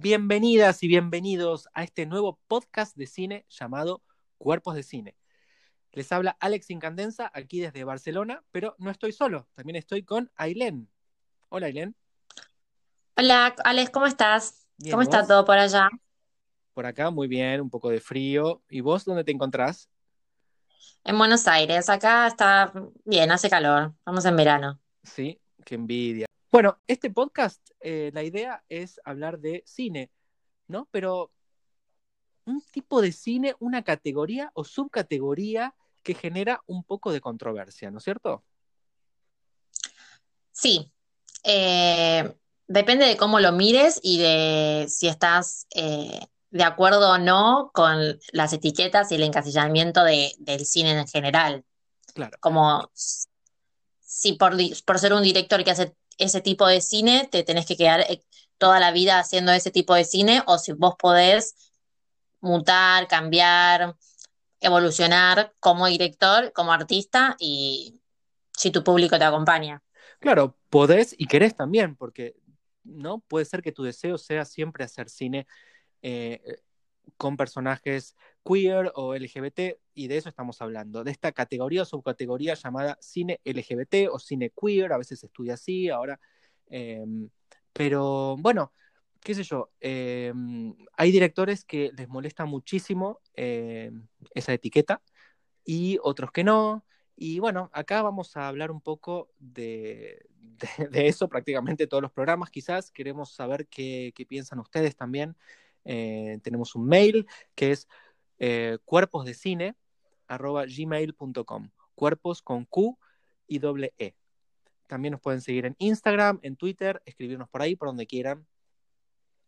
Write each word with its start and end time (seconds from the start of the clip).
Bienvenidas 0.00 0.84
y 0.84 0.86
bienvenidos 0.86 1.68
a 1.74 1.82
este 1.82 2.06
nuevo 2.06 2.38
podcast 2.46 2.96
de 2.96 3.08
cine 3.08 3.46
llamado 3.50 4.04
Cuerpos 4.38 4.76
de 4.76 4.84
Cine. 4.84 5.16
Les 5.90 6.12
habla 6.12 6.36
Alex 6.38 6.70
Incandenza 6.70 7.32
aquí 7.34 7.58
desde 7.58 7.82
Barcelona, 7.82 8.44
pero 8.52 8.76
no 8.78 8.92
estoy 8.92 9.10
solo, 9.10 9.48
también 9.54 9.74
estoy 9.74 10.04
con 10.04 10.30
Ailén. 10.36 10.88
Hola 11.48 11.66
Ailén. 11.66 11.96
Hola 13.16 13.56
Alex, 13.64 13.90
¿cómo 13.90 14.06
estás? 14.06 14.68
Bien, 14.76 14.92
¿Cómo 14.92 15.02
está 15.02 15.26
todo 15.26 15.44
por 15.44 15.58
allá? 15.58 15.88
Por 16.74 16.86
acá 16.86 17.10
muy 17.10 17.26
bien, 17.26 17.60
un 17.60 17.68
poco 17.68 17.90
de 17.90 17.98
frío. 17.98 18.62
¿Y 18.68 18.82
vos 18.82 19.04
dónde 19.04 19.24
te 19.24 19.32
encontrás? 19.32 19.90
En 21.02 21.18
Buenos 21.18 21.48
Aires, 21.48 21.88
acá 21.88 22.28
está 22.28 22.72
bien, 23.04 23.32
hace 23.32 23.50
calor, 23.50 23.94
estamos 23.98 24.24
en 24.24 24.36
verano. 24.36 24.80
Sí, 25.02 25.40
qué 25.64 25.74
envidia. 25.74 26.27
Bueno, 26.50 26.78
este 26.86 27.10
podcast, 27.10 27.60
eh, 27.80 28.10
la 28.14 28.22
idea 28.22 28.64
es 28.68 29.00
hablar 29.04 29.38
de 29.38 29.62
cine, 29.66 30.10
¿no? 30.66 30.88
Pero 30.90 31.30
un 32.46 32.62
tipo 32.62 33.02
de 33.02 33.12
cine, 33.12 33.54
una 33.58 33.82
categoría 33.82 34.50
o 34.54 34.64
subcategoría 34.64 35.74
que 36.02 36.14
genera 36.14 36.62
un 36.66 36.84
poco 36.84 37.12
de 37.12 37.20
controversia, 37.20 37.90
¿no 37.90 37.98
es 37.98 38.04
cierto? 38.04 38.42
Sí, 40.50 40.90
eh, 41.44 42.34
depende 42.66 43.04
de 43.04 43.18
cómo 43.18 43.40
lo 43.40 43.52
mires 43.52 44.00
y 44.02 44.18
de 44.18 44.86
si 44.88 45.06
estás 45.06 45.66
eh, 45.74 46.18
de 46.50 46.64
acuerdo 46.64 47.10
o 47.12 47.18
no 47.18 47.70
con 47.74 48.18
las 48.32 48.54
etiquetas 48.54 49.12
y 49.12 49.16
el 49.16 49.22
encasillamiento 49.22 50.02
de- 50.02 50.34
del 50.38 50.64
cine 50.64 50.98
en 50.98 51.06
general. 51.06 51.64
Claro. 52.14 52.38
Como 52.40 52.90
si 52.94 54.32
por 54.32 54.98
ser 54.98 55.12
un 55.12 55.22
director 55.22 55.62
que 55.62 55.70
hace 55.72 55.94
ese 56.18 56.40
tipo 56.40 56.66
de 56.66 56.80
cine, 56.80 57.28
te 57.30 57.42
tenés 57.42 57.66
que 57.66 57.76
quedar 57.76 58.00
eh, 58.00 58.24
toda 58.58 58.80
la 58.80 58.90
vida 58.92 59.18
haciendo 59.18 59.52
ese 59.52 59.70
tipo 59.70 59.94
de 59.94 60.04
cine, 60.04 60.42
o 60.46 60.58
si 60.58 60.72
vos 60.72 60.94
podés 60.98 61.54
mutar, 62.40 63.08
cambiar, 63.08 63.96
evolucionar 64.60 65.54
como 65.60 65.86
director, 65.86 66.52
como 66.52 66.72
artista, 66.72 67.36
y 67.38 68.00
si 68.52 68.70
tu 68.70 68.84
público 68.84 69.18
te 69.18 69.24
acompaña. 69.24 69.82
Claro, 70.20 70.58
podés 70.68 71.14
y 71.16 71.26
querés 71.26 71.54
también, 71.54 71.96
porque 71.96 72.36
no 72.82 73.20
puede 73.20 73.44
ser 73.44 73.62
que 73.62 73.72
tu 73.72 73.84
deseo 73.84 74.18
sea 74.18 74.44
siempre 74.44 74.84
hacer 74.84 75.08
cine 75.08 75.46
eh, 76.02 76.60
con 77.16 77.36
personajes 77.36 78.16
queer 78.48 78.92
o 78.94 79.14
LGBT, 79.14 79.78
y 79.94 80.08
de 80.08 80.16
eso 80.16 80.28
estamos 80.28 80.62
hablando, 80.62 81.04
de 81.04 81.10
esta 81.10 81.32
categoría 81.32 81.82
o 81.82 81.84
subcategoría 81.84 82.54
llamada 82.54 82.96
cine 83.00 83.40
LGBT 83.44 84.08
o 84.10 84.18
cine 84.18 84.50
queer, 84.50 84.92
a 84.92 84.98
veces 84.98 85.20
se 85.20 85.26
estudia 85.26 85.54
así, 85.54 85.88
ahora, 85.88 86.18
eh, 86.70 87.04
pero 87.72 88.36
bueno, 88.38 88.72
qué 89.20 89.34
sé 89.34 89.42
yo, 89.42 89.70
eh, 89.80 90.32
hay 90.96 91.12
directores 91.12 91.64
que 91.64 91.90
les 91.96 92.08
molesta 92.08 92.44
muchísimo 92.44 93.20
eh, 93.34 93.90
esa 94.34 94.52
etiqueta 94.52 95.02
y 95.64 95.98
otros 96.02 96.32
que 96.32 96.44
no. 96.44 96.84
Y 97.16 97.40
bueno, 97.40 97.68
acá 97.72 98.02
vamos 98.02 98.36
a 98.36 98.48
hablar 98.48 98.70
un 98.70 98.80
poco 98.80 99.30
de, 99.38 100.26
de, 100.38 100.88
de 100.88 101.08
eso 101.08 101.28
prácticamente 101.28 101.86
todos 101.86 102.02
los 102.02 102.12
programas. 102.12 102.50
Quizás 102.50 102.90
queremos 102.90 103.32
saber 103.32 103.66
qué, 103.68 104.12
qué 104.14 104.24
piensan 104.24 104.60
ustedes 104.60 104.96
también. 104.96 105.36
Eh, 105.84 106.38
tenemos 106.42 106.74
un 106.74 106.86
mail 106.86 107.26
que 107.54 107.72
es 107.72 107.88
eh, 108.38 108.78
cuerposdecine 108.84 109.76
arroba 110.26 110.64
gmail.com. 110.66 111.70
Cuerpos 111.94 112.42
con 112.42 112.64
Q 112.64 112.98
y 113.46 113.58
doble 113.58 113.94
E. 113.98 114.14
También 114.86 115.12
nos 115.12 115.20
pueden 115.20 115.40
seguir 115.40 115.66
en 115.66 115.76
Instagram, 115.78 116.38
en 116.42 116.56
Twitter, 116.56 117.02
escribirnos 117.04 117.48
por 117.48 117.62
ahí, 117.62 117.76
por 117.76 117.88
donde 117.88 118.06
quieran. 118.06 118.46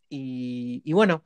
Y, 0.09 0.93
bueno, 0.93 1.25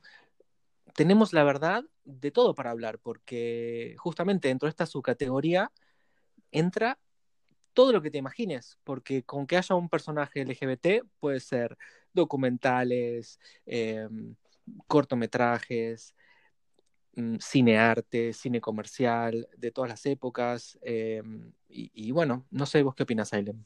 tenemos 0.93 1.33
la 1.33 1.43
verdad 1.43 1.83
de 2.03 2.31
todo 2.31 2.53
para 2.53 2.69
hablar, 2.69 2.99
porque 2.99 3.95
justamente 3.97 4.47
dentro 4.47 4.67
de 4.67 4.69
esta 4.69 4.85
subcategoría 4.85 5.71
entra 6.51 6.99
todo 7.73 7.91
lo 7.91 8.01
que 8.01 8.11
te 8.11 8.19
imagines, 8.19 8.77
porque 8.83 9.23
con 9.23 9.47
que 9.47 9.57
haya 9.57 9.75
un 9.75 9.89
personaje 9.89 10.45
LGBT 10.45 11.03
puede 11.19 11.39
ser 11.39 11.77
documentales, 12.13 13.39
eh, 13.65 14.07
cortometrajes, 14.87 16.15
mm, 17.15 17.37
cine 17.39 17.77
arte, 17.77 18.33
cine 18.33 18.61
comercial, 18.61 19.47
de 19.57 19.71
todas 19.71 19.89
las 19.89 20.05
épocas. 20.05 20.77
eh, 20.81 21.21
y, 21.67 22.11
bueno, 22.11 22.45
no 22.51 22.65
sé 22.65 22.83
vos 22.83 22.95
qué 22.95 23.03
opinas, 23.03 23.33
Aileen. 23.33 23.65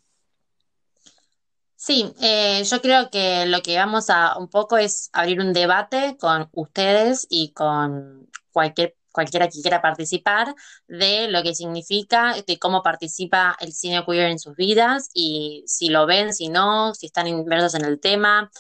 Sí, 1.76 2.14
eh, 2.22 2.64
yo 2.66 2.82
creo 2.82 3.09
que 3.09 3.46
lo 3.46 3.62
que 3.62 3.78
vamos 3.78 4.09
a 4.09 4.38
un 4.38 4.50
poco 4.50 4.78
es 4.78 5.09
abrir 5.14 5.40
un 5.40 5.54
debate 5.54 6.18
con 6.20 6.50
ustedes 6.52 7.26
y 7.30 7.54
con 7.54 8.30
cualquier, 8.52 8.98
cualquiera 9.14 9.48
que 9.48 9.62
quiera 9.62 9.82
participar 9.82 10.56
de 10.88 11.30
lo 11.30 11.42
que 11.42 11.56
significa, 11.56 12.36
de 12.46 12.59
cómo 12.59 12.84
participa 12.84 13.56
el 13.62 13.72
cine 13.72 14.04
queer 14.06 14.30
en 14.30 14.40
sus 14.40 14.58
vidas 14.58 15.09
y 15.14 15.64
si 15.68 15.88
lo 15.88 16.06
ven, 16.06 16.34
si 16.34 16.50
no, 16.50 16.94
si 16.94 17.06
están 17.06 17.28
inmersos 17.28 17.76
en 17.76 17.86
el 17.86 18.00
tema, 18.00 18.52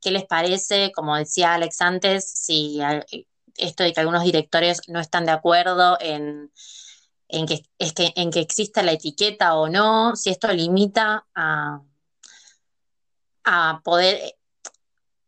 qué 0.00 0.10
les 0.10 0.26
parece, 0.26 0.92
como 0.92 1.16
decía 1.16 1.54
Alex 1.54 1.80
antes, 1.80 2.30
si 2.30 2.80
eh, 2.82 3.26
esto 3.58 3.84
de 3.84 3.92
que 3.92 4.00
algunos 4.00 4.24
directores 4.24 4.82
no 4.88 5.00
están 5.00 5.26
de 5.26 5.32
acuerdo 5.32 5.98
en, 6.00 6.52
en 7.28 7.46
que, 7.46 7.62
en 7.78 8.30
que 8.30 8.40
exista 8.40 8.82
la 8.82 8.92
etiqueta 8.92 9.54
o 9.54 9.68
no, 9.68 10.16
si 10.16 10.30
esto 10.30 10.52
limita 10.52 11.26
a 11.34 11.80
a 13.46 13.80
poder 13.84 14.36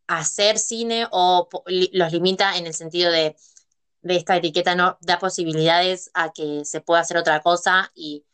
hacer 0.07 0.59
cine 0.59 1.07
o 1.11 1.47
los 1.67 2.11
limita 2.11 2.57
en 2.57 2.67
el 2.67 2.73
sentido 2.73 3.11
de, 3.11 3.35
de 4.01 4.15
esta 4.17 4.35
etiqueta 4.35 4.75
no 4.75 4.97
da 5.01 5.17
posibilidades 5.19 6.11
a 6.13 6.31
que 6.31 6.65
se 6.65 6.81
pueda 6.81 7.01
hacer 7.01 7.17
otra 7.17 7.41
cosa 7.41 7.91
y 7.95 8.25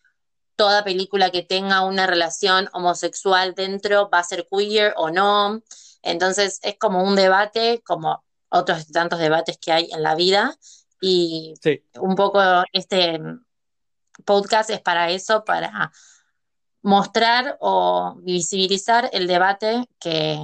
toda 0.56 0.84
película 0.84 1.30
que 1.30 1.44
tenga 1.44 1.82
una 1.86 2.08
relación 2.08 2.68
homosexual 2.74 3.54
dentro 3.54 4.10
va 4.10 4.20
a 4.20 4.24
ser 4.24 4.48
queer 4.50 4.94
o 4.98 5.12
no. 5.12 5.62
Entonces 6.02 6.60
es 6.64 6.78
como 6.80 7.04
un 7.04 7.16
debate, 7.16 7.82
como 7.86 8.24
otros 8.56 8.88
tantos 8.88 9.20
debates 9.20 9.58
que 9.58 9.72
hay 9.72 9.90
en 9.92 10.02
la 10.02 10.16
vida 10.16 10.56
y 11.02 11.54
Sí, 11.62 11.84
un 12.00 12.16
poco 12.16 12.42
este 12.72 13.20
podcast 14.24 14.70
es 14.70 14.82
para 14.82 15.10
eso, 15.12 15.44
para 15.44 15.92
mostrar 16.82 17.58
o 17.60 18.16
visibilizar 18.22 19.10
el 19.12 19.28
debate 19.28 19.86
que 20.00 20.40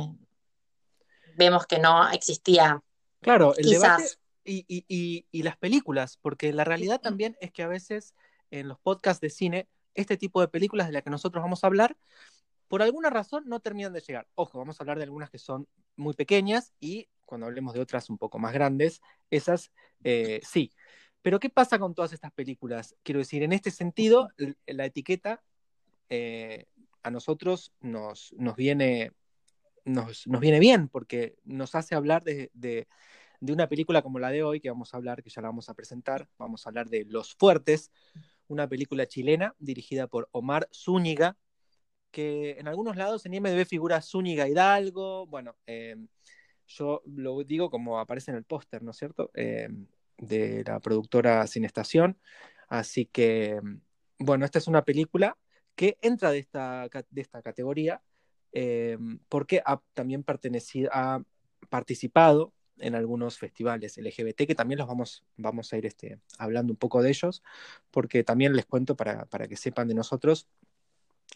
vemos 1.37 1.65
que 1.65 1.79
no 1.79 2.09
existía, 2.09 2.83
claro, 3.21 3.55
el 3.55 3.69
debate 3.69 4.03
quizás. 4.03 4.19
y, 4.43 4.65
y, 4.67 4.85
y, 4.87 5.25
y 5.31 5.43
las 5.43 5.57
películas, 5.57 6.17
porque 6.21 6.51
la 6.51 6.63
realidad 6.63 6.99
también 6.99 7.37
es 7.41 7.51
que 7.51 7.63
a 7.63 7.67
veces 7.67 8.13
en 8.49 8.67
los 8.67 8.79
podcasts 8.79 9.21
de 9.21 9.29
cine, 9.29 9.69
este 9.93 10.17
tipo 10.17 10.41
de 10.41 10.47
películas 10.47 10.87
de 10.87 10.93
las 10.93 11.03
que 11.03 11.09
nosotros 11.09 11.41
vamos 11.41 11.63
a 11.63 11.67
hablar, 11.67 11.95
por 12.67 12.81
alguna 12.81 13.09
razón 13.09 13.43
no 13.47 13.59
terminan 13.59 13.93
de 13.93 14.01
llegar. 14.01 14.27
Ojo, 14.35 14.57
vamos 14.57 14.79
a 14.79 14.83
hablar 14.83 14.97
de 14.97 15.03
algunas 15.03 15.29
que 15.29 15.37
son 15.37 15.67
muy 15.95 16.13
pequeñas 16.13 16.73
y 16.79 17.09
cuando 17.31 17.47
hablemos 17.47 17.73
de 17.73 17.79
otras 17.79 18.09
un 18.09 18.17
poco 18.17 18.39
más 18.39 18.51
grandes, 18.51 19.01
esas 19.29 19.71
eh, 20.03 20.41
sí. 20.43 20.69
Pero 21.21 21.39
¿qué 21.39 21.49
pasa 21.49 21.79
con 21.79 21.95
todas 21.95 22.11
estas 22.11 22.33
películas? 22.33 22.93
Quiero 23.03 23.19
decir, 23.19 23.41
en 23.41 23.53
este 23.53 23.71
sentido, 23.71 24.27
la 24.65 24.83
etiqueta 24.83 25.41
eh, 26.09 26.65
a 27.03 27.09
nosotros 27.09 27.71
nos, 27.79 28.33
nos, 28.37 28.57
viene, 28.57 29.13
nos, 29.85 30.27
nos 30.27 30.41
viene 30.41 30.59
bien 30.59 30.89
porque 30.89 31.37
nos 31.45 31.73
hace 31.73 31.95
hablar 31.95 32.25
de, 32.25 32.51
de, 32.53 32.89
de 33.39 33.53
una 33.53 33.69
película 33.69 34.01
como 34.01 34.19
la 34.19 34.29
de 34.29 34.43
hoy, 34.43 34.59
que 34.59 34.69
vamos 34.69 34.93
a 34.93 34.97
hablar, 34.97 35.23
que 35.23 35.29
ya 35.29 35.41
la 35.41 35.47
vamos 35.47 35.69
a 35.69 35.73
presentar. 35.73 36.27
Vamos 36.37 36.65
a 36.65 36.69
hablar 36.69 36.89
de 36.89 37.05
Los 37.05 37.33
Fuertes, 37.35 37.91
una 38.49 38.67
película 38.67 39.05
chilena 39.05 39.55
dirigida 39.57 40.07
por 40.07 40.27
Omar 40.33 40.67
Zúñiga, 40.73 41.37
que 42.11 42.57
en 42.59 42.67
algunos 42.67 42.97
lados 42.97 43.25
en 43.25 43.35
IMDb 43.35 43.65
figura 43.65 44.01
Zúñiga 44.01 44.49
Hidalgo. 44.49 45.27
Bueno, 45.27 45.55
eh, 45.65 45.95
yo 46.77 47.01
lo 47.05 47.43
digo 47.43 47.69
como 47.69 47.99
aparece 47.99 48.31
en 48.31 48.37
el 48.37 48.43
póster, 48.43 48.83
¿no 48.83 48.91
es 48.91 48.97
cierto? 48.97 49.31
Eh, 49.33 49.69
de 50.17 50.63
la 50.65 50.79
productora 50.79 51.45
Sin 51.47 51.65
Estación. 51.65 52.17
Así 52.67 53.05
que, 53.05 53.59
bueno, 54.19 54.45
esta 54.45 54.59
es 54.59 54.67
una 54.67 54.83
película 54.83 55.37
que 55.75 55.97
entra 56.01 56.31
de 56.31 56.39
esta, 56.39 56.87
de 57.09 57.21
esta 57.21 57.41
categoría 57.41 58.01
eh, 58.53 58.97
porque 59.29 59.61
ha 59.65 59.81
también 59.93 60.23
pertenecido, 60.23 60.89
ha 60.93 61.23
participado 61.69 62.53
en 62.77 62.95
algunos 62.95 63.37
festivales 63.37 63.97
LGBT, 63.97 64.47
que 64.47 64.55
también 64.55 64.79
los 64.79 64.87
vamos, 64.87 65.23
vamos 65.37 65.71
a 65.71 65.77
ir 65.77 65.85
este, 65.85 66.19
hablando 66.37 66.73
un 66.73 66.77
poco 66.77 67.01
de 67.01 67.09
ellos, 67.09 67.43
porque 67.91 68.23
también 68.23 68.55
les 68.55 68.65
cuento 68.65 68.95
para, 68.95 69.25
para 69.25 69.47
que 69.47 69.55
sepan 69.55 69.87
de 69.87 69.93
nosotros, 69.93 70.47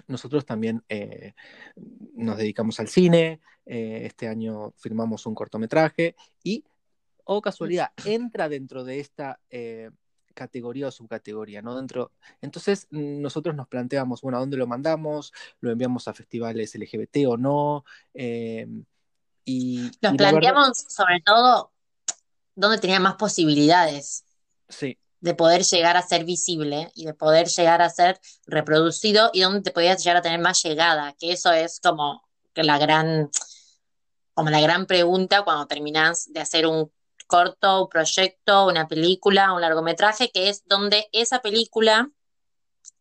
nosotros 0.08 0.46
también 0.46 0.84
eh, 0.90 1.34
nos 2.14 2.38
dedicamos 2.38 2.80
al 2.80 2.88
cine, 2.88 3.42
eh, 3.66 4.04
este 4.06 4.28
año 4.28 4.72
firmamos 4.78 5.26
un 5.26 5.36
cortometraje 5.36 6.16
y, 6.44 6.64
oh 7.24 7.42
casualidad, 7.42 7.92
entra 8.06 8.50
dentro 8.50 8.84
de 8.84 9.00
esta 9.00 9.40
eh, 9.50 9.90
categoría 10.34 10.88
o 10.88 10.92
subcategoría, 10.92 11.62
¿no? 11.62 11.76
Dentro, 11.76 12.12
entonces 12.42 12.88
nosotros 12.92 13.56
nos 13.56 13.68
planteamos, 13.68 14.22
bueno, 14.22 14.38
¿a 14.38 14.42
dónde 14.42 14.58
lo 14.58 14.68
mandamos? 14.68 15.32
¿Lo 15.62 15.72
enviamos 15.72 16.08
a 16.08 16.14
festivales 16.14 16.76
LGBT 16.76 17.26
o 17.28 17.38
no? 17.38 17.86
Y, 18.14 18.64
Nos 19.46 19.92
y 19.94 20.00
la 20.02 20.12
verdad- 20.12 20.30
planteamos 20.32 20.86
sobre 20.90 21.22
todo 21.26 21.72
dónde 22.56 22.80
tenía 22.80 23.00
más 23.00 23.16
posibilidades 23.16 24.26
sí, 24.68 24.98
de 25.26 25.34
poder 25.34 25.64
llegar 25.64 25.98
a 25.98 26.04
ser 26.04 26.24
visible 26.24 26.92
y 26.94 27.06
de 27.06 27.16
poder 27.16 27.48
llegar 27.48 27.82
a 27.82 27.90
ser 27.90 28.22
reproducido 28.46 29.32
y 29.34 29.42
dónde 29.42 29.62
te 29.62 29.72
podías 29.72 30.04
llegar 30.04 30.18
a 30.18 30.22
tener 30.22 30.40
más 30.40 30.62
llegada, 30.62 31.16
que 31.20 31.32
eso 31.32 31.52
es 31.52 31.80
como 31.80 32.24
la 32.54 32.78
gran, 32.78 33.32
como 34.36 34.52
la 34.52 34.62
gran 34.62 34.86
pregunta 34.86 35.42
cuando 35.42 35.66
terminás 35.66 36.32
de 36.32 36.42
hacer 36.42 36.68
un 36.68 36.92
corto, 37.26 37.86
un 37.86 37.90
proyecto, 37.90 38.68
una 38.68 38.88
película, 38.88 39.52
un 39.54 39.62
largometraje, 39.62 40.30
que 40.30 40.50
es 40.50 40.64
donde 40.68 41.10
esa 41.12 41.42
película 41.42 42.12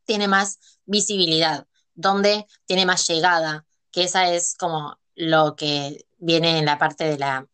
tiene 0.06 0.26
más 0.26 0.78
visibilidad, 0.86 1.66
donde 1.92 2.46
tiene 2.64 2.86
más 2.86 3.06
llegada, 3.06 3.66
que 3.90 4.04
esa 4.04 4.30
es 4.30 4.54
como 4.58 4.98
lo 5.14 5.56
que 5.56 6.06
viene 6.16 6.58
en 6.58 6.64
la 6.64 6.78
parte 6.78 7.04
de 7.04 7.18
la 7.18 7.46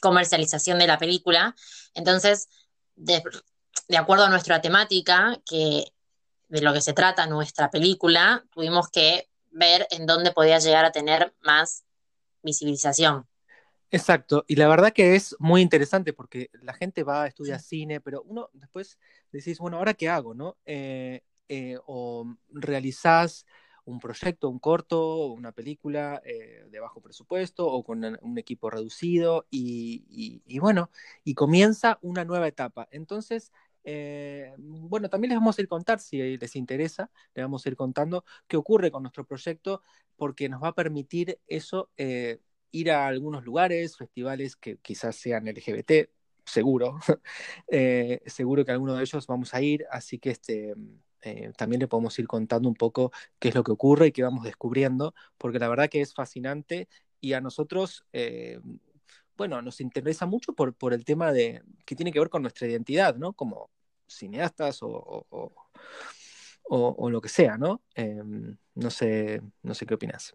comercialización 0.00 0.80
de 0.80 0.88
la 0.88 0.98
película. 0.98 1.54
Entonces, 1.94 2.48
de, 2.96 3.22
de 3.88 3.96
acuerdo 3.96 4.24
a 4.24 4.30
nuestra 4.30 4.60
temática, 4.60 5.40
que 5.46 5.84
de 6.48 6.62
lo 6.62 6.72
que 6.72 6.80
se 6.80 6.92
trata 6.94 7.26
nuestra 7.26 7.70
película, 7.70 8.44
tuvimos 8.52 8.88
que 8.90 9.28
ver 9.50 9.86
en 9.90 10.06
dónde 10.06 10.32
podía 10.32 10.58
llegar 10.58 10.84
a 10.84 10.92
tener 10.92 11.34
más 11.42 11.84
visibilización. 12.42 13.26
exacto. 13.90 14.44
Y 14.48 14.56
la 14.56 14.68
verdad 14.68 14.92
que 14.92 15.14
es 15.16 15.36
muy 15.38 15.62
interesante 15.62 16.12
porque 16.12 16.50
la 16.62 16.74
gente 16.74 17.02
va 17.04 17.24
a 17.24 17.26
estudiar 17.26 17.60
cine, 17.60 18.00
pero 18.00 18.22
uno 18.22 18.50
después 18.52 18.98
decís, 19.32 19.58
bueno, 19.58 19.78
¿ahora 19.78 19.94
qué 19.94 20.08
hago? 20.08 20.34
¿no? 20.34 20.56
Eh, 20.66 21.22
eh, 21.48 21.78
o 21.86 22.26
realizás 22.50 23.46
un 23.84 24.00
proyecto, 24.00 24.50
un 24.50 24.58
corto, 24.58 25.28
una 25.28 25.52
película 25.52 26.20
eh, 26.24 26.66
de 26.70 26.80
bajo 26.80 27.00
presupuesto 27.00 27.66
o 27.66 27.82
con 27.84 28.04
un, 28.04 28.18
un 28.20 28.36
equipo 28.38 28.68
reducido 28.70 29.46
y, 29.50 30.04
y, 30.10 30.42
y, 30.46 30.58
bueno, 30.58 30.90
y 31.24 31.34
comienza 31.34 31.98
una 32.02 32.24
nueva 32.26 32.48
etapa. 32.48 32.86
Entonces, 32.90 33.50
eh, 33.84 34.54
bueno, 34.58 35.08
también 35.08 35.30
les 35.30 35.38
vamos 35.38 35.58
a 35.58 35.62
ir 35.62 35.68
contar, 35.68 36.00
si 36.00 36.36
les 36.36 36.56
interesa, 36.56 37.10
les 37.34 37.44
vamos 37.44 37.64
a 37.64 37.68
ir 37.68 37.76
contando 37.76 38.24
qué 38.46 38.56
ocurre 38.56 38.90
con 38.90 39.02
nuestro 39.02 39.24
proyecto 39.24 39.82
porque 40.16 40.48
nos 40.48 40.62
va 40.62 40.68
a 40.68 40.74
permitir 40.74 41.38
eso, 41.46 41.90
eh, 41.96 42.40
ir 42.70 42.90
a 42.90 43.06
algunos 43.06 43.44
lugares, 43.44 43.96
festivales 43.96 44.56
que 44.56 44.78
quizás 44.78 45.16
sean 45.16 45.46
LGBT, 45.46 46.10
seguro, 46.44 46.98
eh, 47.68 48.20
seguro 48.26 48.64
que 48.64 48.72
alguno 48.72 48.94
de 48.94 49.02
ellos 49.02 49.26
vamos 49.26 49.54
a 49.54 49.62
ir, 49.62 49.86
así 49.90 50.18
que 50.18 50.30
este, 50.30 50.74
también 51.56 51.80
le 51.80 51.88
podemos 51.88 52.18
ir 52.18 52.26
contando 52.26 52.68
un 52.68 52.74
poco 52.74 53.12
qué 53.38 53.48
es 53.48 53.54
lo 53.54 53.64
que 53.64 53.72
ocurre 53.72 54.08
y 54.08 54.12
qué 54.12 54.22
vamos 54.22 54.44
descubriendo, 54.44 55.14
porque 55.36 55.58
la 55.58 55.68
verdad 55.68 55.88
que 55.88 56.00
es 56.00 56.14
fascinante 56.14 56.88
y 57.20 57.32
a 57.32 57.40
nosotros, 57.40 58.04
bueno, 59.38 59.62
nos 59.62 59.80
interesa 59.80 60.26
mucho 60.26 60.52
por, 60.52 60.74
por, 60.74 60.92
el 60.92 61.04
tema 61.04 61.32
de 61.32 61.62
que 61.86 61.96
tiene 61.96 62.12
que 62.12 62.18
ver 62.18 62.28
con 62.28 62.42
nuestra 62.42 62.66
identidad, 62.68 63.16
¿no? 63.16 63.32
Como 63.32 63.70
cineastas 64.06 64.82
o, 64.82 65.26
o, 66.68 67.10
lo 67.10 67.20
que 67.20 67.28
sea, 67.28 67.56
¿no? 67.56 67.82
Eh, 67.94 68.22
no 68.74 68.90
sé, 68.90 69.40
no 69.62 69.74
sé 69.74 69.86
qué 69.86 69.94
opinas. 69.94 70.34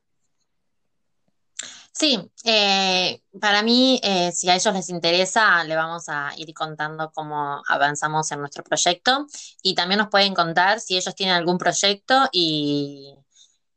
Sí, 1.92 2.20
eh, 2.44 3.22
para 3.40 3.62
mí, 3.62 4.00
eh, 4.04 4.32
si 4.32 4.50
a 4.50 4.56
ellos 4.56 4.74
les 4.74 4.90
interesa, 4.90 5.64
le 5.64 5.76
vamos 5.76 6.06
a 6.08 6.32
ir 6.38 6.52
contando 6.54 7.12
cómo 7.14 7.62
avanzamos 7.68 8.32
en 8.32 8.40
nuestro 8.40 8.64
proyecto 8.64 9.28
y 9.62 9.76
también 9.76 10.00
nos 10.00 10.10
pueden 10.10 10.34
contar 10.34 10.80
si 10.80 10.98
ellos 10.98 11.14
tienen 11.14 11.36
algún 11.36 11.60
proyecto 11.60 12.30
y, 12.32 13.16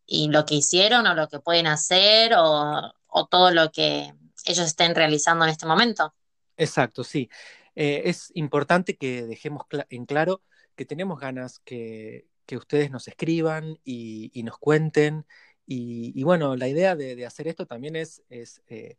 y 0.07 0.29
lo 0.29 0.47
que 0.47 0.55
hicieron 0.55 1.07
o 1.07 1.15
lo 1.15 1.29
que 1.29 1.41
pueden 1.41 1.67
hacer 1.67 2.33
o, 2.35 2.91
o, 3.07 3.27
todo 3.27 3.51
lo 3.51 3.71
que 3.71 4.15
ellos 4.47 4.67
estén 4.67 4.95
realizando 4.95 5.45
en 5.45 5.51
este 5.51 5.67
momento. 5.67 6.15
Exacto, 6.57 7.05
sí. 7.05 7.29
Eh, 7.75 8.03
es 8.07 8.31
importante 8.35 8.97
que 8.97 9.27
dejemos 9.27 9.67
en 9.91 10.07
claro 10.07 10.43
que 10.75 10.87
tenemos 10.87 11.21
ganas 11.21 11.59
que, 11.61 12.27
que 12.47 12.57
ustedes 12.57 12.91
nos 12.91 13.09
escriban 13.09 13.79
y, 13.85 14.31
y 14.33 14.43
nos 14.43 14.59
cuenten 14.59 15.27
y, 15.67 16.13
y, 16.19 16.23
bueno, 16.23 16.55
la 16.57 16.69
idea 16.69 16.95
de, 16.95 17.17
de, 17.17 17.27
hacer 17.27 17.49
esto 17.49 17.67
también 17.67 17.97
es, 17.97 18.23
es 18.31 18.63
eh, 18.69 18.97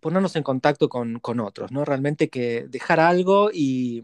ponernos 0.00 0.34
en 0.36 0.42
contacto 0.42 0.88
con, 0.88 1.20
con, 1.20 1.38
otros, 1.40 1.70
¿no? 1.70 1.84
Realmente 1.84 2.28
que 2.28 2.66
dejar 2.68 2.98
algo 2.98 3.50
y 3.52 4.02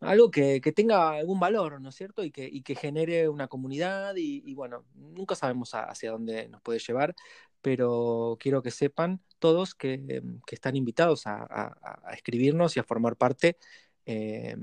algo 0.00 0.30
que, 0.30 0.60
tenga 0.74 1.12
algún 1.12 1.40
valor, 1.40 1.80
¿no 1.80 1.88
es 1.88 1.94
cierto? 1.94 2.24
Y 2.24 2.30
que, 2.30 2.74
genere 2.74 3.28
una 3.28 3.48
comunidad 3.48 4.14
y, 4.16 4.54
bueno, 4.54 4.84
nunca 4.94 5.34
sabemos 5.34 5.74
hacia 5.74 6.10
dónde 6.12 6.48
nos 6.48 6.62
puede 6.62 6.78
llevar, 6.78 7.14
pero 7.62 8.36
quiero 8.40 8.62
que 8.62 8.70
sepan 8.70 9.20
todos 9.38 9.74
que, 9.74 10.22
que 10.46 10.54
están 10.54 10.76
invitados 10.76 11.26
a, 11.26 11.46
a, 11.50 12.12
escribirnos 12.14 12.76
y 12.76 12.80
a 12.80 12.84
formar 12.84 13.16
parte. 13.16 13.58
Eh, 14.06 14.56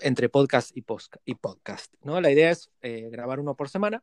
entre 0.00 0.28
podcast 0.28 0.76
y, 0.76 0.82
podcast, 0.82 1.94
¿no? 2.02 2.20
La 2.20 2.30
idea 2.30 2.50
es 2.50 2.70
eh, 2.82 3.08
grabar 3.10 3.40
uno 3.40 3.54
por 3.54 3.68
semana, 3.68 4.02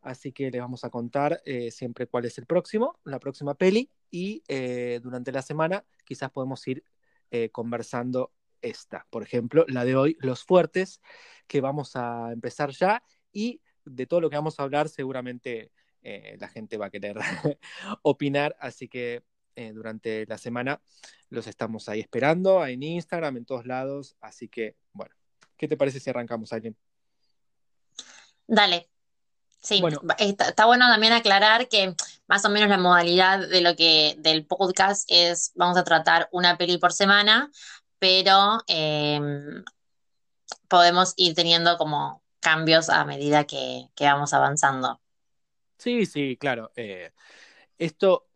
Así 0.00 0.30
que 0.30 0.50
les 0.50 0.60
vamos 0.60 0.84
a 0.84 0.90
contar 0.90 1.42
eh, 1.44 1.72
siempre 1.72 2.06
cuál 2.06 2.24
es 2.24 2.38
el 2.38 2.46
próximo, 2.46 2.98
la 3.02 3.18
próxima 3.18 3.54
peli, 3.54 3.90
y 4.10 4.44
eh, 4.46 5.00
durante 5.02 5.32
la 5.32 5.42
semana 5.42 5.84
quizás 6.04 6.30
podemos 6.30 6.66
ir 6.68 6.84
conversando 7.52 8.32
esta. 8.62 9.06
Por 9.10 9.22
ejemplo, 9.22 9.64
la 9.68 9.84
de 9.84 9.96
hoy, 9.96 10.16
Los 10.20 10.44
Fuertes, 10.44 11.00
que 11.46 11.60
vamos 11.60 11.96
a 11.96 12.32
empezar 12.32 12.70
ya, 12.70 13.02
y 13.32 13.60
de 13.84 14.06
todo 14.06 14.20
lo 14.20 14.30
que 14.30 14.36
vamos 14.36 14.58
a 14.58 14.62
hablar 14.62 14.88
seguramente 14.88 15.72
eh, 16.02 16.36
la 16.40 16.48
gente 16.48 16.76
va 16.76 16.86
a 16.86 16.90
querer 16.90 17.16
opinar, 18.02 18.56
así 18.60 18.88
que 18.88 19.22
eh, 19.56 19.72
durante 19.72 20.26
la 20.26 20.38
semana 20.38 20.80
los 21.28 21.46
estamos 21.46 21.88
ahí 21.88 22.00
esperando, 22.00 22.64
en 22.64 22.82
Instagram, 22.82 23.38
en 23.38 23.44
todos 23.44 23.66
lados, 23.66 24.16
así 24.20 24.48
que 24.48 24.76
bueno, 24.92 25.14
¿qué 25.56 25.66
te 25.66 25.76
parece 25.76 26.00
si 26.00 26.10
arrancamos, 26.10 26.52
Aileen? 26.52 26.76
Dale, 28.46 28.88
Sí, 29.60 29.80
bueno. 29.80 30.00
Está, 30.18 30.48
está, 30.48 30.66
bueno 30.66 30.86
también 30.86 31.12
aclarar 31.12 31.68
que 31.68 31.94
más 32.28 32.44
o 32.44 32.48
menos 32.48 32.68
la 32.68 32.78
modalidad 32.78 33.40
de 33.48 33.60
lo 33.60 33.74
que 33.74 34.14
del 34.18 34.46
podcast 34.46 35.04
es 35.08 35.52
vamos 35.56 35.76
a 35.76 35.84
tratar 35.84 36.28
una 36.30 36.56
peli 36.56 36.78
por 36.78 36.92
semana, 36.92 37.50
pero 37.98 38.58
eh, 38.66 39.20
podemos 40.68 41.14
ir 41.16 41.34
teniendo 41.34 41.76
como 41.76 42.22
cambios 42.40 42.88
a 42.88 43.04
medida 43.04 43.44
que, 43.44 43.88
vamos 44.00 44.32
avanzando. 44.32 45.00
Sí, 45.78 46.06
sí, 46.06 46.36
claro. 46.36 46.72
Eh, 46.76 47.12
esto 47.78 48.28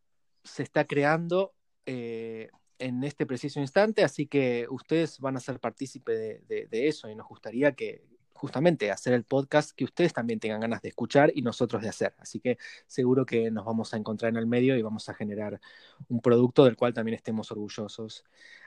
se 0.45 0.63
está 0.63 0.87
creando 0.87 1.55
eh, 1.87 2.49
en 2.79 3.05
este 3.05 3.27
preciso 3.27 3.61
instante, 3.61 4.05
así 4.05 4.27
que 4.27 4.67
ustedes 4.71 5.19
van 5.19 5.37
a 5.37 5.41
ser 5.41 5.61
partícipe 5.61 6.13
de, 6.13 6.67
de 6.69 6.89
eso 6.89 7.09
y 7.09 7.15
nos 7.15 7.29
gustaría 7.29 7.73
que, 7.73 8.05
justamente 8.43 8.91
hacer 8.91 9.13
el 9.13 9.23
podcast 9.23 9.71
que 9.71 9.85
ustedes 9.85 10.13
también 10.13 10.41
tengan 10.41 10.59
ganas 10.59 10.83
de 10.83 10.89
escuchar 10.89 11.31
y 11.33 11.43
nosotros 11.43 11.81
de 11.81 11.89
hacer. 11.89 12.13
Así 12.19 12.41
que 12.41 12.59
seguro 12.89 13.25
que 13.25 13.53
nos 13.53 13.65
vamos 13.65 13.95
a 13.95 13.97
encontrar 13.97 14.31
en 14.31 14.37
el 14.37 14.49
medio 14.49 14.77
y 14.77 14.83
vamos 14.83 15.09
a 15.09 15.15
generar 15.15 15.61
un 16.09 16.21
producto 16.21 16.65
del 16.65 16.75
cual 16.75 16.93
también 16.93 17.15
estemos 17.15 17.53
orgullosos. 17.53 18.25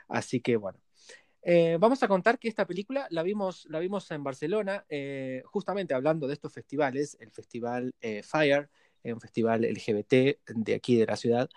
Así 0.08 0.40
que 0.40 0.56
bueno. 0.56 0.80
Eh, 1.42 1.76
vamos 1.78 2.02
a 2.02 2.08
contar 2.08 2.40
que 2.40 2.48
esta 2.48 2.66
película 2.66 3.06
la 3.10 3.22
vimos, 3.22 3.68
la 3.70 3.80
vimos 3.80 4.10
en 4.12 4.24
Barcelona, 4.24 4.86
eh, 4.88 5.44
justamente 5.46 5.94
hablando 5.94 6.26
de 6.26 6.36
estos 6.36 6.54
festivales, 6.54 7.18
el 7.20 7.32
festival 7.32 7.94
eh, 8.00 8.24
Fire, 8.24 8.70
un 9.04 9.20
festival 9.20 9.66
LGBT 9.66 10.40
de 10.56 10.74
aquí 10.74 10.96
de 10.96 11.06
la 11.06 11.18
ciudad, 11.18 11.50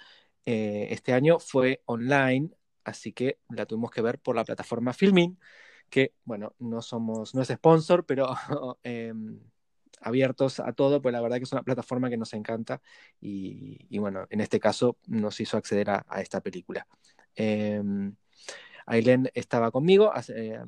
este 0.45 1.13
año 1.13 1.39
fue 1.39 1.83
online, 1.87 2.51
así 2.85 3.13
que 3.13 3.39
la 3.49 3.65
tuvimos 3.65 3.91
que 3.91 4.03
ver 4.03 4.19
por 4.19 4.35
la 4.35 4.45
plataforma 4.45 4.93
Filmin 4.93 5.39
que, 5.89 6.15
bueno, 6.25 6.55
no 6.59 6.83
somos, 6.83 7.35
no 7.35 7.43
es 7.43 7.49
sponsor, 7.49 8.05
pero 8.07 8.29
eh, 8.85 9.13
abiertos 10.01 10.61
a 10.61 10.73
todo, 10.73 11.01
pues 11.03 11.13
la 11.13 11.21
verdad 11.21 11.39
que 11.39 11.45
es 11.45 11.53
una 11.53 11.63
plataforma 11.63 12.11
que 12.11 12.17
nos 12.17 12.33
encanta 12.35 12.81
y, 13.21 13.99
bueno, 13.99 14.27
en 14.31 14.41
este 14.41 14.61
caso 14.61 14.99
nos 15.07 15.41
hizo 15.41 15.57
acceder 15.57 15.91
a, 15.91 16.05
esta 16.21 16.41
película. 16.41 16.87
Eh, 17.37 17.83
estaba 19.35 19.71
conmigo, 19.71 20.13
hace, 20.13 20.55
eh, 20.55 20.61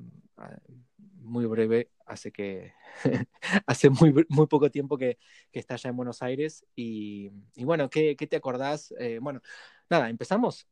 muy 1.20 1.46
breve, 1.46 1.90
hace 2.06 2.32
que 2.32 2.74
hace 3.66 3.90
muy, 3.90 4.12
muy 4.28 4.46
poco 4.46 4.70
tiempo 4.70 4.98
que, 4.98 5.18
está 5.52 5.74
allá 5.74 5.90
en 5.90 5.96
Buenos 5.96 6.22
Aires 6.22 6.66
y, 6.74 7.30
y 7.54 7.64
bueno, 7.64 7.88
¿qué, 7.88 8.16
¿qué, 8.16 8.26
te 8.26 8.36
acordás? 8.36 8.92
Eh, 8.98 9.18
bueno, 9.20 9.40
nada, 9.88 10.08
empezamos. 10.10 10.66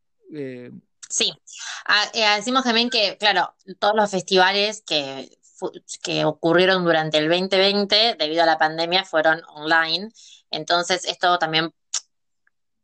Sí, 1.09 1.33
eh, 2.13 2.37
decimos 2.37 2.65
también 2.65 2.91
que, 2.91 3.17
claro, 3.17 3.55
todos 3.79 3.95
los 3.95 4.11
festivales 4.11 4.83
que, 4.87 5.39
que 6.03 6.25
ocurrieron 6.25 6.85
durante 6.85 7.19
el 7.19 7.29
2020 7.29 8.17
debido 8.19 8.43
a 8.43 8.47
la 8.47 8.59
pandemia 8.59 9.05
fueron 9.05 9.43
online, 9.55 10.11
entonces 10.51 11.05
esto 11.07 11.39
también 11.39 11.73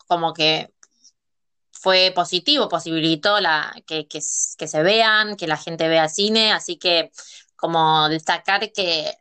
como 0.06 0.32
que 0.32 0.72
fue 1.70 2.12
positivo, 2.14 2.68
posibilitó 2.68 3.40
la, 3.40 3.74
que, 3.86 4.08
que 4.08 4.20
se 4.22 4.82
vean, 4.82 5.36
que 5.36 5.46
la 5.46 5.58
gente 5.58 5.86
vea 5.88 6.08
cine, 6.08 6.52
así 6.52 6.78
que 6.78 7.12
como 7.56 8.08
destacar 8.08 8.72
que 8.72 9.12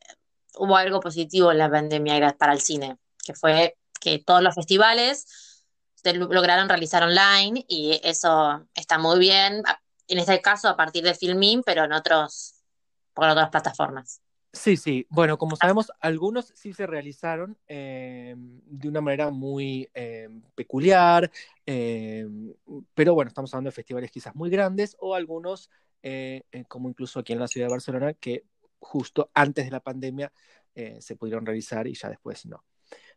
hubo 0.56 0.78
algo 0.78 1.02
positivo 1.02 1.52
en 1.52 1.58
la 1.58 1.70
pandemia 1.70 2.36
para 2.38 2.54
el 2.54 2.62
cine, 2.62 2.98
que 3.24 3.34
fue 3.34 3.78
que 4.00 4.20
todos 4.20 4.42
los 4.42 4.56
festivales 4.56 5.53
lograron 6.12 6.68
realizar 6.68 7.04
online 7.04 7.64
y 7.68 8.00
eso 8.04 8.68
está 8.76 8.98
muy 8.98 9.20
bien. 9.20 9.64
En 10.08 10.18
este 10.18 10.42
caso 10.42 10.68
a 10.68 10.76
partir 10.76 11.04
de 11.04 11.14
Filmin, 11.14 11.64
pero 11.64 11.86
en 11.86 11.94
otros, 11.94 12.56
por 13.14 13.30
otras 13.30 13.50
plataformas. 13.50 14.22
Sí, 14.54 14.78
sí. 14.78 15.08
Bueno, 15.10 15.40
como 15.40 15.56
sabemos, 15.56 15.92
algunos 16.00 16.54
sí 16.56 16.74
se 16.74 16.86
realizaron 16.86 17.58
eh, 17.68 18.36
de 18.38 18.88
una 18.88 19.02
manera 19.02 19.32
muy 19.32 19.90
eh, 19.96 20.30
peculiar, 20.54 21.32
eh, 21.66 22.28
pero 22.94 23.16
bueno, 23.16 23.30
estamos 23.30 23.52
hablando 23.52 23.70
de 23.70 23.76
festivales 23.76 24.12
quizás 24.12 24.36
muy 24.36 24.52
grandes 24.52 24.96
o 25.00 25.16
algunos, 25.16 25.72
como 26.68 26.90
incluso 26.90 27.20
aquí 27.20 27.34
en 27.34 27.40
la 27.40 27.48
ciudad 27.48 27.68
de 27.68 27.72
Barcelona, 27.72 28.14
que 28.14 28.44
justo 28.80 29.32
antes 29.34 29.66
de 29.66 29.72
la 29.72 29.80
pandemia 29.80 30.32
se 31.00 31.16
pudieron 31.16 31.46
realizar 31.46 31.88
y 31.88 31.96
ya 31.96 32.10
después 32.10 32.46
no. 32.46 32.64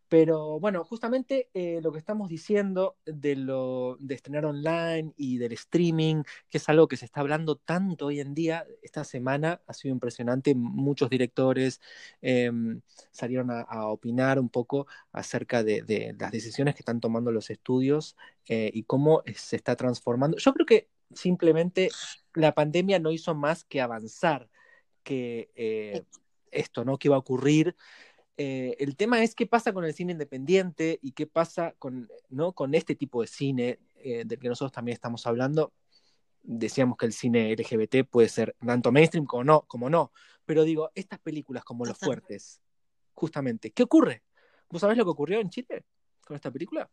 Pero 0.08 0.60
bueno, 0.60 0.84
justamente 0.84 1.50
eh, 1.52 1.80
lo 1.82 1.90
que 1.90 1.98
estamos 1.98 2.28
diciendo 2.28 2.96
de 3.04 3.34
lo 3.34 3.96
de 3.98 4.14
estrenar 4.14 4.44
online 4.44 5.12
y 5.16 5.38
del 5.38 5.52
streaming, 5.52 6.22
que 6.48 6.58
es 6.58 6.68
algo 6.68 6.86
que 6.86 6.96
se 6.96 7.06
está 7.06 7.20
hablando 7.20 7.56
tanto 7.56 8.06
hoy 8.06 8.20
en 8.20 8.32
día, 8.32 8.64
esta 8.82 9.02
semana 9.02 9.60
ha 9.66 9.72
sido 9.72 9.92
impresionante. 9.92 10.54
Muchos 10.54 11.10
directores 11.10 11.80
em, 12.22 12.80
salieron 13.10 13.50
a, 13.50 13.86
opinar 13.88 14.38
un 14.38 14.48
poco 14.48 14.86
acerca 15.12 15.64
de, 15.64 16.14
las 16.18 16.30
decisiones 16.30 16.74
que 16.74 16.80
están 16.80 17.00
tomando 17.00 17.32
los 17.32 17.50
estudios 17.50 18.16
eh, 18.48 18.70
y 18.72 18.84
cómo 18.84 19.22
se 19.34 19.56
está 19.56 19.74
transformando. 19.74 20.36
Yo 20.38 20.52
creo 20.54 20.66
que 20.66 20.88
simplemente 21.12 21.90
la 22.34 22.54
pandemia 22.54 22.98
no 23.00 23.10
hizo 23.10 23.34
más 23.34 23.64
que 23.64 23.80
avanzar 23.80 24.48
que 25.02 25.50
eh, 25.56 26.04
esto, 26.50 26.84
¿no? 26.84 26.98
Que 26.98 27.08
iba 27.08 27.16
a 27.16 27.20
ocurrir 27.20 27.76
eh, 28.38 28.76
el 28.80 28.96
tema 28.96 29.22
es 29.22 29.34
qué 29.34 29.46
pasa 29.46 29.72
con 29.72 29.84
el 29.84 29.94
cine 29.94 30.12
independiente 30.12 30.98
y 31.00 31.12
qué 31.12 31.26
pasa 31.26 31.74
con, 31.78 32.10
¿no? 32.28 32.52
con 32.52 32.74
este 32.74 32.94
tipo 32.94 33.22
de 33.22 33.28
cine 33.28 33.78
eh, 33.96 34.24
del 34.26 34.38
que 34.38 34.48
nosotros 34.48 34.72
también 34.72 34.94
estamos 34.94 35.26
hablando. 35.26 35.72
Decíamos 36.42 36.98
que 36.98 37.06
el 37.06 37.12
cine 37.12 37.50
LGBT 37.52 38.08
puede 38.08 38.28
ser 38.28 38.54
tanto 38.64 38.92
mainstream 38.92 39.24
como 39.24 39.44
no, 39.44 39.62
como 39.62 39.88
no. 39.88 40.12
Pero 40.44 40.64
digo, 40.64 40.90
estas 40.94 41.18
películas 41.18 41.64
como 41.64 41.84
Los 41.86 41.98
Fuertes, 41.98 42.60
justamente, 43.14 43.70
¿qué 43.72 43.82
ocurre? 43.82 44.22
¿Vos 44.68 44.82
sabés 44.82 44.98
lo 44.98 45.04
que 45.04 45.10
ocurrió 45.10 45.40
en 45.40 45.50
Chile 45.50 45.84
con 46.24 46.36
esta 46.36 46.50
película? 46.50 46.90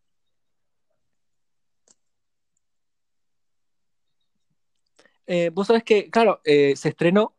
Eh, 5.25 5.51
vos 5.53 5.67
sabés 5.67 5.83
que, 5.83 6.09
claro, 6.09 6.41
se 6.43 6.89
estrenó 6.89 7.35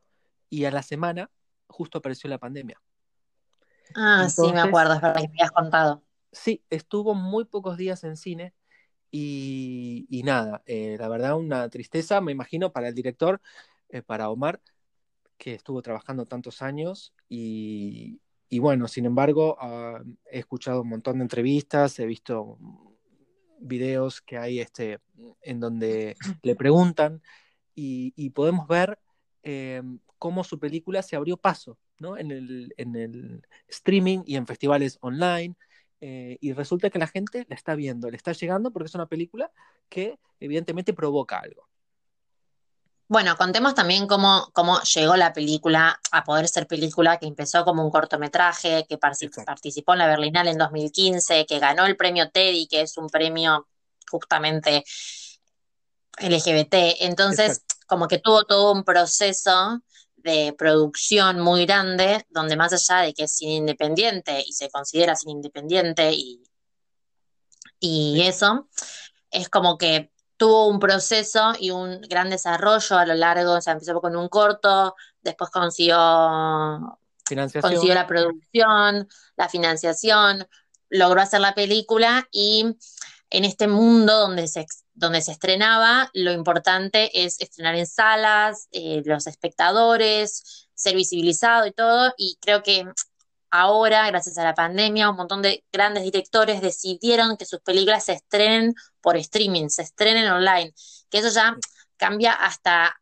y 0.50 0.64
a 0.66 0.70
la 0.70 0.82
semana 0.82 1.30
justo 1.66 1.99
apareció 1.99 2.28
la 2.30 2.38
pandemia. 2.38 2.80
Ah, 3.94 4.28
sí, 4.28 4.52
me 4.52 4.60
acuerdo, 4.60 4.94
es 4.94 5.00
verdad 5.00 5.20
que 5.20 5.28
me 5.28 5.34
habías 5.34 5.52
contado. 5.52 6.02
Sí, 6.32 6.64
estuvo 6.70 7.14
muy 7.14 7.44
pocos 7.44 7.76
días 7.76 8.02
en 8.04 8.16
cine 8.16 8.54
y, 9.10 10.22
nada, 10.24 10.62
eh, 10.66 10.96
la 10.98 11.08
verdad 11.08 11.36
una 11.36 11.68
tristeza, 11.68 12.20
me 12.20 12.32
imagino, 12.32 12.72
para 12.72 12.88
el 12.88 12.94
director, 12.94 13.40
eh, 13.88 14.02
para 14.02 14.28
Omar, 14.28 14.60
que 15.38 15.54
estuvo 15.54 15.82
trabajando 15.82 16.26
tantos 16.26 16.62
años 16.62 17.14
y, 17.28 18.18
bueno, 18.58 18.88
sin 18.88 19.04
embargo, 19.04 19.56
ah, 19.60 20.02
he 20.30 20.40
escuchado 20.40 20.82
un 20.82 20.88
montón 20.88 21.18
de 21.18 21.22
entrevistas, 21.22 21.98
he 21.98 22.06
visto 22.06 22.58
videos 23.60 24.20
que 24.20 24.36
hay 24.36 24.60
este, 24.60 24.98
en 25.42 25.60
donde 25.60 26.16
le 26.42 26.56
preguntan 26.56 27.22
y, 27.74 28.30
podemos 28.30 28.66
ver 28.66 28.98
eh, 29.44 29.82
cómo 30.18 30.42
su 30.42 30.58
película 30.58 31.02
se 31.02 31.16
abrió 31.16 31.36
paso 31.36 31.78
¿no? 31.98 32.16
en, 32.16 32.30
el, 32.30 32.74
en 32.76 32.96
el 32.96 33.46
streaming 33.68 34.20
y 34.26 34.36
en 34.36 34.46
festivales 34.46 34.98
online. 35.00 35.54
Eh, 36.00 36.36
y 36.40 36.52
resulta 36.52 36.90
que 36.90 36.98
la 36.98 37.06
gente 37.06 37.46
la 37.48 37.54
está 37.54 37.74
viendo, 37.74 38.10
le 38.10 38.16
está 38.16 38.32
llegando 38.32 38.70
porque 38.70 38.88
es 38.88 38.94
una 38.94 39.06
película 39.06 39.50
que 39.88 40.18
evidentemente 40.38 40.92
provoca 40.92 41.38
algo. 41.38 41.68
Bueno, 43.06 43.36
contemos 43.36 43.74
también 43.74 44.06
cómo, 44.06 44.50
cómo 44.52 44.80
llegó 44.80 45.16
la 45.16 45.32
película 45.32 46.00
a 46.10 46.24
poder 46.24 46.48
ser 46.48 46.66
película, 46.66 47.18
que 47.18 47.26
empezó 47.26 47.64
como 47.64 47.84
un 47.84 47.90
cortometraje, 47.90 48.86
que 48.88 48.98
participó 48.98 49.92
en 49.92 49.98
la 49.98 50.06
Berlinale 50.06 50.50
en 50.50 50.58
2015, 50.58 51.44
que 51.46 51.58
ganó 51.58 51.84
el 51.84 51.96
premio 51.96 52.30
Teddy, 52.30 52.66
que 52.66 52.80
es 52.80 52.96
un 52.96 53.08
premio 53.08 53.68
justamente 54.10 54.84
LGBT. 56.18 57.00
Entonces, 57.00 57.62
como 57.86 58.08
que 58.08 58.18
tuvo 58.18 58.44
todo 58.44 58.72
un 58.72 58.84
proceso 58.84 59.80
de 60.25 60.54
producción 60.57 61.38
muy 61.38 61.66
grande, 61.66 62.26
donde 62.31 62.57
más 62.57 62.73
allá 62.73 63.02
de 63.02 63.12
que 63.12 63.25
es 63.25 63.37
cine 63.37 63.57
independiente 63.57 64.43
y 64.45 64.52
se 64.52 64.71
considera 64.71 65.14
cine 65.14 65.33
independiente 65.33 66.12
y, 66.12 66.43
y 67.78 68.23
eso, 68.23 68.69
es 69.31 69.50
como 69.50 69.76
que 69.76 70.11
tuvo 70.38 70.66
un 70.69 70.81
proceso 70.81 71.52
y 71.61 71.71
un 71.71 72.00
gran 72.00 72.31
desarrollo 72.31 72.97
a 72.97 73.04
lo 73.04 73.14
largo, 73.14 73.52
o 73.52 73.61
sea, 73.61 73.75
empezó 73.75 74.00
con 74.00 74.16
un 74.16 74.28
corto, 74.28 74.97
después 75.21 75.50
consiguió, 75.50 76.99
consiguió 77.61 77.95
la 77.95 78.07
producción, 78.07 79.07
la 79.37 79.49
financiación, 79.50 80.49
logró 80.88 81.21
hacer 81.21 81.43
la 81.43 81.54
película 81.54 82.26
y 82.33 82.76
en 83.31 83.45
este 83.45 83.66
mundo 83.69 84.19
donde 84.19 84.49
se, 84.49 84.66
donde 84.95 85.21
se 85.23 85.33
estrenaba, 85.33 86.11
lo 86.14 86.33
importante 86.33 87.25
es 87.25 87.40
estrenar 87.40 87.75
en 87.75 87.87
salas, 87.87 88.69
eh, 88.73 89.02
los 89.04 89.26
espectadores, 89.26 90.69
ser 90.75 90.97
visibilizado 90.97 91.66
y 91.66 91.73
todo, 91.73 92.12
y 92.16 92.38
creo 92.40 92.62
que 92.62 92.87
ahora, 93.50 94.07
gracias 94.09 94.37
a 94.38 94.45
la 94.45 94.54
pandemia, 94.54 95.11
un 95.11 95.16
montón 95.16 95.43
de 95.43 95.64
grandes 95.73 96.02
directores 96.02 96.61
decidieron 96.61 97.37
que 97.37 97.45
sus 97.45 97.61
películas 97.61 98.04
se 98.04 98.14
estrenen 98.14 98.75
por 99.00 99.16
streaming, 99.16 99.69
se 99.69 99.83
estrenen 99.83 100.31
online, 100.31 100.75
que 101.11 101.19
eso 101.19 101.28
ya 101.28 101.57
cambia 101.97 102.33
hasta 102.33 103.00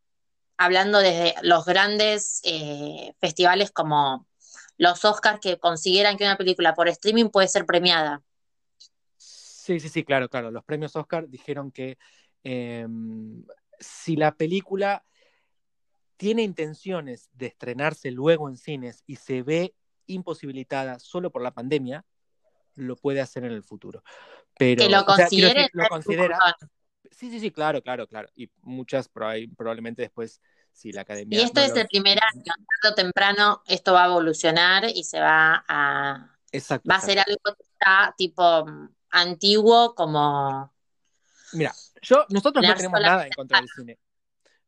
hablando 0.59 0.99
desde 0.99 1.35
los 1.43 1.64
grandes 1.64 2.41
eh, 2.45 3.14
festivales 3.21 3.71
como 3.71 4.26
los 4.76 5.05
Oscars 5.05 5.41
que 5.41 5.59
consideran 5.59 6.17
que 6.17 6.25
una 6.25 6.37
película 6.37 6.75
por 6.75 6.88
streaming 6.88 7.31
puede 7.31 7.49
ser 7.49 7.67
premiada. 7.67 8.23
Sí, 9.62 9.78
sí, 9.78 9.88
sí, 9.88 10.02
claro, 10.02 10.28
claro. 10.28 10.50
Los 10.50 10.64
premios 10.64 10.97
Oscar 10.97 11.28
dijeron 11.28 11.71
que 11.71 11.97
em, 12.42 13.45
si 13.78 14.16
la 14.16 14.35
película 14.35 15.04
tiene 16.16 16.42
intenciones 16.42 17.31
de 17.33 17.47
estrenarse 17.47 18.11
luego 18.11 18.49
en 18.49 18.57
cines 18.57 19.04
y 19.07 19.14
se 19.14 19.42
ve 19.42 19.76
imposibilitada 20.07 20.99
solo 20.99 21.31
por 21.31 21.42
la 21.42 21.52
pandemia, 21.52 22.04
lo 22.75 22.97
puede 22.97 23.21
hacer 23.21 23.45
en 23.45 23.52
el 23.52 23.62
futuro. 23.62 24.02
Pero, 24.59 24.83
que 24.83 24.90
lo 24.90 25.04
considere. 25.04 25.69
lo 25.73 25.87
considera. 25.87 26.38
Sí, 27.12 27.31
sí, 27.31 27.38
sí, 27.38 27.52
claro, 27.52 27.83
claro, 27.83 28.09
claro. 28.09 28.28
Y 28.35 28.50
muchas 28.62 29.09
probablemente 29.09 30.02
después, 30.02 30.40
si 30.73 30.90
la 30.90 31.02
academia. 31.02 31.38
Y 31.38 31.42
esto 31.42 31.61
es 31.61 31.76
el 31.76 31.87
primer 31.87 32.19
año, 32.35 32.52
tarde 32.83 32.92
o 32.92 32.95
temprano, 32.97 33.62
esto 33.69 33.92
va 33.92 34.02
a 34.02 34.07
evolucionar 34.09 34.87
y 34.92 35.04
se 35.04 35.21
va 35.21 35.64
a. 35.69 36.37
Exacto. 36.50 36.88
Va 36.90 36.97
a 36.97 37.00
ser 37.00 37.21
algo 37.21 37.54
que 37.57 37.62
está 37.62 38.12
tipo 38.19 38.66
antiguo 39.12 39.95
como... 39.95 40.73
Mira, 41.52 41.73
yo, 42.00 42.25
nosotros 42.31 42.66
no 42.66 42.75
tenemos 42.75 43.00
nada 43.00 43.26
en 43.26 43.33
contra 43.33 43.61
del 43.61 43.69
cine. 43.69 43.99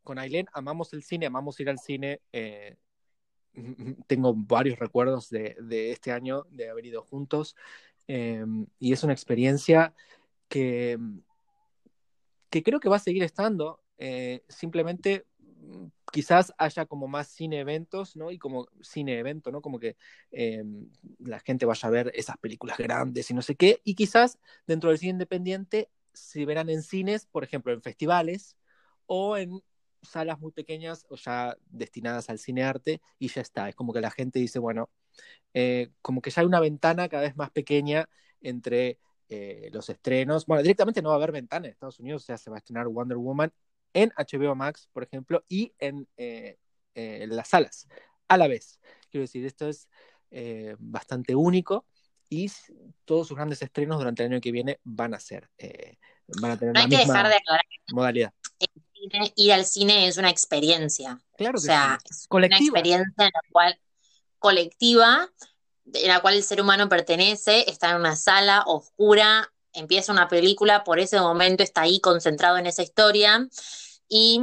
Con 0.03 0.19
Ailén 0.19 0.47
amamos 0.53 0.93
el 0.93 1.03
cine, 1.03 1.27
amamos 1.27 1.59
ir 1.61 1.71
al 1.71 1.79
cine. 1.79 2.21
Eh, 2.33 2.77
tengo 4.07 4.35
varios 4.35 4.79
recuerdos 4.79 5.31
de, 5.31 5.57
este 5.91 6.13
año 6.13 6.45
de 6.51 6.69
haber 6.69 6.87
ido 6.87 7.03
juntos 7.03 7.57
em, 8.07 8.67
y 8.79 8.93
es 8.93 9.03
una 9.03 9.13
experiencia 9.13 9.95
que, 10.49 10.99
que 12.51 12.63
creo 12.63 12.81
que 12.81 12.89
va 12.89 12.97
a 12.97 13.01
seguir 13.01 13.23
estando. 13.23 13.81
Eh, 13.97 14.45
simplemente 14.49 15.27
quizás 16.15 16.55
haya 16.59 16.87
como 16.87 17.09
más 17.09 17.27
cine 17.27 17.59
eventos, 17.59 18.15
¿no? 18.15 18.31
Y 18.31 18.39
como 18.39 18.69
cine 18.81 19.19
evento, 19.19 19.51
¿no? 19.51 19.61
Como 19.61 19.81
que 19.81 19.97
em, 20.31 20.89
la 21.19 21.41
gente 21.41 21.67
vaya 21.67 21.89
a 21.89 21.91
ver 21.91 22.13
esas 22.15 22.39
películas 22.39 22.79
grandes 22.79 23.29
y 23.33 23.35
no 23.35 23.43
sé 23.43 23.57
qué. 23.57 23.81
Y 23.83 23.97
quizás 23.97 24.39
dentro 24.65 24.91
del 24.91 25.01
cine 25.01 25.11
independiente 25.11 25.91
se 26.13 26.47
verán 26.47 26.71
en 26.71 26.85
cines, 26.85 27.27
por 27.27 27.43
ejemplo, 27.43 27.73
en 27.73 27.83
festivales 27.83 28.57
o 29.07 29.37
en 29.37 29.61
salas 30.03 30.39
muy 30.39 30.53
pequeñas 30.53 31.05
o 31.09 31.17
ya 31.17 31.57
destinadas 31.67 32.31
al 32.31 32.39
cine 32.39 32.63
arte 32.63 33.01
y 33.19 33.27
ya 33.27 33.41
está. 33.41 33.69
Es 33.69 33.75
como 33.75 33.93
que 33.93 34.01
la 34.01 34.13
gente 34.13 34.39
dice, 34.39 34.61
bueno, 34.61 34.91
eh, 35.53 35.91
como 36.01 36.23
que 36.23 36.31
ya 36.31 36.43
hay 36.43 36.47
una 36.47 36.61
ventana 36.61 37.09
cada 37.09 37.25
vez 37.25 37.35
más 37.37 37.51
pequeña 37.51 38.09
entre 38.41 39.01
eh, 39.29 39.69
los 39.73 39.89
estrenos. 39.91 40.47
Bueno, 40.47 40.63
directamente 40.63 41.03
no 41.03 41.09
va 41.09 41.17
a 41.17 41.19
haber 41.19 41.33
ventana 41.33 41.67
en 41.67 41.73
Estados 41.73 41.99
Unidos, 41.99 42.23
o 42.23 42.27
sea, 42.27 42.39
se 42.39 42.51
va 42.51 42.57
a 42.57 42.59
estrenar 42.59 42.87
Wonder 42.87 43.19
Woman 43.19 43.53
en 43.95 44.13
HBO 44.17 44.55
Max, 44.55 44.89
por 44.93 45.05
ejemplo, 45.05 45.45
y 45.49 45.73
en, 45.79 46.07
eh, 46.17 46.59
eh, 46.95 47.27
las 47.29 47.49
salas 47.49 47.89
a 48.29 48.37
la 48.37 48.49
vez. 48.49 48.79
Quiero 49.11 49.23
decir, 49.23 49.47
esto 49.47 49.69
es 49.69 49.89
eh, 50.31 50.77
bastante 50.79 51.35
único 51.35 51.87
y 52.29 52.51
todos 53.05 53.29
sus 53.29 53.37
grandes 53.37 53.63
estrenos 53.63 53.99
durante 53.99 54.25
el 54.25 54.33
año 54.33 54.41
que 54.41 54.53
viene 54.53 54.81
van 54.83 55.15
a 55.15 55.21
ser, 55.21 55.49
van 56.41 56.51
a 56.51 56.57
tener 56.59 56.75
la 56.75 56.87
misma 56.87 57.31
modalidad. 57.93 58.33
ir 59.37 59.53
al 59.53 59.65
cine 59.65 60.09
es 60.09 60.17
una 60.17 60.31
experiencia. 60.31 61.21
Claro 61.37 61.59
o 61.59 61.61
sea, 61.61 61.99
es 62.11 62.27
una 62.29 62.47
experiencia 62.47 63.25
en 63.25 63.31
la 63.33 63.43
cual 63.53 63.79
colectiva 64.39 65.31
en 65.93 66.09
la 66.09 66.21
cual 66.21 66.35
el 66.35 66.43
ser 66.43 66.61
humano 66.61 66.89
pertenece, 66.89 67.69
está 67.71 67.91
en 67.91 67.97
una 67.97 68.17
sala 68.17 68.63
oscura, 68.67 69.53
empieza 69.75 70.13
una 70.13 70.29
película, 70.29 70.85
por 70.85 70.99
ese 70.99 71.21
momento 71.21 71.63
está 71.63 71.83
ahí 71.83 72.01
concentrado 72.01 72.59
en 72.59 72.67
esa 72.67 72.83
historia 72.83 73.49
y 74.09 74.43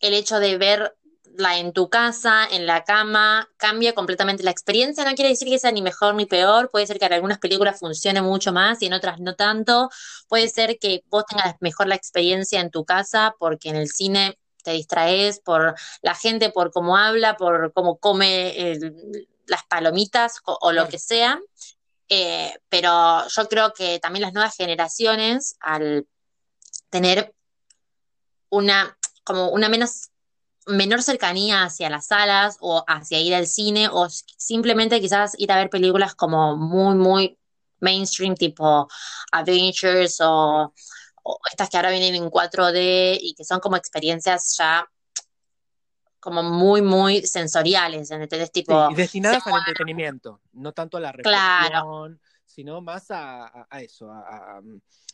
el 0.00 0.14
hecho 0.14 0.40
de 0.40 0.58
verla 0.58 1.58
en 1.58 1.72
tu 1.72 1.88
casa, 1.88 2.46
en 2.50 2.66
la 2.66 2.84
cama, 2.84 3.48
cambia 3.56 3.94
completamente 3.94 4.42
la 4.42 4.50
experiencia. 4.50 5.04
No 5.04 5.14
quiere 5.14 5.30
decir 5.30 5.48
que 5.48 5.58
sea 5.58 5.72
ni 5.72 5.80
mejor 5.80 6.14
ni 6.14 6.26
peor, 6.26 6.70
puede 6.70 6.86
ser 6.86 6.98
que 6.98 7.06
en 7.06 7.14
algunas 7.14 7.38
películas 7.38 7.78
funcione 7.78 8.20
mucho 8.20 8.52
más 8.52 8.82
y 8.82 8.86
en 8.86 8.92
otras 8.92 9.20
no 9.20 9.34
tanto. 9.34 9.88
Puede 10.28 10.48
ser 10.48 10.78
que 10.78 11.04
vos 11.06 11.24
tengas 11.26 11.54
mejor 11.60 11.86
la 11.86 11.94
experiencia 11.94 12.60
en 12.60 12.70
tu 12.70 12.84
casa 12.84 13.34
porque 13.38 13.70
en 13.70 13.76
el 13.76 13.88
cine 13.88 14.38
te 14.62 14.72
distraes 14.72 15.40
por 15.40 15.74
la 16.02 16.14
gente, 16.14 16.50
por 16.50 16.70
cómo 16.72 16.96
habla, 16.96 17.36
por 17.36 17.72
cómo 17.72 17.98
come 17.98 18.78
las 19.46 19.64
palomitas 19.64 20.40
o, 20.44 20.72
lo 20.72 20.88
que 20.88 20.98
sea. 20.98 21.40
Eh, 22.14 22.52
pero 22.68 23.26
yo 23.26 23.48
creo 23.48 23.72
que 23.72 23.98
también 23.98 24.20
las 24.20 24.34
nuevas 24.34 24.54
generaciones, 24.54 25.56
al 25.60 26.06
tener 26.90 27.34
una, 28.50 28.98
como 29.24 29.48
una 29.48 29.70
menos, 29.70 30.10
menor 30.66 31.02
cercanía 31.02 31.62
hacia 31.62 31.88
las 31.88 32.08
salas 32.08 32.58
o 32.60 32.84
hacia 32.86 33.18
ir 33.18 33.34
al 33.34 33.46
cine 33.46 33.88
o 33.90 34.10
simplemente 34.10 35.00
quizás 35.00 35.34
ir 35.38 35.50
a 35.52 35.56
ver 35.56 35.70
películas 35.70 36.14
como 36.14 36.54
muy, 36.54 36.96
muy 36.96 37.38
mainstream, 37.80 38.34
tipo 38.34 38.88
Adventures 39.32 40.20
o, 40.20 40.74
o 41.22 41.38
estas 41.50 41.70
que 41.70 41.78
ahora 41.78 41.92
vienen 41.92 42.14
en 42.14 42.30
4D 42.30 43.16
y 43.22 43.34
que 43.34 43.44
son 43.44 43.60
como 43.60 43.76
experiencias 43.76 44.54
ya 44.58 44.86
como 46.22 46.44
muy, 46.44 46.82
muy 46.82 47.26
sensoriales, 47.26 48.12
¿entendés? 48.12 48.52
Tipo, 48.52 48.88
y 48.92 48.94
destinadas 48.94 49.44
al 49.44 49.58
entretenimiento, 49.58 50.40
no 50.52 50.72
tanto 50.72 50.96
a 50.96 51.00
la 51.00 51.10
reflexión, 51.10 52.20
sino 52.46 52.80
más 52.80 53.06
a, 53.10 53.66
eso, 53.80 54.08
a, 54.08 54.60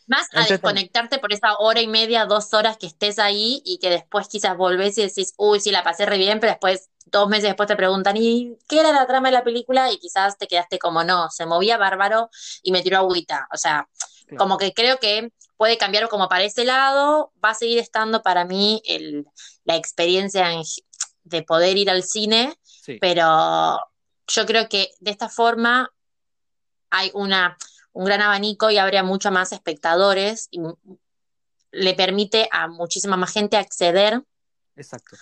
más 0.06 0.26
a 0.34 0.44
desconectarte 0.44 1.18
por 1.18 1.32
esa 1.32 1.56
hora 1.60 1.80
y 1.80 1.86
media, 1.86 2.26
dos 2.26 2.52
horas 2.52 2.76
que 2.76 2.86
estés 2.86 3.18
ahí 3.18 3.62
y 3.64 3.78
que 3.78 3.88
después 3.88 4.28
quizás 4.28 4.54
volvés 4.54 4.98
y 4.98 5.02
decís, 5.02 5.32
uy, 5.38 5.60
sí, 5.60 5.70
la 5.70 5.82
pasé 5.82 6.04
re 6.04 6.18
bien, 6.18 6.40
pero 6.40 6.52
después, 6.52 6.90
dos 7.06 7.26
meses 7.30 7.44
después 7.44 7.68
te 7.68 7.76
preguntan, 7.76 8.18
¿y 8.18 8.58
qué 8.68 8.80
era 8.80 8.92
la 8.92 9.06
trama 9.06 9.28
de 9.28 9.32
la 9.32 9.44
película? 9.44 9.90
Y 9.90 9.96
quizás 9.96 10.36
te 10.36 10.46
quedaste 10.46 10.78
como, 10.78 11.04
no, 11.04 11.30
se 11.30 11.46
movía 11.46 11.78
bárbaro 11.78 12.28
y 12.62 12.70
me 12.70 12.82
tiró 12.82 12.98
agüita. 12.98 13.48
O 13.50 13.56
sea, 13.56 13.88
como 14.36 14.58
que 14.58 14.74
creo 14.74 14.98
que 14.98 15.32
puede 15.56 15.78
cambiar 15.78 16.08
como 16.08 16.28
para 16.28 16.44
ese 16.44 16.64
lado, 16.64 17.32
va 17.42 17.50
a 17.50 17.54
seguir 17.54 17.78
estando 17.78 18.22
para 18.22 18.44
mí 18.44 18.82
el, 18.84 19.26
la 19.64 19.76
experiencia 19.76 20.52
en, 20.52 20.62
de 21.28 21.42
poder 21.42 21.76
ir 21.76 21.90
al 21.90 22.02
cine, 22.02 22.56
pero 23.00 23.78
yo 24.26 24.46
creo 24.46 24.68
que 24.68 24.90
de 25.00 25.10
esta 25.10 25.28
forma 25.28 25.92
hay 26.90 27.10
una, 27.14 27.56
un 27.92 28.04
gran 28.04 28.22
abanico 28.22 28.70
y 28.70 28.78
habría 28.78 29.02
mucho 29.02 29.30
más 29.30 29.52
espectadores 29.52 30.48
y 30.50 30.60
le 31.70 31.94
permite 31.94 32.48
a 32.50 32.68
muchísima 32.68 33.16
más 33.16 33.32
gente 33.32 33.56
acceder 33.56 34.22
Exacto. 34.76 35.16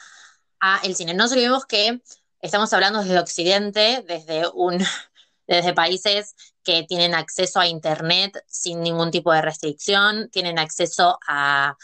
a 0.61 0.81
el 0.85 0.95
cine. 0.95 1.15
No 1.15 1.25
olvidemos 1.25 1.67
que 1.67 2.01
estamos 2.41 2.73
hablando 2.73 3.01
desde 3.01 3.19
Occidente, 3.19 4.05
desde 4.07 4.49
un 4.55 4.79
desde 5.47 5.75
países 5.75 6.35
que 6.63 6.83
tienen 6.83 7.15
acceso 7.15 7.61
a 7.61 7.69
internet 7.69 8.37
sin 8.49 8.81
ningún 8.81 9.11
tipo 9.11 9.33
de 9.33 9.43
restricción, 9.43 10.29
tienen 10.31 10.59
acceso 10.59 11.19
a, 11.27 11.77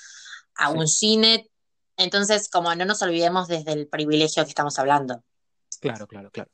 un 0.75 0.87
cine, 0.87 1.49
entonces, 2.03 2.49
como 2.49 2.75
no 2.75 2.85
nos 2.85 3.03
olvidemos 3.03 3.49
desde 3.49 3.73
el 3.73 3.89
privilegio 3.89 4.43
que 4.45 4.51
estamos 4.51 4.79
hablando. 4.79 5.23
Claro, 5.81 6.07
claro, 6.07 6.31
claro. 6.31 6.51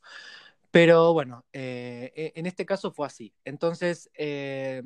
Pero 0.71 1.13
bueno, 1.13 1.45
eh, 1.53 2.13
e, 2.15 2.33
en 2.37 2.47
este 2.47 2.67
caso 2.67 2.93
fue 2.93 3.07
así. 3.07 3.35
Entonces, 3.45 4.11
eh, 4.15 4.83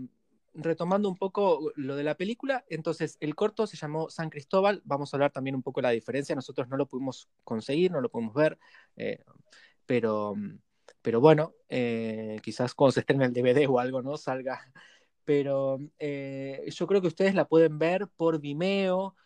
retomando 0.54 1.08
un 1.08 1.17
poco 1.17 1.73
lo 1.76 1.97
de 1.97 2.04
la 2.04 2.17
película, 2.17 2.65
entonces 2.69 3.17
el 3.21 3.34
corto 3.34 3.67
se 3.67 3.76
llamó 3.76 4.08
San 4.10 4.30
Cristóbal. 4.30 4.82
Vamos 4.84 5.13
a 5.13 5.17
hablar 5.17 5.32
también 5.32 5.56
un 5.56 5.63
poco 5.63 5.80
de 5.80 5.89
la 5.89 5.91
diferencia. 5.91 6.34
Nosotros 6.34 6.69
no 6.69 6.76
lo 6.76 6.86
pudimos 6.86 7.28
conseguir, 7.45 7.91
no 7.91 8.00
lo 8.00 8.10
pudimos 8.10 8.34
ver, 8.34 8.58
eh, 8.97 9.23
pero, 9.86 10.34
pero 11.02 11.21
bueno, 11.21 11.54
quizás 12.43 12.75
cuando 12.75 12.93
se 12.93 13.00
estrene 13.00 13.25
el 13.25 13.32
DVD 13.32 13.67
o 13.69 13.78
algo, 13.78 14.02
¿no? 14.02 14.17
Salga. 14.17 14.60
Pero 15.25 15.78
yo 15.99 16.86
creo 16.86 17.00
que 17.00 17.08
ustedes 17.08 17.34
la 17.34 17.47
pueden 17.47 17.78
ver 17.78 18.08
por 18.17 18.41
Vimeo. 18.41 19.17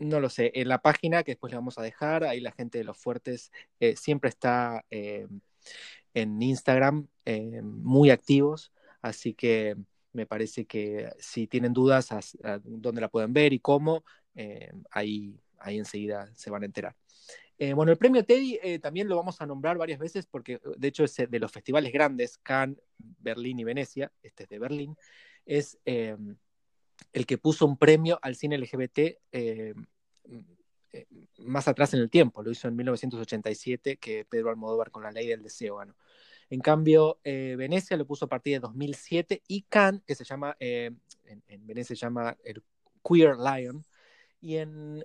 No 0.00 0.18
lo 0.18 0.30
sé, 0.30 0.50
en 0.54 0.68
la 0.68 0.80
página 0.80 1.22
que 1.22 1.32
después 1.32 1.52
le 1.52 1.58
vamos 1.58 1.78
a 1.78 1.82
dejar, 1.82 2.24
ahí 2.24 2.40
la 2.40 2.52
gente 2.52 2.78
de 2.78 2.84
los 2.84 2.96
fuertes 2.96 3.52
eh, 3.80 3.96
siempre 3.96 4.30
está 4.30 4.82
em, 4.88 5.40
en 6.14 6.40
Instagram 6.42 7.06
em, 7.26 7.62
muy 7.64 8.10
activos, 8.10 8.72
así 9.02 9.34
que 9.34 9.76
me 10.12 10.24
parece 10.26 10.64
que 10.64 11.12
si 11.18 11.46
tienen 11.46 11.74
dudas 11.74 12.12
a, 12.12 12.20
dónde 12.64 13.02
la 13.02 13.10
pueden 13.10 13.34
ver 13.34 13.52
y 13.52 13.60
cómo, 13.60 14.04
ahí, 14.90 15.38
ahí 15.58 15.78
enseguida 15.78 16.32
se 16.34 16.50
van 16.50 16.62
a 16.62 16.66
enterar. 16.66 16.96
Eh, 17.58 17.74
bueno, 17.74 17.92
el 17.92 17.98
premio 17.98 18.24
Teddy 18.24 18.58
eh, 18.62 18.78
también 18.78 19.06
lo 19.06 19.16
vamos 19.16 19.38
a 19.42 19.46
nombrar 19.46 19.76
varias 19.76 19.98
veces 19.98 20.26
porque 20.26 20.60
de 20.78 20.88
hecho 20.88 21.04
es 21.04 21.14
de 21.14 21.38
los 21.38 21.52
festivales 21.52 21.92
grandes, 21.92 22.38
Cannes, 22.38 22.78
Berlín 22.96 23.58
y 23.58 23.64
Venecia, 23.64 24.10
este 24.22 24.44
es 24.44 24.48
de 24.48 24.58
Berlín, 24.58 24.96
es 25.44 25.78
el 27.12 27.26
que 27.26 27.38
puso 27.38 27.66
un 27.66 27.76
premio 27.76 28.18
al 28.22 28.36
cine 28.36 28.58
LGBT 28.58 28.98
eh, 29.32 29.74
eh, 30.92 31.06
más 31.38 31.68
atrás 31.68 31.94
en 31.94 32.00
el 32.00 32.10
tiempo, 32.10 32.42
lo 32.42 32.50
hizo 32.50 32.68
en 32.68 32.76
1987, 32.76 33.96
que 33.98 34.24
Pedro 34.24 34.50
Almodóvar 34.50 34.90
con 34.90 35.02
la 35.02 35.12
ley 35.12 35.26
del 35.26 35.42
deseo. 35.42 35.80
En 36.50 36.60
cambio, 36.60 37.20
eh, 37.24 37.54
Venecia 37.56 37.96
lo 37.96 38.06
puso 38.06 38.24
a 38.24 38.28
partir 38.28 38.54
de 38.54 38.60
2007 38.60 39.42
y 39.46 39.62
Cannes, 39.62 40.02
que 40.04 40.14
se 40.14 40.24
llama, 40.24 40.56
en, 40.58 41.00
Venecia 41.66 41.94
se 41.94 42.00
llama 42.00 42.36
el 42.44 42.62
Queer 43.04 43.36
Lion, 43.36 43.84
y 44.40 44.56
en 44.56 45.04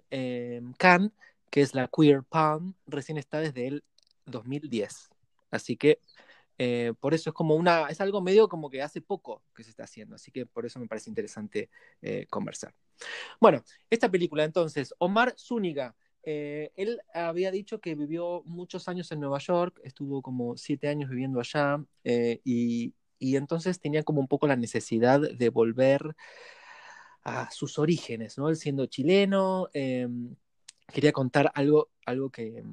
Cannes, 0.77 1.11
que 1.51 1.61
es 1.61 1.75
la 1.75 1.87
Queer 1.87 2.23
Palm, 2.23 2.73
recién 2.87 3.17
está 3.17 3.39
desde 3.39 3.67
el 3.67 3.83
2010. 4.25 5.09
Así 5.51 5.77
que 5.77 5.99
eh, 6.57 6.93
por 6.99 7.13
eso 7.13 7.29
es 7.29 7.33
como 7.33 7.55
una, 7.55 7.87
es 7.89 7.99
algo 8.01 8.21
medio 8.21 8.47
como 8.47 8.69
que 8.69 8.81
hace 8.81 9.01
poco 9.01 9.43
que 9.53 9.63
se 9.63 9.69
está 9.69 9.83
haciendo, 9.83 10.15
así 10.15 10.31
que 10.31 10.45
por 10.45 10.65
eso 10.65 10.79
me 10.79 10.87
parece 10.87 11.09
interesante 11.09 11.69
eh, 12.01 12.25
conversar. 12.29 12.73
Bueno, 13.39 13.63
esta 13.89 14.09
película 14.09 14.43
entonces, 14.43 14.93
Omar 14.99 15.35
Zúñiga, 15.37 15.95
eh, 16.23 16.71
él 16.75 16.99
había 17.13 17.51
dicho 17.51 17.79
que 17.79 17.93
vivió 17.95 18.41
muchos 18.45 18.87
años 18.87 19.11
en 19.11 19.19
Nueva 19.19 19.39
York, 19.39 19.79
estuvo 19.83 20.21
como 20.21 20.57
siete 20.57 20.87
años 20.87 21.09
viviendo 21.09 21.39
allá 21.39 21.83
y, 22.03 22.93
y, 23.19 23.35
entonces 23.35 23.79
tenía 23.79 24.03
como 24.03 24.21
un 24.21 24.27
poco 24.27 24.47
la 24.47 24.55
necesidad 24.55 25.19
de 25.19 25.49
volver 25.49 26.15
a 27.25 27.49
sus 27.51 27.77
orígenes, 27.79 28.37
¿no? 28.37 28.49
Él 28.49 28.55
siendo 28.55 28.85
chileno, 28.85 29.67
em, 29.73 30.35
quería 30.93 31.11
contar 31.11 31.51
algo, 31.55 31.89
algo 32.05 32.29
que, 32.29 32.63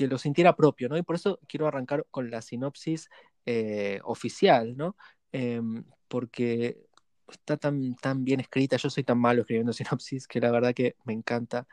que 0.00 0.06
lo 0.06 0.16
sintiera 0.16 0.56
propio, 0.56 0.88
¿no? 0.88 0.96
Y 0.96 1.02
por 1.02 1.16
eso 1.16 1.38
quiero 1.46 1.66
arrancar 1.66 2.06
con 2.10 2.30
la 2.30 2.40
sinopsis 2.40 3.10
eh, 3.44 4.00
oficial, 4.04 4.74
¿no? 4.74 4.96
Em, 5.30 5.84
porque 6.08 6.86
está 7.28 7.58
tan, 7.58 7.94
tan 7.96 8.24
bien 8.24 8.40
escrita, 8.40 8.78
yo 8.78 8.88
soy 8.88 9.04
tan 9.04 9.18
malo 9.18 9.42
escribiendo 9.42 9.72
sinopsis 9.74 10.26
que 10.26 10.40
la 10.40 10.50
verdad 10.50 10.72
que 10.72 10.96
me 11.04 11.12
encanta 11.12 11.68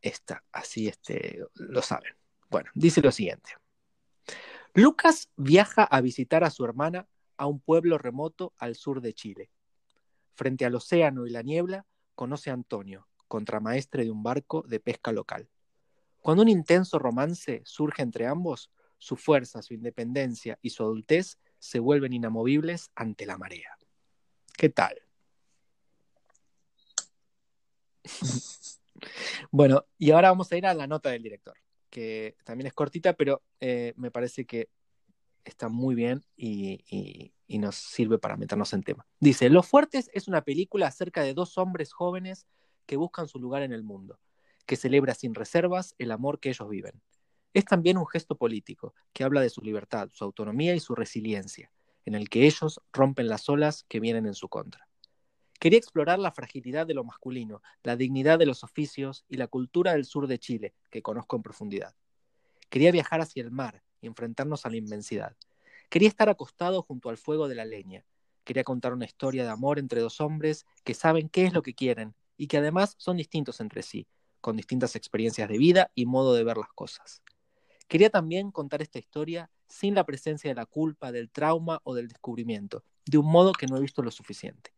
esta, 0.00 0.44
así 0.52 0.86
este, 0.86 1.44
lo 1.54 1.82
saben. 1.82 2.14
Bueno, 2.48 2.70
dice 2.74 3.00
lo 3.02 3.10
siguiente. 3.10 3.50
Lucas 4.72 5.28
viaja 5.36 5.82
a 5.82 6.00
visitar 6.00 6.44
a 6.44 6.50
su 6.50 6.64
hermana 6.64 7.08
a 7.36 7.46
un 7.46 7.58
pueblo 7.58 7.98
remoto 7.98 8.54
al 8.56 8.76
sur 8.76 9.00
de 9.00 9.14
Chile. 9.14 9.50
Frente 10.34 10.64
al 10.64 10.76
océano 10.76 11.26
y 11.26 11.30
la 11.30 11.42
niebla, 11.42 11.86
conoce 12.14 12.50
a 12.50 12.54
Antonio, 12.54 13.08
contramaestre 13.26 14.04
de 14.04 14.12
un 14.12 14.22
barco 14.22 14.62
de 14.62 14.78
pesca 14.78 15.10
local. 15.10 15.48
Cuando 16.22 16.42
un 16.44 16.48
intenso 16.48 16.98
romance 17.00 17.62
surge 17.64 18.00
entre 18.00 18.26
ambos, 18.26 18.70
su 18.96 19.16
fuerza, 19.16 19.60
su 19.60 19.74
independencia 19.74 20.56
y 20.62 20.70
su 20.70 20.84
adultez 20.84 21.36
se 21.58 21.80
vuelven 21.80 22.12
inamovibles 22.12 22.92
ante 22.94 23.26
la 23.26 23.36
marea. 23.36 23.76
¿Qué 24.56 24.68
tal? 24.68 25.02
bueno, 29.50 29.84
y 29.98 30.12
ahora 30.12 30.30
vamos 30.30 30.52
a 30.52 30.56
ir 30.56 30.64
a 30.64 30.74
la 30.74 30.86
nota 30.86 31.10
del 31.10 31.24
director, 31.24 31.56
que 31.90 32.36
también 32.44 32.68
es 32.68 32.72
cortita, 32.72 33.14
pero 33.14 33.42
eh, 33.58 33.92
me 33.96 34.12
parece 34.12 34.46
que 34.46 34.70
está 35.44 35.68
muy 35.68 35.96
bien 35.96 36.22
y, 36.36 36.84
y, 36.88 37.58
nos 37.58 37.74
sirve 37.74 38.18
para 38.18 38.36
meternos 38.36 38.72
en 38.72 38.82
tema. 38.82 39.06
Dice, 39.20 39.50
Los 39.50 39.66
Fuertes 39.66 40.08
es 40.14 40.26
una 40.26 40.42
película 40.42 40.86
acerca 40.86 41.22
de 41.22 41.34
dos 41.34 41.58
hombres 41.58 41.92
jóvenes 41.92 42.46
que 42.86 42.96
buscan 42.96 43.28
su 43.28 43.38
lugar 43.40 43.62
en 43.62 43.72
el 43.72 43.82
mundo 43.82 44.18
que 44.66 44.76
celebra 44.76 45.14
sin 45.14 45.34
reservas 45.34 45.94
el 45.98 46.10
amor 46.10 46.40
que 46.40 46.50
ellos 46.50 46.68
viven. 46.68 47.00
Es 47.54 47.64
también 47.64 47.98
un 47.98 48.06
gesto 48.06 48.36
político 48.36 48.94
que 49.12 49.24
habla 49.24 49.40
de 49.40 49.50
su 49.50 49.60
libertad, 49.60 50.08
su 50.12 50.24
autonomía 50.24 50.74
y 50.74 50.80
su 50.80 50.94
resiliencia, 50.94 51.70
en 52.04 52.14
el 52.14 52.28
que 52.28 52.46
ellos 52.46 52.80
rompen 52.92 53.28
las 53.28 53.48
olas 53.48 53.84
que 53.88 54.00
vienen 54.00 54.26
en 54.26 54.34
su 54.34 54.48
contra. 54.48 54.88
Quería 55.58 55.78
explorar 55.78 56.18
la 56.18 56.32
fragilidad 56.32 56.86
de 56.86 56.94
lo 56.94 57.04
masculino, 57.04 57.62
la 57.82 57.96
dignidad 57.96 58.38
de 58.38 58.46
los 58.46 58.64
oficios 58.64 59.24
y 59.28 59.36
la 59.36 59.46
cultura 59.46 59.92
del 59.92 60.04
sur 60.04 60.26
de 60.26 60.38
Chile, 60.38 60.74
que 60.90 61.02
conozco 61.02 61.36
en 61.36 61.42
profundidad. 61.42 61.94
Quería 62.68 62.90
viajar 62.90 63.20
hacia 63.20 63.42
el 63.42 63.50
mar 63.50 63.82
y 64.00 64.06
enfrentarnos 64.06 64.66
a 64.66 64.70
la 64.70 64.76
inmensidad. 64.76 65.36
Quería 65.88 66.08
estar 66.08 66.28
acostado 66.28 66.82
junto 66.82 67.10
al 67.10 67.18
fuego 67.18 67.46
de 67.48 67.54
la 67.54 67.64
leña, 67.64 68.04
Quería 68.44 68.64
contar 68.64 68.92
una 68.92 69.04
historia 69.04 69.44
de 69.44 69.50
amor 69.50 69.78
entre 69.78 70.00
dos 70.00 70.20
hombres 70.20 70.66
que 70.84 70.94
saben 70.94 71.28
qué 71.28 71.44
es 71.44 71.52
lo 71.52 71.62
que 71.62 71.74
quieren 71.74 72.14
y 72.36 72.48
que 72.48 72.58
además 72.58 72.94
son 72.98 73.16
distintos 73.16 73.60
entre 73.60 73.82
sí, 73.82 74.06
con 74.42 74.56
distintas 74.56 74.96
experiencias 74.96 75.48
de 75.48 75.56
vida 75.56 75.90
y 75.94 76.04
modo 76.04 76.34
de 76.34 76.44
ver 76.44 76.58
las 76.58 76.72
cosas. 76.74 77.22
Quería 77.88 78.10
también 78.10 78.50
contar 78.50 78.82
esta 78.82 78.98
historia 78.98 79.50
sin 79.68 79.94
la 79.94 80.04
presencia 80.04 80.50
de 80.50 80.54
la 80.54 80.66
culpa, 80.66 81.12
del 81.12 81.30
trauma 81.30 81.80
o 81.84 81.94
del 81.94 82.08
descubrimiento, 82.08 82.84
de 83.06 83.18
un 83.18 83.26
modo 83.26 83.52
que 83.52 83.66
no 83.66 83.76
he 83.78 83.80
visto 83.80 84.02
lo 84.02 84.10
suficiente. 84.10 84.74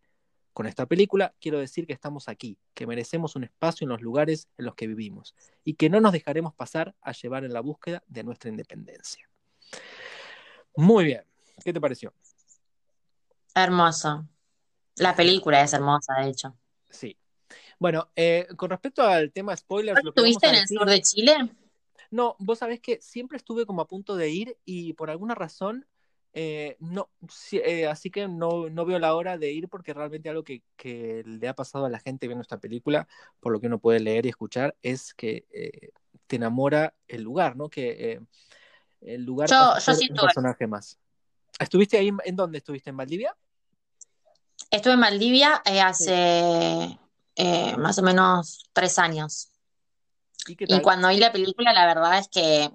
Con 0.53 0.67
esta 0.67 0.87
película 0.87 1.35
quiero 1.41 1.59
decir 1.59 1.87
que 1.87 1.93
estamos 1.95 2.29
aquí, 2.29 2.59
que 2.75 2.87
merecemos 2.87 3.35
un 3.35 3.45
espacio 3.45 3.87
en 3.87 3.89
los 3.89 4.03
lugares 4.03 4.49
en 4.59 4.67
los 4.67 4.75
que 4.77 4.87
vivimos 4.87 5.35
y 5.65 5.75
que 5.75 5.91
no 5.91 6.01
nos 6.01 6.13
dejaremos 6.13 6.55
pasar 6.55 6.95
a 7.01 7.13
llevar 7.13 7.45
en 7.45 7.53
la 7.53 7.61
búsqueda 7.61 8.05
de 8.07 8.23
nuestra 8.23 8.51
independencia. 8.51 9.29
Muy 10.77 11.05
bien, 11.05 11.25
¿qué 11.65 11.73
te 11.73 11.81
pareció? 11.81 12.13
Hermoso. 13.55 14.29
La 14.97 15.17
película 15.17 15.63
es 15.63 15.73
hermosa, 15.73 16.15
de 16.21 16.29
hecho. 16.29 16.57
Sí. 16.91 17.17
Bueno, 17.85 18.09
eh, 18.17 18.47
con 18.57 18.71
respecto 18.71 19.03
al 19.03 19.31
tema 19.31 19.55
spoilers... 19.55 20.01
¿Estuviste 20.03 20.47
en 20.47 20.55
el 20.55 20.67
sur 20.67 20.89
de 20.89 21.03
Chile? 21.03 21.51
No, 22.11 22.35
vos 22.39 22.61
sabés 22.61 22.81
que 22.81 22.99
siempre 23.03 23.37
estuve 23.37 23.67
como 23.67 23.83
a 23.83 23.87
punto 23.87 24.17
de 24.17 24.31
ir 24.31 24.57
y 24.65 24.95
por 24.95 25.11
alguna 25.11 25.35
razón 25.35 25.87
eh, 26.33 26.79
no, 26.81 27.11
eh, 27.53 27.87
así 27.87 28.11
que 28.11 28.27
no, 28.27 28.71
no, 28.71 28.87
veo 28.87 28.99
la 28.99 29.15
hora 29.15 29.37
de 29.37 29.53
ir 29.53 29.69
porque 29.69 29.93
realmente 29.93 30.31
algo 30.31 30.43
que, 30.45 30.63
que, 30.77 31.25
le 31.27 31.47
ha 31.47 31.55
pasado 31.55 31.85
a 31.85 31.91
la 31.91 31.99
gente 31.99 32.27
viendo 32.27 32.41
esta 32.41 32.59
película, 32.59 33.07
por 33.39 33.53
lo 33.53 33.61
que 33.61 33.67
uno 33.67 33.79
puede 33.79 34.01
leer 34.01 34.25
y 34.25 34.31
escuchar, 34.31 34.75
es 34.81 35.13
que 35.13 35.45
eh, 35.51 35.91
te 36.27 36.37
enamora 36.37 36.95
el 37.07 37.21
lugar, 37.21 37.55
¿no? 37.55 37.69
Que 37.69 38.19
el 39.03 39.25
lugar 39.27 39.51
yo, 39.51 39.75
un 40.11 40.17
personaje 40.17 40.67
más. 40.67 40.99
¿Estuviste 41.59 41.99
ahí? 41.99 42.11
¿En 42.25 42.35
dónde 42.35 42.57
estuviste? 42.57 42.89
¿En 42.89 42.97
Valdivia? 42.97 43.37
Estuve 44.71 44.95
en 44.95 45.01
Valdivia 45.03 45.63
hace 45.67 46.99
más 47.79 47.99
o 47.99 48.03
menos 48.03 48.69
tres 48.73 48.99
años. 48.99 49.51
¿Y, 50.47 50.57
y 50.77 50.81
cuando 50.81 51.09
vi 51.09 51.17
la 51.19 51.33
película, 51.33 51.73
la 51.73 51.87
verdad 51.87 52.19
es 52.19 52.29
que 52.29 52.71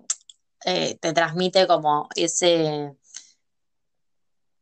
te 1.00 1.14
transmite 1.14 1.68
como 1.68 2.10
ese 2.16 2.96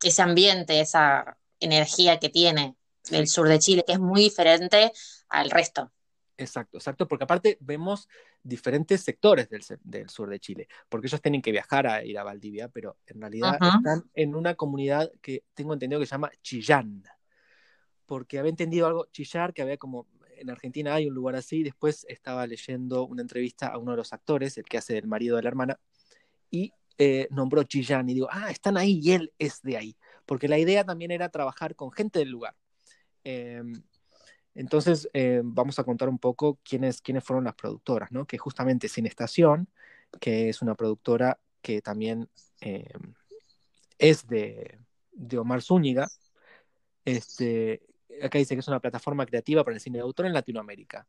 ese 0.02 0.22
ambiente, 0.22 0.80
esa 0.80 1.36
energía 1.60 2.18
que 2.18 2.28
tiene 2.28 2.76
el 3.10 3.26
sur 3.26 3.48
de 3.48 3.58
Chile, 3.58 3.84
que 3.86 3.92
es 3.92 3.98
muy 3.98 4.22
diferente 4.22 4.92
al 5.28 5.50
resto. 5.50 5.90
Exacto, 6.36 6.78
exacto, 6.78 7.08
porque 7.08 7.24
aparte 7.24 7.58
vemos 7.60 8.08
diferentes 8.44 9.02
sectores 9.02 9.48
del, 9.48 9.64
del, 9.82 10.08
sur 10.08 10.30
de 10.30 10.38
Chile, 10.38 10.68
porque 10.88 11.08
ellos 11.08 11.20
tienen 11.20 11.42
que 11.42 11.50
viajar 11.50 11.88
a 11.88 12.04
ir 12.04 12.16
a 12.16 12.22
Valdivia, 12.22 12.68
pero 12.68 12.96
en 13.06 13.20
realidad 13.20 13.54
están 13.54 14.08
en 14.14 14.36
una 14.36 14.54
comunidad 14.54 15.10
que 15.20 15.42
tengo 15.54 15.72
entendido 15.72 15.98
que 15.98 16.06
se 16.06 16.12
llama 16.12 16.30
Chillán, 16.42 17.02
porque 18.08 18.38
había 18.38 18.48
entendido 18.48 18.86
algo, 18.86 19.06
Chillar, 19.12 19.52
que 19.52 19.60
había 19.60 19.76
como, 19.76 20.06
en 20.38 20.48
Argentina 20.48 20.94
hay 20.94 21.08
un 21.08 21.14
lugar 21.14 21.36
así, 21.36 21.62
después 21.62 22.06
estaba 22.08 22.46
leyendo 22.46 23.04
una 23.04 23.20
entrevista 23.20 23.68
a 23.68 23.76
uno 23.76 23.90
de 23.90 23.98
los 23.98 24.14
actores, 24.14 24.56
el 24.56 24.64
que 24.64 24.78
hace 24.78 24.96
el 24.96 25.06
marido 25.06 25.36
de 25.36 25.42
la 25.42 25.48
hermana, 25.50 25.78
y 26.50 26.72
eh, 26.96 27.28
nombró 27.30 27.62
Chillán 27.64 28.08
y 28.08 28.14
digo, 28.14 28.28
ah, 28.30 28.50
están 28.50 28.78
ahí 28.78 28.98
y 29.02 29.12
él 29.12 29.32
es 29.38 29.60
de 29.60 29.76
ahí, 29.76 29.96
porque 30.24 30.48
la 30.48 30.58
idea 30.58 30.84
también 30.84 31.10
era 31.10 31.28
trabajar 31.28 31.76
con 31.76 31.92
gente 31.92 32.18
del 32.18 32.30
lugar. 32.30 32.56
Em, 33.24 33.74
entonces, 34.54 35.08
eh, 35.12 35.42
vamos 35.44 35.78
a 35.78 35.84
contar 35.84 36.08
un 36.08 36.18
poco 36.18 36.58
quiénes, 36.64 37.02
quiénes 37.02 37.24
fueron 37.24 37.44
las 37.44 37.54
productoras, 37.54 38.10
¿no? 38.10 38.26
Que 38.26 38.38
justamente 38.38 38.88
Sin 38.88 39.04
Estación, 39.06 39.68
que 40.18 40.48
es 40.48 40.62
una 40.62 40.74
productora 40.74 41.38
que 41.60 41.82
también 41.82 42.30
em, 42.62 43.14
es 43.98 44.26
de, 44.26 44.78
de, 45.12 45.38
Omar 45.38 45.60
Zúñiga. 45.60 46.08
Este, 47.04 47.87
acá 48.22 48.38
dice 48.38 48.54
que 48.54 48.60
es 48.60 48.68
una 48.68 48.80
plataforma 48.80 49.26
creativa 49.26 49.64
para 49.64 49.74
el 49.74 49.80
cine 49.80 49.98
de 49.98 50.02
autor 50.02 50.26
en 50.26 50.32
Latinoamérica. 50.32 51.06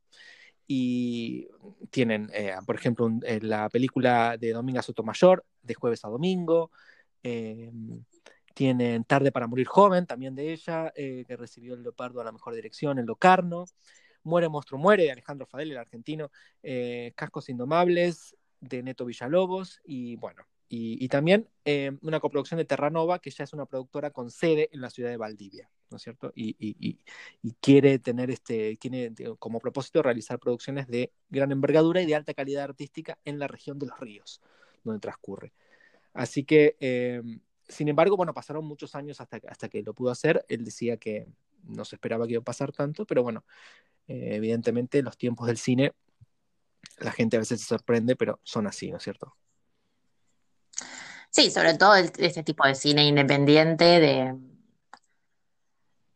Y 0.68 1.48
tienen, 1.90 2.30
eh, 2.32 2.54
por 2.66 2.76
ejemplo, 2.76 3.10
eh, 3.24 3.40
la 3.42 3.70
película 3.70 4.38
de 4.38 4.54
Dominga 4.54 4.84
Sotomayor, 4.84 5.44
de 5.64 5.74
jueves 5.74 6.06
a 6.06 6.10
domingo, 6.10 6.72
eh, 7.24 7.72
tienen 8.54 9.04
Tarde 9.06 9.32
para 9.32 9.48
Morir 9.48 9.66
Joven, 9.66 10.06
también 10.06 10.36
de 10.36 10.54
ella, 10.54 10.92
que 10.94 11.36
recibió 11.38 11.74
el 11.74 11.82
Leopardo 11.82 12.22
a 12.22 12.24
la 12.24 12.32
mejor 12.32 12.54
dirección, 12.54 13.00
el 13.00 13.06
Locarno, 13.06 13.66
Muere 14.24 14.50
Monstruo 14.50 14.80
Muere, 14.80 15.04
de 15.04 15.12
Alejandro 15.12 15.48
Fadel, 15.48 15.72
el 15.72 15.78
argentino, 15.78 16.30
Cascos 17.16 17.48
Indomables, 17.50 18.36
de 18.60 18.84
Neto 18.84 19.06
Villalobos, 19.06 19.80
y 19.86 20.18
bueno, 20.18 20.44
y, 20.70 21.08
también 21.10 21.50
una 22.02 22.20
coproducción 22.20 22.60
de 22.60 22.66
Terranova, 22.66 23.20
que 23.20 23.32
ya 23.32 23.44
es 23.44 23.54
una 23.54 23.66
productora 23.66 24.12
con 24.12 24.30
sede 24.32 24.70
en 24.72 24.82
la 24.82 24.90
ciudad 24.90 25.10
de 25.10 25.18
Valdivia. 25.18 25.70
¿no 25.90 25.98
es 25.98 26.04
cierto? 26.04 26.32
Y, 26.36 27.00
quiere 27.60 28.00
tener 28.00 28.30
este, 28.32 28.78
tiene 28.78 29.14
como 29.38 29.60
propósito 29.60 30.02
realizar 30.02 30.40
producciones 30.40 30.88
de 30.88 31.12
gran 31.30 31.52
envergadura 31.52 32.02
y 32.02 32.06
de 32.06 32.16
alta 32.16 32.34
calidad 32.34 32.64
artística 32.66 33.18
en 33.26 33.40
la 33.40 33.48
región 33.48 33.80
de 33.80 33.88
los 33.88 34.00
ríos, 34.00 34.42
donde 34.84 35.00
transcurre. 35.00 35.54
Así 36.14 36.44
que, 36.44 36.76
eh, 36.80 37.22
sin 37.68 37.88
embargo, 37.88 38.18
bueno, 38.18 38.34
pasaron 38.34 38.66
muchos 38.66 38.96
años 38.96 39.22
hasta, 39.22 39.40
hasta 39.48 39.70
que 39.70 39.84
lo 39.84 39.94
pudo 39.94 40.12
hacer. 40.12 40.46
Él 40.50 40.64
decía 40.64 40.98
que 40.98 41.28
no 41.64 41.86
se 41.86 41.96
esperaba 41.96 42.26
que 42.26 42.34
iba 42.34 42.42
a 42.42 42.44
pasar 42.44 42.72
tanto, 42.72 43.06
pero 43.06 43.24
bueno, 43.24 43.46
eh, 44.08 44.36
evidentemente 44.36 45.02
los 45.04 45.18
tiempos 45.18 45.48
del 45.48 45.58
cine, 45.58 45.94
la 47.00 47.12
gente 47.12 47.38
a 47.38 47.40
veces 47.40 47.62
se 47.62 47.68
sorprende, 47.68 48.16
pero 48.16 48.40
son 48.44 48.68
así, 48.68 48.92
¿no 48.92 48.98
es 48.98 49.04
cierto? 49.04 49.36
Sí, 51.32 51.52
sobre 51.52 51.76
todo 51.76 51.96
este 51.96 52.44
tipo 52.44 52.66
de 52.66 52.76
cine 52.76 53.06
independiente, 53.06 53.86
de, 54.00 54.36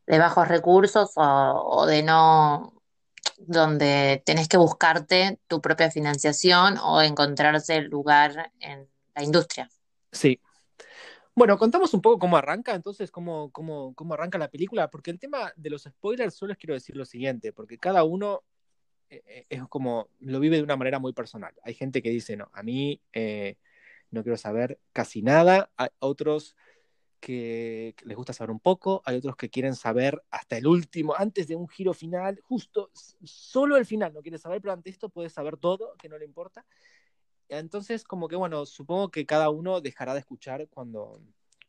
de 0.07 0.19
bajos 0.19 0.47
recursos 0.47 1.11
o, 1.15 1.85
de 1.85 2.01
no, 2.03 2.81
donde 3.37 4.23
tenés 4.25 4.47
que 4.47 4.57
buscarte 4.57 5.39
tu 5.47 5.61
propia 5.61 5.91
financiación 5.91 6.77
o 6.79 7.01
encontrarse 7.01 7.81
lugar 7.81 8.51
en 8.59 8.89
la 9.15 9.23
industria. 9.23 9.69
Sí. 10.11 10.39
Bueno, 11.35 11.57
contamos 11.57 11.93
un 11.93 12.01
poco 12.01 12.19
cómo 12.19 12.37
arranca, 12.37 12.75
entonces, 12.75 13.09
cómo, 13.09 13.51
cómo, 13.51 13.93
cómo 13.95 14.13
arranca 14.13 14.37
la 14.37 14.49
película, 14.49 14.89
porque 14.89 15.09
el 15.11 15.19
tema 15.19 15.51
de 15.55 15.69
los 15.69 15.83
spoilers 15.83 16.35
solo 16.35 16.49
les 16.49 16.57
quiero 16.57 16.75
decir 16.75 16.95
lo 16.95 17.05
siguiente, 17.05 17.53
porque 17.53 17.79
cada 17.79 18.03
uno 18.03 18.43
eh, 19.09 19.23
eh, 19.25 19.45
es 19.49 19.67
como, 19.67 20.09
lo 20.19 20.39
vive 20.39 20.57
de 20.57 20.63
una 20.63 20.75
manera 20.75 20.99
muy 20.99 21.13
personal. 21.13 21.53
Hay 21.63 21.73
gente 21.73 22.01
que 22.03 22.09
dice, 22.09 22.35
no, 22.35 22.49
a 22.53 22.61
mí 22.61 23.01
eh, 23.13 23.57
no 24.13 24.23
quiero 24.23 24.37
saber 24.37 24.79
casi 24.93 25.21
nada, 25.21 25.71
hay 25.75 25.89
otros 25.99 26.55
que 27.19 27.95
les 28.03 28.17
gusta 28.17 28.33
saber 28.33 28.51
un 28.51 28.59
poco, 28.59 29.01
hay 29.05 29.15
otros 29.15 29.37
que 29.37 29.49
quieren 29.49 29.75
saber 29.75 30.21
hasta 30.29 30.57
el 30.57 30.67
último, 30.67 31.15
antes 31.17 31.47
de 31.47 31.55
un 31.55 31.69
giro 31.69 31.93
final, 31.93 32.39
justo, 32.43 32.91
solo 33.23 33.77
el 33.77 33.85
final, 33.85 34.13
no 34.13 34.21
quiere 34.21 34.37
saber, 34.37 34.61
pero 34.61 34.73
ante 34.73 34.89
esto 34.89 35.09
puede 35.09 35.29
saber 35.29 35.57
todo, 35.57 35.95
que 35.97 36.09
no 36.09 36.17
le 36.17 36.25
importa. 36.25 36.65
Entonces, 37.47 38.03
como 38.03 38.27
que 38.27 38.35
bueno, 38.35 38.65
supongo 38.65 39.09
que 39.09 39.25
cada 39.25 39.49
uno 39.49 39.79
dejará 39.79 40.13
de 40.13 40.19
escuchar 40.19 40.67
cuando, 40.69 41.21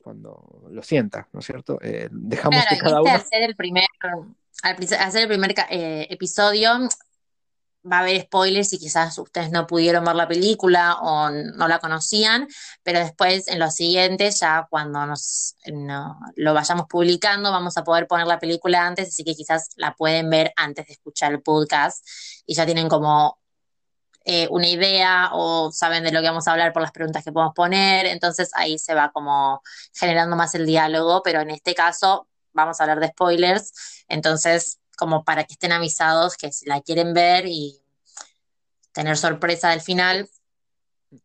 cuando 0.02 0.66
lo 0.70 0.82
sienta, 0.82 1.28
¿no 1.32 1.40
es 1.40 1.46
cierto? 1.46 1.78
Eh, 1.82 2.08
dejamos 2.10 2.64
que 2.68 2.76
cada 2.76 3.00
uno... 3.00 3.12
Hacer 3.12 3.42
el 3.42 3.54
primer, 3.54 3.86
hacer 4.98 5.22
el 5.22 5.28
primer 5.28 5.54
eh, 5.70 6.08
episodio, 6.10 6.70
va 7.90 7.98
a 7.98 8.00
haber 8.00 8.22
spoilers 8.22 8.72
y 8.72 8.78
quizás 8.78 9.18
ustedes 9.18 9.50
no 9.50 9.66
pudieron 9.66 10.04
ver 10.04 10.14
la 10.16 10.28
película 10.28 10.98
o 11.00 11.30
no 11.30 11.68
la 11.68 11.78
conocían, 11.78 12.48
pero 12.82 12.98
después 12.98 13.48
en 13.48 13.58
los 13.58 13.74
siguientes, 13.74 14.40
ya 14.40 14.66
cuando 14.70 15.06
nos 15.06 15.56
lo 16.36 16.54
vayamos 16.54 16.86
publicando, 16.88 17.50
vamos 17.50 17.76
a 17.76 17.84
poder 17.84 18.06
poner 18.06 18.26
la 18.26 18.38
película 18.38 18.86
antes, 18.86 19.08
así 19.08 19.24
que 19.24 19.34
quizás 19.34 19.70
la 19.76 19.94
pueden 19.94 20.30
ver 20.30 20.52
antes 20.56 20.86
de 20.86 20.94
escuchar 20.94 21.32
el 21.32 21.42
podcast 21.42 22.06
y 22.46 22.54
ya 22.54 22.64
tienen 22.64 22.88
como 22.88 23.38
eh, 24.24 24.48
una 24.50 24.66
idea 24.66 25.30
o 25.32 25.70
saben 25.70 26.02
de 26.04 26.10
lo 26.10 26.20
que 26.22 26.28
vamos 26.28 26.48
a 26.48 26.52
hablar 26.52 26.72
por 26.72 26.80
las 26.80 26.92
preguntas 26.92 27.22
que 27.22 27.32
podemos 27.32 27.54
poner, 27.54 28.06
entonces 28.06 28.50
ahí 28.54 28.78
se 28.78 28.94
va 28.94 29.12
como 29.12 29.62
generando 29.92 30.36
más 30.36 30.54
el 30.54 30.64
diálogo, 30.64 31.22
pero 31.22 31.40
en 31.40 31.50
este 31.50 31.74
caso 31.74 32.28
vamos 32.54 32.80
a 32.80 32.84
hablar 32.84 33.00
de 33.00 33.08
spoilers, 33.08 34.04
entonces 34.08 34.78
como 34.96 35.24
para 35.24 35.44
que 35.44 35.54
estén 35.54 35.72
avisados 35.72 36.36
que 36.36 36.52
si 36.52 36.66
la 36.66 36.80
quieren 36.80 37.14
ver 37.14 37.46
y 37.46 37.80
tener 38.92 39.16
sorpresa 39.16 39.70
del 39.70 39.80
final 39.80 40.28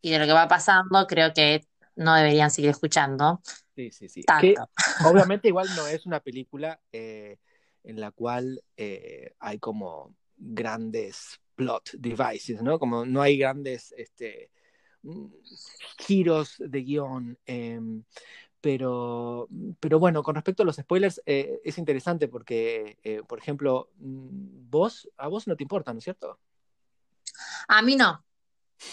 y 0.02 0.12
de 0.12 0.20
lo 0.20 0.26
que 0.26 0.34
va 0.34 0.48
pasando, 0.48 1.06
creo 1.08 1.34
que 1.34 1.62
no 1.96 2.16
deberían 2.16 2.52
seguir 2.52 2.72
escuchando. 2.72 3.42
Sí, 3.76 3.92
sí, 3.92 4.10
sí. 4.10 4.24
obviamente 5.06 5.48
igual 5.48 5.68
no 5.76 5.88
es 5.88 6.06
una 6.06 6.20
película 6.20 6.80
eh, 6.92 7.38
en 7.84 8.00
la 8.00 8.12
cual 8.12 8.62
eh, 8.78 9.34
hay 9.40 9.60
como 9.60 10.16
grandes 10.38 11.40
plot 11.56 11.92
devices, 11.94 12.62
¿no? 12.62 12.80
Como 12.80 13.06
no 13.06 13.22
hay 13.22 13.38
grandes 13.38 13.94
este, 13.98 14.52
mm, 15.04 15.28
giros 15.98 16.56
de 16.60 16.82
guion. 16.82 17.38
Em, 17.46 18.04
pero, 18.62 19.48
pero 19.80 20.00
bueno, 20.00 20.24
con 20.24 20.36
respecto 20.36 20.64
a 20.64 20.66
los 20.66 20.78
spoilers, 20.78 21.22
eh, 21.26 21.62
es 21.64 21.78
interesante 21.78 22.28
porque, 22.28 22.98
eh, 23.04 23.22
por 23.28 23.40
ejemplo, 23.40 23.90
mm, 23.98 24.70
vos, 24.70 25.10
a 25.18 25.28
vos 25.28 25.48
no 25.48 25.56
te 25.56 25.64
importa, 25.64 25.94
¿no 25.94 26.00
es 26.00 26.04
cierto? 26.06 26.40
A 27.68 27.82
mí 27.82 27.96
no. 27.96 28.24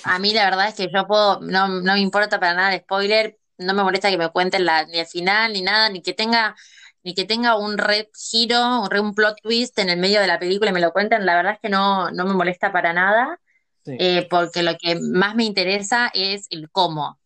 A 0.05 0.19
mí 0.19 0.33
la 0.35 0.45
verdad 0.47 0.69
es 0.69 0.75
que 0.77 0.91
yo 0.93 1.07
puedo, 1.07 1.41
no, 1.43 1.69
me 1.69 2.01
importa 2.01 2.41
para 2.41 2.55
nada 2.55 2.75
el 2.75 2.81
spoiler, 2.83 3.39
no 3.59 3.75
me 3.75 3.83
molesta 3.85 4.11
que 4.11 4.19
me 4.19 4.31
cuenten 4.31 4.65
la, 4.67 4.85
ni 4.87 4.99
el 5.01 5.07
final, 5.07 5.53
ni 5.53 5.63
nada, 5.63 5.89
ni 5.91 6.03
que 6.03 6.15
tenga 6.15 6.57
ni 7.05 7.15
que 7.15 7.25
tenga 7.25 7.57
un 7.59 7.79
red 7.79 8.07
giro, 8.17 8.83
un, 8.83 8.91
re- 8.91 9.01
un 9.01 9.15
plot 9.15 9.41
twist 9.43 9.79
en 9.79 9.91
el 9.91 9.99
medio 9.99 10.21
de 10.21 10.27
la 10.29 10.39
película 10.41 10.71
y 10.71 10.75
me 10.75 10.81
lo 10.81 10.93
cuenten, 10.93 11.27
la 11.27 11.37
verdad 11.37 11.55
es 11.55 11.61
que 11.61 11.69
no, 11.71 12.11
no 12.13 12.27
me 12.27 12.35
molesta 12.35 12.73
para 12.73 12.93
nada, 12.93 13.41
Sí, 13.85 13.93
eh, 13.99 14.29
porque 14.31 14.63
lo 14.65 14.77
que 14.79 14.97
más 15.01 15.35
me 15.37 15.45
interesa 15.45 16.11
es 16.15 16.47
el 16.51 16.71
cómo. 16.71 17.21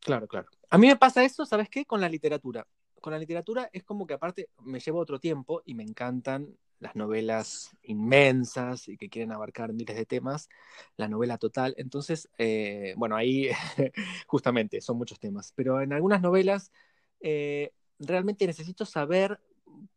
claro, 0.00 0.26
claro. 0.28 0.48
A 0.74 0.76
mí 0.76 0.88
me 0.88 0.96
pasa 0.96 1.22
eso, 1.22 1.46
¿sabes 1.46 1.68
qué? 1.68 1.84
Con 1.84 2.00
la 2.00 2.08
literatura. 2.08 2.66
Con 3.00 3.12
la 3.12 3.18
literatura 3.20 3.70
es 3.72 3.84
como 3.84 4.08
que 4.08 4.14
aparte 4.14 4.48
me 4.64 4.80
llevo 4.80 4.98
otro 4.98 5.20
tiempo 5.20 5.62
y 5.64 5.72
me 5.72 5.84
encantan 5.84 6.58
las 6.80 6.96
novelas 6.96 7.70
inmensas 7.84 8.88
y 8.88 8.96
que 8.96 9.08
quieren 9.08 9.30
abarcar 9.30 9.72
miles 9.72 9.94
de 9.94 10.04
temas, 10.04 10.48
la 10.96 11.06
novela 11.06 11.38
total. 11.38 11.76
Entonces, 11.78 12.28
eh, 12.38 12.92
bueno, 12.96 13.14
ahí 13.14 13.50
justamente 14.26 14.80
son 14.80 14.98
muchos 14.98 15.20
temas, 15.20 15.52
pero 15.54 15.80
en 15.80 15.92
algunas 15.92 16.20
novelas 16.20 16.72
eh, 17.20 17.70
realmente 18.00 18.44
necesito 18.44 18.84
saber 18.84 19.38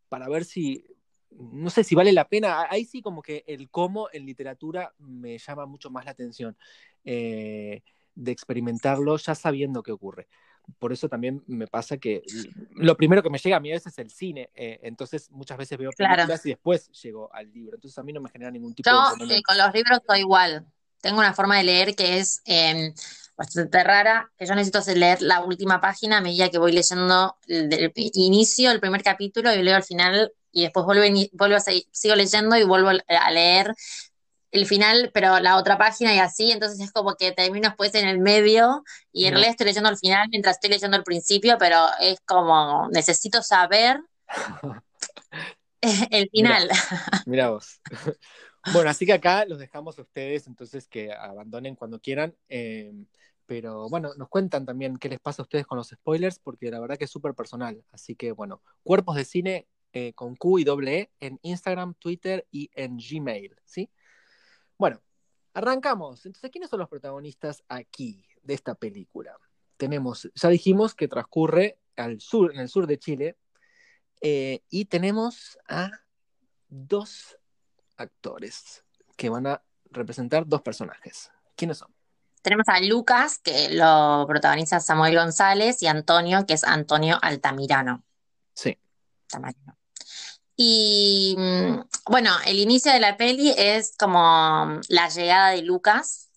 para 0.09 0.29
ver 0.29 0.45
si, 0.45 0.85
no 1.31 1.71
sé 1.71 1.83
si 1.83 1.95
vale 1.95 2.13
la 2.13 2.29
pena. 2.29 2.67
Ahí 2.69 2.85
sí 2.85 3.01
como 3.01 3.23
que 3.23 3.43
el 3.47 3.71
cómo 3.71 4.09
en 4.13 4.27
literatura 4.27 4.93
me 4.99 5.39
llama 5.39 5.65
mucho 5.65 5.89
más 5.89 6.05
la 6.05 6.11
atención 6.11 6.55
eh, 7.03 7.81
de 8.13 8.31
experimentarlo 8.31 9.17
ya 9.17 9.33
sabiendo 9.33 9.81
qué 9.81 9.91
ocurre. 9.91 10.27
Por 10.79 10.91
eso 10.93 11.07
también 11.07 11.43
me 11.47 11.65
pasa 11.67 11.97
que 11.97 12.21
lo 12.75 12.95
primero 12.97 13.23
que 13.23 13.29
me 13.29 13.37
llega 13.37 13.57
a 13.57 13.59
mí 13.59 13.71
a 13.71 13.75
veces 13.75 13.93
es 13.93 13.99
el 13.99 14.11
cine, 14.11 14.49
eh, 14.53 14.79
entonces 14.83 15.31
muchas 15.31 15.57
veces 15.57 15.77
veo 15.77 15.91
Claro. 15.91 16.15
películas 16.15 16.45
y 16.45 16.49
después 16.49 16.91
llego 17.01 17.33
al 17.33 17.51
libro, 17.51 17.75
entonces 17.75 17.97
a 17.97 18.03
mí 18.03 18.13
no 18.13 18.21
me 18.21 18.29
genera 18.29 18.51
ningún 18.51 18.73
tipo 18.75 18.89
Yo 18.89 18.95
de 18.95 18.99
eh, 18.99 19.05
inconveniente. 19.05 19.43
con 19.43 19.57
los 19.57 19.73
libros 19.73 19.99
soy 20.05 20.19
igual. 20.19 20.65
Tengo 21.01 21.19
una 21.19 21.33
forma 21.33 21.57
de 21.57 21.63
leer 21.63 21.95
que 21.95 22.17
es 22.19 22.41
eh, 22.45 22.93
bastante 23.37 23.83
rara, 23.83 24.29
que 24.37 24.45
yo 24.45 24.55
necesito 24.55 24.79
hacer 24.79 24.97
leer 24.97 25.21
la 25.21 25.41
última 25.43 25.79
página 25.79 26.17
a 26.17 26.21
medida 26.21 26.49
que 26.49 26.57
voy 26.57 26.71
leyendo 26.73 27.37
el 27.47 27.69
del 27.69 27.91
inicio, 27.95 28.71
el 28.71 28.79
primer 28.79 29.03
capítulo, 29.03 29.53
y 29.53 29.61
leo 29.63 29.75
al 29.75 29.83
final, 29.83 30.31
y 30.51 30.63
después 30.63 30.85
vuelvo, 30.85 31.03
vuelvo 31.33 31.55
a 31.55 31.59
seguir, 31.59 31.83
sigo 31.91 32.15
leyendo 32.15 32.57
y 32.57 32.63
vuelvo 32.63 32.89
a 32.89 33.31
leer 33.31 33.73
el 34.51 34.65
final, 34.65 35.11
pero 35.13 35.39
la 35.39 35.57
otra 35.57 35.77
página 35.77 36.13
y 36.15 36.19
así, 36.19 36.51
entonces 36.51 36.79
es 36.79 36.91
como 36.91 37.15
que 37.15 37.31
termino 37.31 37.69
después 37.69 37.93
en 37.95 38.07
el 38.07 38.19
medio 38.19 38.83
y 39.11 39.25
en 39.25 39.31
realidad 39.33 39.51
estoy 39.51 39.67
leyendo 39.67 39.89
al 39.89 39.97
final 39.97 40.27
mientras 40.29 40.55
estoy 40.55 40.69
leyendo 40.69 40.97
al 40.97 41.03
principio, 41.03 41.57
pero 41.57 41.85
es 41.99 42.19
como 42.25 42.87
necesito 42.91 43.41
saber 43.41 43.99
el 45.81 46.29
final. 46.29 46.69
Mira 47.25 47.49
vos. 47.49 47.81
Bueno, 48.73 48.89
así 48.89 49.05
que 49.05 49.13
acá 49.13 49.45
los 49.45 49.59
dejamos 49.59 49.97
a 49.97 50.01
ustedes, 50.01 50.45
entonces 50.45 50.89
que 50.89 51.13
abandonen 51.13 51.75
cuando 51.75 52.01
quieran. 52.01 52.35
eh, 52.49 52.91
pero 53.47 53.89
bueno, 53.89 54.13
nos 54.17 54.27
cuentan 54.29 54.65
también 54.65 54.97
qué 54.97 55.09
les 55.09 55.19
pasa 55.19 55.41
a 55.41 55.45
ustedes 55.45 55.65
con 55.65 55.77
los 55.77 55.87
spoilers, 55.87 56.37
porque 56.37 56.69
la 56.69 56.79
verdad 56.79 56.97
que 56.97 57.05
es 57.05 57.11
súper 57.11 57.33
personal. 57.33 57.83
Así 57.91 58.15
que 58.15 58.33
bueno, 58.33 58.61
cuerpos 58.83 59.15
de 59.15 59.25
cine 59.25 59.67
eh, 59.93 60.13
con 60.13 60.35
Q 60.35 60.59
y 60.59 60.63
doble 60.65 60.99
E 60.99 61.11
en 61.21 61.39
Instagram, 61.41 61.95
Twitter 61.95 62.45
y 62.51 62.69
en 62.75 62.97
Gmail, 62.97 63.55
¿sí? 63.65 63.89
Bueno, 64.77 65.01
arrancamos. 65.53 66.25
Entonces, 66.25 66.51
¿quiénes 66.51 66.69
son 66.69 66.79
los 66.79 66.89
protagonistas 66.89 67.63
aquí 67.67 68.25
de 68.43 68.53
esta 68.53 68.75
película? 68.75 69.35
Tenemos, 69.77 70.29
ya 70.33 70.49
dijimos 70.49 70.93
que 70.95 71.07
transcurre 71.07 71.79
al 71.95 72.19
sur, 72.19 72.53
en 72.53 72.59
el 72.59 72.69
sur 72.69 72.87
de 72.87 72.99
Chile, 72.99 73.37
eh, 74.21 74.61
y 74.69 74.85
tenemos 74.85 75.57
a 75.67 75.91
dos 76.67 77.37
actores 77.97 78.83
que 79.15 79.29
van 79.29 79.47
a 79.47 79.63
representar 79.91 80.47
dos 80.47 80.61
personajes. 80.61 81.31
¿Quiénes 81.55 81.79
son? 81.79 81.93
Tenemos 82.41 82.67
a 82.67 82.79
Lucas, 82.79 83.39
que 83.39 83.69
lo 83.71 84.25
protagoniza 84.27 84.79
Samuel 84.79 85.15
González, 85.15 85.81
y 85.81 85.87
Antonio, 85.87 86.45
que 86.45 86.53
es 86.53 86.63
Antonio 86.63 87.17
Altamirano. 87.21 88.03
Sí. 88.53 88.77
Altamirano. 89.33 89.76
Y 90.59 91.35
mm, 91.37 91.81
bueno, 92.09 92.31
el 92.47 92.57
inicio 92.59 92.91
de 92.91 92.99
la 92.99 93.15
peli 93.15 93.53
es 93.55 93.93
como 93.97 94.79
la 94.89 95.07
llegada 95.09 95.51
de 95.51 95.61
Lucas. 95.61 96.29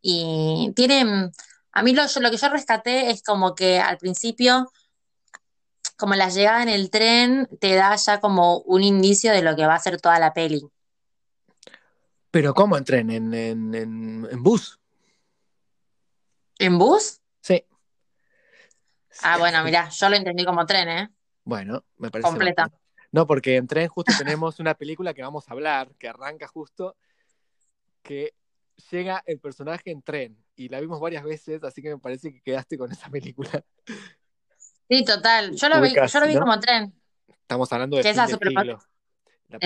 Y 0.00 0.72
tiene, 0.76 1.04
mm, 1.04 1.32
a 1.72 1.82
mí 1.82 1.92
lo, 1.92 2.06
yo- 2.06 2.20
lo 2.20 2.30
que 2.30 2.36
yo 2.36 2.48
rescaté 2.48 3.10
es 3.10 3.22
como 3.22 3.54
que 3.56 3.80
al 3.80 3.98
principio, 3.98 4.70
como 5.96 6.14
la 6.14 6.28
llegada 6.28 6.62
en 6.62 6.68
el 6.68 6.88
tren, 6.90 7.48
te 7.60 7.74
da 7.74 7.96
ya 7.96 8.20
como 8.20 8.58
un 8.60 8.84
indicio 8.84 9.32
de 9.32 9.42
lo 9.42 9.56
que 9.56 9.66
va 9.66 9.74
a 9.74 9.80
ser 9.80 10.00
toda 10.00 10.20
la 10.20 10.32
peli. 10.32 10.62
Pero 12.30 12.54
¿cómo 12.54 12.76
en 12.76 12.84
tren? 12.84 13.10
¿En, 13.10 13.34
en, 13.34 13.74
en, 13.74 14.28
en 14.30 14.42
bus? 14.42 14.78
¿En 16.60 16.78
bus? 16.78 17.20
Sí. 17.40 17.64
Ah, 19.22 19.38
bueno, 19.38 19.64
mirá, 19.64 19.88
yo 19.88 20.08
lo 20.08 20.14
entendí 20.16 20.44
como 20.44 20.64
tren, 20.64 20.88
¿eh? 20.88 21.10
Bueno, 21.44 21.84
me 21.96 22.10
parece. 22.10 22.28
Completa. 22.28 22.70
No, 23.10 23.26
porque 23.26 23.56
en 23.56 23.66
tren 23.66 23.88
justo 23.88 24.12
tenemos 24.18 24.60
una 24.60 24.74
película 24.74 25.14
que 25.14 25.22
vamos 25.22 25.48
a 25.48 25.52
hablar, 25.52 25.94
que 25.98 26.08
arranca 26.08 26.46
justo, 26.46 26.96
que 28.02 28.34
llega 28.90 29.22
el 29.26 29.38
personaje 29.40 29.90
en 29.90 30.02
tren. 30.02 30.36
Y 30.56 30.68
la 30.68 30.80
vimos 30.80 31.00
varias 31.00 31.24
veces, 31.24 31.62
así 31.64 31.80
que 31.80 31.90
me 31.90 31.98
parece 31.98 32.32
que 32.32 32.40
quedaste 32.40 32.76
con 32.76 32.90
esa 32.92 33.08
película. 33.10 33.64
Sí, 34.88 35.04
total. 35.04 35.54
Yo 35.54 35.68
lo 35.68 35.80
vi, 35.80 35.94
yo 35.94 36.20
lo 36.20 36.26
vi 36.26 36.34
¿no? 36.34 36.40
como 36.40 36.60
tren. 36.60 36.94
Estamos 37.28 37.72
hablando 37.72 37.96
de 37.96 38.02
Que 38.02 38.12
fin 38.12 38.26
de 38.26 38.36
siglo. 38.36 38.78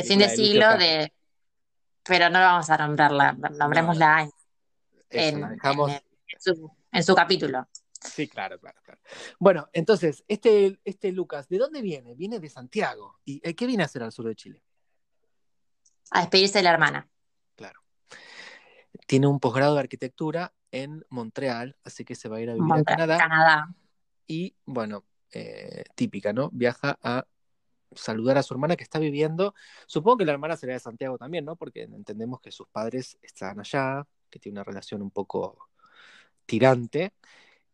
Fin 0.05 0.19
de 0.19 0.29
siglo 0.29 0.77
de... 0.79 1.13
Pero 2.05 2.31
no 2.31 2.41
vamos 2.41 2.69
a 2.71 2.79
nombrarla, 2.79 3.33
nombrémosla 3.33 4.23
en, 4.23 4.31
en- 5.11 5.45
en 5.91 6.41
su, 6.41 6.73
en 6.91 7.05
su 7.05 7.15
capítulo. 7.15 7.69
Sí, 8.03 8.29
claro, 8.29 8.59
claro, 8.59 8.81
claro. 8.83 9.01
Bueno, 9.39 9.69
entonces, 9.73 10.25
este, 10.29 10.79
este 10.85 11.13
Lucas, 11.13 11.49
¿de 11.49 11.59
dónde 11.59 11.81
viene? 11.81 12.15
Viene 12.15 12.41
de 12.41 12.49
Santiago. 12.49 13.19
¿Y 13.25 13.41
eh, 13.49 13.55
qué 13.55 13.67
viene 13.67 13.83
a 13.83 13.87
hacer 13.87 14.03
al 14.03 14.13
sur 14.13 14.27
de 14.27 14.35
Chile? 14.35 14.63
A 16.11 16.21
despedirse 16.21 16.59
de 16.59 16.65
la 16.65 16.73
hermana. 16.73 17.09
Claro. 17.55 17.81
Tiene 19.07 19.27
un 19.27 19.41
posgrado 19.41 19.75
de 19.75 19.81
arquitectura 19.81 20.53
en 20.71 21.05
Montreal, 21.11 21.77
así 21.85 22.05
que 22.05 22.15
se 22.15 22.29
va 22.29 22.37
a 22.37 22.41
ir 22.41 22.51
a 22.51 22.55
vivir 22.55 22.73
a 22.73 22.77
Montreal, 22.77 22.99
Canadá. 22.99 23.19
Canadá. 23.19 23.75
Y 24.27 24.57
bueno, 24.65 25.05
eh, 25.33 25.85
típica, 25.95 26.33
¿no? 26.33 26.51
Viaja 26.53 26.99
a 27.03 27.27
saludar 27.95 28.39
a 28.39 28.43
su 28.43 28.55
hermana 28.55 28.77
que 28.77 28.85
está 28.85 28.99
viviendo. 28.99 29.55
Supongo 29.87 30.19
que 30.19 30.25
la 30.25 30.33
hermana 30.33 30.57
será 30.57 30.75
de 30.75 30.81
Santiago 30.81 31.19
también, 31.19 31.45
¿no? 31.45 31.57
Porque 31.57 31.83
entendemos 31.83 32.41
que 32.41 32.51
sus 32.51 32.69
padres 32.69 33.19
están 33.23 33.61
allá, 33.61 34.07
que 34.31 34.39
tiene 34.39 34.57
una 34.57 34.65
relación 34.65 35.03
un 35.03 35.11
poco 35.11 35.71
tirante. 36.47 37.15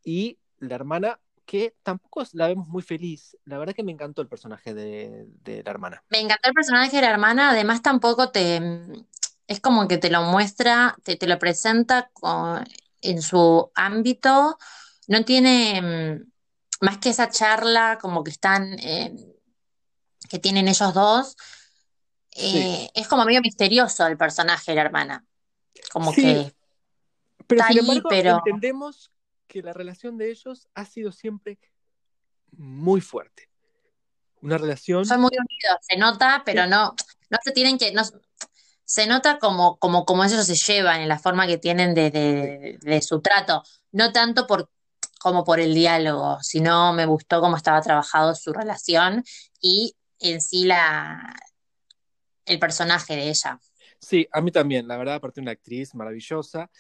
Y 0.04 0.38
la 0.58 0.74
hermana, 0.76 1.20
que 1.44 1.74
tampoco 1.82 2.22
la 2.32 2.48
vemos 2.48 2.68
muy 2.68 2.82
feliz. 2.82 3.36
La 3.44 3.58
verdad 3.58 3.74
que 3.74 3.82
me 3.82 3.92
encantó 3.92 4.22
el 4.22 4.28
personaje 4.28 4.74
de, 4.74 5.26
de 5.42 5.62
la 5.62 5.70
hermana. 5.70 6.02
Me 6.10 6.20
encantó 6.20 6.48
el 6.48 6.54
personaje 6.54 6.96
de 6.96 7.02
la 7.02 7.10
hermana, 7.10 7.50
además 7.50 7.82
tampoco 7.82 8.30
te... 8.30 8.60
Es 9.46 9.60
como 9.60 9.88
que 9.88 9.96
te 9.96 10.10
lo 10.10 10.22
muestra, 10.24 10.94
te, 11.04 11.16
te 11.16 11.26
lo 11.26 11.38
presenta 11.38 12.10
con- 12.12 12.64
en 13.00 13.22
su 13.22 13.70
ámbito. 13.74 14.58
No 15.06 15.24
tiene 15.24 15.80
mm, 16.20 16.84
más 16.84 16.98
que 16.98 17.08
esa 17.10 17.30
charla 17.30 17.98
como 18.00 18.22
que 18.24 18.30
están... 18.30 18.78
eh, 18.78 19.14
que 20.28 20.38
tienen 20.38 20.68
ellos 20.68 20.92
dos. 20.92 21.36
eh, 22.36 22.90
es 22.94 23.08
como 23.08 23.24
medio 23.24 23.40
misterioso 23.40 24.06
el 24.06 24.18
personaje 24.18 24.72
de 24.72 24.76
la 24.76 24.82
hermana. 24.82 25.24
Como 25.92 26.12
Sí, 26.12 26.20
que... 26.22 26.54
Pero 27.46 27.60
Está 27.62 27.72
sin 27.72 27.78
ahí, 27.78 27.88
embargo, 27.88 28.08
pero- 28.10 28.36
entendemos 28.44 29.10
que 29.48 29.62
la 29.62 29.72
relación 29.72 30.16
de 30.18 30.30
ellos 30.30 30.68
ha 30.74 30.84
sido 30.84 31.10
siempre 31.10 31.58
muy 32.52 33.00
fuerte. 33.00 33.48
Una 34.40 34.58
relación. 34.58 35.04
Son 35.04 35.20
muy 35.20 35.32
unidos, 35.32 35.78
se 35.80 35.96
nota, 35.96 36.42
pero 36.44 36.66
no, 36.66 36.94
no 37.30 37.38
se 37.42 37.52
tienen 37.52 37.78
que, 37.78 37.92
no, 37.92 38.02
se 38.84 39.06
nota 39.06 39.38
como, 39.38 39.78
como, 39.78 40.04
como 40.04 40.24
ellos 40.24 40.46
se 40.46 40.54
llevan 40.54 41.00
en 41.00 41.08
la 41.08 41.18
forma 41.18 41.46
que 41.46 41.58
tienen 41.58 41.94
de, 41.94 42.10
de, 42.10 42.78
de 42.80 43.02
su 43.02 43.20
trato, 43.20 43.64
no 43.90 44.12
tanto 44.12 44.46
por, 44.46 44.70
como 45.18 45.44
por 45.44 45.58
el 45.58 45.74
diálogo, 45.74 46.38
sino 46.42 46.92
me 46.92 47.06
gustó 47.06 47.40
cómo 47.40 47.56
estaba 47.56 47.80
trabajado 47.82 48.34
su 48.34 48.52
relación 48.52 49.24
y 49.60 49.96
en 50.20 50.40
sí 50.40 50.64
la, 50.64 51.34
el 52.44 52.58
personaje 52.58 53.16
de 53.16 53.28
ella. 53.28 53.58
Sí, 54.00 54.28
a 54.32 54.40
mí 54.40 54.52
también, 54.52 54.86
la 54.86 54.96
verdad, 54.96 55.16
aparte 55.16 55.40
una 55.40 55.50
actriz 55.50 55.94
maravillosa. 55.94 56.70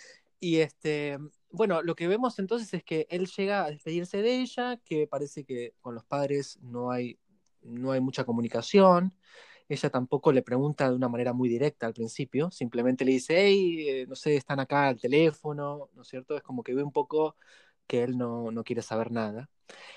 Y 0.40 0.58
este, 0.58 1.18
bueno, 1.50 1.82
lo 1.82 1.94
que 1.96 2.08
vemos 2.08 2.38
entonces 2.38 2.72
es 2.74 2.84
que 2.84 3.06
él 3.10 3.26
llega 3.26 3.64
a 3.64 3.70
despedirse 3.70 4.22
de 4.22 4.40
ella, 4.40 4.76
que 4.84 5.06
parece 5.06 5.44
que 5.44 5.74
con 5.80 5.94
los 5.94 6.04
padres 6.04 6.58
no 6.62 6.90
hay, 6.90 7.18
no 7.62 7.92
hay 7.92 8.00
mucha 8.00 8.24
comunicación. 8.24 9.14
Ella 9.68 9.90
tampoco 9.90 10.32
le 10.32 10.42
pregunta 10.42 10.88
de 10.88 10.96
una 10.96 11.08
manera 11.08 11.32
muy 11.32 11.48
directa 11.48 11.86
al 11.86 11.94
principio, 11.94 12.50
simplemente 12.50 13.04
le 13.04 13.12
dice, 13.12 13.36
hey, 13.38 13.88
eh, 13.88 14.06
no 14.08 14.14
sé, 14.14 14.36
están 14.36 14.60
acá 14.60 14.88
al 14.88 15.00
teléfono, 15.00 15.90
¿no 15.94 16.02
es 16.02 16.08
cierto? 16.08 16.36
Es 16.36 16.42
como 16.42 16.62
que 16.62 16.74
ve 16.74 16.82
un 16.82 16.92
poco 16.92 17.36
que 17.86 18.02
él 18.04 18.18
no, 18.18 18.50
no 18.50 18.64
quiere 18.64 18.82
saber 18.82 19.10
nada. 19.12 19.50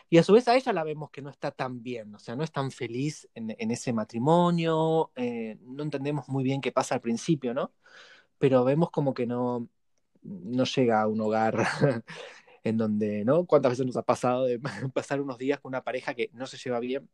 Y 0.10 0.18
a 0.18 0.24
su 0.24 0.34
vez 0.34 0.48
a 0.48 0.56
ella 0.56 0.74
la 0.74 0.84
vemos 0.84 1.12
que 1.12 1.22
no 1.22 1.30
está 1.30 1.52
tan 1.52 1.84
bien, 1.84 2.14
o 2.16 2.20
sea, 2.20 2.36
no 2.36 2.44
es 2.44 2.52
tan 2.52 2.72
feliz 2.72 3.30
en, 3.36 3.52
ese 3.72 3.94
matrimonio, 3.94 5.12
eh, 5.16 5.58
no 5.62 5.84
entendemos 5.84 6.28
muy 6.30 6.44
bien 6.44 6.62
qué 6.62 6.72
pasa 6.72 6.96
al 6.96 7.02
principio, 7.02 7.54
¿no? 7.54 7.74
Pero 8.40 8.64
vemos 8.66 8.92
como 8.92 9.14
que 9.14 9.28
no, 9.28 9.70
no 10.24 10.64
llega 10.66 11.02
a 11.02 11.08
un 11.08 11.22
hogar 11.22 11.56
en 12.64 12.78
donde, 12.78 13.26
¿no? 13.26 13.46
¿Cuántas 13.46 13.72
veces 13.72 13.86
nos 13.86 13.98
ha 13.98 14.04
pasado 14.04 14.46
de 14.46 14.60
pasar 14.94 15.22
unos 15.22 15.38
días 15.38 15.60
con 15.60 15.70
una 15.70 15.84
pareja 15.84 16.14
que 16.14 16.30
no 16.34 16.46
se 16.48 16.58
lleva 16.58 16.80
bien? 16.80 17.10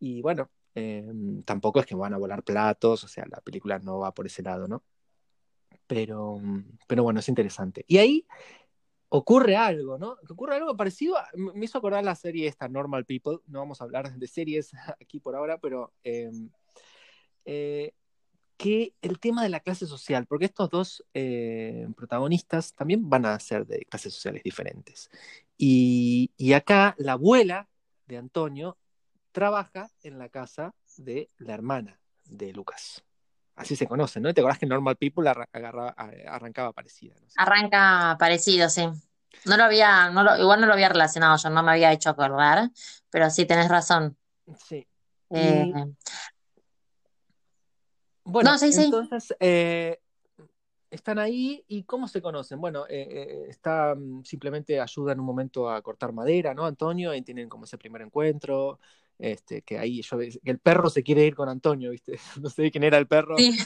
Y 0.00 0.22
bueno, 0.22 0.50
eh, 0.74 1.04
tampoco 1.44 1.80
es 1.80 1.86
que 1.86 1.94
van 1.94 2.14
a 2.14 2.18
volar 2.18 2.42
platos, 2.42 3.04
o 3.04 3.08
sea, 3.08 3.26
la 3.30 3.40
película 3.40 3.78
no 3.78 3.98
va 3.98 4.14
por 4.14 4.26
ese 4.26 4.42
lado, 4.42 4.68
¿no? 4.68 4.84
Pero, 5.86 6.40
pero 6.86 7.02
bueno, 7.02 7.20
es 7.20 7.28
interesante. 7.28 7.84
Y 7.88 7.98
ahí 7.98 8.26
ocurre 9.08 9.56
algo, 9.56 9.98
¿no? 9.98 10.16
Ocurre 10.28 10.56
algo 10.56 10.76
parecido, 10.76 11.16
a, 11.16 11.28
me 11.34 11.64
hizo 11.64 11.78
acordar 11.78 12.04
la 12.04 12.14
serie 12.14 12.46
esta, 12.46 12.68
Normal 12.68 13.06
People, 13.06 13.38
no 13.46 13.60
vamos 13.60 13.80
a 13.80 13.84
hablar 13.84 14.12
de 14.12 14.26
series 14.26 14.72
aquí 15.00 15.20
por 15.20 15.34
ahora, 15.34 15.58
pero 15.58 15.92
eh, 16.04 16.30
eh, 17.44 17.94
que 18.58 18.92
el 19.00 19.20
tema 19.20 19.42
de 19.42 19.48
la 19.48 19.60
clase 19.60 19.86
social, 19.86 20.26
porque 20.26 20.46
estos 20.46 20.68
dos 20.68 21.04
eh, 21.14 21.88
protagonistas 21.96 22.74
también 22.74 23.08
van 23.08 23.24
a 23.24 23.38
ser 23.38 23.64
de 23.66 23.86
clases 23.88 24.12
sociales 24.12 24.42
diferentes. 24.42 25.08
Y, 25.56 26.32
y 26.36 26.52
acá 26.52 26.94
la 26.98 27.12
abuela 27.12 27.68
de 28.06 28.18
Antonio 28.18 28.76
trabaja 29.30 29.90
en 30.02 30.18
la 30.18 30.28
casa 30.28 30.74
de 30.96 31.30
la 31.38 31.54
hermana 31.54 32.00
de 32.24 32.52
Lucas. 32.52 33.04
Así 33.54 33.76
se 33.76 33.86
conoce, 33.86 34.20
¿no? 34.20 34.34
¿Te 34.34 34.40
acordás 34.40 34.58
que 34.58 34.66
Normal 34.66 34.96
People 34.96 35.28
agarra, 35.28 35.94
arrancaba 36.28 36.72
parecida? 36.72 37.14
¿no? 37.20 37.26
Arranca 37.36 38.16
parecido, 38.18 38.68
sí. 38.68 38.88
No 39.44 39.56
lo 39.56 39.64
había, 39.64 40.10
no 40.10 40.24
lo, 40.24 40.36
igual 40.36 40.60
no 40.60 40.66
lo 40.66 40.72
había 40.72 40.88
relacionado 40.88 41.36
yo, 41.36 41.50
no 41.50 41.62
me 41.62 41.72
había 41.72 41.92
hecho 41.92 42.10
acordar, 42.10 42.70
pero 43.10 43.30
sí 43.30 43.46
tenés 43.46 43.68
razón. 43.68 44.16
Sí. 44.66 44.86
Eh, 45.30 45.72
bueno, 48.28 48.52
no, 48.52 48.58
sí, 48.58 48.72
sí. 48.72 48.84
entonces 48.84 49.34
eh, 49.40 50.00
están 50.90 51.18
ahí 51.18 51.64
y 51.68 51.84
¿cómo 51.84 52.08
se 52.08 52.22
conocen? 52.22 52.60
Bueno, 52.60 52.86
eh, 52.88 53.06
eh, 53.10 53.46
está 53.48 53.96
simplemente 54.24 54.80
ayuda 54.80 55.12
en 55.12 55.20
un 55.20 55.26
momento 55.26 55.70
a 55.70 55.82
cortar 55.82 56.12
madera, 56.12 56.54
¿no? 56.54 56.64
Antonio, 56.64 57.14
y 57.14 57.22
tienen 57.22 57.48
como 57.48 57.64
ese 57.64 57.78
primer 57.78 58.02
encuentro, 58.02 58.78
este, 59.18 59.62
que 59.62 59.78
ahí 59.78 60.02
yo, 60.02 60.18
que 60.18 60.40
el 60.44 60.58
perro 60.58 60.88
se 60.90 61.02
quiere 61.02 61.24
ir 61.26 61.34
con 61.34 61.48
Antonio, 61.48 61.90
¿viste? 61.90 62.18
No 62.42 62.50
sé 62.50 62.70
quién 62.70 62.84
era 62.84 62.98
el 62.98 63.06
perro, 63.06 63.36
Sí. 63.36 63.56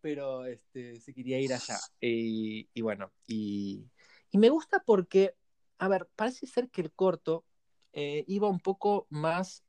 pero 0.00 0.44
este, 0.46 1.00
se 1.00 1.12
quería 1.12 1.38
ir 1.40 1.52
allá. 1.52 1.78
Y, 2.00 2.68
y 2.72 2.80
bueno, 2.80 3.10
y, 3.26 3.84
y 4.30 4.38
me 4.38 4.48
gusta 4.48 4.82
porque, 4.84 5.34
a 5.78 5.88
ver, 5.88 6.08
parece 6.16 6.46
ser 6.46 6.70
que 6.70 6.80
el 6.80 6.92
corto 6.92 7.44
eh, 7.92 8.24
iba 8.26 8.48
un 8.48 8.60
poco 8.60 9.06
más 9.10 9.64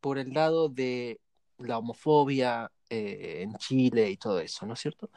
por 0.00 0.18
el 0.18 0.32
lado 0.32 0.68
de 0.68 1.20
la 1.58 1.78
homofobia 1.78 2.70
eh, 2.90 3.42
en 3.42 3.54
Chile 3.56 4.10
y 4.10 4.16
todo 4.16 4.40
eso, 4.40 4.66
¿no 4.66 4.74
es 4.74 4.80
cierto? 4.80 5.10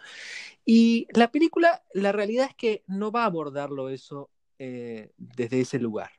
Y 0.65 1.07
la 1.13 1.31
película, 1.31 1.83
la 1.93 2.11
realidad 2.11 2.47
es 2.49 2.55
que 2.55 2.83
no 2.87 3.11
va 3.11 3.23
a 3.23 3.25
abordarlo 3.27 3.89
eso 3.89 4.29
eh, 4.59 5.11
desde 5.17 5.61
ese 5.61 5.79
lugar, 5.79 6.11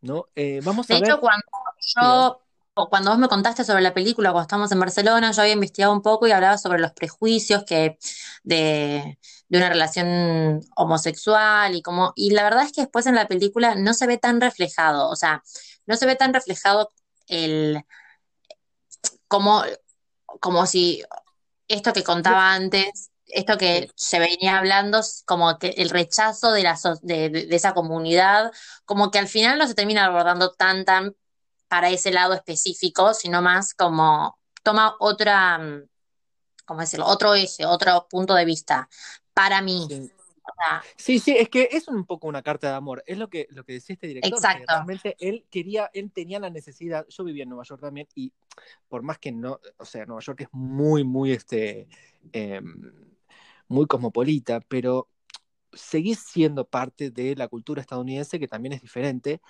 ¿no? 0.00 0.26
Eh, 0.34 0.60
vamos 0.64 0.88
De 0.88 0.94
a 0.94 0.98
hecho, 0.98 1.12
ver, 1.12 1.20
cuando 1.20 1.46
yo, 1.96 2.40
cuando 2.88 3.10
vos 3.10 3.18
me 3.18 3.28
contaste 3.28 3.64
sobre 3.64 3.82
la 3.82 3.94
película, 3.94 4.30
cuando 4.30 4.42
estábamos 4.42 4.72
en 4.72 4.80
Barcelona, 4.80 5.32
yo 5.32 5.42
había 5.42 5.54
investigado 5.54 5.92
un 5.92 6.02
poco 6.02 6.26
y 6.26 6.32
hablaba 6.32 6.58
sobre 6.58 6.78
los 6.80 6.92
prejuicios 6.92 7.64
que 7.64 7.98
de, 8.42 9.18
de 9.48 9.58
una 9.58 9.68
relación 9.68 10.60
homosexual 10.76 11.74
y 11.74 11.82
como, 11.82 12.12
y 12.16 12.30
la 12.30 12.44
verdad 12.44 12.64
es 12.64 12.72
que 12.72 12.82
después 12.82 13.06
en 13.06 13.16
la 13.16 13.26
película 13.28 13.74
no 13.74 13.94
se 13.94 14.06
ve 14.06 14.18
tan 14.18 14.40
reflejado, 14.40 15.08
o 15.10 15.16
sea, 15.16 15.42
no 15.86 15.96
se 15.96 16.06
ve 16.06 16.16
tan 16.16 16.32
reflejado 16.32 16.90
el 17.28 17.84
como, 19.28 19.62
como 20.40 20.66
si 20.66 21.02
esto 21.68 21.92
que 21.92 22.04
contaba 22.04 22.52
antes, 22.52 23.10
esto 23.26 23.58
que 23.58 23.90
se 23.96 24.18
venía 24.18 24.58
hablando, 24.58 25.00
como 25.24 25.58
que 25.58 25.68
el 25.78 25.90
rechazo 25.90 26.52
de, 26.52 26.62
la, 26.62 26.76
so- 26.76 26.98
de, 27.02 27.30
de- 27.30 27.46
de 27.46 27.56
esa 27.56 27.74
comunidad, 27.74 28.52
como 28.84 29.10
que 29.10 29.18
al 29.18 29.28
final 29.28 29.58
no 29.58 29.66
se 29.66 29.74
termina 29.74 30.04
abordando 30.06 30.52
tan, 30.52 30.84
tan 30.84 31.14
para 31.68 31.90
ese 31.90 32.10
lado 32.10 32.34
específico, 32.34 33.14
sino 33.14 33.42
más 33.42 33.74
como 33.74 34.38
toma 34.62 34.96
otra, 34.98 35.58
mm, 35.58 35.88
¿cómo 36.66 36.80
decirlo? 36.80 37.06
Otro 37.06 37.34
eje, 37.34 37.66
otro 37.66 38.06
punto 38.10 38.34
de 38.34 38.44
vista. 38.44 38.88
Para 39.32 39.62
mí. 39.62 39.86
sí. 39.88 40.10
Sea, 40.56 40.82
Sí, 40.96 41.18
sí, 41.18 41.36
es 41.36 41.48
que 41.48 41.68
es 41.72 41.88
un 41.88 42.04
poco 42.04 42.28
una 42.28 42.42
carta 42.42 42.68
de 42.68 42.74
amor. 42.74 43.02
Es 43.06 43.18
lo 43.18 43.28
que, 43.28 43.46
lo 43.50 43.64
que 43.64 43.74
decía 43.74 43.94
este 43.94 44.06
director, 44.06 44.32
exacto. 44.32 44.64
realmente 44.68 45.16
él 45.20 45.44
quería, 45.50 45.90
él 45.92 46.10
tenía 46.12 46.38
la 46.40 46.50
necesidad. 46.50 47.06
Yo 47.08 47.24
vivía 47.24 47.44
en 47.44 47.50
Nueva 47.50 47.64
York 47.64 47.80
también, 47.80 48.08
y 48.14 48.32
por 48.88 49.02
más 49.02 49.18
que 49.18 49.32
no, 49.32 49.60
o 49.78 49.84
sea, 49.84 50.06
Nueva 50.06 50.22
York 50.22 50.42
es 50.42 50.48
muy, 50.52 51.04
muy, 51.04 51.32
este, 51.32 51.88
eh, 52.32 52.60
muy 53.68 53.86
cosmopolita, 53.86 54.60
pero 54.60 55.08
seguís 55.72 56.18
siendo 56.20 56.66
parte 56.66 57.10
de 57.10 57.36
la 57.36 57.48
cultura 57.48 57.80
estadounidense, 57.80 58.40
que 58.40 58.48
también 58.48 58.72
es 58.72 58.82
diferente, 58.82 59.40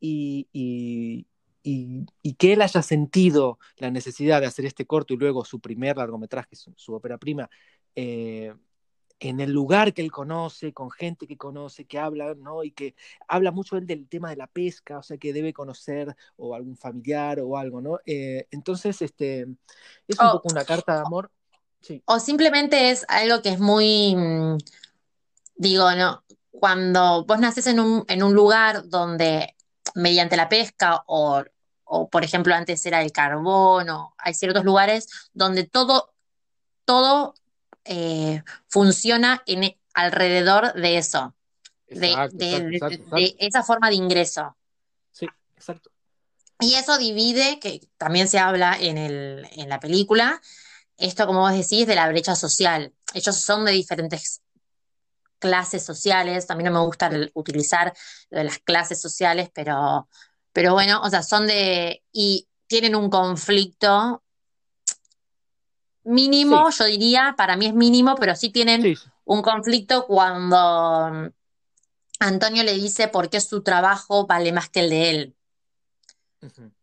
y, 0.00 0.48
y, 0.52 1.26
y, 1.62 2.06
y 2.22 2.34
que 2.34 2.52
él 2.54 2.62
haya 2.62 2.82
sentido 2.82 3.58
la 3.76 3.90
necesidad 3.90 4.40
de 4.40 4.46
hacer 4.46 4.66
este 4.66 4.86
corto 4.86 5.14
y 5.14 5.16
luego 5.16 5.44
su 5.44 5.60
primer 5.60 5.96
largometraje, 5.96 6.56
su, 6.56 6.72
su 6.76 6.94
ópera 6.94 7.18
prima, 7.18 7.48
eh, 7.94 8.52
en 9.28 9.40
el 9.40 9.52
lugar 9.52 9.94
que 9.94 10.02
él 10.02 10.10
conoce, 10.10 10.72
con 10.72 10.90
gente 10.90 11.28
que 11.28 11.36
conoce, 11.36 11.84
que 11.84 11.98
habla, 11.98 12.34
¿no? 12.34 12.64
Y 12.64 12.72
que 12.72 12.96
habla 13.28 13.52
mucho 13.52 13.76
él 13.76 13.86
del 13.86 14.08
tema 14.08 14.30
de 14.30 14.36
la 14.36 14.48
pesca, 14.48 14.98
o 14.98 15.02
sea, 15.02 15.16
que 15.16 15.32
debe 15.32 15.52
conocer 15.52 16.16
o 16.36 16.54
algún 16.54 16.76
familiar 16.76 17.38
o 17.40 17.56
algo, 17.56 17.80
¿no? 17.80 18.00
Eh, 18.04 18.48
entonces, 18.50 19.00
este, 19.00 19.42
es 20.08 20.18
un 20.18 20.30
poco 20.32 20.48
una 20.50 20.64
carta 20.64 20.96
de 20.96 21.00
amor. 21.06 21.30
Sí, 21.80 22.02
o 22.04 22.18
simplemente 22.18 22.90
es 22.90 23.04
algo 23.08 23.42
que 23.42 23.50
es 23.50 23.60
muy, 23.60 24.14
mm, 24.16 24.58
digo, 25.54 25.92
¿no? 25.92 26.24
Cuando 26.50 27.24
vos 27.24 27.38
nacés 27.38 27.68
en 27.68 27.78
un, 27.78 28.04
en 28.08 28.22
un 28.24 28.34
lugar 28.34 28.88
donde 28.88 29.54
mediante 29.94 30.36
la 30.36 30.48
pesca 30.48 31.04
o, 31.06 31.44
o, 31.84 32.08
por 32.10 32.24
ejemplo, 32.24 32.54
antes 32.54 32.84
era 32.86 33.02
el 33.02 33.12
carbón, 33.12 33.88
o 33.88 34.14
hay 34.18 34.34
ciertos 34.34 34.64
lugares 34.64 35.06
donde 35.32 35.64
todo, 35.64 36.12
todo 36.84 37.34
eh, 37.84 38.42
funciona 38.68 39.42
en, 39.46 39.64
e- 39.64 39.78
alrededor 39.94 40.72
de 40.74 40.98
eso, 40.98 41.34
de, 41.88 42.08
exacto, 42.08 42.36
de, 42.36 42.46
exacto, 42.46 42.68
de, 42.68 42.76
exacto, 42.76 43.16
de 43.16 43.22
exacto. 43.22 43.46
esa 43.46 43.62
forma 43.62 43.88
de 43.88 43.94
ingreso. 43.96 44.56
Sí, 45.10 45.26
exacto. 45.56 45.90
Y 46.60 46.74
eso 46.74 46.96
divide, 46.96 47.58
que 47.58 47.80
también 47.96 48.28
se 48.28 48.38
habla 48.38 48.76
en 48.78 48.96
el, 48.96 49.48
en 49.52 49.68
la 49.68 49.80
película, 49.80 50.40
esto, 50.96 51.26
como 51.26 51.40
vos 51.40 51.52
decís, 51.52 51.86
de 51.86 51.96
la 51.96 52.08
brecha 52.08 52.36
social. 52.36 52.92
Ellos 53.14 53.36
son 53.40 53.64
de 53.64 53.72
diferentes 53.72 54.42
clases 55.40 55.84
sociales, 55.84 56.48
a 56.50 56.54
mí 56.54 56.62
no 56.62 56.70
me 56.70 56.78
gusta 56.80 57.08
el- 57.08 57.32
utilizar 57.34 57.92
lo 58.30 58.38
de 58.38 58.44
las 58.44 58.58
clases 58.58 59.00
sociales, 59.00 59.50
pero, 59.52 60.08
pero 60.52 60.72
bueno, 60.72 61.00
o 61.02 61.10
sea, 61.10 61.24
son 61.24 61.48
de, 61.48 62.04
y 62.12 62.46
tienen 62.68 62.94
un 62.94 63.10
conflicto 63.10 64.21
sí, 66.04 66.10
mínimo, 66.10 66.70
yo 66.70 66.84
diría, 66.84 67.34
para 67.36 67.56
mí 67.56 67.66
es 67.66 67.74
mínimo, 67.74 68.16
pero 68.16 68.36
sí 68.36 68.50
tienen 68.50 68.82
sí. 68.82 68.94
un 69.24 69.42
conflicto 69.42 70.06
cuando 70.06 71.10
mm, 71.12 71.28
Antonio 72.20 72.62
le 72.64 72.74
dice 72.74 73.08
por 73.08 73.30
qué 73.30 73.40
su 73.40 73.62
trabajo 73.62 74.26
vale 74.26 74.52
más 74.52 74.68
que 74.68 74.80
el 74.80 74.90
de 74.90 75.10
él. 75.10 75.36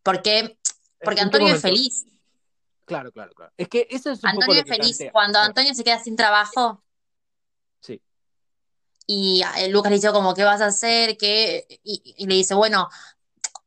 Porque, 0.04 0.58
porque 1.04 1.22
¿En 1.22 1.30
qué 1.30 1.38
Antonio 1.38 1.56
es 1.56 1.62
feliz. 1.62 2.06
Claro, 2.86 3.12
claro, 3.12 3.34
claro. 3.34 3.54
Es 3.58 3.68
que 3.68 3.88
eso 3.90 4.12
es 4.12 4.24
un 4.24 4.34
poco 4.34 4.52
Antonio 4.52 4.56
lo 4.56 4.62
es 4.62 4.66
que 4.66 4.76
feliz 4.76 4.98
plantea. 4.98 5.12
cuando 5.12 5.40
Antonio 5.40 5.74
se 5.76 5.84
queda 5.84 6.00
sin 6.04 6.16
trabajo 6.16 6.84
sí, 7.82 8.02
y 9.06 9.42
eh, 9.58 9.70
Lucas 9.70 9.90
le 9.92 9.96
dice 9.98 10.12
como, 10.12 10.34
¿qué 10.34 10.44
vas 10.44 10.62
a 10.62 10.68
hacer? 10.68 11.18
¿Qué? 11.18 11.66
Y, 11.84 12.16
y 12.18 12.28
le 12.28 12.36
dice, 12.36 12.54
bueno, 12.54 12.90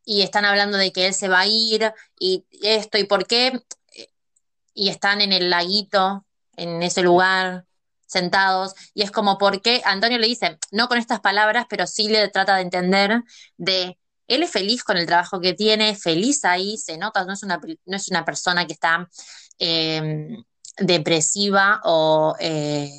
y 0.05 0.23
están 0.23 0.45
hablando 0.45 0.79
de 0.79 0.93
que 0.93 1.07
él 1.07 1.15
se 1.15 1.29
va 1.29 1.41
a 1.41 1.47
ir 1.47 1.93
y 2.19 2.45
esto 2.63 2.99
y 2.99 3.05
por 3.05 3.27
qué. 3.27 3.63
Y 4.75 4.89
están 4.89 5.21
en 5.21 5.33
el 5.33 5.51
laguito, 5.51 6.25
en 6.57 6.83
ese 6.83 7.03
lugar, 7.03 7.67
sentados. 8.07 8.75
Y 8.95 9.03
es 9.03 9.11
como, 9.11 9.39
¿por 9.39 9.63
qué? 9.63 9.83
Antonio 9.85 10.19
le 10.19 10.27
dice, 10.27 10.59
no 10.71 10.89
con 10.89 10.99
estas 10.99 11.21
palabras, 11.21 11.67
pero 11.69 11.87
sí 11.87 12.09
le 12.09 12.29
trata 12.29 12.57
de 12.57 12.63
entender 12.63 13.23
de... 13.57 13.99
Él 14.29 14.43
es 14.43 14.51
feliz 14.51 14.85
con 14.85 14.97
el 14.97 15.07
trabajo 15.07 15.41
que 15.41 15.53
tiene, 15.53 15.95
feliz 15.97 16.45
ahí, 16.45 16.79
se 16.79 16.97
nota, 16.97 17.25
no 17.25 17.33
es 17.35 17.43
una, 17.43 17.61
no 17.85 17.97
es 17.97 18.09
una 18.09 18.25
persona 18.25 18.67
que 18.67 18.73
está 18.73 19.09
eh, 19.59 20.37
depresiva 20.79 21.81
o 21.85 22.35
eh, 22.39 22.91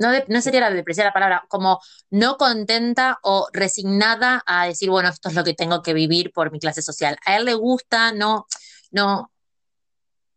no, 0.00 0.10
no 0.28 0.40
sería 0.40 0.60
la 0.60 0.70
depresiva 0.70 1.06
la 1.06 1.12
palabra, 1.12 1.44
como 1.48 1.80
no 2.10 2.36
contenta 2.38 3.18
o 3.22 3.48
resignada 3.52 4.42
a 4.46 4.66
decir, 4.66 4.90
bueno, 4.90 5.10
esto 5.10 5.28
es 5.28 5.34
lo 5.34 5.44
que 5.44 5.54
tengo 5.54 5.82
que 5.82 5.92
vivir 5.92 6.32
por 6.32 6.50
mi 6.50 6.58
clase 6.58 6.82
social. 6.82 7.18
A 7.26 7.36
él 7.36 7.44
le 7.44 7.54
gusta, 7.54 8.12
no, 8.12 8.46
no, 8.90 9.29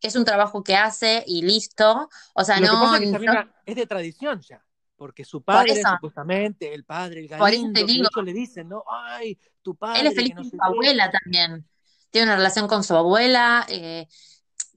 es 0.08 0.16
un 0.16 0.26
trabajo 0.26 0.64
que 0.64 0.76
hace 0.76 1.24
y 1.26 1.42
listo. 1.42 2.10
O 2.34 2.44
sea, 2.44 2.60
Lo 2.60 2.70
que 2.70 2.78
pasa 2.78 2.86
no, 2.86 2.96
es 2.96 3.00
que 3.02 3.08
no, 3.08 3.12
Samira 3.12 3.56
es 3.66 3.76
de 3.76 3.88
tradición 3.88 4.42
ya, 4.42 4.64
porque 4.96 5.26
su 5.26 5.44
por 5.44 5.66
padre, 5.66 5.72
eso, 5.72 5.90
supuestamente, 5.90 6.74
el 6.74 6.84
padre, 6.86 7.22
el 7.22 7.30
por 7.38 7.52
Galindo, 7.74 7.82
hecho 7.86 8.22
le 8.22 8.34
dicen, 8.34 8.70
¿no? 8.70 8.84
Ay, 8.90 9.40
tu 9.62 9.78
él 9.94 10.08
es 10.08 10.14
padre, 10.14 10.14
feliz 10.14 10.36
no 10.36 10.36
con 10.36 10.46
su 10.46 10.60
qué. 10.60 10.60
abuela 10.60 11.12
también. 11.12 11.68
Tiene 12.12 12.28
una 12.28 12.36
relación 12.36 12.68
con 12.68 12.84
su 12.84 12.96
abuela, 12.96 13.66
eh, 13.70 14.08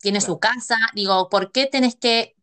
tiene 0.00 0.20
su 0.20 0.38
casa. 0.38 0.76
Digo, 0.94 1.28
¿por 1.28 1.52
qué 1.52 1.66
tenés 1.66 1.96
que, 1.96 2.36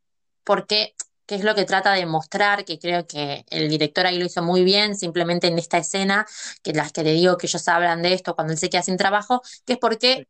por 0.43 0.67
qué, 0.67 0.95
qué 1.25 1.35
es 1.35 1.43
lo 1.43 1.55
que 1.55 1.65
trata 1.65 1.93
de 1.93 2.05
mostrar? 2.05 2.65
Que 2.65 2.79
creo 2.79 3.07
que 3.07 3.45
el 3.49 3.69
director 3.69 4.05
ahí 4.05 4.19
lo 4.19 4.25
hizo 4.25 4.43
muy 4.43 4.63
bien, 4.63 4.95
simplemente 4.95 5.47
en 5.47 5.57
esta 5.57 5.77
escena, 5.77 6.25
que 6.63 6.73
las 6.73 6.91
que 6.91 7.03
le 7.03 7.13
digo 7.13 7.37
que 7.37 7.47
ellos 7.47 7.67
hablan 7.67 8.01
de 8.03 8.13
esto 8.13 8.35
cuando 8.35 8.53
él 8.53 8.59
se 8.59 8.69
queda 8.69 8.83
sin 8.83 8.97
trabajo, 8.97 9.41
que 9.65 9.73
es 9.73 9.79
sí, 9.81 9.81
porque 9.81 10.27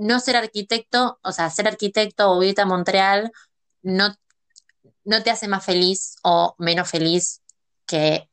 no 0.00 0.18
ser 0.18 0.34
arquitecto, 0.36 1.20
o 1.22 1.30
sea, 1.30 1.50
ser 1.50 1.68
arquitecto 1.68 2.30
o 2.30 2.42
irte 2.42 2.62
a 2.62 2.66
Montreal 2.66 3.30
no, 3.82 4.14
no 5.04 5.22
te 5.22 5.30
hace 5.30 5.46
más 5.46 5.64
feliz 5.64 6.16
o 6.22 6.54
menos 6.58 6.90
feliz 6.90 7.42
que 7.86 8.28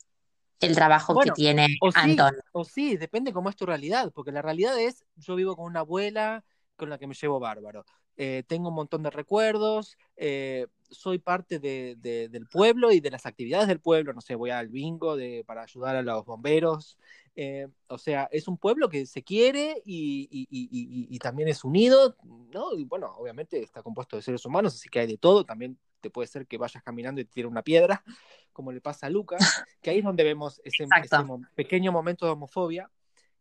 el 0.62 0.76
trabajo 0.76 1.14
Bueno, 1.14 1.34
que 1.34 1.42
tiene 1.42 1.68
o 1.82 1.92
sí, 1.92 2.00
Anton. 2.00 2.36
o 2.54 2.64
sí, 2.64 2.96
depende 2.96 3.34
cómo 3.34 3.50
es 3.50 3.58
tu 3.58 3.66
realidad, 3.66 4.12
porque 4.16 4.32
la 4.32 4.42
realidad 4.42 4.80
es, 4.80 5.04
yo 5.18 5.36
vivo 5.36 5.58
con 5.58 5.66
una 5.66 5.82
abuela 5.82 6.46
con 6.78 6.90
la 6.90 6.98
que 6.98 7.06
me 7.06 7.14
llevo 7.14 7.40
bárbaro, 7.40 7.86
Eh, 8.20 8.44
tengo 8.48 8.70
un 8.70 8.76
montón 8.76 9.04
de 9.04 9.12
recuerdos, 9.12 9.96
eh, 10.16 10.66
soy 10.90 11.20
parte 11.20 11.60
de- 11.60 11.96
de- 12.00 12.30
del 12.30 12.48
pueblo 12.48 12.92
y 12.92 13.00
de 13.00 13.12
las 13.12 13.26
actividades 13.28 13.68
del 13.68 13.80
pueblo, 13.80 14.12
no 14.14 14.22
sé, 14.22 14.34
voy 14.34 14.50
al 14.50 14.70
bingo 14.70 15.16
de, 15.16 15.44
para 15.46 15.62
ayudar 15.62 15.96
a 15.96 16.02
los 16.02 16.26
bomberos, 16.26 16.98
eh, 17.36 17.68
o 17.88 17.98
sea, 18.00 18.28
es 18.32 18.48
un 18.48 18.58
pueblo 18.58 18.90
que 18.90 19.06
se 19.06 19.22
quiere 19.22 19.84
y, 19.86 20.28
y- 20.32 20.48
y- 20.50 21.08
y- 21.16 21.20
también 21.20 21.48
es 21.50 21.64
unido, 21.64 22.16
¿no? 22.24 22.74
Y 22.74 22.86
bueno, 22.86 23.14
obviamente 23.18 23.62
está 23.62 23.84
compuesto 23.84 24.16
de 24.16 24.24
seres 24.24 24.44
humanos, 24.46 24.74
así 24.74 24.90
que 24.90 25.00
hay 25.02 25.08
de 25.08 25.18
todo, 25.20 25.44
también 25.46 25.78
te 26.02 26.10
puede 26.10 26.28
ser 26.28 26.48
que 26.48 26.58
vayas 26.58 26.82
caminando 26.82 27.22
y 27.22 27.26
te 27.26 27.32
tire 27.34 27.48
una 27.48 27.62
piedra, 27.62 28.04
como 28.52 28.72
le 28.72 28.82
pasa 28.82 29.06
a 29.06 29.10
Lucas, 29.12 29.44
que 29.82 29.92
ahí 29.92 30.00
es 30.00 30.04
donde 30.04 30.24
vemos 30.24 30.60
ese, 30.64 30.84
ese 30.84 31.24
mo- 31.24 31.42
pequeño 31.54 31.92
momento 31.92 32.26
de 32.26 32.32
homofobia 32.32 32.90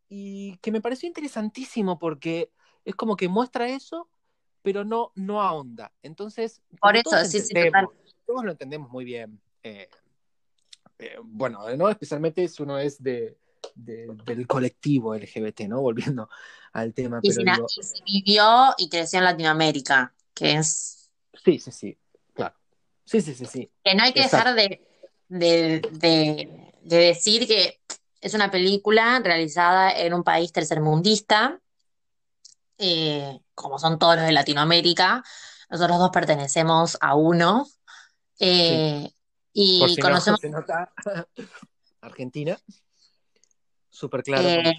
y 0.08 0.56
que 0.58 0.70
me 0.72 0.82
pareció 0.82 1.06
interesantísimo 1.06 1.98
porque 1.98 2.50
es 2.84 2.94
como 2.94 3.16
que 3.16 3.28
muestra 3.28 3.68
eso, 3.68 4.08
pero 4.66 4.84
no, 4.84 5.12
no 5.14 5.40
ahonda. 5.40 5.92
Entonces, 6.02 6.60
Por 6.80 6.96
eso, 6.96 7.08
todos 7.08 7.28
sí, 7.28 7.40
sí, 7.40 7.54
todos 8.26 8.44
lo 8.44 8.50
entendemos 8.50 8.90
muy 8.90 9.04
bien. 9.04 9.40
eh, 9.62 9.88
eh, 10.98 11.14
bueno, 11.22 11.64
¿no? 11.76 11.88
Especialmente 11.88 12.48
si 12.48 12.64
uno 12.64 12.76
es 12.76 13.00
de, 13.00 13.38
de- 13.76 14.08
del 14.24 14.44
colectivo 14.48 15.14
LGBT, 15.14 15.68
¿no? 15.68 15.80
Volviendo 15.82 16.28
al 16.72 16.92
tema, 16.92 17.20
Y 17.22 17.28
pero 17.28 17.42
si, 17.42 17.44
digo, 17.44 17.66
vivió 18.04 18.74
y 18.76 18.88
creció 18.88 19.20
en 19.20 19.26
Latinoamérica, 19.26 20.12
que 20.34 20.54
es 20.54 21.12
sí, 21.44 21.60
sí, 21.60 21.70
sí, 21.70 21.96
claro. 22.34 22.56
Sí, 23.04 23.20
sí, 23.20 23.34
sí, 23.36 23.46
sí. 23.46 23.70
que 23.84 23.94
no 23.94 24.02
hay 24.02 24.12
que 24.12 24.22
Exacto. 24.22 24.50
dejar 24.50 24.68
de, 24.68 24.84
de, 25.28 25.80
de- 25.92 26.72
de 26.82 26.96
decir 26.96 27.46
que 27.46 27.80
es 28.20 28.34
una 28.34 28.50
película 28.50 29.20
realizada 29.22 29.96
en 29.96 30.12
un 30.12 30.24
país 30.24 30.50
tercermundista, 30.50 31.60
eh, 32.78 33.40
como 33.54 33.78
son 33.78 33.98
todos 33.98 34.16
los 34.16 34.24
de 34.26 34.32
Latinoamérica. 34.32 35.22
Nosotros 35.70 35.98
dos 35.98 36.10
pertenecemos 36.10 36.96
a 37.00 37.14
uno. 37.14 37.66
eh, 38.38 39.10
Por 39.10 39.12
y 39.52 39.94
si 39.94 40.00
no 40.00 40.08
conocemos 40.08 40.40
se 40.40 40.50
nota, 40.50 40.92
Argentina, 42.00 42.58
súper 43.90 44.22
claro 44.22 44.48
Eh, 44.48 44.74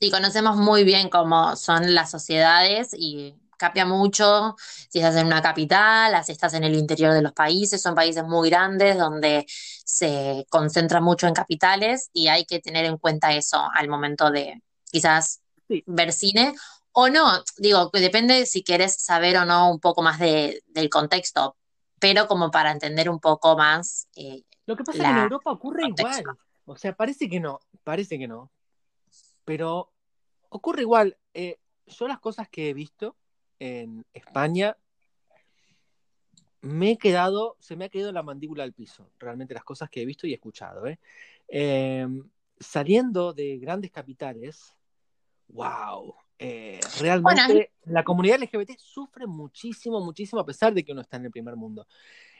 y 0.00 0.10
conocemos 0.10 0.56
muy 0.56 0.82
bien 0.82 1.08
cómo 1.08 1.54
son 1.54 1.94
las 1.94 2.10
sociedades 2.10 2.90
y 2.92 3.36
cambia 3.56 3.86
mucho 3.86 4.56
si 4.58 4.98
estás 4.98 5.14
en 5.14 5.26
una 5.26 5.40
capital, 5.40 6.24
si 6.24 6.32
estás 6.32 6.54
en 6.54 6.64
el 6.64 6.74
interior 6.74 7.12
de 7.12 7.22
los 7.22 7.32
países, 7.32 7.80
son 7.80 7.94
países 7.94 8.24
muy 8.24 8.50
grandes 8.50 8.98
donde 8.98 9.46
se 9.46 10.44
concentra 10.50 11.00
mucho 11.00 11.28
en 11.28 11.34
capitales 11.34 12.10
y 12.12 12.26
hay 12.26 12.44
que 12.44 12.58
tener 12.58 12.86
en 12.86 12.98
cuenta 12.98 13.32
eso 13.32 13.62
al 13.72 13.88
momento 13.88 14.32
de 14.32 14.60
quizás 14.90 15.41
Sí. 15.72 15.84
ver 15.86 16.12
cine 16.12 16.54
o 16.92 17.08
no, 17.08 17.42
digo, 17.56 17.90
depende 17.92 18.44
si 18.46 18.62
quieres 18.62 19.02
saber 19.02 19.36
o 19.38 19.44
no 19.46 19.70
un 19.70 19.80
poco 19.80 20.02
más 20.02 20.18
de- 20.18 20.62
del 20.66 20.90
contexto, 20.90 21.56
pero 21.98 22.26
como 22.28 22.50
para 22.50 22.70
entender 22.70 23.08
un 23.08 23.18
poco 23.18 23.56
más 23.56 24.08
eh, 24.16 24.42
Lo 24.66 24.76
que 24.76 24.84
pasa 24.84 24.98
es 24.98 25.04
que 25.04 25.10
en 25.10 25.18
Europa 25.18 25.52
ocurre 25.52 25.82
contexto. 25.82 26.20
igual. 26.20 26.38
O 26.66 26.76
sea, 26.76 26.94
parece 26.94 27.28
que 27.28 27.40
no, 27.40 27.60
parece 27.82 28.18
que 28.18 28.28
no. 28.28 28.50
Pero 29.44 29.90
ocurre 30.50 30.82
igual. 30.82 31.16
Eh, 31.34 31.58
yo 31.86 32.06
las 32.06 32.20
cosas 32.20 32.48
que 32.48 32.68
he 32.68 32.74
visto 32.74 33.16
en 33.58 34.04
España, 34.12 34.76
me 36.60 36.92
he 36.92 36.98
quedado, 36.98 37.56
se 37.58 37.74
me 37.74 37.86
ha 37.86 37.88
caído 37.88 38.12
la 38.12 38.22
mandíbula 38.22 38.62
al 38.62 38.72
piso. 38.72 39.10
Realmente 39.18 39.54
las 39.54 39.64
cosas 39.64 39.90
que 39.90 40.02
he 40.02 40.06
visto 40.06 40.26
y 40.26 40.34
escuchado. 40.34 40.86
¿eh? 40.86 41.00
Eh, 41.48 42.06
saliendo 42.60 43.32
de 43.32 43.58
grandes 43.58 43.90
capitales, 43.90 44.74
wow. 45.48 46.14
eh, 46.38 46.80
realmente 46.98 47.72
la 47.84 48.04
comunidad 48.04 48.40
LGBT 48.40 48.78
sufre 48.78 49.26
muchísimo, 49.26 50.00
muchísimo 50.00 50.40
a 50.40 50.46
pesar 50.46 50.72
de 50.74 50.84
que 50.84 50.92
uno 50.92 51.02
está 51.02 51.16
en 51.16 51.26
el 51.26 51.30
primer 51.30 51.56
mundo. 51.56 51.86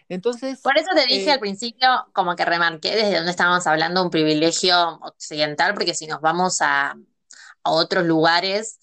Entonces, 0.08 0.60
Por 0.60 0.76
eso 0.76 0.90
te 0.94 1.06
dije 1.06 1.30
eh, 1.30 1.32
al 1.32 1.40
principio, 1.40 1.88
como 2.12 2.36
que 2.36 2.44
remarqué 2.44 2.94
desde 2.94 3.16
dónde 3.16 3.30
estábamos 3.30 3.66
hablando, 3.66 4.02
un 4.02 4.10
privilegio 4.10 4.98
occidental, 5.00 5.74
porque 5.74 5.94
si 5.94 6.06
nos 6.06 6.20
vamos 6.20 6.60
a, 6.60 6.96
a 7.62 7.70
otros 7.70 8.04
lugares, 8.04 8.78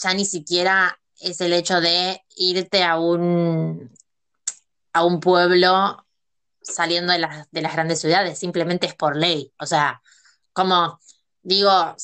ya 0.00 0.14
ni 0.14 0.24
siquiera 0.24 0.98
es 1.20 1.40
el 1.40 1.52
hecho 1.52 1.80
de 1.80 2.22
irte 2.36 2.84
a 2.84 2.98
un, 2.98 3.92
a 4.92 5.04
un 5.04 5.20
pueblo 5.20 6.06
saliendo 6.62 7.12
de 7.12 7.18
las, 7.18 7.50
de 7.50 7.62
las 7.62 7.72
grandes 7.72 8.00
ciudades, 8.00 8.38
simplemente 8.38 8.86
es 8.86 8.94
por 8.94 9.16
ley. 9.16 9.52
O 9.58 9.66
sea, 9.66 10.00
como 10.52 11.00
digo, 11.42 11.96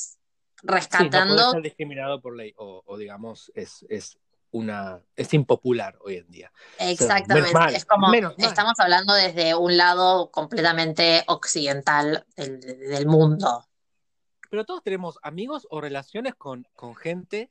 Sí, 0.65 0.69
no 0.69 0.71
puede 0.71 0.81
rescatando 0.81 1.51
ser 1.51 1.63
discriminado 1.63 2.21
por 2.21 2.37
ley, 2.37 2.55
o, 2.57 2.83
o 2.85 2.97
digamos, 2.97 3.53
es, 3.55 3.85
es 3.89 4.19
una, 4.51 5.03
es 5.17 5.35
impopular 5.35 5.99
hoy 6.01 6.17
en 6.17 6.31
día. 6.31 6.53
O 6.55 6.79
sea, 6.79 6.87
menos 6.87 7.01
Exactamente, 7.01 7.53
mal, 7.53 7.75
es 7.75 7.85
como 7.85 8.13
estamos 8.39 8.79
hablando 8.79 9.15
desde 9.15 9.55
un 9.55 9.77
lado 9.77 10.31
completamente 10.31 11.25
occidental 11.27 12.25
del, 12.37 12.61
del 12.61 13.07
mundo. 13.07 13.67
Pero 14.51 14.65
todos 14.65 14.83
tenemos 14.85 15.19
amigos 15.23 15.67
o 15.71 15.81
relaciones 15.81 16.35
con, 16.37 16.67
con 16.75 16.95
gente 16.95 17.51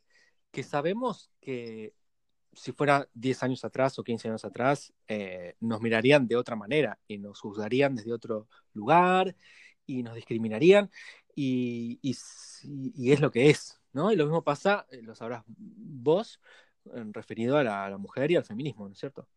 que 0.51 0.64
sabemos 0.64 1.30
que 1.41 1.93
si 2.53 2.72
fuera 2.72 3.07
10 3.14 3.43
años 3.43 3.66
atrás 3.66 3.97
o 3.99 4.03
15 4.03 4.30
años 4.30 4.45
atrás, 4.45 4.93
eh, 5.07 5.55
nos 5.59 5.82
mirarían 5.82 6.28
de 6.28 6.36
otra 6.36 6.55
manera 6.55 6.99
y 7.07 7.18
nos 7.18 7.39
juzgarían 7.39 7.95
desde 7.95 8.14
otro 8.14 8.47
lugar 8.74 9.36
y 9.86 10.03
nos 10.03 10.16
discriminarían 10.16 10.89
y, 11.36 11.99
y, 12.01 13.11
es 13.11 13.19
lo 13.19 13.31
que 13.31 13.49
es, 13.49 13.79
¿no? 13.91 14.11
Y 14.11 14.15
lo 14.15 14.25
mismo 14.25 14.43
pasa, 14.43 14.86
eh, 14.91 15.01
lo 15.01 15.15
sabrás 15.15 15.43
vos, 15.47 16.39
referido 16.86 17.57
a 17.57 17.63
la, 17.63 17.86
a 17.86 17.89
la 17.89 17.97
mujer 17.97 18.31
y 18.31 18.36
al 18.36 18.43
feminismo, 18.43 18.88
¿no 18.88 18.93
es 18.93 18.99
cierto? 18.99 19.27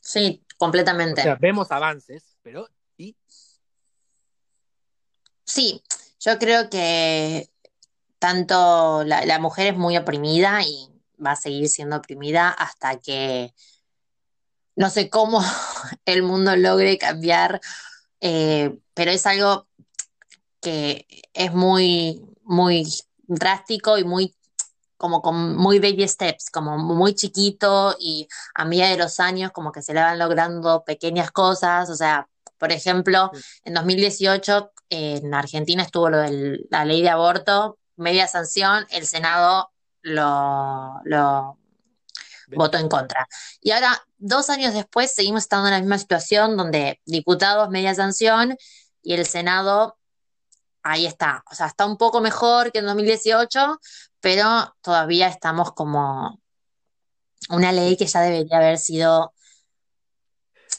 Sí, 0.00 0.42
O 0.54 0.58
completamente. 0.58 1.22
sea, 1.22 1.34
vemos 1.36 1.70
avances, 1.70 2.36
pero 2.42 2.68
y 2.96 3.16
Sí, 5.44 5.82
yo 6.20 6.38
creo 6.38 6.70
que 6.70 7.50
tanto 8.18 9.04
la, 9.04 9.26
la 9.26 9.38
mujer 9.38 9.68
es 9.68 9.76
muy 9.76 9.96
oprimida 9.96 10.62
y 10.62 10.88
va 11.24 11.32
a 11.32 11.36
seguir 11.36 11.68
siendo 11.68 11.96
oprimida 11.96 12.48
hasta 12.48 12.98
que 13.00 13.52
no 14.76 14.90
sé 14.90 15.10
cómo 15.10 15.40
el 16.04 16.22
mundo 16.22 16.56
logre 16.56 16.98
cambiar, 16.98 17.60
eh, 18.20 18.78
pero 18.94 19.10
es 19.10 19.26
algo 19.26 19.66
que 20.62 21.06
es 21.34 21.52
muy, 21.52 22.22
muy 22.44 22.86
drástico 23.24 23.98
y 23.98 24.04
muy 24.04 24.34
como 24.96 25.20
con 25.20 25.56
muy 25.56 25.80
baby 25.80 26.06
steps, 26.06 26.48
como 26.48 26.78
muy 26.78 27.14
chiquito 27.14 27.96
y 27.98 28.28
a 28.54 28.64
medida 28.64 28.88
de 28.88 28.96
los 28.96 29.18
años 29.18 29.50
como 29.50 29.72
que 29.72 29.82
se 29.82 29.92
le 29.92 30.00
van 30.00 30.18
logrando 30.18 30.84
pequeñas 30.84 31.32
cosas, 31.32 31.90
o 31.90 31.96
sea, 31.96 32.28
por 32.56 32.70
ejemplo, 32.70 33.32
en 33.64 33.74
2018 33.74 34.72
en 34.90 35.34
Argentina 35.34 35.82
estuvo 35.82 36.08
lo 36.08 36.18
de 36.18 36.60
la 36.70 36.84
ley 36.84 37.02
de 37.02 37.08
aborto, 37.08 37.78
media 37.96 38.28
sanción, 38.28 38.86
el 38.90 39.04
Senado 39.04 39.72
lo, 40.02 41.00
lo 41.04 41.58
votó 42.54 42.78
en 42.78 42.88
contra. 42.88 43.26
Y 43.60 43.72
ahora, 43.72 44.00
dos 44.18 44.50
años 44.50 44.74
después, 44.74 45.12
seguimos 45.12 45.42
estando 45.42 45.68
en 45.68 45.74
la 45.74 45.80
misma 45.80 45.98
situación 45.98 46.56
donde 46.56 47.00
diputados, 47.06 47.70
media 47.70 47.94
sanción, 47.94 48.56
y 49.02 49.14
el 49.14 49.26
Senado, 49.26 49.98
ahí 50.82 51.06
está. 51.06 51.42
O 51.50 51.54
sea, 51.54 51.66
está 51.66 51.86
un 51.86 51.96
poco 51.96 52.20
mejor 52.20 52.72
que 52.72 52.78
en 52.80 52.86
2018, 52.86 53.78
pero 54.20 54.74
todavía 54.80 55.28
estamos 55.28 55.72
como 55.72 56.40
una 57.50 57.72
ley 57.72 57.96
que 57.96 58.06
ya 58.06 58.20
debería 58.20 58.58
haber 58.58 58.78
sido 58.78 59.32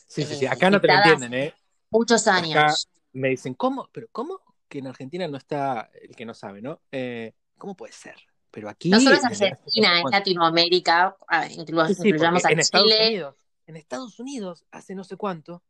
Sí, 0.07 0.23
sí, 0.23 0.35
sí. 0.35 0.45
eh, 0.45 0.49
Acá 0.49 0.69
no 0.69 0.79
te 0.79 0.87
lo 0.87 0.93
entienden, 0.93 1.33
¿eh? 1.33 1.53
muchos 1.89 2.27
Acá 2.27 2.37
años. 2.37 2.87
me 3.13 3.29
dicen, 3.29 3.55
¿cómo? 3.55 3.89
¿Pero 3.91 4.07
cómo? 4.11 4.39
Que 4.69 4.79
en 4.79 4.87
Argentina 4.87 5.27
no 5.27 5.37
está 5.37 5.89
el 6.01 6.15
que 6.15 6.25
no 6.25 6.33
sabe, 6.33 6.61
¿no? 6.61 6.81
Eh, 6.91 7.33
¿Cómo 7.57 7.75
puede 7.75 7.93
ser? 7.93 8.15
Pero 8.51 8.69
aquí. 8.69 8.89
No 8.89 8.99
solo 8.99 9.15
es 9.15 9.23
Argentina, 9.23 9.99
es 9.99 10.05
Latinoamérica, 10.11 11.17
ah, 11.27 11.47
inclu- 11.47 11.87
Sí, 11.87 11.95
sí, 11.95 12.09
a 12.11 12.51
en 12.51 12.59
Estados 12.59 12.87
Chile. 12.91 13.07
Unidos, 13.07 13.35
en 13.65 13.75
Estados 13.77 14.19
Unidos, 14.19 14.65
hace 14.71 14.93
no 14.93 15.03
sé 15.03 15.17
cuánto, 15.17 15.63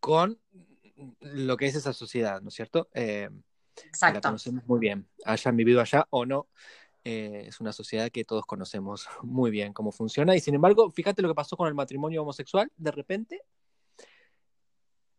con 0.00 0.38
lo 1.20 1.56
que 1.56 1.66
es 1.66 1.74
esa 1.74 1.92
sociedad, 1.92 2.40
¿no 2.40 2.48
es 2.48 2.54
cierto? 2.54 2.88
Eh, 2.94 3.28
que 3.74 3.82
la 3.82 3.88
Exacto. 3.88 4.28
conocemos 4.28 4.66
muy 4.66 4.80
bien. 4.80 5.08
Hayan 5.24 5.56
vivido 5.56 5.80
allá 5.80 6.06
o 6.10 6.24
no, 6.24 6.48
eh, 7.04 7.44
es 7.48 7.60
una 7.60 7.72
sociedad 7.72 8.10
que 8.10 8.24
todos 8.24 8.46
conocemos 8.46 9.06
muy 9.22 9.50
bien 9.50 9.72
cómo 9.72 9.92
funciona. 9.92 10.34
Y 10.34 10.40
sin 10.40 10.54
embargo, 10.54 10.90
fíjate 10.90 11.22
lo 11.22 11.28
que 11.28 11.34
pasó 11.34 11.56
con 11.56 11.68
el 11.68 11.74
matrimonio 11.74 12.22
homosexual. 12.22 12.70
De 12.76 12.90
repente 12.90 13.42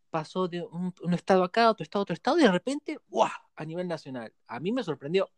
pasó 0.10 0.48
de 0.48 0.62
un, 0.62 0.94
un 1.02 1.14
estado 1.14 1.44
acá, 1.44 1.70
otro 1.70 1.84
estado, 1.84 2.04
otro 2.04 2.14
estado, 2.14 2.40
y 2.40 2.44
de 2.44 2.52
repente, 2.52 2.98
¡guau! 3.08 3.30
A 3.56 3.66
nivel 3.66 3.88
nacional. 3.88 4.34
A 4.48 4.60
mí 4.60 4.72
me 4.72 4.84
sorprendió. 4.84 5.30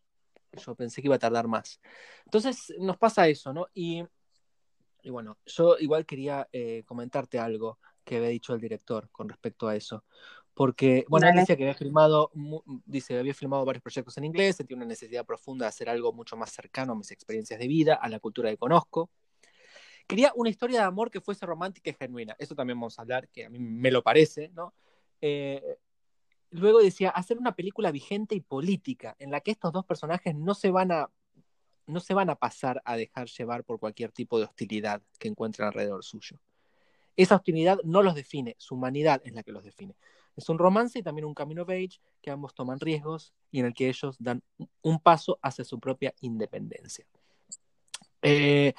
yo 0.52 0.74
pensé 0.74 1.02
que 1.02 1.08
iba 1.08 1.16
a 1.16 1.18
tardar 1.18 1.48
más. 1.48 1.80
Entonces 2.24 2.72
nos 2.78 2.96
pasa 2.96 3.28
eso, 3.28 3.52
¿no? 3.52 3.66
Y, 3.74 4.04
y 5.02 5.10
bueno, 5.10 5.36
yo 5.46 5.76
igual 5.78 6.06
quería 6.06 6.48
eh, 6.52 6.84
comentarte 6.86 7.38
algo 7.38 7.78
que 8.08 8.16
había 8.16 8.30
dicho 8.30 8.54
el 8.54 8.60
director 8.60 9.10
con 9.10 9.28
respecto 9.28 9.68
a 9.68 9.76
eso. 9.76 10.04
Porque, 10.54 11.04
bueno, 11.08 11.28
él 11.28 11.36
decía 11.36 11.56
que 11.56 11.64
había 11.64 11.74
filmado, 11.74 12.32
dice, 12.84 13.18
había 13.18 13.34
filmado 13.34 13.64
varios 13.64 13.82
proyectos 13.82 14.16
en 14.18 14.24
inglés, 14.24 14.56
sentía 14.56 14.76
una 14.76 14.86
necesidad 14.86 15.24
profunda 15.24 15.66
de 15.66 15.68
hacer 15.68 15.88
algo 15.88 16.12
mucho 16.12 16.36
más 16.36 16.50
cercano 16.50 16.94
a 16.94 16.96
mis 16.96 17.10
experiencias 17.12 17.60
de 17.60 17.68
vida, 17.68 17.94
a 17.94 18.08
la 18.08 18.18
cultura 18.18 18.50
que 18.50 18.56
conozco. 18.56 19.10
Quería 20.08 20.32
una 20.34 20.48
historia 20.48 20.80
de 20.80 20.86
amor 20.86 21.10
que 21.10 21.20
fuese 21.20 21.44
romántica 21.46 21.90
y 21.90 21.94
genuina. 21.94 22.34
Eso 22.38 22.54
también 22.54 22.80
vamos 22.80 22.98
a 22.98 23.02
hablar, 23.02 23.28
que 23.28 23.44
a 23.44 23.50
mí 23.50 23.58
me 23.60 23.90
lo 23.90 24.02
parece, 24.02 24.48
¿no? 24.48 24.74
Eh, 25.20 25.76
luego 26.50 26.80
decía, 26.80 27.10
hacer 27.10 27.38
una 27.38 27.54
película 27.54 27.92
vigente 27.92 28.34
y 28.34 28.40
política, 28.40 29.14
en 29.18 29.30
la 29.30 29.40
que 29.40 29.50
estos 29.50 29.72
dos 29.72 29.84
personajes 29.84 30.34
no 30.34 30.54
se 30.54 30.70
van 30.70 30.90
a 30.92 31.10
no 31.86 32.00
se 32.00 32.14
van 32.14 32.28
a 32.28 32.34
pasar 32.34 32.82
a 32.84 32.96
dejar 32.96 33.28
llevar 33.28 33.64
por 33.64 33.78
cualquier 33.80 34.12
tipo 34.12 34.38
de 34.38 34.44
hostilidad 34.44 35.02
que 35.18 35.28
encuentren 35.28 35.68
alrededor 35.68 36.04
suyo. 36.04 36.38
Esa 37.18 37.34
hostilidad 37.34 37.80
no 37.82 38.04
los 38.04 38.14
define, 38.14 38.54
su 38.58 38.76
humanidad 38.76 39.20
es 39.24 39.32
la 39.32 39.42
que 39.42 39.50
los 39.50 39.64
define. 39.64 39.96
Es 40.36 40.48
un 40.48 40.56
romance 40.56 41.00
y 41.00 41.02
también 41.02 41.24
un 41.24 41.34
camino 41.34 41.62
age 41.62 42.00
que 42.22 42.30
ambos 42.30 42.54
toman 42.54 42.78
riesgos 42.78 43.34
y 43.50 43.58
en 43.58 43.66
el 43.66 43.74
que 43.74 43.88
ellos 43.88 44.14
dan 44.20 44.40
un 44.82 45.00
paso 45.00 45.36
hacia 45.42 45.64
su 45.64 45.80
propia 45.80 46.14
independencia. 46.20 47.04
Eh, 48.22 48.72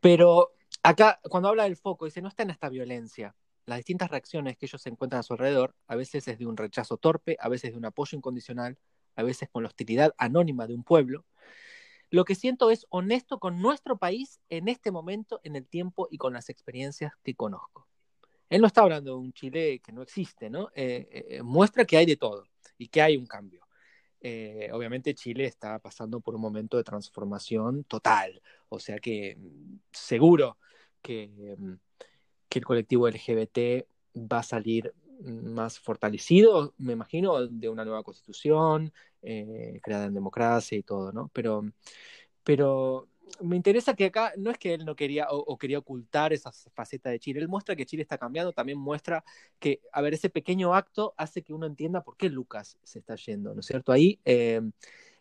pero 0.00 0.50
acá, 0.82 1.20
cuando 1.22 1.48
habla 1.48 1.62
del 1.62 1.76
foco, 1.76 2.06
dice, 2.06 2.20
no 2.20 2.26
está 2.26 2.42
en 2.42 2.50
esta 2.50 2.68
violencia, 2.68 3.36
las 3.66 3.78
distintas 3.78 4.10
reacciones 4.10 4.56
que 4.56 4.66
ellos 4.66 4.84
encuentran 4.86 5.20
a 5.20 5.22
su 5.22 5.34
alrededor, 5.34 5.76
a 5.86 5.94
veces 5.94 6.26
es 6.26 6.40
de 6.40 6.46
un 6.46 6.56
rechazo 6.56 6.96
torpe, 6.96 7.36
a 7.38 7.48
veces 7.48 7.70
de 7.70 7.78
un 7.78 7.84
apoyo 7.84 8.18
incondicional, 8.18 8.76
a 9.14 9.22
veces 9.22 9.48
con 9.48 9.62
la 9.62 9.68
hostilidad 9.68 10.12
anónima 10.18 10.66
de 10.66 10.74
un 10.74 10.82
pueblo. 10.82 11.24
Lo 12.10 12.24
que 12.24 12.34
siento 12.34 12.70
es 12.70 12.86
honesto 12.90 13.38
con 13.38 13.60
nuestro 13.60 13.96
país 13.96 14.40
en 14.48 14.68
este 14.68 14.90
momento, 14.90 15.40
en 15.44 15.56
el 15.56 15.66
tiempo 15.66 16.08
y 16.10 16.18
con 16.18 16.32
las 16.32 16.48
experiencias 16.48 17.12
que 17.22 17.34
conozco. 17.34 17.86
Él 18.48 18.60
no 18.60 18.66
está 18.66 18.82
hablando 18.82 19.12
de 19.12 19.18
un 19.18 19.32
Chile 19.32 19.80
que 19.80 19.92
no 19.92 20.02
existe, 20.02 20.50
¿no? 20.50 20.70
Eh, 20.74 21.26
eh, 21.30 21.42
muestra 21.42 21.84
que 21.84 21.96
hay 21.96 22.06
de 22.06 22.16
todo 22.16 22.44
y 22.76 22.88
que 22.88 23.00
hay 23.00 23.16
un 23.16 23.26
cambio. 23.26 23.66
Eh, 24.20 24.68
obviamente 24.72 25.14
Chile 25.14 25.44
está 25.46 25.78
pasando 25.78 26.20
por 26.20 26.34
un 26.34 26.42
momento 26.42 26.76
de 26.76 26.84
transformación 26.84 27.84
total, 27.84 28.42
o 28.68 28.78
sea 28.78 28.98
que 28.98 29.36
mm, 29.36 29.78
seguro 29.92 30.58
que 31.00 31.56
mm, 31.58 31.74
que 32.50 32.58
el 32.58 32.64
colectivo 32.66 33.08
LGBT 33.08 33.86
va 34.16 34.40
a 34.40 34.42
salir 34.42 34.92
más 35.22 35.78
fortalecido, 35.78 36.74
me 36.78 36.92
imagino, 36.94 37.46
de 37.46 37.68
una 37.68 37.84
nueva 37.84 38.02
constitución 38.02 38.92
eh, 39.22 39.80
creada 39.82 40.06
en 40.06 40.14
democracia 40.14 40.76
y 40.76 40.82
todo, 40.82 41.12
¿no? 41.12 41.30
Pero, 41.32 41.64
pero 42.44 43.08
me 43.40 43.56
interesa 43.56 43.94
que 43.94 44.06
acá 44.06 44.32
no 44.36 44.50
es 44.50 44.58
que 44.58 44.74
él 44.74 44.84
no 44.84 44.96
quería 44.96 45.26
o, 45.30 45.56
quería 45.56 45.78
ocultar 45.78 46.32
esa 46.32 46.50
faceta 46.74 47.10
de 47.10 47.20
Chile, 47.20 47.40
él 47.40 47.48
muestra 47.48 47.76
que 47.76 47.86
Chile 47.86 48.02
está 48.02 48.18
cambiando, 48.18 48.52
también 48.52 48.78
muestra 48.78 49.24
que, 49.58 49.80
a 49.92 50.00
ver, 50.00 50.14
ese 50.14 50.30
pequeño 50.30 50.74
acto 50.74 51.14
hace 51.16 51.42
que 51.42 51.52
uno 51.52 51.66
entienda 51.66 52.02
por 52.02 52.16
qué 52.16 52.28
Lucas 52.28 52.78
se 52.82 52.98
está 52.98 53.14
yendo, 53.16 53.54
¿no 53.54 53.60
es 53.60 53.66
cierto? 53.66 53.92
Ahí 53.92 54.18
eh, 54.24 54.60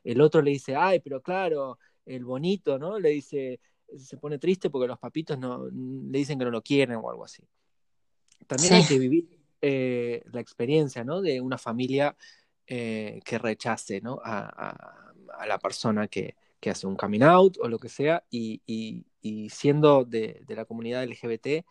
el 0.04 0.22
otro 0.22 0.42
le 0.42 0.52
dice, 0.52 0.76
ay, 0.76 1.00
pero 1.00 1.22
claro, 1.22 1.78
el 2.06 2.26
bonito, 2.26 2.80
¿no? 2.80 3.00
Le 3.00 3.10
dice, 3.10 3.60
se 3.98 4.18
pone 4.18 4.40
triste 4.40 4.70
porque 4.70 4.88
los 4.88 5.00
papitos 5.00 5.38
no, 5.38 5.68
le 5.68 6.18
dicen 6.18 6.38
que 6.40 6.46
no 6.46 6.52
lo 6.52 6.62
quieren 6.62 6.98
o 6.98 7.10
algo 7.10 7.26
así. 7.26 7.44
También 8.48 8.74
hay 8.74 8.86
que 8.86 8.98
vivir 8.98 9.40
eh, 9.62 10.24
la 10.32 10.40
experiencia 10.40 11.04
¿no? 11.04 11.22
de 11.22 11.42
una 11.42 11.58
familia 11.58 12.16
eh, 12.70 13.20
que 13.26 13.38
rechace 13.38 14.00
¿no? 14.00 14.20
a, 14.24 15.14
la 15.46 15.60
persona 15.60 16.08
que, 16.08 16.36
hace 16.70 16.88
un 16.88 16.96
coming 16.96 17.24
out 17.24 17.58
o 17.60 17.68
lo 17.68 17.80
que 17.80 17.90
sea, 17.90 18.24
y, 18.30 18.62
siendo 19.50 20.06
de, 20.06 20.46
la 20.48 20.66
comunidad 20.66 21.04
LGBT, 21.04 21.66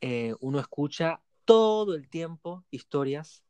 eh, 0.00 0.34
uno 0.40 0.58
escucha 0.58 1.20
todo 1.44 1.94
el 1.94 2.08
tiempo 2.08 2.64
historias, 2.70 3.44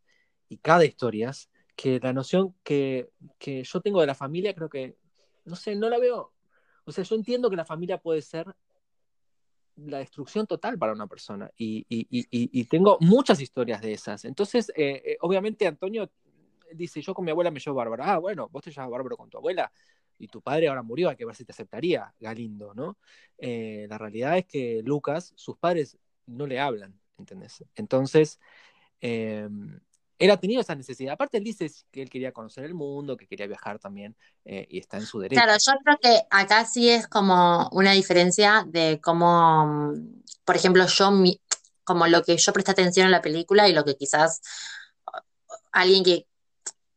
y 0.48 0.58
cada 0.58 0.84
historia, 0.84 1.32
que 1.76 2.00
la 2.00 2.12
noción 2.12 2.54
que, 2.64 3.10
que 3.38 3.62
yo 3.62 3.80
tengo 3.80 4.00
de 4.00 4.06
la 4.06 4.14
familia 4.14 4.54
creo 4.54 4.68
que, 4.68 4.96
no 5.44 5.56
sé, 5.56 5.76
no 5.76 5.88
la 5.88 5.98
veo 5.98 6.32
o 6.88 6.92
sea, 6.92 7.04
yo 7.04 7.16
entiendo 7.16 7.50
que 7.50 7.56
la 7.56 7.66
familia 7.66 7.98
puede 7.98 8.22
ser 8.22 8.46
la 9.76 9.98
destrucción 9.98 10.46
total 10.46 10.78
para 10.78 10.94
una 10.94 11.06
persona 11.06 11.50
y, 11.58 12.64
tengo 12.64 12.96
muchas 13.00 13.42
historias 13.42 13.82
de 13.82 13.92
esas. 13.92 14.24
Entonces, 14.24 14.70
eh, 14.70 15.02
eh, 15.04 15.16
obviamente 15.20 15.66
Antonio 15.66 16.10
dice, 16.72 17.00
yo 17.00 17.14
con 17.14 17.24
mi 17.24 17.30
abuela 17.30 17.50
me 17.50 17.60
llevo 17.60 17.76
bárbaro. 17.76 18.04
Ah, 18.04 18.18
bueno, 18.18 18.48
vos 18.50 18.62
te 18.62 18.70
llevas 18.70 18.90
bárbaro 18.90 19.16
con 19.16 19.30
tu 19.30 19.38
abuela 19.38 19.70
y 20.18 20.28
tu 20.28 20.42
padre 20.42 20.68
ahora 20.68 20.82
murió, 20.82 21.08
hay 21.10 21.16
que 21.16 21.24
ver 21.24 21.36
si 21.36 21.44
te 21.44 21.52
aceptaría, 21.52 22.12
Galindo, 22.18 22.74
¿no? 22.74 22.98
Eh, 23.38 23.86
la 23.88 23.98
realidad 23.98 24.36
es 24.36 24.46
que 24.46 24.82
Lucas, 24.84 25.32
sus 25.36 25.56
padres 25.56 25.96
no 26.26 26.46
le 26.46 26.58
hablan, 26.58 26.98
¿entendés? 27.18 27.64
Entonces, 27.76 28.40
él 30.18 30.30
ha 30.30 30.36
tenido 30.36 30.60
esa 30.60 30.74
necesidad. 30.74 31.14
Aparte, 31.14 31.38
él 31.38 31.44
dice 31.44 31.70
que 31.90 32.02
él 32.02 32.10
quería 32.10 32.32
conocer 32.32 32.64
el 32.64 32.74
mundo, 32.74 33.16
que 33.16 33.26
quería 33.26 33.46
viajar 33.46 33.78
también, 33.78 34.16
eh, 34.44 34.66
y 34.68 34.78
está 34.78 34.96
en 34.96 35.06
su 35.06 35.20
derecho. 35.20 35.40
Claro, 35.40 35.56
yo 35.64 35.72
creo 35.84 35.98
que 36.02 36.26
acá 36.30 36.64
sí 36.64 36.90
es 36.90 37.06
como 37.06 37.68
una 37.72 37.92
diferencia 37.92 38.64
de 38.66 39.00
cómo, 39.00 39.94
por 40.44 40.56
ejemplo, 40.56 40.84
yo, 40.86 41.12
como 41.84 42.06
lo 42.08 42.22
que 42.22 42.36
yo 42.36 42.52
presté 42.52 42.72
atención 42.72 43.06
en 43.06 43.12
la 43.12 43.22
película 43.22 43.68
y 43.68 43.72
lo 43.72 43.84
que 43.84 43.96
quizás 43.96 44.42
alguien 45.70 46.02
que, 46.02 46.26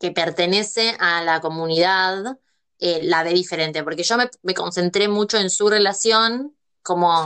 pertenece 0.10 0.96
a 1.00 1.22
la 1.22 1.40
comunidad 1.42 2.40
eh, 2.80 3.02
la 3.04 3.22
ve 3.22 3.34
diferente, 3.34 3.84
porque 3.84 4.02
yo 4.02 4.18
me, 4.18 4.54
concentré 4.56 5.08
mucho 5.08 5.38
en 5.38 5.52
su 5.52 5.70
relación, 5.70 6.56
como 6.82 7.26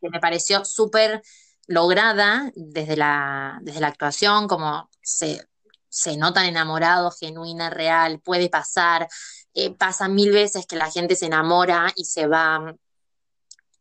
que 0.00 0.10
me 0.10 0.18
pareció 0.18 0.64
súper 0.64 1.22
lograda 1.68 2.50
desde 2.56 2.96
la, 2.96 3.60
desde 3.62 3.78
la 3.78 3.86
actuación, 3.86 4.48
como 4.48 4.90
se, 5.00 5.46
se 5.88 6.16
notan 6.16 6.46
enamorados, 6.46 7.18
genuina, 7.20 7.70
real, 7.70 8.18
puede 8.20 8.48
pasar, 8.48 9.08
eh, 9.54 9.74
pasa 9.74 10.08
mil 10.08 10.32
veces 10.32 10.66
que 10.66 10.76
la 10.76 10.90
gente 10.90 11.16
se 11.16 11.26
enamora 11.26 11.92
y 11.94 12.04
se 12.04 12.26
va. 12.26 12.74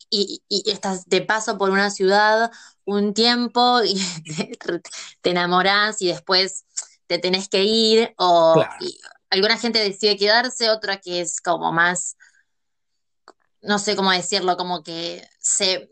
Y, 0.10 0.42
estás 0.66 1.08
de 1.08 1.22
paso 1.22 1.58
por 1.58 1.70
una 1.70 1.90
ciudad 1.90 2.52
un 2.86 3.14
tiempo 3.14 3.82
y 3.84 3.96
te, 5.22 5.30
enamoras 5.30 6.02
y 6.02 6.08
después 6.08 6.66
te 7.08 7.20
tenés 7.20 7.50
que 7.50 7.64
ir 7.64 8.14
o 8.18 8.64
alguna 9.30 9.58
gente 9.58 9.80
decide 9.80 10.18
quedarse, 10.18 10.70
otra 10.70 10.98
que 10.98 11.22
es 11.22 11.42
como 11.42 11.72
más, 11.72 12.18
no 13.62 13.80
sé 13.80 13.96
cómo 13.96 14.12
decirlo, 14.12 14.58
como 14.58 14.84
que 14.84 15.28
se 15.40 15.90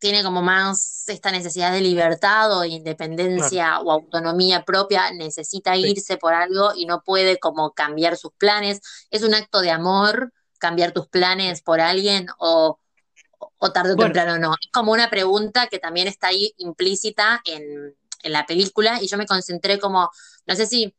tiene 0.00 0.22
como 0.22 0.42
más 0.42 1.08
esta 1.08 1.30
necesidad 1.30 1.72
de 1.72 1.80
libertad 1.80 2.56
o 2.56 2.64
independencia 2.64 3.80
o 3.80 3.90
autonomía 3.90 4.64
propia, 4.64 5.10
necesita 5.12 5.76
irse 5.76 6.16
por 6.16 6.34
algo 6.34 6.72
y 6.74 6.86
no 6.86 7.02
puede 7.02 7.38
como 7.38 7.72
cambiar 7.72 8.16
sus 8.16 8.32
planes. 8.32 8.80
¿Es 9.10 9.22
un 9.22 9.34
acto 9.34 9.60
de 9.60 9.70
amor 9.70 10.32
cambiar 10.58 10.92
tus 10.92 11.06
planes 11.08 11.62
por 11.62 11.80
alguien 11.80 12.26
o, 12.38 12.78
o 13.58 13.72
tarde 13.72 13.92
o 13.92 13.96
temprano 13.96 14.38
no? 14.38 14.54
Es 14.60 14.70
como 14.72 14.92
una 14.92 15.08
pregunta 15.08 15.68
que 15.68 15.78
también 15.78 16.08
está 16.08 16.28
ahí 16.28 16.52
implícita 16.58 17.40
en, 17.44 17.96
en 18.22 18.32
la 18.32 18.46
película 18.46 19.02
y 19.02 19.08
yo 19.08 19.16
me 19.16 19.26
concentré 19.26 19.78
como, 19.78 20.10
no 20.46 20.54
sé 20.54 20.66
si 20.66 20.94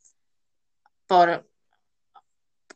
por, 1.07 1.49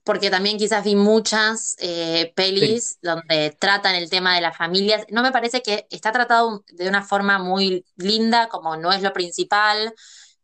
porque 0.03 0.29
también 0.29 0.57
quizás 0.57 0.83
vi 0.83 0.95
muchas 0.95 1.75
eh, 1.79 2.33
pelis 2.35 2.99
donde 3.01 3.55
tratan 3.59 3.95
el 3.95 4.09
tema 4.09 4.35
de 4.35 4.41
las 4.41 4.57
familias. 4.57 5.05
No 5.09 5.21
me 5.21 5.31
parece 5.31 5.61
que 5.61 5.87
está 5.89 6.11
tratado 6.11 6.63
de 6.67 6.89
una 6.89 7.03
forma 7.03 7.39
muy 7.39 7.85
linda, 7.95 8.49
como 8.49 8.75
no 8.75 8.91
es 8.91 9.01
lo 9.01 9.13
principal, 9.13 9.93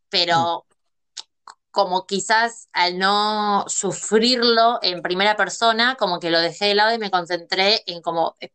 pero 0.10 0.66
mm. 0.66 1.52
como 1.72 2.06
quizás 2.06 2.70
al 2.72 2.97
no 2.97 3.66
sufrirlo 3.68 4.80
en 4.82 5.02
primera 5.02 5.36
persona, 5.36 5.95
como 5.95 6.20
que 6.20 6.30
lo 6.30 6.39
dejé 6.39 6.68
de 6.68 6.76
lado 6.76 6.93
y 6.93 7.00
me 7.00 7.12
concentré 7.12 7.84
en 7.86 8.02
cómo 8.02 8.36
eh, 8.39 8.52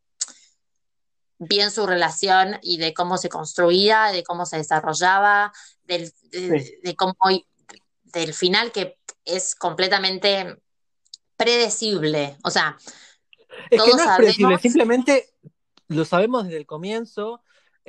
bien 1.49 1.71
su 1.71 1.87
relación 1.87 2.59
y 2.63 2.79
de 2.79 2.95
cómo 2.95 3.19
se 3.19 3.29
construía, 3.29 4.07
de 4.07 4.23
cómo 4.23 4.47
se 4.47 4.57
desarrollaba, 4.59 5.53
del, 5.85 6.13
de 6.31 6.95
cómo 6.97 7.15
del 8.05 8.35
final 8.35 8.73
que 8.73 8.99
es 9.25 9.55
completamente 9.55 10.59
predecible. 11.37 12.37
O 12.45 12.51
sea, 12.51 12.77
es 13.71 13.83
que 13.83 13.91
no 13.91 14.03
es 14.03 14.17
predecible, 14.17 14.59
simplemente 14.59 15.35
lo 15.89 16.05
sabemos 16.05 16.45
desde 16.45 16.59
el 16.59 16.67
comienzo. 16.67 17.43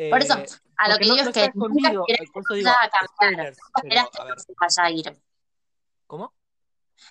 Por 0.10 0.22
eso, 0.22 0.38
eh, 0.38 0.46
a 0.78 0.90
lo 0.90 0.98
que 0.98 1.06
digo 1.06 1.18
es 1.18 1.30
que 1.30 1.52
nunca 1.54 1.90
a 1.90 2.90
cambiar, 2.90 3.54
se 4.38 4.54
vaya 4.60 4.84
a 4.84 4.92
ir. 4.92 5.18
¿Cómo? 6.08 6.34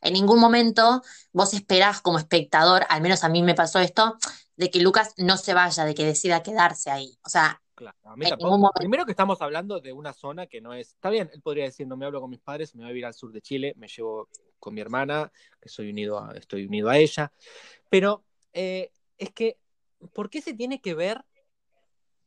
En 0.00 0.12
ningún 0.12 0.40
momento 0.40 1.02
vos 1.32 1.54
esperás 1.54 2.00
como 2.00 2.18
espectador, 2.18 2.86
al 2.88 3.00
menos 3.00 3.24
a 3.24 3.28
mí 3.28 3.42
me 3.42 3.54
pasó 3.54 3.80
esto, 3.80 4.16
de 4.56 4.70
que 4.70 4.80
Lucas 4.80 5.14
no 5.16 5.36
se 5.36 5.54
vaya, 5.54 5.84
de 5.84 5.94
que 5.94 6.04
decida 6.04 6.42
quedarse 6.42 6.90
ahí. 6.90 7.18
O 7.24 7.28
sea, 7.28 7.60
Claro, 7.74 7.96
a 8.04 8.16
mí 8.16 8.24
tampoco. 8.28 8.70
Primero 8.76 9.04
que 9.04 9.10
estamos 9.10 9.42
hablando 9.42 9.80
de 9.80 9.92
una 9.92 10.12
zona 10.12 10.46
que 10.46 10.60
no 10.60 10.74
es. 10.74 10.90
Está 10.90 11.10
bien, 11.10 11.28
él 11.32 11.42
podría 11.42 11.64
decir, 11.64 11.86
no 11.86 11.96
me 11.96 12.06
hablo 12.06 12.20
con 12.20 12.30
mis 12.30 12.40
padres, 12.40 12.74
me 12.74 12.84
voy 12.84 12.92
a 12.92 12.96
ir 12.96 13.06
al 13.06 13.14
sur 13.14 13.32
de 13.32 13.40
Chile, 13.40 13.74
me 13.76 13.88
llevo 13.88 14.28
con 14.60 14.74
mi 14.74 14.80
hermana, 14.80 15.32
que 15.60 15.68
soy 15.68 15.90
unido 15.90 16.18
a, 16.18 16.32
estoy 16.36 16.66
unido 16.66 16.88
a 16.88 16.98
ella. 16.98 17.32
Pero 17.90 18.24
eh, 18.52 18.92
es 19.18 19.30
que, 19.32 19.58
¿por 20.12 20.30
qué 20.30 20.40
se 20.40 20.54
tiene 20.54 20.80
que 20.80 20.94
ver 20.94 21.24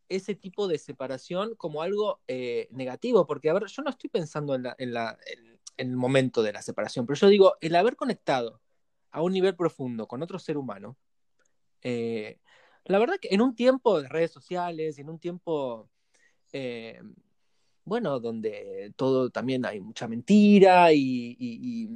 ese 0.10 0.36
tipo 0.36 0.68
de 0.68 0.78
separación 0.78 1.56
como 1.56 1.82
algo 1.82 2.20
eh, 2.28 2.68
negativo? 2.72 3.26
Porque, 3.26 3.50
a 3.50 3.54
ver, 3.54 3.68
yo 3.68 3.82
no 3.84 3.90
estoy 3.90 4.10
pensando 4.10 4.54
en, 4.56 4.66
el 5.78 5.96
momento 5.96 6.44
de 6.44 6.54
la 6.54 6.62
separación, 6.62 7.06
pero 7.06 7.20
yo 7.20 7.28
digo, 7.30 7.56
el 7.62 7.76
haber 7.76 7.96
conectado 7.96 8.62
a 9.12 9.22
un 9.22 9.32
nivel 9.32 9.56
profundo 9.56 10.08
con 10.08 10.22
otro 10.22 10.40
ser 10.40 10.58
humano, 10.58 10.98
eh, 11.90 12.42
la 12.84 13.00
verdad 13.00 13.16
que 13.22 13.30
en 13.32 13.42
un 13.42 13.56
tiempo 13.56 14.02
de 14.02 14.10
redes 14.10 14.32
sociales, 14.32 15.00
en 15.00 15.10
un 15.10 15.20
tiempo, 15.20 15.90
eh, 16.52 17.02
bueno, 17.86 18.20
donde 18.20 18.92
todo 18.98 19.30
también 19.30 19.66
hay 19.66 19.80
mucha 19.80 20.06
mentira 20.06 20.92
y, 20.92 21.90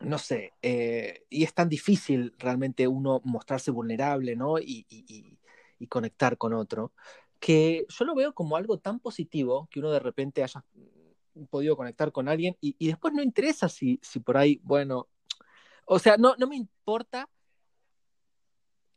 no 0.00 0.16
sé, 0.16 0.54
eh, 0.62 1.26
y 1.28 1.44
es 1.44 1.52
tan 1.52 1.68
difícil 1.68 2.32
realmente 2.38 2.88
uno 2.88 3.20
mostrarse 3.24 3.70
vulnerable, 3.70 4.36
¿no? 4.36 4.58
Y, 4.58 4.86
conectar 5.88 6.36
con 6.38 6.54
otro, 6.54 6.92
que 7.38 7.86
yo 7.88 8.04
lo 8.04 8.14
veo 8.14 8.34
como 8.34 8.56
algo 8.56 8.78
tan 8.78 9.00
positivo 9.00 9.68
que 9.70 9.80
uno 9.80 9.90
de 9.92 10.00
repente 10.00 10.42
haya 10.42 10.64
podido 11.50 11.76
conectar 11.76 12.10
con 12.10 12.28
alguien 12.28 12.56
y, 12.60 12.86
después 12.86 13.12
no 13.14 13.22
interesa 13.22 13.68
si, 13.68 14.00
si 14.02 14.20
por 14.20 14.38
ahí, 14.38 14.60
bueno, 14.64 15.08
o 15.86 15.98
sea, 15.98 16.16
no, 16.16 16.34
no 16.36 16.46
me 16.48 16.56
importa 16.56 17.28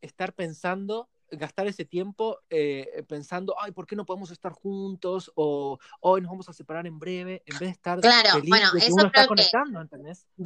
estar 0.01 0.33
pensando, 0.33 1.09
gastar 1.31 1.67
ese 1.67 1.85
tiempo 1.85 2.39
eh, 2.49 3.03
pensando, 3.07 3.55
ay, 3.59 3.71
¿por 3.71 3.87
qué 3.87 3.95
no 3.95 4.05
podemos 4.05 4.31
estar 4.31 4.51
juntos? 4.51 5.31
O 5.35 5.79
hoy 6.01 6.21
nos 6.21 6.31
vamos 6.31 6.49
a 6.49 6.53
separar 6.53 6.87
en 6.87 6.99
breve, 6.99 7.43
en 7.45 7.59
vez 7.59 7.69
de 7.69 7.73
estar 7.73 7.99
claro, 7.99 8.41
bueno, 8.47 8.67
eso 8.75 8.95
creo 9.11 9.27
que 9.27 9.43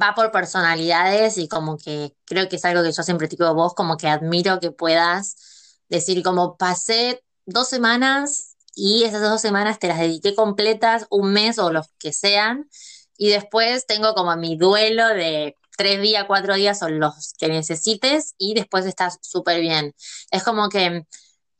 Va 0.00 0.14
por 0.14 0.30
personalidades 0.30 1.38
y 1.38 1.48
como 1.48 1.76
que 1.76 2.14
creo 2.24 2.48
que 2.48 2.56
es 2.56 2.64
algo 2.64 2.82
que 2.82 2.92
yo 2.92 3.02
siempre 3.02 3.28
te 3.28 3.36
digo 3.36 3.52
vos, 3.54 3.74
como 3.74 3.96
que 3.96 4.08
admiro 4.08 4.60
que 4.60 4.70
puedas 4.70 5.82
decir, 5.88 6.22
como 6.22 6.56
pasé 6.56 7.22
dos 7.44 7.68
semanas 7.68 8.56
y 8.74 9.04
esas 9.04 9.22
dos 9.22 9.40
semanas 9.40 9.78
te 9.78 9.88
las 9.88 9.98
dediqué 9.98 10.34
completas, 10.34 11.06
un 11.10 11.32
mes 11.32 11.58
o 11.58 11.72
los 11.72 11.88
que 11.98 12.12
sean, 12.12 12.68
y 13.16 13.30
después 13.30 13.86
tengo 13.86 14.14
como 14.14 14.36
mi 14.36 14.56
duelo 14.56 15.08
de 15.08 15.56
tres 15.76 16.00
días, 16.00 16.24
cuatro 16.26 16.54
días 16.54 16.78
son 16.78 16.98
los 16.98 17.34
que 17.38 17.48
necesites 17.48 18.34
y 18.38 18.54
después 18.54 18.86
estás 18.86 19.18
súper 19.22 19.60
bien. 19.60 19.94
Es 20.30 20.42
como 20.42 20.68
que 20.68 21.06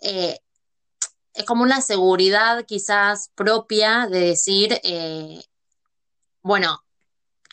eh, 0.00 0.38
es 1.34 1.44
como 1.44 1.62
una 1.62 1.80
seguridad 1.80 2.64
quizás 2.66 3.30
propia 3.34 4.06
de 4.10 4.20
decir, 4.20 4.80
eh, 4.82 5.42
bueno, 6.42 6.82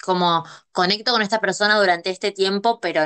como 0.03 0.45
conecto 0.71 1.11
con 1.11 1.21
esta 1.21 1.39
persona 1.39 1.77
durante 1.77 2.09
este 2.09 2.31
tiempo, 2.31 2.79
pero 2.79 3.05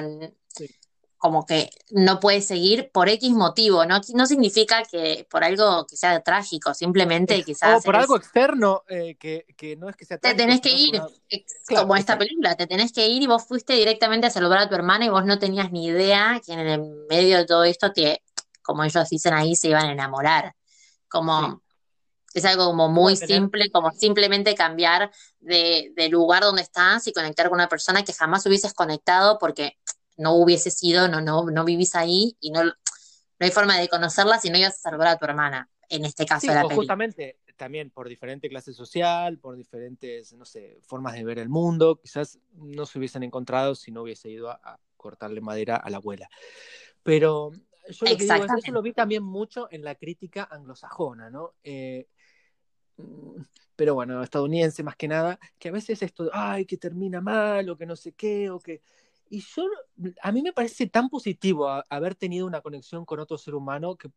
como 1.17 1.45
que 1.45 1.69
no 1.89 2.19
puede 2.19 2.41
seguir 2.41 2.91
por 2.91 3.09
X 3.09 3.31
motivo, 3.31 3.85
¿no? 3.85 3.99
No 4.13 4.25
significa 4.27 4.83
que 4.83 5.25
por 5.29 5.43
algo 5.43 5.85
que 5.87 5.97
sea 5.97 6.21
trágico, 6.21 6.73
simplemente 6.75 7.43
quizás... 7.43 7.79
O 7.79 7.81
por 7.83 7.95
algo 7.95 8.15
externo, 8.15 8.83
eh, 8.87 9.15
que, 9.19 9.45
que, 9.57 9.75
no 9.75 9.89
es 9.89 9.95
que 9.95 10.05
sea 10.05 10.19
trágico. 10.19 10.37
Te 10.37 10.43
tenés 10.43 10.61
que 10.61 10.71
ir, 10.71 11.01
como 11.75 11.95
esta 11.95 12.17
película, 12.19 12.55
te 12.55 12.67
tenés 12.67 12.93
que 12.93 13.07
ir 13.07 13.23
y 13.23 13.27
vos 13.27 13.45
fuiste 13.45 13.73
directamente 13.73 14.27
a 14.27 14.29
saludar 14.29 14.59
a 14.59 14.69
tu 14.69 14.75
hermana 14.75 15.05
y 15.05 15.09
vos 15.09 15.25
no 15.25 15.39
tenías 15.39 15.71
ni 15.71 15.87
idea 15.87 16.39
que 16.45 16.53
en 16.53 16.59
el 16.59 16.81
medio 17.09 17.37
de 17.37 17.45
todo 17.45 17.63
esto, 17.63 17.91
te, 17.91 18.21
como 18.61 18.83
ellos 18.83 19.09
dicen 19.09 19.33
ahí, 19.33 19.55
se 19.55 19.69
iban 19.69 19.87
a 19.87 19.91
enamorar. 19.91 20.53
Como... 21.07 21.61
Es 22.33 22.45
algo 22.45 22.65
como 22.65 22.87
muy 22.87 23.15
simple, 23.15 23.71
como 23.71 23.89
simplemente 23.93 24.53
cambiar 24.53 25.09
de, 25.39 25.91
de 25.95 26.09
lugar 26.09 26.43
donde 26.43 26.61
estás 26.61 27.07
y 27.07 27.13
conectar 27.13 27.49
con 27.49 27.55
una 27.55 27.67
persona 27.67 28.03
que 28.03 28.13
jamás 28.13 28.45
hubieses 28.45 28.75
conectado 28.75 29.39
porque 29.39 29.79
no 30.17 30.35
hubiese 30.35 30.71
sido, 30.71 31.07
no, 31.07 31.21
no, 31.21 31.45
no 31.45 31.65
vivís 31.65 31.95
ahí 31.95 32.35
y 32.39 32.51
no, 32.51 32.63
no 32.63 32.73
hay 33.39 33.51
forma 33.51 33.77
de 33.79 33.87
conocerla 33.87 34.39
si 34.39 34.49
no 34.49 34.57
ibas 34.57 34.75
a 34.75 34.89
salvar 34.89 35.07
a 35.07 35.17
tu 35.17 35.25
hermana, 35.25 35.69
en 35.89 36.05
este 36.05 36.25
caso 36.25 36.47
de 36.47 36.55
la 36.55 36.63
justamente 36.63 37.39
también 37.57 37.89
por 37.89 38.07
diferente 38.07 38.47
clase 38.47 38.71
social, 38.71 39.39
por 39.39 39.57
diferentes, 39.57 40.31
no 40.33 40.45
sé, 40.45 40.79
formas 40.83 41.15
de 41.15 41.25
ver 41.25 41.39
el 41.39 41.49
mundo, 41.49 41.99
quizás 41.99 42.39
no 42.53 42.85
se 42.85 42.99
hubiesen 42.99 43.23
encontrado 43.23 43.75
si 43.75 43.91
no 43.91 44.03
hubiese 44.03 44.29
ido 44.29 44.49
a, 44.49 44.79
cortarle 44.95 45.41
madera 45.41 45.75
a 45.75 45.89
la 45.89 45.97
abuela. 45.97 46.27
Pero 47.03 47.51
yo 47.89 48.05
lo 48.05 48.17
que 48.17 48.23
digo 48.23 48.35
es, 48.35 48.51
eso 48.63 48.71
lo 48.71 48.81
vi 48.81 48.93
también 48.93 49.23
mucho 49.23 49.67
en 49.71 49.83
la 49.83 49.95
crítica 49.95 50.47
anglosajona, 50.49 51.29
¿no? 51.29 51.53
Eh, 51.63 52.07
pero 53.75 53.93
bueno, 53.93 54.23
estadounidense 54.23 54.81
más 54.81 54.95
que 54.95 55.07
nada, 55.07 55.39
que 55.59 55.69
a 55.69 55.71
veces 55.71 56.01
esto, 56.01 56.29
ay, 56.33 56.65
que 56.65 56.77
termina 56.77 57.21
mal, 57.21 57.69
o 57.69 57.77
que 57.77 57.85
no 57.85 57.95
sé 57.95 58.13
qué, 58.13 58.49
o 58.49 58.59
que 58.59 58.81
y 59.29 59.41
yo, 59.41 59.67
a 60.21 60.31
mí 60.31 60.41
me 60.41 60.53
parece 60.53 60.87
tan 60.87 61.09
positivo 61.09 61.69
haber 61.89 62.15
tenido 62.15 62.45
una 62.47 62.61
conexión 62.61 63.05
con 63.05 63.19
otro 63.19 63.37
ser 63.37 63.55
humano 63.55 63.95
que, 63.95 64.09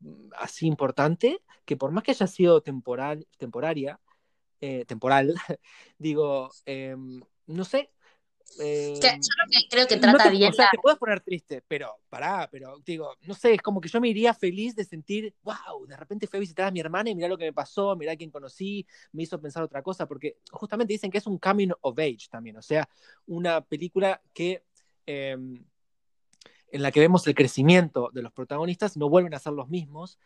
mm, 0.00 0.30
así 0.36 0.66
importante, 0.66 1.40
que 1.64 1.76
por 1.76 1.92
más 1.92 2.04
que 2.04 2.12
haya 2.12 2.26
sido 2.26 2.62
temporal, 2.62 3.26
temporaria, 3.38 4.00
eh, 4.60 4.84
temporal, 4.86 5.34
digo, 5.98 6.50
em, 6.66 7.22
no 7.46 7.64
sé, 7.64 7.92
eh, 8.58 8.98
yo 9.00 9.08
creo 9.70 9.86
que 9.86 9.96
trata 9.96 10.28
bien. 10.30 10.50
O 10.50 10.52
sea, 10.52 10.68
te 10.70 10.78
puedes 10.78 10.98
poner 10.98 11.20
triste, 11.20 11.62
pero 11.66 11.98
pará, 12.08 12.48
pero 12.50 12.78
digo, 12.84 13.14
no 13.22 13.34
sé, 13.34 13.54
es 13.54 13.62
como 13.62 13.80
que 13.80 13.88
yo 13.88 14.00
me 14.00 14.08
iría 14.08 14.34
feliz 14.34 14.74
de 14.74 14.84
sentir, 14.84 15.34
wow, 15.42 15.86
de 15.86 15.96
repente 15.96 16.26
fui 16.26 16.38
a 16.38 16.40
visitar 16.40 16.66
a 16.66 16.70
mi 16.70 16.80
hermana 16.80 17.10
y 17.10 17.14
mirá 17.14 17.28
lo 17.28 17.38
que 17.38 17.44
me 17.44 17.52
pasó, 17.52 17.94
mirá 17.96 18.12
a 18.12 18.16
quién 18.16 18.30
conocí, 18.30 18.86
me 19.12 19.22
hizo 19.22 19.40
pensar 19.40 19.62
otra 19.62 19.82
cosa, 19.82 20.06
porque 20.06 20.38
justamente 20.50 20.92
dicen 20.92 21.10
que 21.10 21.18
es 21.18 21.26
un 21.26 21.38
coming 21.38 21.70
of 21.80 21.98
age 21.98 22.28
también, 22.30 22.56
o 22.56 22.62
sea, 22.62 22.88
una 23.26 23.60
película 23.60 24.20
que. 24.32 24.64
Em, 25.06 25.64
en 26.72 26.82
la 26.82 26.92
que 26.92 27.00
vemos 27.00 27.26
el 27.26 27.34
crecimiento 27.34 28.10
de 28.12 28.22
los 28.22 28.32
protagonistas, 28.32 28.96
no 28.96 29.08
vuelven 29.08 29.34
a 29.34 29.40
ser 29.40 29.52
los 29.54 29.68
mismos. 29.68 30.20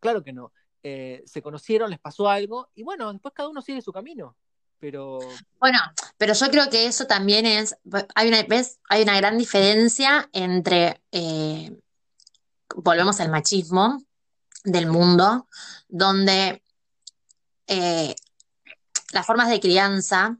Claro 0.00 0.22
que 0.22 0.34
no. 0.34 0.52
Eh, 0.82 1.22
se 1.24 1.40
conocieron, 1.40 1.88
les 1.88 1.98
pasó 1.98 2.28
algo, 2.28 2.68
y 2.74 2.82
bueno, 2.82 3.10
después 3.10 3.32
cada 3.32 3.48
uno 3.48 3.62
sigue 3.62 3.80
su 3.80 3.90
camino 3.90 4.36
pero... 4.78 5.18
Bueno, 5.58 5.78
pero 6.16 6.34
yo 6.34 6.50
creo 6.50 6.70
que 6.70 6.86
eso 6.86 7.06
también 7.06 7.46
es, 7.46 7.76
hay 8.14 8.28
una, 8.28 8.42
¿ves? 8.44 8.78
Hay 8.88 9.02
una 9.02 9.16
gran 9.16 9.38
diferencia 9.38 10.28
entre, 10.32 11.02
eh, 11.12 11.76
volvemos 12.76 13.20
al 13.20 13.30
machismo 13.30 14.02
del 14.64 14.86
mundo, 14.86 15.48
donde 15.88 16.62
eh, 17.66 18.14
las 19.12 19.26
formas 19.26 19.48
de 19.48 19.60
crianza 19.60 20.38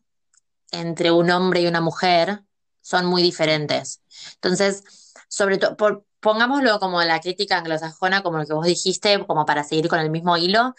entre 0.71 1.11
un 1.11 1.31
hombre 1.31 1.63
y 1.63 1.67
una 1.67 1.81
mujer 1.81 2.43
son 2.81 3.07
muy 3.07 3.23
diferentes. 3.23 4.03
Entonces, 4.35 4.85
sobre 5.29 5.59
todo, 5.59 5.77
pongámoslo 6.21 6.79
como 6.79 7.03
la 7.03 7.21
crítica 7.21 7.59
anglosajona, 7.59 8.23
como 8.23 8.39
lo 8.39 8.47
que 8.47 8.55
vos 8.55 8.67
dijiste, 8.67 9.25
como 9.27 9.47
para 9.47 9.65
seguir 9.65 9.89
con 9.89 10.01
el 10.01 10.11
mismo 10.11 10.37
hilo, 10.37 10.75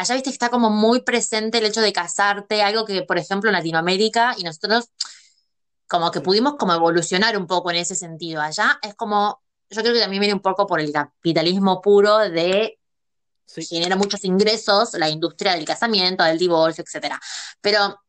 allá 0.00 0.14
viste 0.14 0.30
que 0.30 0.34
está 0.34 0.48
como 0.48 0.70
muy 0.70 1.02
presente 1.02 1.58
el 1.58 1.66
hecho 1.66 1.82
de 1.82 1.92
casarte, 1.92 2.62
algo 2.62 2.86
que, 2.86 3.02
por 3.02 3.18
ejemplo, 3.18 3.50
en 3.50 3.54
Latinoamérica, 3.54 4.34
y 4.38 4.44
nosotros 4.44 4.88
como 5.86 6.10
que 6.10 6.20
pudimos 6.20 6.54
como 6.56 6.72
evolucionar 6.72 7.36
un 7.36 7.46
poco 7.46 7.70
en 7.70 7.76
ese 7.76 7.94
sentido. 7.94 8.40
Allá 8.40 8.78
es 8.82 8.94
como, 8.94 9.42
yo 9.68 9.82
creo 9.82 9.92
que 9.92 10.00
también 10.00 10.20
viene 10.20 10.34
un 10.34 10.40
poco 10.40 10.66
por 10.66 10.80
el 10.80 10.92
capitalismo 10.92 11.82
puro 11.82 12.18
de 12.18 12.78
genera 13.68 13.96
muchos 13.96 14.24
ingresos, 14.24 14.94
la 14.94 15.08
industria 15.08 15.54
del 15.54 15.64
casamiento, 15.64 16.22
del 16.22 16.38
divorcio, 16.38 16.84
etcétera. 16.84 17.20
Pero, 17.60 18.00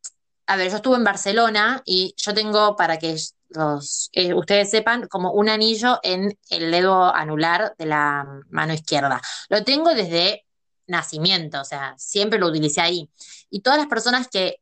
a 0.45 0.55
ver, 0.55 0.69
yo 0.69 0.77
estuve 0.77 0.97
en 0.97 1.03
Barcelona 1.03 1.81
y 1.83 2.13
yo 2.15 2.33
tengo, 2.33 2.75
para 2.75 2.99
que 2.99 3.17
los, 3.49 4.09
eh, 4.13 4.33
ustedes 4.35 4.69
sepan, 4.69 5.07
como 5.07 5.31
un 5.31 5.49
anillo 5.49 5.99
en 6.03 6.37
el 6.51 6.71
dedo 6.71 7.13
anular 7.13 7.73
de 7.77 7.85
la 7.87 8.25
mano 8.51 8.73
izquierda. 8.73 9.19
Lo 9.49 9.63
tengo 9.63 9.93
desde 9.95 10.45
nacimiento, 10.87 11.61
o 11.61 11.65
sea, 11.65 11.95
siempre 11.97 12.39
lo 12.39 12.47
utilicé 12.47 12.81
ahí. 12.81 13.09
Y 13.49 13.61
todas 13.61 13.79
las 13.79 13.87
personas 13.87 14.27
que 14.27 14.61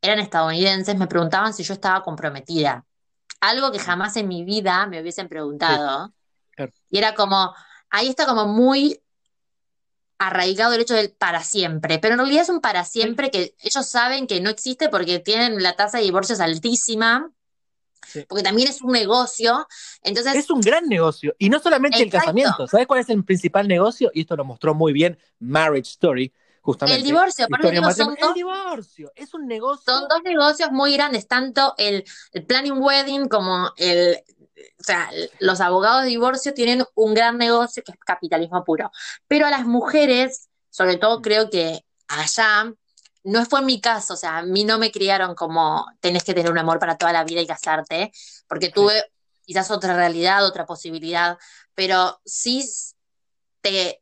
eran 0.00 0.18
estadounidenses 0.18 0.96
me 0.96 1.06
preguntaban 1.06 1.54
si 1.54 1.62
yo 1.62 1.74
estaba 1.74 2.02
comprometida. 2.02 2.84
Algo 3.40 3.70
que 3.70 3.78
jamás 3.78 4.16
en 4.16 4.28
mi 4.28 4.44
vida 4.44 4.86
me 4.86 5.00
hubiesen 5.00 5.28
preguntado. 5.28 6.12
Y 6.90 6.98
era 6.98 7.14
como, 7.14 7.54
ahí 7.90 8.08
está 8.08 8.26
como 8.26 8.46
muy 8.46 9.00
arraigado 10.18 10.72
el 10.72 10.80
hecho 10.80 10.94
del 10.94 11.10
para 11.10 11.42
siempre, 11.42 11.98
pero 11.98 12.14
en 12.14 12.20
realidad 12.20 12.42
es 12.44 12.48
un 12.48 12.60
para 12.60 12.84
siempre 12.84 13.30
que 13.30 13.54
ellos 13.60 13.86
saben 13.86 14.26
que 14.26 14.40
no 14.40 14.48
existe 14.48 14.88
porque 14.88 15.18
tienen 15.18 15.62
la 15.62 15.76
tasa 15.76 15.98
de 15.98 16.04
divorcios 16.04 16.40
altísima 16.40 17.30
porque 18.28 18.42
también 18.42 18.68
es 18.68 18.82
un 18.82 18.92
negocio. 18.92 19.66
Entonces, 20.02 20.34
es 20.34 20.50
un 20.50 20.60
gran 20.60 20.86
negocio. 20.86 21.34
Y 21.38 21.48
no 21.50 21.58
solamente 21.58 22.02
el 22.02 22.10
casamiento. 22.10 22.66
¿Sabes 22.66 22.86
cuál 22.86 23.00
es 23.00 23.08
el 23.08 23.24
principal 23.24 23.68
negocio? 23.68 24.10
Y 24.14 24.22
esto 24.22 24.36
lo 24.36 24.44
mostró 24.44 24.74
muy 24.74 24.92
bien 24.92 25.18
Marriage 25.38 25.90
Story. 25.90 26.32
Justamente. 26.60 26.98
El 26.98 27.06
divorcio, 27.06 27.46
por 27.46 27.70
digo, 27.70 27.92
son 27.92 28.16
el 28.20 28.34
divorcio, 28.34 29.12
es 29.14 29.32
un 29.34 29.46
negocio. 29.46 29.84
Son 29.84 30.08
dos 30.08 30.20
negocios 30.24 30.72
muy 30.72 30.94
grandes, 30.94 31.28
tanto 31.28 31.74
el, 31.78 32.04
planning 32.48 32.82
wedding 32.82 33.28
como 33.28 33.70
el 33.76 34.20
sea, 34.86 35.10
los 35.40 35.60
abogados 35.60 36.02
de 36.02 36.08
divorcio 36.08 36.54
tienen 36.54 36.84
un 36.94 37.14
gran 37.14 37.36
negocio 37.38 37.82
que 37.82 37.92
es 37.92 37.98
capitalismo 37.98 38.64
puro. 38.64 38.90
Pero 39.26 39.46
a 39.46 39.50
las 39.50 39.66
mujeres, 39.66 40.48
sobre 40.70 40.96
todo 40.96 41.20
creo 41.20 41.50
que 41.50 41.84
allá, 42.08 42.72
no 43.26 43.44
fue 43.44 43.60
mi 43.62 43.80
caso, 43.80 44.14
o 44.14 44.16
sea, 44.16 44.38
a 44.38 44.42
mí 44.42 44.64
no 44.64 44.78
me 44.78 44.92
criaron 44.92 45.34
como 45.34 45.84
tenés 46.00 46.22
que 46.24 46.32
tener 46.32 46.50
un 46.50 46.58
amor 46.58 46.78
para 46.78 46.96
toda 46.96 47.12
la 47.12 47.24
vida 47.24 47.40
y 47.40 47.46
casarte, 47.46 48.12
porque 48.46 48.70
tuve 48.70 49.04
quizás 49.44 49.70
otra 49.70 49.96
realidad, 49.96 50.46
otra 50.46 50.64
posibilidad, 50.64 51.36
pero 51.74 52.20
sí 52.24 52.64
te, 53.60 54.00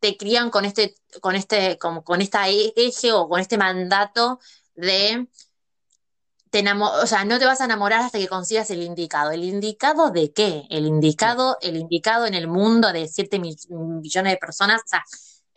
te 0.00 0.16
crían 0.18 0.50
con 0.50 0.66
este, 0.66 0.94
con 1.20 1.34
este, 1.34 1.78
como 1.78 2.04
con 2.04 2.20
esta 2.20 2.48
e, 2.48 2.72
eje 2.76 3.12
o 3.12 3.28
con 3.28 3.40
este 3.40 3.56
mandato 3.56 4.38
de 4.74 5.28
te 6.50 6.64
o 6.72 7.06
sea, 7.06 7.24
no 7.24 7.38
te 7.38 7.44
vas 7.44 7.60
a 7.60 7.66
enamorar 7.66 8.00
hasta 8.00 8.18
que 8.18 8.28
consigas 8.28 8.70
el 8.70 8.82
indicado. 8.82 9.30
¿El 9.32 9.44
indicado 9.44 10.10
de 10.10 10.32
qué? 10.32 10.66
El 10.70 10.86
indicado, 10.86 11.58
el 11.60 11.76
indicado 11.76 12.26
en 12.26 12.34
el 12.34 12.48
mundo 12.48 12.92
de 12.92 13.06
7 13.06 13.38
millones 13.38 14.32
de 14.32 14.38
personas. 14.38 14.80
O 14.84 14.88
sea, 14.88 15.04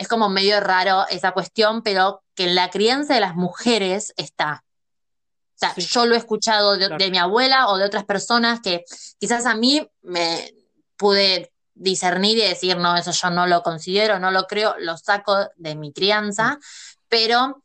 es 0.01 0.07
como 0.07 0.29
medio 0.29 0.59
raro 0.59 1.05
esa 1.09 1.31
cuestión, 1.31 1.83
pero 1.83 2.23
que 2.33 2.45
en 2.45 2.55
la 2.55 2.71
crianza 2.71 3.13
de 3.13 3.19
las 3.19 3.35
mujeres 3.35 4.13
está. 4.17 4.63
O 5.55 5.57
sea, 5.57 5.75
yo 5.75 6.07
lo 6.07 6.15
he 6.15 6.17
escuchado 6.17 6.75
de, 6.75 7.11
mi 7.11 7.19
abuela 7.19 7.67
o 7.67 7.77
de 7.77 7.85
otras 7.85 8.03
personas 8.03 8.61
que 8.61 8.83
quizás 9.19 9.45
a 9.45 9.53
mí 9.53 9.87
me 10.01 10.55
pude 10.97 11.53
discernir 11.75 12.39
y 12.39 12.41
decir, 12.41 12.77
no, 12.77 12.97
eso 12.97 13.11
yo 13.11 13.29
no 13.29 13.45
lo 13.45 13.61
considero, 13.61 14.17
no 14.17 14.31
lo 14.31 14.47
creo, 14.47 14.75
lo 14.79 14.97
saco 14.97 15.49
de 15.55 15.75
mi 15.75 15.93
crianza, 15.93 16.55
mm. 16.55 16.59
pero 17.07 17.63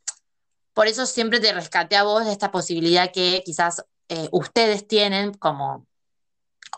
por 0.73 0.85
eso 0.85 1.07
siempre 1.07 1.39
te 1.39 1.51
rescaté 1.53 1.95
a 1.95 2.03
vos 2.03 2.23
de 2.23 2.31
esta 2.31 2.51
posibilidad 2.51 3.11
que 3.11 3.41
quizás 3.43 3.83
eh, 4.09 4.29
ustedes 4.31 4.87
tienen 4.87 5.33
como 5.33 5.87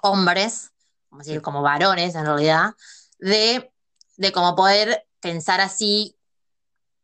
hombres, 0.02 0.72
como 1.10 1.20
decir, 1.20 1.42
como 1.42 1.62
varones 1.62 2.16
en 2.16 2.26
realidad, 2.26 2.76
de, 3.18 3.74
de 4.16 4.32
como 4.32 4.56
poder 4.56 5.06
pensar 5.22 5.62
así 5.62 6.16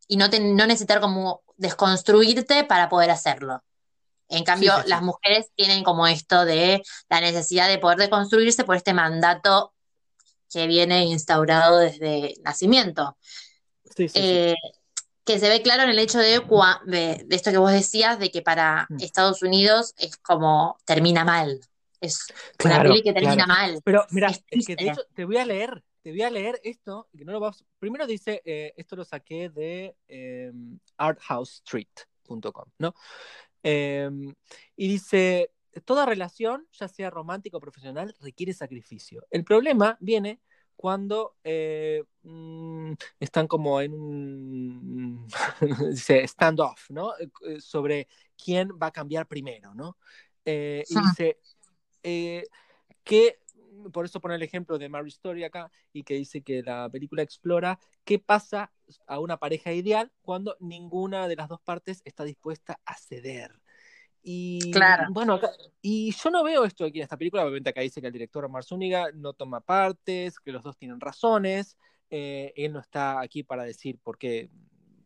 y 0.08 0.18
no, 0.18 0.28
no 0.28 0.68
necesitar 0.68 1.00
como 1.00 1.44
desconstruirte 1.58 2.64
para 2.64 2.90
poder 2.90 3.12
hacerlo. 3.12 3.64
En 4.28 4.44
cambio, 4.44 4.74
las 4.88 5.02
mujeres 5.02 5.52
tienen 5.56 5.84
como 5.84 6.08
esto 6.08 6.46
de 6.46 6.82
la 7.10 7.22
necesidad 7.22 7.68
de 7.68 7.78
poder 7.78 8.00
deconstruirse 8.00 8.64
por 8.64 8.76
este 8.76 8.94
mandato 8.94 9.74
que 10.52 10.68
viene 10.68 11.06
instaurado 11.06 11.78
desde 11.78 12.34
nacimiento. 12.44 13.18
Eh, 13.98 14.56
que 15.24 15.40
se 15.40 15.50
ve 15.50 15.62
claro 15.62 15.84
en 15.84 15.90
el 15.90 16.00
hecho 16.00 16.20
de, 16.20 16.42
de, 16.86 17.26
esto 17.30 17.52
que 17.52 17.58
vos 17.58 17.72
decías, 17.72 18.20
de 18.20 18.32
que 18.32 18.42
para 18.42 18.88
mm. 18.90 18.98
Estados 19.02 19.42
Unidos 19.42 19.94
es 19.98 20.18
como 20.18 20.78
termina 20.86 21.24
mal. 21.24 21.60
Es 22.02 22.26
una 22.64 22.82
peli 22.82 23.04
que 23.04 23.14
termina 23.14 23.46
mal. 23.46 23.82
Pero 23.84 24.06
mira, 24.10 24.30
es 24.50 24.66
que 24.66 24.76
de 24.76 24.90
hecho 24.90 25.02
te 25.14 25.26
voy 25.26 25.38
a 25.38 25.46
leer 25.46 25.84
te 26.06 26.12
voy 26.12 26.22
a 26.22 26.30
leer 26.30 26.62
esto, 26.64 27.10
que 27.18 27.26
no 27.26 27.32
lo 27.32 27.40
vas... 27.40 27.66
Primero 27.80 28.06
dice, 28.06 28.40
eh, 28.46 28.76
esto 28.78 28.96
lo 28.96 29.04
saqué 29.04 29.50
de 29.50 29.98
eh, 30.08 30.54
arthousestreet.com, 30.98 32.66
¿no? 32.78 32.94
Em, 33.64 34.32
y 34.76 34.88
dice, 34.88 35.52
toda 35.84 36.06
relación, 36.06 36.68
ya 36.74 36.88
sea 36.88 37.10
romántica 37.10 37.58
o 37.58 37.60
profesional, 37.60 38.16
requiere 38.22 38.54
sacrificio. 38.54 39.26
El 39.32 39.44
problema 39.44 39.98
viene 40.00 40.42
cuando 40.76 41.38
eh, 41.44 42.04
mm, 42.22 42.94
están 43.20 43.48
como 43.48 43.82
en 43.82 43.96
un 43.96 45.28
dice 45.90 46.28
standoff, 46.28 46.92
¿no? 46.92 47.14
Sobre 47.58 48.08
quién 48.38 48.70
va 48.80 48.88
a 48.88 48.94
cambiar 48.94 49.28
primero, 49.28 49.74
¿no? 49.74 49.98
y 50.46 50.84
dice 50.84 51.40
que 53.04 53.40
por 53.92 54.06
eso 54.06 54.20
pone 54.20 54.36
el 54.36 54.44
ejemplo 54.44 54.78
de 54.78 54.90
Mary 54.90 55.10
Story 55.10 55.44
acá 55.44 55.72
y 55.94 56.04
que 56.04 56.16
dice 56.16 56.42
que 56.42 56.64
la 56.64 56.90
película 56.90 57.22
explora 57.22 57.80
qué 58.04 58.20
pasa 58.20 58.72
a 59.08 59.20
una 59.20 59.38
pareja 59.38 59.72
ideal 59.74 60.12
cuando 60.22 60.56
ninguna 60.60 61.28
de 61.28 61.36
las 61.36 61.50
dos 61.50 61.62
partes 61.62 62.02
está 62.06 62.24
dispuesta 62.24 62.80
a 62.86 62.96
ceder. 62.96 63.60
Y 64.28 64.72
bueno, 65.12 65.40
y 65.84 66.12
yo 66.12 66.32
no 66.32 66.44
veo 66.44 66.66
esto 66.66 66.86
aquí 66.86 66.98
en 66.98 67.04
esta 67.04 67.18
película, 67.18 67.44
obviamente 67.44 67.70
acá 67.70 67.82
dice 67.82 68.02
que 68.02 68.08
el 68.08 68.14
director 68.14 68.44
Omar 68.44 68.64
Zúñiga 68.64 69.12
no 69.14 69.34
toma 69.34 69.62
partes, 69.62 70.40
que 70.40 70.52
los 70.52 70.64
dos 70.64 70.76
tienen 70.78 71.00
razones, 71.00 71.78
eh, 72.10 72.52
él 72.56 72.74
no 72.74 72.80
está 72.80 73.22
aquí 73.22 73.44
para 73.44 73.64
decir 73.64 74.00
por 74.02 74.18
qué, 74.18 74.50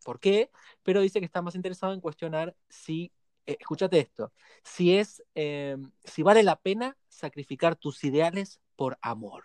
por 0.06 0.22
qué, 0.22 0.52
pero 0.84 1.02
dice 1.02 1.20
que 1.20 1.26
está 1.26 1.42
más 1.42 1.56
interesado 1.56 1.94
en 1.94 2.00
cuestionar 2.00 2.56
si 2.70 3.12
escúchate 3.60 4.00
esto, 4.00 4.34
si 4.64 4.98
es, 4.98 5.24
eh, 5.36 5.78
si 6.04 6.24
vale 6.24 6.44
la 6.44 6.58
pena 6.58 6.98
sacrificar 7.08 7.76
tus 7.76 8.04
ideales 8.04 8.60
por 8.76 8.98
amor. 9.02 9.44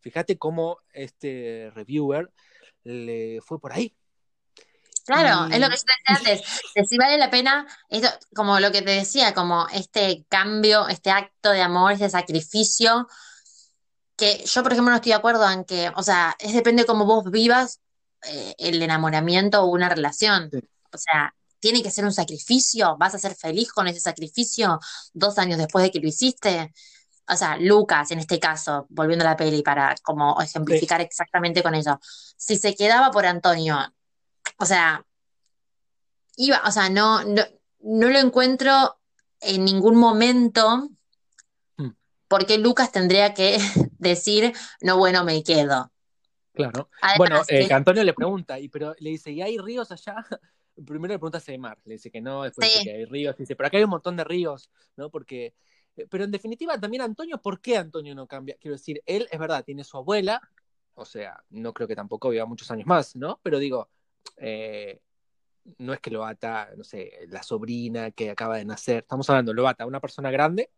Fíjate 0.00 0.38
cómo 0.38 0.78
este 0.92 1.70
reviewer 1.74 2.32
le 2.84 3.40
fue 3.42 3.60
por 3.60 3.72
ahí. 3.72 3.96
Claro, 5.04 5.46
es 5.52 5.60
lo 5.60 5.68
que 5.68 5.76
yo 5.76 5.82
te 5.84 6.12
decía 6.12 6.34
antes, 6.34 6.62
si 6.88 6.98
vale 6.98 7.16
la 7.16 7.30
pena, 7.30 7.66
esto, 7.88 8.08
como 8.34 8.58
lo 8.58 8.72
que 8.72 8.82
te 8.82 8.90
decía, 8.90 9.34
como 9.34 9.68
este 9.72 10.26
cambio, 10.28 10.88
este 10.88 11.10
acto 11.10 11.50
de 11.50 11.62
amor, 11.62 11.92
este 11.92 12.10
sacrificio, 12.10 13.06
que 14.16 14.44
yo, 14.44 14.62
por 14.64 14.72
ejemplo, 14.72 14.90
no 14.90 14.96
estoy 14.96 15.10
de 15.10 15.16
acuerdo 15.16 15.48
en 15.48 15.64
que, 15.64 15.92
o 15.94 16.02
sea, 16.02 16.34
es 16.40 16.54
depende 16.54 16.82
de 16.82 16.86
cómo 16.86 17.04
vos 17.04 17.30
vivas 17.30 17.80
eh, 18.28 18.54
el 18.58 18.82
enamoramiento 18.82 19.62
o 19.62 19.66
una 19.66 19.88
relación. 19.88 20.50
O 20.92 20.98
sea, 20.98 21.34
tiene 21.66 21.82
que 21.82 21.90
ser 21.90 22.04
un 22.04 22.12
sacrificio, 22.12 22.96
vas 22.96 23.16
a 23.16 23.18
ser 23.18 23.34
feliz 23.34 23.72
con 23.72 23.88
ese 23.88 23.98
sacrificio 23.98 24.78
dos 25.12 25.36
años 25.36 25.58
después 25.58 25.82
de 25.82 25.90
que 25.90 25.98
lo 25.98 26.06
hiciste. 26.06 26.72
O 27.26 27.34
sea, 27.34 27.56
Lucas, 27.56 28.12
en 28.12 28.20
este 28.20 28.38
caso, 28.38 28.86
volviendo 28.88 29.24
a 29.24 29.30
la 29.30 29.36
peli 29.36 29.62
para 29.62 29.96
como 30.04 30.40
ejemplificar 30.40 31.00
exactamente 31.00 31.64
con 31.64 31.74
eso, 31.74 31.98
si 32.36 32.56
se 32.56 32.76
quedaba 32.76 33.10
por 33.10 33.26
Antonio, 33.26 33.78
o 34.58 34.64
sea, 34.64 35.04
iba, 36.36 36.62
o 36.64 36.70
sea, 36.70 36.88
no, 36.88 37.24
no, 37.24 37.42
lo 37.80 38.18
encuentro 38.20 39.00
en 39.40 39.64
ningún 39.64 39.96
momento 39.96 40.88
hmm. 41.78 41.90
porque 42.28 42.58
Lucas 42.58 42.92
tendría 42.92 43.34
que 43.34 43.58
decir, 43.98 44.52
no, 44.82 44.98
bueno, 44.98 45.24
me 45.24 45.42
quedo. 45.42 45.90
Claro. 46.52 46.90
bueno, 47.18 47.42
eh, 47.48 47.66
Antonio 47.72 48.04
le 48.04 48.14
pregunta, 48.14 48.56
y 48.56 48.68
pero 48.68 48.94
le 49.00 49.10
dice, 49.10 49.32
¿y 49.32 49.42
hay 49.42 49.58
ríos 49.58 49.90
allá? 49.90 50.24
Primero 50.84 51.14
le 51.14 51.18
pregunta 51.18 51.38
a 51.38 51.40
Semar, 51.40 51.78
le 51.84 51.94
dice 51.94 52.10
que 52.10 52.20
no, 52.20 52.42
después 52.42 52.68
dice 52.68 52.84
que 52.84 52.96
hay 52.96 53.04
ríos, 53.04 53.36
dice, 53.36 53.56
pero 53.56 53.68
acá 53.68 53.78
hay 53.78 53.84
un 53.84 53.90
montón 53.90 54.16
de 54.16 54.24
ríos, 54.24 54.70
¿no? 54.96 55.10
Porque, 55.10 55.54
eh, 55.96 56.06
pero 56.10 56.24
en 56.24 56.30
definitiva 56.30 56.78
también 56.78 57.02
Antonio, 57.02 57.40
¿por 57.40 57.60
qué 57.60 57.76
Antonio 57.76 58.14
no 58.14 58.26
cambia? 58.26 58.56
Quiero 58.60 58.76
decir, 58.76 59.02
él 59.06 59.28
es 59.30 59.38
verdad, 59.38 59.64
tiene 59.64 59.84
su 59.84 59.96
abuela, 59.96 60.40
o 60.94 61.04
sea, 61.04 61.42
no 61.50 61.72
creo 61.72 61.88
que 61.88 61.96
tampoco 61.96 62.30
viva 62.30 62.46
muchos 62.46 62.70
años 62.70 62.86
más, 62.86 63.16
¿no? 63.16 63.40
Pero 63.42 63.58
digo, 63.58 63.88
eh, 64.36 65.00
no 65.78 65.92
es 65.92 66.00
que 66.00 66.10
lo 66.10 66.24
ata, 66.24 66.70
no 66.76 66.84
sé, 66.84 67.26
la 67.28 67.42
sobrina 67.42 68.10
que 68.10 68.30
acaba 68.30 68.56
de 68.56 68.64
nacer, 68.64 68.98
estamos 68.98 69.28
hablando, 69.30 69.52
lo 69.52 69.68
ata 69.68 69.86
una 69.86 70.00
persona 70.00 70.30
grande, 70.30 70.70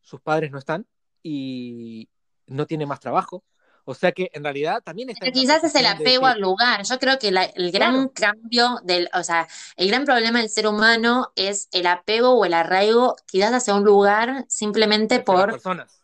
sus 0.00 0.20
padres 0.20 0.50
no 0.50 0.58
están 0.58 0.86
y 1.22 2.08
no 2.46 2.66
tiene 2.66 2.86
más 2.86 3.00
trabajo, 3.00 3.44
o 3.84 3.94
sea 3.94 4.12
que 4.12 4.30
en 4.32 4.44
realidad 4.44 4.82
también 4.82 5.10
está. 5.10 5.30
quizás 5.30 5.64
es 5.64 5.74
el 5.74 5.86
apego 5.86 6.26
al 6.26 6.40
lugar. 6.40 6.82
Yo 6.84 6.98
creo 6.98 7.18
que 7.18 7.28
el 7.28 7.72
gran 7.72 8.08
cambio 8.08 8.80
del, 8.84 9.08
o 9.14 9.22
sea, 9.22 9.48
el 9.76 9.88
gran 9.88 10.04
problema 10.04 10.38
del 10.38 10.48
ser 10.48 10.66
humano 10.66 11.32
es 11.34 11.68
el 11.72 11.86
apego 11.86 12.30
o 12.30 12.44
el 12.44 12.54
arraigo, 12.54 13.16
quizás 13.26 13.52
hacia 13.52 13.74
un 13.74 13.84
lugar 13.84 14.44
simplemente 14.48 15.20
por. 15.20 15.50
personas. 15.50 16.00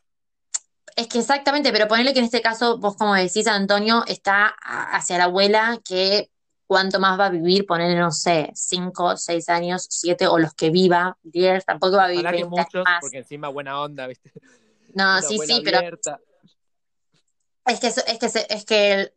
Es 0.97 1.07
que 1.07 1.21
exactamente, 1.21 1.71
pero 1.71 1.87
ponele 1.87 2.13
que 2.13 2.19
en 2.19 2.25
este 2.25 2.43
caso, 2.43 2.79
vos 2.79 2.97
como 2.97 3.15
decís, 3.15 3.47
Antonio, 3.47 4.03
está 4.09 4.47
hacia 4.49 5.17
la 5.17 5.25
abuela 5.25 5.79
que 5.85 6.29
cuánto 6.67 6.99
más 6.99 7.19
va 7.19 7.27
a 7.27 7.31
vivir, 7.31 7.67
ponerle, 7.67 7.97
no 7.97 8.11
sé, 8.11 8.51
cinco, 8.55 9.17
seis 9.17 9.49
años, 9.49 9.87
siete, 9.89 10.27
o 10.27 10.39
los 10.39 10.55
que 10.55 10.71
viva, 10.71 11.17
diez, 11.23 11.65
tampoco 11.65 11.97
va 11.97 12.05
a 12.07 12.09
vivir 12.09 12.47
muchos, 12.47 12.85
Porque 13.01 13.19
encima 13.19 13.49
buena 13.49 13.81
onda, 13.81 14.09
¿viste? 14.09 14.33
No, 14.95 15.23
sí, 15.23 15.39
sí, 15.47 15.63
pero 15.65 15.81
es 17.69 17.81
que, 17.81 17.87
es 17.89 18.19
que, 18.19 18.47
es 18.49 18.65
que 18.65 19.13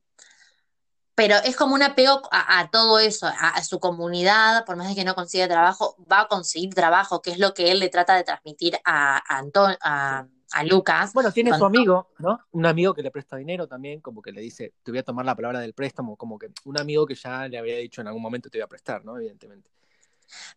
pero 1.16 1.36
es 1.44 1.56
como 1.56 1.76
un 1.76 1.84
apego 1.84 2.22
a, 2.32 2.70
todo 2.72 2.98
eso, 2.98 3.28
a, 3.28 3.62
su 3.64 3.80
comunidad, 3.80 4.66
por 4.66 4.76
más 4.76 4.88
de 4.88 4.96
que 4.96 5.04
no 5.04 5.14
consiga 5.14 5.48
trabajo, 5.48 5.96
va 6.12 6.22
a 6.22 6.28
conseguir 6.28 6.74
trabajo, 6.74 7.22
que 7.22 7.32
es 7.32 7.38
lo 7.38 7.54
que 7.54 7.70
él 7.70 7.80
le 7.80 7.90
trata 7.90 8.16
de 8.16 8.24
transmitir 8.24 8.80
a, 8.86 9.22
a, 9.28 10.28
a, 10.52 10.64
Lucas. 10.64 11.14
Bueno, 11.14 11.32
tiene 11.32 11.56
su 11.56 11.64
amigo, 11.64 12.10
¿no? 12.18 12.40
Un 12.52 12.66
amigo 12.66 12.94
que 12.94 13.04
le 13.04 13.12
presta 13.12 13.36
dinero 13.36 13.68
también, 13.68 14.02
como 14.02 14.22
que 14.22 14.32
le 14.32 14.42
dice, 14.42 14.74
te 14.82 14.92
voy 14.92 15.00
a 15.00 15.04
tomar 15.04 15.26
la 15.26 15.36
palabra 15.36 15.60
del 15.60 15.74
préstamo, 15.74 16.16
como 16.16 16.40
que 16.40 16.50
un 16.64 16.80
amigo 16.80 17.06
que 17.06 17.16
ya 17.16 17.48
le 17.48 17.58
había 17.60 17.78
dicho 17.78 18.02
en 18.02 18.08
algún 18.08 18.22
momento 18.22 18.50
te 18.50 18.58
voy 18.58 18.64
a 18.64 18.68
prestar, 18.68 19.06
¿no? 19.06 19.18
Evidentemente. 19.18 19.70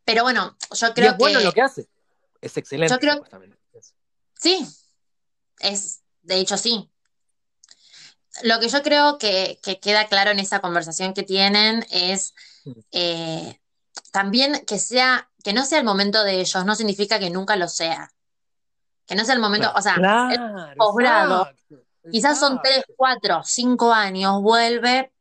Pero 0.05 0.23
bueno, 0.23 0.57
yo 0.73 0.95
creo 0.95 1.13
es 1.13 1.19
bueno 1.19 1.41
lo 1.41 1.53
que 1.53 1.61
hace. 1.61 1.89
Es 2.41 2.57
excelente. 2.57 2.95
Yo 2.95 3.01
creo... 3.01 3.23
Sí, 4.35 4.67
es, 5.61 6.03
de 6.23 6.37
hecho 6.39 6.57
sí, 6.57 6.91
lo 8.43 8.61
que 8.61 8.69
yo 8.69 8.83
creo 8.83 9.19
que, 9.19 9.59
queda 9.81 10.07
claro 10.07 10.31
en 10.31 10.39
esa 10.39 10.61
conversación 10.61 11.15
que 11.15 11.23
tienen 11.23 11.87
es 11.91 12.35
eh, 12.93 13.61
también 14.11 14.65
que 14.67 14.79
sea, 14.79 15.31
que 15.43 15.53
no 15.53 15.65
sea 15.65 15.79
el 15.79 15.85
momento 15.85 16.25
de 16.25 16.41
ellos, 16.41 16.65
no 16.65 16.75
significa 16.75 17.19
que 17.19 17.31
nunca 17.31 17.57
lo 17.57 17.69
sea. 17.69 18.13
Que 19.07 19.15
no 19.15 19.23
es 19.23 19.29
el 19.29 19.39
momento, 19.39 19.73
Claro, 19.73 19.79
o 19.79 19.83
sea, 19.83 20.75
posgrado, 20.77 21.49
quizás 22.11 22.41
son 22.41 22.61
tres, 22.63 22.85
cuatro, 22.97 23.43
cinco 23.45 23.93
años, 23.93 24.41
vuelve 24.41 25.14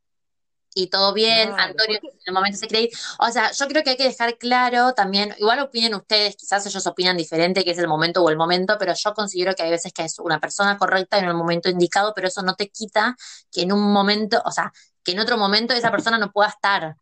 y 0.76 0.88
todo 0.88 1.13
bien, 1.13 1.49
claro, 1.49 1.63
Antonio 1.63 1.99
porque, 2.01 2.17
en 2.17 2.24
el 2.28 2.34
momento 2.34 2.57
se 2.57 2.67
cree. 2.67 2.89
O 3.19 3.30
sea, 3.30 3.51
yo 3.51 3.67
creo 3.67 3.84
que 3.84 3.91
hay 3.91 3.97
que 3.97 4.03
dejar 4.03 4.38
claro 4.38 4.93
también, 4.93 5.36
igual 5.38 5.59
opinen 5.59 5.93
ustedes, 5.95 6.36
quizás 6.36 6.65
ellos 6.65 6.86
opinan 6.88 7.17
diferente, 7.17 7.63
que 7.63 7.71
es 7.71 7.78
el 7.78 7.88
momento 7.88 8.24
o 8.24 8.30
el 8.30 8.38
momento, 8.38 8.78
pero 8.80 8.93
yo 8.93 9.13
considero 9.13 9.55
que 9.55 9.63
hay 9.63 9.71
veces 9.71 9.93
que 9.93 10.03
es 10.03 10.19
una 10.19 10.39
persona 10.39 10.78
correcta 10.78 11.17
en 11.17 11.26
el 11.26 11.34
momento 11.34 11.69
indicado, 11.69 12.13
pero 12.15 12.28
eso 12.28 12.41
no 12.41 12.55
te 12.55 12.69
quita 12.69 13.15
que 13.51 13.61
en 13.61 13.71
un 13.71 13.91
momento, 13.91 14.41
o 14.45 14.51
sea, 14.51 14.71
que 15.03 15.11
en 15.11 15.19
otro 15.19 15.38
momento 15.38 15.74
esa 15.74 15.91
persona 15.91 16.17
no 16.17 16.32
pueda 16.32 16.49
estar. 16.49 16.95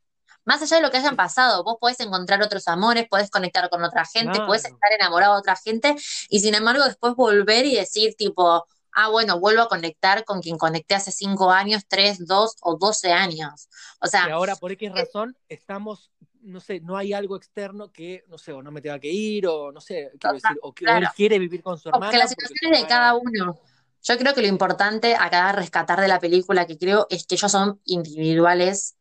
Más 0.43 0.61
allá 0.61 0.78
de 0.78 0.82
lo 0.82 0.89
que 0.89 0.97
hayan 0.97 1.15
pasado, 1.15 1.63
vos 1.63 1.78
podés 1.80 1.99
encontrar 1.99 2.41
otros 2.41 2.67
amores, 2.67 3.07
podés 3.07 3.30
conectar 3.30 3.69
con 3.69 3.84
otra 3.84 4.05
gente, 4.05 4.39
podés 4.39 4.63
claro, 4.63 4.76
estar 4.76 4.91
enamorado 4.99 5.34
de 5.34 5.39
otra 5.39 5.55
gente 5.55 5.95
y 6.30 6.39
sin 6.39 6.55
embargo 6.55 6.84
después 6.84 7.15
volver 7.15 7.65
y 7.65 7.76
decir 7.76 8.15
tipo, 8.15 8.65
ah, 8.94 9.10
bueno, 9.10 9.39
vuelvo 9.39 9.64
a 9.64 9.68
conectar 9.68 10.26
con 10.26 10.42
quien 10.42 10.58
conecté 10.58 10.96
hace 10.96 11.12
cinco 11.12 11.52
años, 11.52 11.84
tres, 11.88 12.26
dos 12.26 12.56
o 12.62 12.78
doce 12.78 13.12
años. 13.12 13.70
O 14.00 14.08
sea, 14.08 14.26
ahora 14.26 14.56
por 14.56 14.72
X 14.72 14.92
razón 14.92 15.38
estamos, 15.48 16.12
no 16.42 16.60
sé, 16.60 16.80
no 16.82 16.98
hay 16.98 17.14
algo 17.14 17.36
externo 17.36 17.92
que, 17.92 18.24
no 18.28 18.38
sé, 18.38 18.52
o 18.54 18.62
no 18.62 18.72
me 18.72 18.82
tenga 18.82 19.00
que 19.00 19.12
ir, 19.12 19.48
o 19.48 19.72
no 19.72 19.82
sé, 19.82 20.12
quiero 20.20 20.36
decir, 20.36 20.58
o 20.62 20.74
que 20.74 20.86
o 20.86 20.88
él 20.88 20.94
claro, 20.94 21.14
quiere 21.16 21.39
vivir 21.39 21.62
con 21.62 21.78
su 21.78 21.89
porque 21.89 22.18
la 22.18 22.24
hermana 22.24 22.28
porque 22.30 22.46
su 22.46 22.54
situación 22.54 22.74
es 22.74 22.82
de 22.82 22.88
cada 22.88 23.16
uno. 23.16 23.60
Yo 24.04 24.18
creo 24.18 24.34
que 24.34 24.42
lo 24.42 24.48
importante 24.48 25.16
acá 25.16 25.52
rescatar 25.52 26.02
de 26.02 26.08
la 26.08 26.20
película 26.20 26.66
que 26.66 26.78
creo 26.78 27.06
es 27.10 27.28
que 27.28 27.36
ellos 27.36 27.52
son 27.52 27.80
individuales, 27.86 28.96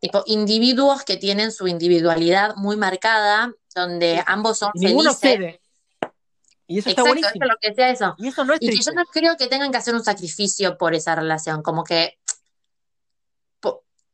tipo 0.00 0.22
individuos 0.26 1.04
que 1.04 1.18
tienen 1.18 1.52
su 1.52 1.68
individualidad 1.68 2.56
muy 2.56 2.76
marcada, 2.76 3.52
donde 3.74 4.22
ambos 4.26 4.58
son 4.58 4.70
y 4.74 4.86
ninguno 4.86 5.12
felices. 5.12 5.38
cede, 5.38 5.60
y 6.68 6.78
eso 6.78 6.90
está 6.90 7.02
eso 7.02 7.08
buenísimo, 7.08 7.44
lo 7.46 7.56
que 7.60 7.74
sea 7.74 7.90
eso. 7.90 8.14
y 8.18 8.28
eso 8.28 8.44
no 8.44 8.54
es 8.54 8.60
Y 8.60 8.68
que 8.70 8.76
yo 8.76 8.92
no 8.92 9.04
creo 9.06 9.36
que 9.36 9.46
tengan 9.46 9.70
que 9.70 9.78
hacer 9.78 9.94
un 9.94 10.04
sacrificio 10.04 10.76
por 10.78 10.94
esa 10.94 11.14
relación, 11.14 11.62
como 11.62 11.84
que 11.84 12.18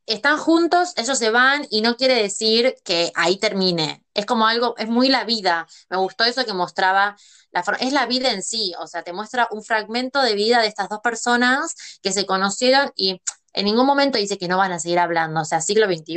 están 0.06 0.36
juntos, 0.36 0.92
ellos 0.96 1.16
se 1.18 1.30
van 1.30 1.66
y 1.70 1.80
no 1.80 1.96
quiere 1.96 2.14
decir 2.14 2.74
que 2.84 3.12
ahí 3.14 3.38
termine. 3.38 4.04
Es 4.14 4.26
como 4.26 4.46
algo, 4.46 4.74
es 4.76 4.88
muy 4.88 5.08
la 5.08 5.24
vida. 5.24 5.66
Me 5.90 5.96
gustó 5.96 6.24
eso 6.24 6.44
que 6.44 6.52
mostraba 6.52 7.16
la 7.52 7.62
es 7.80 7.92
la 7.92 8.06
vida 8.06 8.32
en 8.32 8.42
sí, 8.42 8.72
o 8.80 8.86
sea, 8.86 9.02
te 9.02 9.12
muestra 9.12 9.46
un 9.50 9.62
fragmento 9.62 10.20
de 10.22 10.34
vida 10.34 10.60
de 10.60 10.66
estas 10.68 10.88
dos 10.88 11.00
personas 11.00 11.74
que 12.02 12.12
se 12.12 12.26
conocieron 12.26 12.92
y 12.96 13.20
en 13.52 13.64
ningún 13.66 13.86
momento 13.86 14.18
dice 14.18 14.38
que 14.38 14.48
no 14.48 14.56
van 14.56 14.72
a 14.72 14.78
seguir 14.78 14.98
hablando, 14.98 15.40
o 15.42 15.44
sea, 15.44 15.60
siglo 15.60 15.86
XXI 15.86 16.16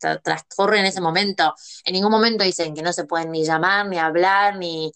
tra- 0.00 0.20
transcurre 0.22 0.78
en 0.80 0.86
ese 0.86 1.00
momento. 1.02 1.54
En 1.84 1.92
ningún 1.92 2.10
momento 2.10 2.42
dicen 2.42 2.74
que 2.74 2.82
no 2.82 2.92
se 2.92 3.04
pueden 3.04 3.30
ni 3.30 3.44
llamar, 3.44 3.86
ni 3.86 3.98
hablar, 3.98 4.56
ni 4.56 4.92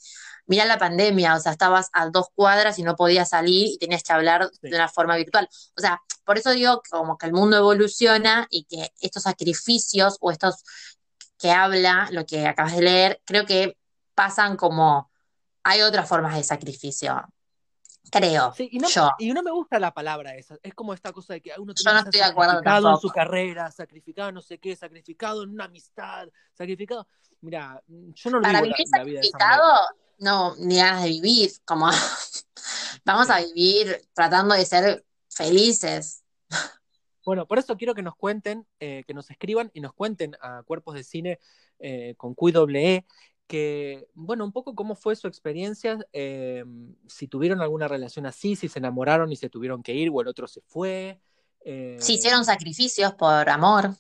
Mirá 0.46 0.64
la 0.64 0.78
pandemia, 0.78 1.34
o 1.34 1.40
sea, 1.40 1.52
estabas 1.52 1.90
a 1.92 2.08
dos 2.08 2.28
cuadras 2.34 2.78
y 2.78 2.82
no 2.82 2.96
podías 2.96 3.30
salir 3.30 3.68
y 3.68 3.78
tenías 3.78 4.02
que 4.02 4.12
hablar 4.12 4.48
sí. 4.52 4.70
de 4.70 4.76
una 4.76 4.88
forma 4.88 5.16
virtual. 5.16 5.48
O 5.76 5.80
sea, 5.80 6.00
por 6.24 6.38
eso 6.38 6.50
digo 6.50 6.80
que 6.82 6.90
como 6.90 7.18
que 7.18 7.26
el 7.26 7.32
mundo 7.32 7.56
evoluciona 7.56 8.46
y 8.50 8.64
que 8.64 8.90
estos 9.00 9.24
sacrificios 9.24 10.16
o 10.20 10.30
estos 10.30 10.62
que 11.38 11.50
habla, 11.50 12.08
lo 12.12 12.24
que 12.24 12.46
acabas 12.46 12.76
de 12.76 12.82
leer, 12.82 13.20
creo 13.24 13.44
que 13.44 13.76
pasan 14.14 14.56
como 14.56 15.10
hay 15.62 15.82
otras 15.82 16.08
formas 16.08 16.36
de 16.36 16.44
sacrificio, 16.44 17.22
creo 18.10 18.52
Sí, 18.54 18.68
y 18.72 18.78
no, 18.78 18.88
yo. 18.88 19.10
y 19.18 19.32
no 19.32 19.42
me 19.42 19.50
gusta 19.50 19.78
la 19.78 19.92
palabra 19.92 20.34
esa. 20.36 20.56
Es 20.62 20.74
como 20.74 20.94
esta 20.94 21.12
cosa 21.12 21.34
de 21.34 21.40
que 21.40 21.52
uno 21.58 21.72
Yo 21.72 21.82
tiene 21.82 21.92
no 21.92 22.04
estoy 22.04 22.20
de 22.20 22.26
acuerdo 22.26 22.52
sacrificado 22.52 22.90
en 22.90 23.00
su 23.00 23.08
carrera, 23.08 23.70
sacrificado 23.70 24.32
no 24.32 24.42
sé 24.42 24.58
qué, 24.58 24.76
sacrificado 24.76 25.42
en 25.42 25.50
una 25.50 25.64
amistad, 25.64 26.28
sacrificado. 26.54 27.06
Mira, 27.40 27.82
yo 27.88 28.30
no 28.30 28.38
lo 28.38 28.42
Para 28.42 28.62
vivo 28.62 28.70
la, 28.70 28.76
vivir 28.76 28.88
la 28.96 29.04
vida 29.04 29.20
de 29.20 29.26
esa 29.26 29.38
manera. 29.38 29.62
No, 30.18 30.54
ni 30.56 30.76
ganas 30.76 31.02
de 31.02 31.10
vivir, 31.10 31.50
como 31.64 31.88
vamos 33.04 33.30
a 33.30 33.40
vivir 33.40 34.08
tratando 34.14 34.54
de 34.54 34.64
ser 34.64 35.04
felices. 35.28 36.24
Bueno, 37.24 37.46
por 37.46 37.58
eso 37.58 37.76
quiero 37.76 37.94
que 37.94 38.02
nos 38.02 38.14
cuenten, 38.14 38.66
eh, 38.78 39.02
que 39.06 39.12
nos 39.12 39.30
escriban 39.30 39.70
y 39.74 39.80
nos 39.80 39.92
cuenten 39.92 40.36
a 40.40 40.62
Cuerpos 40.62 40.94
de 40.94 41.02
Cine 41.02 41.40
eh, 41.80 42.14
con 42.16 42.34
QWE, 42.34 43.04
que, 43.48 44.06
bueno, 44.14 44.44
un 44.44 44.52
poco 44.52 44.74
cómo 44.74 44.94
fue 44.94 45.16
su 45.16 45.26
experiencia, 45.26 45.98
eh, 46.12 46.64
si 47.08 47.26
tuvieron 47.26 47.60
alguna 47.60 47.88
relación 47.88 48.26
así, 48.26 48.54
si 48.54 48.68
se 48.68 48.78
enamoraron 48.78 49.32
y 49.32 49.36
se 49.36 49.50
tuvieron 49.50 49.82
que 49.82 49.94
ir 49.94 50.10
o 50.12 50.20
el 50.20 50.28
otro 50.28 50.46
se 50.46 50.60
fue. 50.62 51.20
Si 51.98 52.14
hicieron 52.14 52.44
sacrificios 52.44 53.14
por 53.14 53.48
amor. 53.48 53.90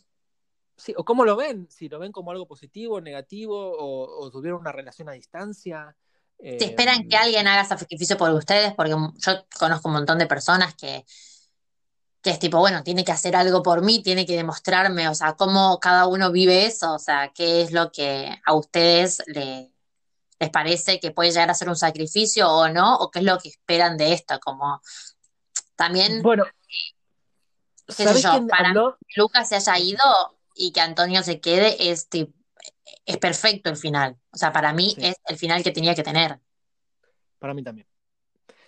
Sí, 0.76 0.94
o 0.96 1.04
cómo 1.04 1.24
lo 1.24 1.34
ven, 1.34 1.66
si 1.68 1.88
lo 1.88 1.98
ven 1.98 2.12
como 2.12 2.30
algo 2.30 2.46
positivo, 2.46 3.00
negativo, 3.00 3.56
o, 3.56 4.20
o 4.20 4.30
tuvieron 4.30 4.60
una 4.60 4.70
relación 4.70 5.08
a 5.08 5.12
distancia. 5.12 5.96
Eh, 6.38 6.58
esperan 6.60 7.08
que 7.08 7.16
alguien 7.16 7.46
haga 7.46 7.64
sacrificio 7.64 8.16
por 8.16 8.30
ustedes, 8.32 8.74
porque 8.74 8.90
yo 8.92 9.46
conozco 9.58 9.88
un 9.88 9.94
montón 9.94 10.18
de 10.18 10.26
personas 10.26 10.74
que, 10.74 11.04
que 12.22 12.30
es 12.30 12.38
tipo, 12.38 12.58
bueno, 12.58 12.82
tiene 12.82 13.04
que 13.04 13.12
hacer 13.12 13.36
algo 13.36 13.62
por 13.62 13.82
mí, 13.82 14.02
tiene 14.02 14.26
que 14.26 14.36
demostrarme, 14.36 15.08
o 15.08 15.14
sea, 15.14 15.34
cómo 15.34 15.78
cada 15.80 16.06
uno 16.06 16.32
vive 16.32 16.66
eso, 16.66 16.94
o 16.94 16.98
sea, 16.98 17.30
qué 17.34 17.62
es 17.62 17.72
lo 17.72 17.92
que 17.92 18.36
a 18.44 18.54
ustedes 18.54 19.22
le- 19.26 19.70
les 20.38 20.50
parece 20.50 21.00
que 21.00 21.12
puede 21.12 21.30
llegar 21.30 21.50
a 21.50 21.54
ser 21.54 21.68
un 21.68 21.76
sacrificio 21.76 22.50
o 22.50 22.68
no, 22.68 22.96
o 22.96 23.10
qué 23.10 23.20
es 23.20 23.24
lo 23.24 23.38
que 23.38 23.48
esperan 23.50 23.96
de 23.96 24.12
esto, 24.12 24.38
como 24.40 24.82
también, 25.76 26.22
bueno, 26.22 26.44
qué 27.86 27.94
sé 27.94 28.04
¿sabés 28.04 28.22
yo, 28.22 28.30
quién 28.30 28.48
para 28.48 28.68
habló? 28.70 28.98
que 29.08 29.20
Lucas 29.20 29.48
se 29.48 29.56
haya 29.56 29.78
ido 29.78 30.02
y 30.54 30.72
que 30.72 30.80
Antonio 30.80 31.22
se 31.22 31.40
quede 31.40 31.90
es, 31.90 32.08
tip- 32.10 32.34
es 33.06 33.18
perfecto 33.18 33.70
el 33.70 33.76
final, 33.76 34.16
o 34.30 34.36
sea, 34.36 34.52
para 34.52 34.72
mí 34.72 34.96
Sí, 34.96 35.00
es 35.00 35.16
el 35.26 35.36
final 35.38 35.62
que 35.64 35.72
tenía 35.72 35.94
que 35.94 36.02
tener. 36.02 36.40
para 37.38 37.54
mí 37.54 37.62
también. 37.62 37.86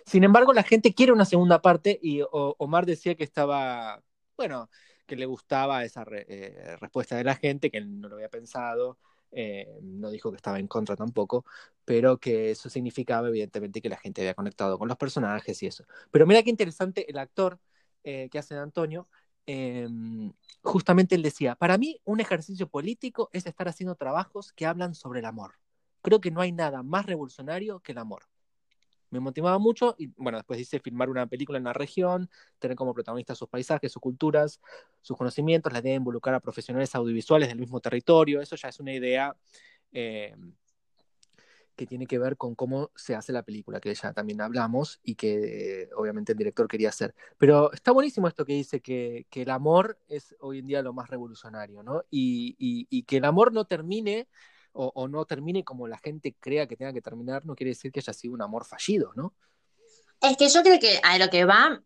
Sin 0.07 0.25
embargo, 0.25 0.53
la 0.55 0.65
gente 0.65 0.95
quiere 0.95 1.13
una 1.13 1.25
segunda 1.27 1.63
parte 1.63 1.99
y 2.03 2.23
Omar 2.33 2.87
decía 2.87 3.17
que 3.17 3.25
estaba, 3.25 4.03
bueno, 4.37 4.71
que 5.07 5.17
le 5.17 5.27
gustaba 5.27 5.85
esa 5.85 6.05
re- 6.05 6.27
eh, 6.29 6.77
respuesta 6.79 7.17
de 7.17 7.25
la 7.25 7.37
gente, 7.37 7.71
que 7.71 7.79
él 7.79 8.01
no 8.01 8.09
lo 8.09 8.17
había 8.17 8.31
pensado, 8.31 8.99
eh, 9.33 9.69
no 9.83 10.11
dijo 10.11 10.31
que 10.31 10.37
estaba 10.37 10.59
en 10.61 10.69
contra 10.69 10.97
tampoco, 10.97 11.45
pero 11.85 12.19
que 12.19 12.51
eso 12.53 12.71
significaba 12.71 13.29
evidentemente 13.29 13.83
que 13.83 13.89
la 13.91 13.99
gente 13.99 14.23
había 14.23 14.35
conectado 14.35 14.79
con 14.79 14.89
los 14.89 14.97
personajes 14.99 15.63
y 15.63 15.69
eso. 15.69 15.85
Pero 16.11 16.27
mira 16.27 16.43
qué 16.43 16.51
interesante 16.51 17.11
el 17.11 17.19
actor 17.19 17.61
eh, 18.05 18.29
que 18.31 18.39
hace 18.39 18.55
de 18.55 18.61
Antonio, 18.61 19.09
eh, 19.49 19.89
justamente 20.63 21.15
él 21.15 21.23
decía, 21.23 21.55
para 21.57 21.79
mí 21.79 22.01
un 22.05 22.21
ejercicio 22.21 22.69
político 22.69 23.31
es 23.33 23.47
estar 23.47 23.67
haciendo 23.67 23.95
trabajos 23.95 24.53
que 24.53 24.67
hablan 24.67 24.95
sobre 24.95 25.21
el 25.21 25.25
amor. 25.25 25.55
Creo 26.03 26.21
que 26.21 26.31
no 26.31 26.41
hay 26.41 26.53
nada 26.53 26.83
más 26.83 27.07
revolucionario 27.07 27.81
que 27.81 27.93
el 27.93 27.99
amor 27.99 28.29
me 29.11 29.21
motivaba 29.21 29.59
mucho 29.59 29.95
y 29.99 30.09
bueno, 30.17 30.39
después 30.39 30.59
dice 30.59 30.81
filmar 30.81 31.09
una 31.11 31.27
película 31.27 31.59
en 31.59 31.65
la 31.65 31.73
región, 31.73 32.29
tener 32.59 32.77
como 32.77 32.95
protagonistas 32.95 33.39
sus 33.39 33.49
paisajes, 33.49 33.93
sus 33.93 34.03
culturas, 34.03 34.61
sus 35.01 35.17
conocimientos, 35.17 35.73
la 35.73 35.81
idea 35.81 35.93
de 35.93 35.97
involucrar 35.97 36.35
a 36.35 36.41
profesionales 36.41 36.95
audiovisuales 36.95 37.49
del 37.49 37.59
mismo 37.59 37.81
territorio, 37.81 38.41
eso 38.41 38.57
ya 38.57 38.69
es 38.69 38.81
una 38.81 38.93
idea 38.93 39.35
eh, 39.93 40.37
que 41.79 41.87
tiene 41.87 42.07
que 42.07 42.19
ver 42.19 42.37
con 42.37 42.57
cómo 42.57 42.91
se 42.97 43.15
hace 43.15 43.33
la 43.33 43.45
película, 43.45 43.81
que 43.81 43.95
ya 43.95 44.13
también 44.13 44.41
hablamos 44.41 44.99
y 45.05 45.15
que 45.15 45.83
eh, 45.83 45.89
obviamente 45.97 46.33
el 46.33 46.39
director 46.39 46.67
quería 46.67 46.89
hacer. 46.89 47.15
Pero 47.39 47.73
está 47.73 47.93
buenísimo 47.93 48.27
esto 48.27 48.45
que 48.45 48.55
dice 48.55 48.81
que, 48.81 49.27
que 49.31 49.43
el 49.43 49.51
amor 49.51 49.97
es 50.09 50.35
hoy 50.41 50.59
en 50.59 50.67
día 50.67 50.83
lo 50.83 50.93
más 50.93 51.09
revolucionario, 51.09 51.85
¿no? 51.85 52.03
Y, 52.11 52.57
y, 52.59 53.03
que 53.05 53.19
el 53.19 53.25
amor 53.25 53.53
no 53.53 53.65
termine 53.65 54.29
o, 54.73 54.91
o, 54.93 55.07
no 55.07 55.25
termine 55.25 55.63
como 55.63 55.87
la 55.87 55.99
gente 55.99 56.35
crea 56.39 56.67
que 56.67 56.77
tenga 56.77 56.93
que 56.93 57.01
terminar, 57.01 57.47
no 57.47 57.55
quiere 57.55 57.71
decir 57.71 57.93
que 57.93 58.01
haya 58.01 58.13
sido 58.13 58.35
un 58.35 58.43
amor 58.43 58.65
fallido, 58.65 59.13
¿no? 59.15 59.35
Es 60.21 60.37
que 60.37 60.49
yo 60.49 60.63
creo 60.63 60.81
que 60.81 60.99
a 61.03 61.17
lo 61.17 61.31
que 61.31 61.45
va, 61.45 61.81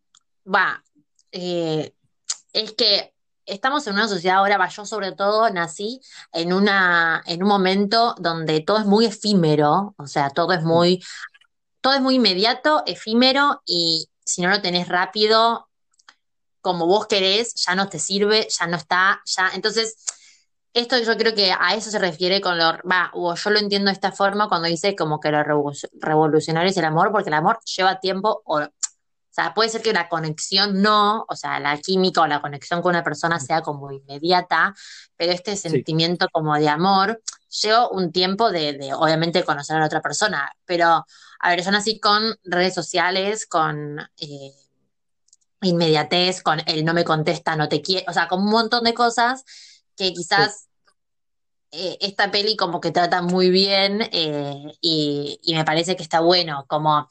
va, 0.46 0.82
eh, 1.30 1.92
es 2.54 2.72
que 2.72 3.11
estamos 3.46 3.86
en 3.86 3.94
una 3.94 4.08
sociedad 4.08 4.38
ahora, 4.38 4.68
yo 4.68 4.84
sobre 4.84 5.12
todo 5.12 5.50
nací 5.50 6.00
en 6.32 6.52
una, 6.52 7.22
en 7.26 7.42
un 7.42 7.48
momento 7.48 8.14
donde 8.18 8.60
todo 8.60 8.78
es 8.78 8.86
muy 8.86 9.06
efímero, 9.06 9.94
o 9.96 10.06
sea, 10.06 10.30
todo 10.30 10.52
es 10.52 10.62
muy, 10.62 11.02
todo 11.80 11.94
es 11.94 12.00
muy 12.00 12.16
inmediato, 12.16 12.82
efímero, 12.86 13.62
y 13.66 14.08
si 14.24 14.42
no 14.42 14.48
lo 14.50 14.62
tenés 14.62 14.88
rápido, 14.88 15.68
como 16.60 16.86
vos 16.86 17.06
querés, 17.06 17.54
ya 17.54 17.74
no 17.74 17.88
te 17.88 17.98
sirve, 17.98 18.46
ya 18.48 18.66
no 18.66 18.76
está, 18.76 19.20
ya, 19.24 19.50
entonces 19.54 20.04
esto 20.74 20.98
yo 20.98 21.16
creo 21.18 21.34
que 21.34 21.52
a 21.52 21.74
eso 21.74 21.90
se 21.90 21.98
refiere 21.98 22.40
con 22.40 22.56
lo, 22.56 22.78
va, 22.90 23.10
o 23.12 23.34
yo 23.34 23.50
lo 23.50 23.58
entiendo 23.58 23.88
de 23.88 23.92
esta 23.92 24.12
forma 24.12 24.48
cuando 24.48 24.68
dice 24.68 24.96
como 24.96 25.20
que 25.20 25.30
lo 25.30 25.42
revolucionario 26.00 26.70
es 26.70 26.76
el 26.76 26.84
amor, 26.84 27.12
porque 27.12 27.28
el 27.28 27.34
amor 27.34 27.58
lleva 27.76 28.00
tiempo, 28.00 28.42
o, 28.46 28.60
o 29.32 29.34
sea, 29.34 29.54
puede 29.54 29.70
ser 29.70 29.80
que 29.80 29.94
la 29.94 30.10
conexión 30.10 30.82
no, 30.82 31.24
o 31.26 31.34
sea, 31.36 31.58
la 31.58 31.78
química 31.78 32.20
o 32.20 32.26
la 32.26 32.42
conexión 32.42 32.82
con 32.82 32.90
una 32.90 33.02
persona 33.02 33.40
sea 33.40 33.62
como 33.62 33.90
inmediata, 33.90 34.74
pero 35.16 35.32
este 35.32 35.56
sentimiento 35.56 36.26
sí. 36.26 36.30
como 36.34 36.54
de 36.54 36.68
amor 36.68 37.22
lleva 37.62 37.88
un 37.88 38.12
tiempo 38.12 38.52
de, 38.52 38.74
de, 38.74 38.92
obviamente, 38.92 39.42
conocer 39.42 39.76
a 39.76 39.80
la 39.80 39.86
otra 39.86 40.02
persona, 40.02 40.52
pero, 40.66 41.06
a 41.40 41.48
ver, 41.48 41.64
yo 41.64 41.70
nací 41.70 41.98
con 41.98 42.36
redes 42.44 42.74
sociales, 42.74 43.46
con... 43.46 44.00
Eh, 44.18 44.52
inmediatez, 45.64 46.42
con 46.42 46.60
el 46.66 46.84
no 46.84 46.92
me 46.92 47.04
contesta, 47.04 47.54
no 47.54 47.68
te 47.68 47.80
quiere, 47.80 48.04
o 48.08 48.12
sea, 48.12 48.26
con 48.26 48.40
un 48.42 48.50
montón 48.50 48.82
de 48.82 48.94
cosas 48.94 49.44
que 49.96 50.12
quizás 50.12 50.66
eh, 51.70 51.96
esta 52.00 52.32
peli 52.32 52.56
como 52.56 52.80
que 52.80 52.90
trata 52.90 53.22
muy 53.22 53.48
bien 53.48 54.02
eh, 54.10 54.76
y, 54.80 55.38
y 55.40 55.54
me 55.54 55.64
parece 55.64 55.94
que 55.94 56.02
está 56.02 56.18
bueno, 56.18 56.64
como 56.66 57.06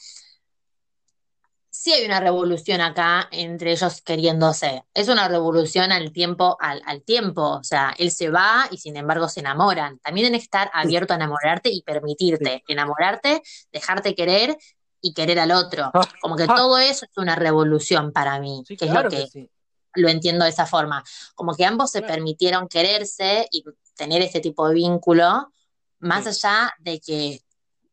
sí 1.82 1.91
hay 1.91 2.05
una 2.05 2.19
revolución 2.19 2.79
acá 2.79 3.27
entre 3.32 3.71
ellos 3.71 4.01
queriéndose. 4.01 4.84
Es 4.93 5.07
una 5.07 5.27
revolución 5.27 5.91
al 5.91 6.11
tiempo, 6.11 6.55
al, 6.59 6.82
al 6.86 7.01
tiempo. 7.01 7.41
O 7.57 7.63
sea, 7.63 7.95
él 7.97 8.11
se 8.11 8.29
va 8.29 8.67
y 8.69 8.77
sin 8.77 8.97
embargo 8.97 9.27
se 9.27 9.39
enamoran. 9.39 9.97
También 9.97 10.32
que 10.32 10.38
estar 10.38 10.69
abierto 10.73 11.13
a 11.13 11.15
enamorarte 11.15 11.69
y 11.69 11.82
permitirte 11.82 12.63
enamorarte, 12.67 13.41
dejarte 13.71 14.13
querer 14.13 14.55
y 15.01 15.15
querer 15.15 15.39
al 15.39 15.51
otro. 15.51 15.89
Ah, 15.91 16.07
Como 16.21 16.36
que 16.36 16.43
ah. 16.43 16.53
todo 16.55 16.77
eso 16.77 17.05
es 17.05 17.17
una 17.17 17.36
revolución 17.36 18.11
para 18.11 18.39
mí, 18.39 18.63
Sí, 18.67 18.77
que 18.77 18.86
es 18.86 18.91
lo 18.93 19.09
que 19.09 19.17
que 19.17 19.27
sí. 19.27 19.49
lo 19.95 20.07
entiendo 20.09 20.45
de 20.45 20.51
esa 20.51 20.67
forma. 20.67 21.03
Como 21.34 21.55
que 21.55 21.65
ambos 21.65 21.89
se 21.89 22.03
permitieron 22.03 22.67
quererse 22.67 23.47
y 23.51 23.63
tener 23.95 24.21
este 24.21 24.39
tipo 24.39 24.67
de 24.67 24.75
vínculo, 24.75 25.51
más 25.97 26.25
Sí. 26.25 26.29
allá 26.47 26.73
de 26.77 26.99
que 26.99 27.41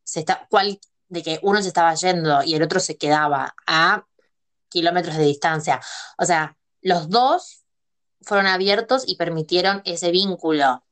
se 0.04 0.20
está, 0.20 0.46
cual, 0.50 0.78
de 1.08 1.22
que 1.22 1.38
uno 1.42 1.62
se 1.62 1.68
estaba 1.68 1.94
yendo 1.94 2.42
y 2.42 2.54
el 2.54 2.62
otro 2.62 2.80
se 2.80 2.96
quedaba 2.96 3.54
a 3.66 4.06
kilómetros 4.68 5.16
de 5.16 5.24
distancia. 5.24 5.80
O 6.18 6.24
sea, 6.24 6.56
los 6.82 7.08
dos 7.08 7.64
fueron 8.22 8.46
abiertos 8.46 9.04
y 9.06 9.16
permitieron 9.16 9.82
ese 9.84 10.10
vínculo. 10.10 10.84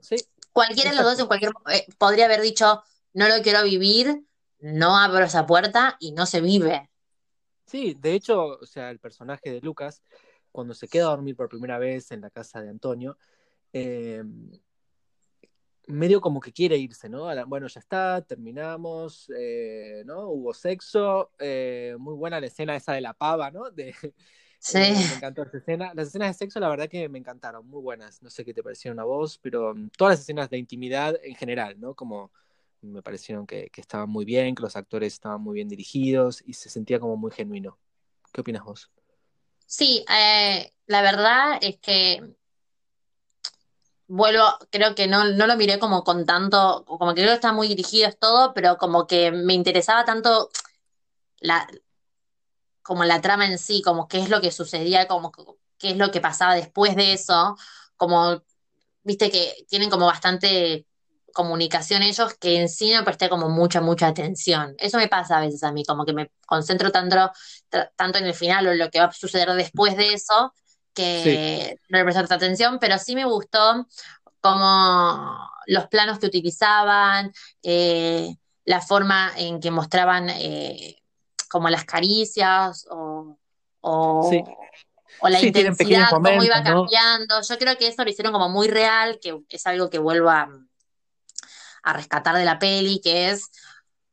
Sí, 0.00 0.16
Cualquiera 0.54 0.90
de 0.90 0.96
los 0.96 1.04
dos 1.04 1.18
en 1.18 1.26
cualquier 1.26 1.52
eh, 1.72 1.84
podría 1.98 2.26
haber 2.26 2.40
dicho, 2.40 2.84
no 3.12 3.26
lo 3.26 3.42
quiero 3.42 3.64
vivir, 3.64 4.24
no 4.60 4.96
abro 4.96 5.24
esa 5.24 5.46
puerta 5.46 5.96
y 5.98 6.12
no 6.12 6.26
se 6.26 6.40
vive. 6.40 6.88
Sí, 7.66 7.96
de 7.98 8.12
hecho, 8.12 8.58
o 8.60 8.64
sea, 8.64 8.90
el 8.90 9.00
personaje 9.00 9.50
de 9.50 9.60
Lucas, 9.60 10.00
cuando 10.52 10.72
se 10.72 10.86
queda 10.86 11.06
a 11.06 11.10
dormir 11.10 11.34
por 11.34 11.48
primera 11.48 11.78
vez 11.78 12.12
en 12.12 12.20
la 12.20 12.30
casa 12.30 12.62
de 12.62 12.70
Antonio, 12.70 13.18
eh, 13.72 14.22
medio 15.86 16.20
como 16.20 16.40
que 16.40 16.52
quiere 16.52 16.76
irse, 16.76 17.08
¿no? 17.08 17.28
Bueno, 17.46 17.66
ya 17.66 17.80
está, 17.80 18.22
terminamos, 18.22 19.30
eh, 19.36 20.02
¿no? 20.06 20.28
Hubo 20.28 20.54
sexo, 20.54 21.30
eh, 21.38 21.96
muy 21.98 22.14
buena 22.14 22.40
la 22.40 22.46
escena 22.46 22.76
esa 22.76 22.92
de 22.92 23.00
la 23.00 23.14
pava, 23.14 23.50
¿no? 23.50 23.70
De, 23.70 23.94
Sí. 24.58 24.78
eh, 24.78 24.94
me 24.94 25.16
encantó 25.16 25.42
esa 25.42 25.58
escena. 25.58 25.92
Las 25.94 26.08
escenas 26.08 26.28
de 26.28 26.34
sexo, 26.34 26.58
la 26.58 26.70
verdad 26.70 26.88
que 26.88 27.06
me 27.10 27.18
encantaron, 27.18 27.66
muy 27.68 27.82
buenas. 27.82 28.22
No 28.22 28.30
sé 28.30 28.46
qué 28.46 28.54
te 28.54 28.62
parecieron 28.62 28.98
a 28.98 29.04
vos, 29.04 29.38
pero 29.42 29.74
mm, 29.74 29.90
todas 29.90 30.12
las 30.12 30.20
escenas 30.20 30.48
de 30.48 30.56
intimidad 30.56 31.16
en 31.22 31.34
general, 31.34 31.78
¿no? 31.78 31.92
Como 31.94 32.32
me 32.80 33.02
parecieron 33.02 33.46
que, 33.46 33.68
que 33.70 33.82
estaban 33.82 34.08
muy 34.08 34.24
bien, 34.24 34.54
que 34.54 34.62
los 34.62 34.74
actores 34.76 35.12
estaban 35.12 35.42
muy 35.42 35.54
bien 35.54 35.68
dirigidos 35.68 36.42
y 36.46 36.54
se 36.54 36.70
sentía 36.70 36.98
como 36.98 37.16
muy 37.16 37.30
genuino. 37.30 37.78
¿Qué 38.32 38.40
opinas 38.40 38.64
vos? 38.64 38.90
Sí, 39.66 40.04
la 40.86 41.02
verdad 41.02 41.58
es 41.60 41.78
que 41.78 42.22
vuelvo, 44.06 44.44
creo 44.70 44.94
que 44.94 45.06
no, 45.06 45.24
no 45.24 45.46
lo 45.46 45.56
miré 45.56 45.78
como 45.78 46.04
con 46.04 46.26
tanto, 46.26 46.84
como 46.86 47.14
que 47.14 47.22
creo 47.22 47.32
que 47.32 47.34
está 47.34 47.52
muy 47.52 47.68
dirigido 47.68 48.10
todo, 48.12 48.54
pero 48.54 48.76
como 48.78 49.06
que 49.06 49.30
me 49.32 49.54
interesaba 49.54 50.04
tanto 50.04 50.50
la, 51.40 51.66
como 52.82 53.04
la 53.04 53.20
trama 53.20 53.46
en 53.46 53.58
sí, 53.58 53.82
como 53.82 54.08
qué 54.08 54.20
es 54.20 54.28
lo 54.28 54.40
que 54.40 54.52
sucedía, 54.52 55.08
como 55.08 55.32
qué 55.78 55.90
es 55.90 55.96
lo 55.96 56.10
que 56.10 56.20
pasaba 56.20 56.54
después 56.54 56.96
de 56.96 57.14
eso, 57.14 57.56
como, 57.96 58.42
viste 59.02 59.30
que 59.30 59.66
tienen 59.68 59.90
como 59.90 60.06
bastante 60.06 60.86
comunicación 61.32 62.02
ellos 62.02 62.34
que 62.34 62.60
en 62.60 62.68
sí 62.68 62.92
no 62.92 63.04
presté 63.04 63.28
como 63.28 63.48
mucha, 63.48 63.80
mucha 63.80 64.06
atención. 64.06 64.74
Eso 64.78 64.98
me 64.98 65.08
pasa 65.08 65.38
a 65.38 65.40
veces 65.40 65.62
a 65.64 65.72
mí, 65.72 65.84
como 65.84 66.04
que 66.06 66.12
me 66.12 66.30
concentro 66.46 66.92
tanto, 66.92 67.32
tanto 67.96 68.18
en 68.18 68.26
el 68.26 68.34
final 68.34 68.66
o 68.66 68.72
en 68.72 68.78
lo 68.78 68.90
que 68.90 69.00
va 69.00 69.06
a 69.06 69.12
suceder 69.12 69.50
después 69.54 69.96
de 69.96 70.14
eso, 70.14 70.54
Sí, 70.96 71.30
que 71.30 71.78
no 71.88 71.98
le 71.98 72.04
presté 72.04 72.20
tanta 72.20 72.34
atención, 72.36 72.78
pero 72.80 72.98
sí 72.98 73.14
me 73.14 73.24
gustó 73.24 73.86
como 74.40 75.50
los 75.66 75.86
planos 75.88 76.18
que 76.18 76.26
utilizaban, 76.26 77.32
eh, 77.62 78.36
la 78.64 78.80
forma 78.80 79.32
en 79.36 79.60
que 79.60 79.70
mostraban 79.70 80.28
eh, 80.30 80.96
como 81.48 81.70
las 81.70 81.84
caricias 81.84 82.86
o, 82.90 83.38
sí, 84.30 84.42
la 85.22 85.38
sí, 85.38 85.46
intensidad, 85.46 86.10
cómo 86.10 86.42
iba 86.42 86.62
cambiando. 86.62 87.40
Yo 87.42 87.58
creo 87.58 87.76
que 87.78 87.88
eso 87.88 88.04
lo 88.04 88.10
hicieron 88.10 88.32
como 88.32 88.48
muy 88.48 88.68
real, 88.68 89.18
que 89.20 89.40
es 89.48 89.66
algo 89.66 89.88
que 89.90 89.98
vuelvo 89.98 90.30
a, 90.30 90.48
a 91.82 91.92
rescatar 91.92 92.36
de 92.36 92.44
la 92.44 92.58
peli, 92.58 93.00
que 93.02 93.30
es 93.30 93.50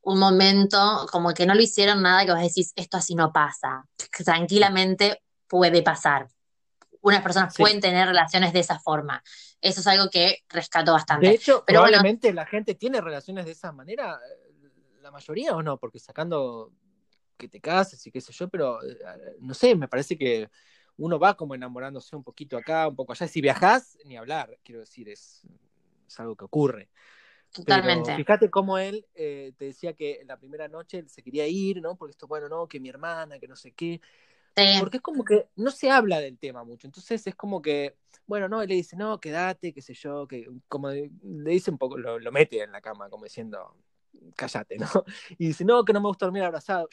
un 0.02 0.20
momento 0.20 1.08
como 1.12 1.34
que 1.34 1.46
no 1.46 1.54
lo 1.54 1.62
hicieron 1.62 2.02
nada 2.02 2.26
que 2.26 2.32
vos 2.32 2.42
decís, 2.42 2.74
esto 2.76 2.98
así 2.98 3.16
no 3.16 3.32
pasa. 3.32 3.86
Tranquilamente 4.24 5.22
puede 5.48 5.82
pasar. 5.82 6.28
Unas 7.02 7.22
personas 7.24 7.54
Sí. 7.54 7.64
pueden 7.64 7.80
tener 7.82 8.08
relaciones 8.08 8.54
de 8.54 8.60
esa 8.60 8.80
forma. 8.80 9.24
Eso 9.60 9.82
es 9.82 9.88
algo 9.88 10.10
que 10.10 10.40
rescato 10.50 10.92
De 10.92 10.96
bastante. 10.98 11.30
hecho, 11.32 11.64
Pero 11.66 11.82
bueno, 11.82 11.92
probablemente 11.98 12.34
la 12.34 12.46
gente 12.46 12.76
tiene 12.76 13.02
relaciones 13.02 13.46
de 13.46 13.52
esa 13.52 13.72
manera, 13.72 14.20
eh, 14.30 14.70
la 15.02 15.12
mayoría 15.12 15.56
o 15.56 15.64
no, 15.64 15.78
porque 15.78 16.00
sacando 16.00 16.72
que 17.38 17.48
te 17.48 17.60
cases 17.60 18.06
y 18.06 18.12
qué 18.12 18.22
sé 18.22 18.32
yo, 18.34 18.50
pero 18.50 18.84
eh, 18.84 18.98
no 19.40 19.54
sé, 19.54 19.76
me 19.76 19.88
parece 19.88 20.16
que 20.18 20.50
uno 20.98 21.18
va 21.18 21.36
como 21.36 21.56
enamorándose 21.56 22.16
un 22.16 22.24
poquito 22.24 22.56
acá, 22.58 22.88
un 22.88 22.96
poco 22.96 23.14
allá. 23.14 23.28
Si 23.28 23.42
viajás, 23.42 23.98
ni 24.06 24.16
hablar, 24.18 24.60
quiero 24.64 24.82
decir, 24.82 25.10
es, 25.10 25.42
es 26.08 26.20
algo 26.20 26.36
que 26.36 26.46
ocurre. 26.46 26.90
Pero 27.54 27.66
totalmente. 27.66 28.16
fíjate 28.16 28.50
cómo 28.50 28.78
él 28.78 29.06
eh, 29.16 29.54
te 29.58 29.66
decía 29.66 29.94
que 29.94 30.22
la 30.26 30.38
primera 30.38 30.68
noche 30.68 31.00
él 31.00 31.10
se 31.10 31.22
quería 31.22 31.48
ir, 31.48 31.82
¿no? 31.82 31.96
Porque 31.96 32.12
esto, 32.12 32.28
bueno, 32.28 32.48
no, 32.48 32.68
que 32.68 32.80
mi 32.80 32.90
hermana, 32.90 33.40
que 33.40 33.48
no 33.48 33.56
sé 33.56 33.72
qué. 33.72 34.00
Sí, 34.56 34.64
Porque 34.80 34.98
es 34.98 35.04
como 35.04 35.24
que 35.24 35.48
no 35.56 35.72
se 35.72 35.90
habla 35.90 36.20
del 36.20 36.38
tema 36.38 36.64
mucho. 36.64 36.88
Entonces 36.88 37.26
es 37.26 37.36
como 37.36 37.62
que, 37.62 37.96
bueno, 38.26 38.50
no, 38.50 38.62
él 38.62 38.70
le 38.70 38.76
dice, 38.76 38.96
no, 38.98 39.20
quédate, 39.20 39.74
qué 39.74 39.82
sé 39.82 39.94
yo, 39.94 40.28
que 40.28 40.48
como 40.68 40.90
le 40.90 41.10
dice 41.24 41.72
un 41.72 41.78
poco, 41.78 41.98
lo, 41.98 42.20
lo 42.20 42.32
mete 42.32 42.62
en 42.62 42.72
la 42.72 42.82
cama, 42.82 43.10
como 43.10 43.24
diciendo, 43.24 43.76
cállate, 44.36 44.78
¿no? 44.78 44.88
Y 45.38 45.48
dice, 45.48 45.66
no, 45.66 45.84
que 45.86 45.94
no 45.94 46.02
me 46.02 46.08
gusta 46.08 46.26
dormir 46.26 46.44
abrazado. 46.44 46.90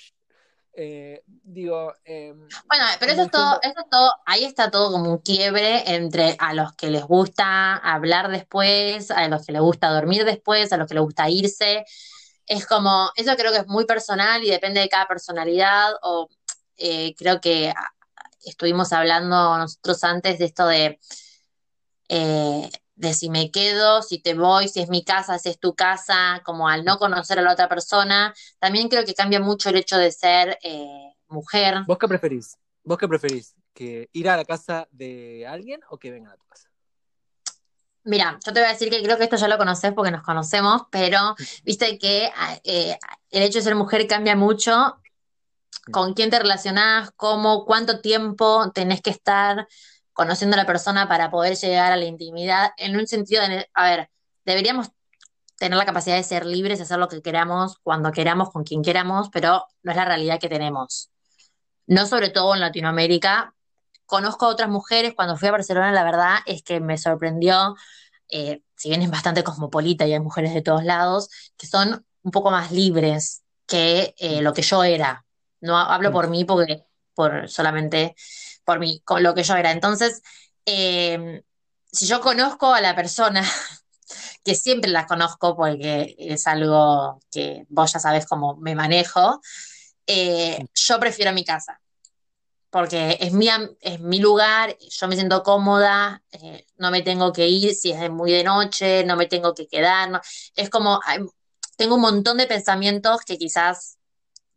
Eh, 0.80 1.24
digo, 1.26 1.92
eh, 2.04 2.32
Bueno, 2.32 2.84
pero 3.00 3.12
eso 3.12 3.22
es 3.22 3.30
todo, 3.32 3.58
eso 3.62 3.80
es 3.80 3.90
todo, 3.90 4.12
ahí 4.26 4.44
está 4.44 4.70
todo 4.70 4.92
como 4.92 5.10
un 5.10 5.18
quiebre 5.18 5.92
entre 5.92 6.36
a 6.38 6.54
los 6.54 6.72
que 6.74 6.88
les 6.88 7.02
gusta 7.02 7.74
hablar 7.76 8.30
después, 8.30 9.10
a 9.10 9.26
los 9.26 9.44
que 9.44 9.52
les 9.52 9.60
gusta 9.60 9.90
dormir 9.90 10.24
después, 10.24 10.72
a 10.72 10.76
los 10.76 10.86
que 10.86 10.94
les 10.94 11.02
gusta 11.02 11.28
irse. 11.28 11.84
Es 12.46 12.64
como, 12.64 13.10
eso 13.16 13.34
creo 13.36 13.50
que 13.50 13.58
es 13.58 13.66
muy 13.66 13.86
personal 13.86 14.44
y 14.44 14.50
depende 14.50 14.80
de 14.80 14.88
cada 14.88 15.08
personalidad, 15.08 15.94
o 16.02 16.28
eh, 16.78 17.14
creo 17.16 17.40
que 17.40 17.70
ah, 17.70 17.92
estuvimos 18.44 18.92
hablando 18.92 19.58
nosotros 19.58 20.02
antes 20.04 20.38
de 20.38 20.44
esto 20.44 20.66
de, 20.66 20.98
eh, 22.08 22.70
de 22.94 23.14
si 23.14 23.30
me 23.30 23.50
quedo, 23.50 24.02
si 24.02 24.20
te 24.20 24.34
voy, 24.34 24.68
si 24.68 24.80
es 24.80 24.88
mi 24.88 25.04
casa, 25.04 25.38
si 25.38 25.50
es 25.50 25.58
tu 25.58 25.74
casa, 25.74 26.42
como 26.44 26.68
al 26.68 26.84
no 26.84 26.98
conocer 26.98 27.38
a 27.38 27.42
la 27.42 27.52
otra 27.52 27.68
persona. 27.68 28.34
También 28.58 28.88
creo 28.88 29.04
que 29.04 29.14
cambia 29.14 29.40
mucho 29.40 29.70
el 29.70 29.76
hecho 29.76 29.98
de 29.98 30.10
ser 30.10 30.58
eh, 30.62 31.14
mujer. 31.28 31.84
¿vos 31.86 31.98
qué 31.98 32.08
preferís? 32.08 32.56
¿Vos 32.82 32.98
qué 32.98 33.08
preferís? 33.08 33.54
¿Que 33.74 34.08
ir 34.12 34.28
a 34.28 34.36
la 34.36 34.44
casa 34.44 34.88
de 34.90 35.46
alguien 35.46 35.80
o 35.90 35.98
que 35.98 36.10
vengan 36.10 36.32
a 36.32 36.36
tu 36.36 36.46
casa? 36.46 36.68
Mira, 38.04 38.38
yo 38.44 38.52
te 38.52 38.60
voy 38.60 38.68
a 38.68 38.72
decir 38.72 38.88
que 38.88 39.02
creo 39.02 39.18
que 39.18 39.24
esto 39.24 39.36
ya 39.36 39.48
lo 39.48 39.58
conoces 39.58 39.92
porque 39.92 40.10
nos 40.10 40.22
conocemos, 40.22 40.82
pero 40.90 41.36
viste 41.62 41.98
que 41.98 42.30
eh, 42.64 42.98
el 43.30 43.42
hecho 43.42 43.58
de 43.58 43.64
ser 43.64 43.74
mujer 43.74 44.06
cambia 44.06 44.34
mucho 44.34 44.98
con 45.90 46.14
quién 46.14 46.30
te 46.30 46.38
relacionás, 46.38 47.10
cómo, 47.16 47.64
cuánto 47.64 48.00
tiempo 48.00 48.70
tenés 48.72 49.00
que 49.00 49.10
estar 49.10 49.66
conociendo 50.12 50.54
a 50.54 50.58
la 50.58 50.66
persona 50.66 51.08
para 51.08 51.30
poder 51.30 51.56
llegar 51.56 51.92
a 51.92 51.96
la 51.96 52.04
intimidad, 52.04 52.72
en 52.76 52.96
un 52.96 53.06
sentido 53.06 53.46
de, 53.46 53.68
a 53.72 53.84
ver, 53.84 54.10
deberíamos 54.44 54.90
tener 55.58 55.76
la 55.76 55.84
capacidad 55.84 56.16
de 56.16 56.22
ser 56.22 56.46
libres, 56.46 56.80
hacer 56.80 56.98
lo 56.98 57.08
que 57.08 57.22
queramos, 57.22 57.78
cuando 57.82 58.12
queramos, 58.12 58.50
con 58.50 58.64
quien 58.64 58.82
queramos, 58.82 59.28
pero 59.30 59.64
no 59.82 59.90
es 59.90 59.96
la 59.96 60.04
realidad 60.04 60.40
que 60.40 60.48
tenemos. 60.48 61.10
No 61.86 62.06
sobre 62.06 62.30
todo 62.30 62.54
en 62.54 62.60
Latinoamérica. 62.60 63.54
Conozco 64.06 64.46
a 64.46 64.48
otras 64.48 64.68
mujeres, 64.68 65.14
cuando 65.14 65.36
fui 65.36 65.48
a 65.48 65.52
Barcelona, 65.52 65.92
la 65.92 66.04
verdad 66.04 66.36
es 66.46 66.62
que 66.62 66.80
me 66.80 66.96
sorprendió, 66.96 67.76
eh, 68.30 68.62
si 68.76 68.88
bien 68.88 69.02
es 69.02 69.10
bastante 69.10 69.44
cosmopolita 69.44 70.06
y 70.06 70.14
hay 70.14 70.20
mujeres 70.20 70.54
de 70.54 70.62
todos 70.62 70.84
lados, 70.84 71.28
que 71.56 71.66
son 71.66 72.04
un 72.22 72.30
poco 72.30 72.50
más 72.50 72.72
libres 72.72 73.42
que 73.66 74.14
eh, 74.18 74.42
lo 74.42 74.52
que 74.52 74.62
yo 74.62 74.82
era. 74.82 75.24
No 75.60 75.76
hablo 75.76 76.12
por 76.12 76.28
mí 76.28 76.44
porque 76.44 76.84
por 77.14 77.48
solamente 77.48 78.14
por 78.64 78.78
mí, 78.78 79.00
con 79.04 79.22
lo 79.22 79.34
que 79.34 79.42
yo 79.42 79.56
era. 79.56 79.72
Entonces, 79.72 80.22
eh, 80.66 81.42
si 81.90 82.06
yo 82.06 82.20
conozco 82.20 82.72
a 82.74 82.80
la 82.80 82.94
persona, 82.94 83.42
que 84.44 84.54
siempre 84.54 84.90
la 84.90 85.06
conozco 85.06 85.56
porque 85.56 86.14
es 86.18 86.46
algo 86.46 87.20
que 87.30 87.64
vos 87.70 87.92
ya 87.92 87.98
sabés 87.98 88.26
cómo 88.26 88.56
me 88.56 88.74
manejo, 88.74 89.40
eh, 90.06 90.66
yo 90.74 91.00
prefiero 91.00 91.32
mi 91.32 91.44
casa. 91.44 91.80
Porque 92.70 93.16
es 93.20 93.32
mi, 93.32 93.48
es 93.80 94.00
mi 94.00 94.18
lugar, 94.18 94.76
yo 94.78 95.08
me 95.08 95.16
siento 95.16 95.42
cómoda, 95.42 96.22
eh, 96.30 96.66
no 96.76 96.90
me 96.90 97.00
tengo 97.00 97.32
que 97.32 97.48
ir 97.48 97.74
si 97.74 97.92
es 97.92 98.10
muy 98.10 98.30
de 98.30 98.44
noche, 98.44 99.04
no 99.04 99.16
me 99.16 99.26
tengo 99.26 99.54
que 99.54 99.66
quedar. 99.66 100.10
No, 100.10 100.20
es 100.54 100.68
como, 100.68 101.00
tengo 101.76 101.94
un 101.94 102.02
montón 102.02 102.36
de 102.36 102.46
pensamientos 102.46 103.22
que 103.22 103.38
quizás 103.38 103.97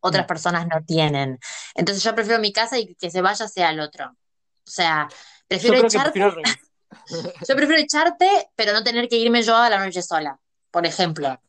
otras 0.02 0.26
personas 0.26 0.68
no 0.68 0.84
tienen. 0.86 1.40
Entonces 1.76 2.04
yo 2.04 2.14
prefiero 2.14 2.40
mi 2.40 2.52
casa 2.52 2.78
y 2.78 2.96
que 2.96 3.10
se 3.10 3.22
vaya 3.22 3.48
sea 3.48 3.72
el 3.72 3.80
otro. 3.80 4.06
O 4.08 4.70
sea, 4.70 5.08
prefiero 5.48 5.76
yo 5.76 5.82
creo 5.82 5.88
echar... 5.88 6.02
que 6.06 6.12
prefiero 6.12 6.28
al 6.28 6.36
revés. 6.36 6.58
Yo 7.48 7.56
prefiero 7.56 7.82
echarte, 7.82 8.50
pero 8.54 8.74
no 8.74 8.84
tener 8.84 9.08
que 9.08 9.16
irme 9.16 9.42
yo 9.44 9.56
a 9.56 9.70
la 9.70 9.84
noche 9.84 10.02
sola, 10.02 10.38
por 10.70 10.86
ejemplo. 10.86 11.40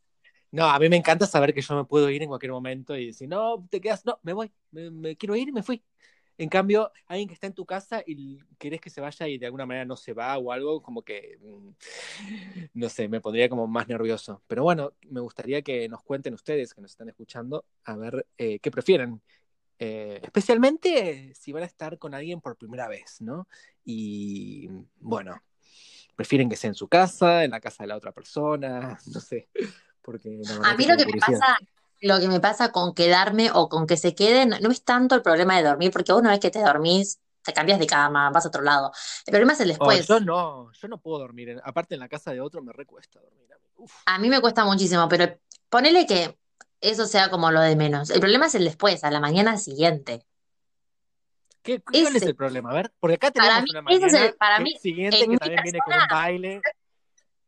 No, 0.53 0.67
a 0.67 0.79
mí 0.79 0.89
me 0.89 0.97
encanta 0.97 1.27
saber 1.27 1.53
que 1.53 1.63
yo 1.63 1.75
me 1.75 1.85
puedo 1.85 2.09
ir 2.11 2.23
en 2.23 2.29
cualquier 2.29 2.53
momento 2.53 2.95
y 2.95 3.07
decir, 3.07 3.29
no, 3.29 3.67
te 3.71 3.81
quedas, 3.81 4.05
no, 4.05 4.19
me 4.23 4.35
voy, 4.35 4.53
me, 4.71 5.17
quiero 5.17 5.35
ir 5.35 5.49
y 5.49 5.53
me 5.53 5.63
fui. 5.63 5.83
En 6.43 6.49
cambio, 6.49 6.91
alguien 7.07 7.29
que 7.29 7.35
está 7.35 7.47
en 7.47 7.55
tu 7.55 7.65
casa 7.65 8.03
y 8.05 8.41
querés 8.59 8.81
que 8.81 8.91
se 8.91 9.01
vaya 9.01 9.29
y 9.29 9.39
de 9.39 9.47
alguna 9.47 9.65
manera 9.65 9.85
no 9.85 9.97
se 9.97 10.13
va 10.13 10.37
o 10.39 10.51
algo, 10.51 10.83
como 10.83 11.03
que, 11.03 11.39
mm, 11.41 11.69
no 12.75 12.89
sé, 12.89 13.07
me 13.07 13.21
pondría 13.21 13.49
como 13.49 13.69
más 13.69 13.87
nervioso. 13.87 14.43
Pero 14.49 14.65
bueno, 14.65 14.93
me 15.09 15.21
gustaría 15.21 15.63
que 15.63 15.89
nos 15.89 16.03
cuenten 16.03 16.35
ustedes 16.35 16.75
que 16.75 16.81
nos 16.81 16.91
están 16.91 17.09
escuchando, 17.09 17.65
a 17.85 17.95
ver 17.95 18.27
eh, 18.39 18.59
qué 18.59 18.73
prefieren. 18.73 19.23
Eh, 19.79 20.19
especialmente 20.21 21.33
si 21.37 21.53
van 21.53 21.63
a 21.63 21.67
estar 21.67 21.97
con 21.99 22.13
alguien 22.13 22.41
por 22.41 22.57
primera 22.57 22.89
vez, 22.89 23.21
¿no? 23.21 23.47
Y 23.85 24.69
bueno, 24.99 25.41
prefieren 26.17 26.49
que 26.49 26.57
sea 26.57 26.69
en 26.69 26.75
su 26.75 26.89
casa, 26.89 27.45
en 27.45 27.53
la 27.53 27.61
casa 27.61 27.85
de 27.85 27.87
la 27.87 27.97
otra 27.97 28.11
persona, 28.11 28.99
no 29.15 29.21
sé. 29.21 29.49
Porque 30.03 30.41
a 30.65 30.75
mí 30.75 30.87
lo 30.87 30.97
que 30.97 31.07
me 31.07 31.21
pasa, 31.21 31.57
lo 32.03 32.19
que 32.21 32.29
me 32.29 32.41
pasa 32.41 32.73
con 32.73 32.95
quedarme 32.95 33.51
o 33.53 33.69
con 33.69 33.87
que 33.87 33.97
se 33.97 34.15
queden, 34.15 34.55
no 34.61 34.71
es 34.71 34.85
tanto 34.85 35.15
el 35.15 35.23
problema 35.23 35.57
de 35.57 35.63
dormir, 35.63 35.91
porque 35.93 36.13
una 36.13 36.31
vez 36.31 36.41
que 36.41 36.51
te 36.51 36.61
dormís, 36.61 37.21
te 37.45 37.53
cambias 37.53 37.79
de 37.79 37.87
cama, 37.87 38.31
vas 38.31 38.45
a 38.45 38.49
otro 38.49 38.63
lado. 38.63 38.93
El 39.25 39.31
problema 39.31 39.53
es 39.53 39.61
el 39.61 39.69
oh, 39.69 39.69
después. 39.69 40.07
yo 40.07 40.21
no, 40.21 40.73
yo 40.73 40.89
no 40.89 40.99
puedo 40.99 41.21
dormir. 41.21 41.61
Aparte 41.65 41.95
en 41.95 42.01
la 42.01 42.09
casa 42.09 42.33
de 42.33 42.41
otro 42.41 42.63
me 42.63 42.73
recuesta 42.73 43.21
dormir. 43.21 43.49
A 44.07 44.19
mí 44.19 44.29
me 44.29 44.41
cuesta 44.41 44.65
muchísimo, 44.65 45.09
pero 45.09 45.39
ponele 45.69 46.07
que 46.07 46.37
eso 46.81 47.07
sea 47.07 47.31
como 47.31 47.51
lo 47.51 47.61
de 47.61 47.77
menos. 47.77 48.11
El 48.11 48.21
problema 48.21 48.47
es 48.47 48.55
el 48.55 48.65
después, 48.65 49.03
a 49.05 49.11
la 49.11 49.21
mañana 49.21 49.57
siguiente. 49.57 50.25
¿Qué, 51.63 51.81
¿Cuál 51.81 52.17
es 52.17 52.23
el 52.23 52.35
problema? 52.35 52.71
A 52.71 52.75
ver, 52.75 52.93
porque 52.99 53.15
acá 53.15 53.31
tenemos 53.31 53.71
una 53.71 53.83
mañana 53.83 54.35
para 54.37 54.59
mí, 54.59 54.75
siguiente 54.81 55.19
que 55.19 55.37
también 55.37 55.63
viene 55.63 55.79
con 55.85 55.95
un 55.95 56.09
baile. 56.11 56.61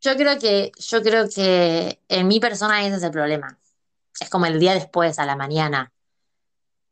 Yo 0.01 0.17
creo 0.17 0.39
que, 0.39 0.71
yo 0.79 1.03
creo 1.03 1.29
que 1.29 2.01
en 2.09 2.29
mi 2.29 2.39
persona 2.39 2.87
ese 2.87 2.97
es 2.97 3.03
el 3.03 3.11
problema. 3.11 3.59
Es 4.21 4.31
como 4.31 4.47
el 4.47 4.59
día 4.61 4.75
después, 4.75 5.19
a 5.19 5.27
la 5.27 5.37
mañana. 5.37 5.93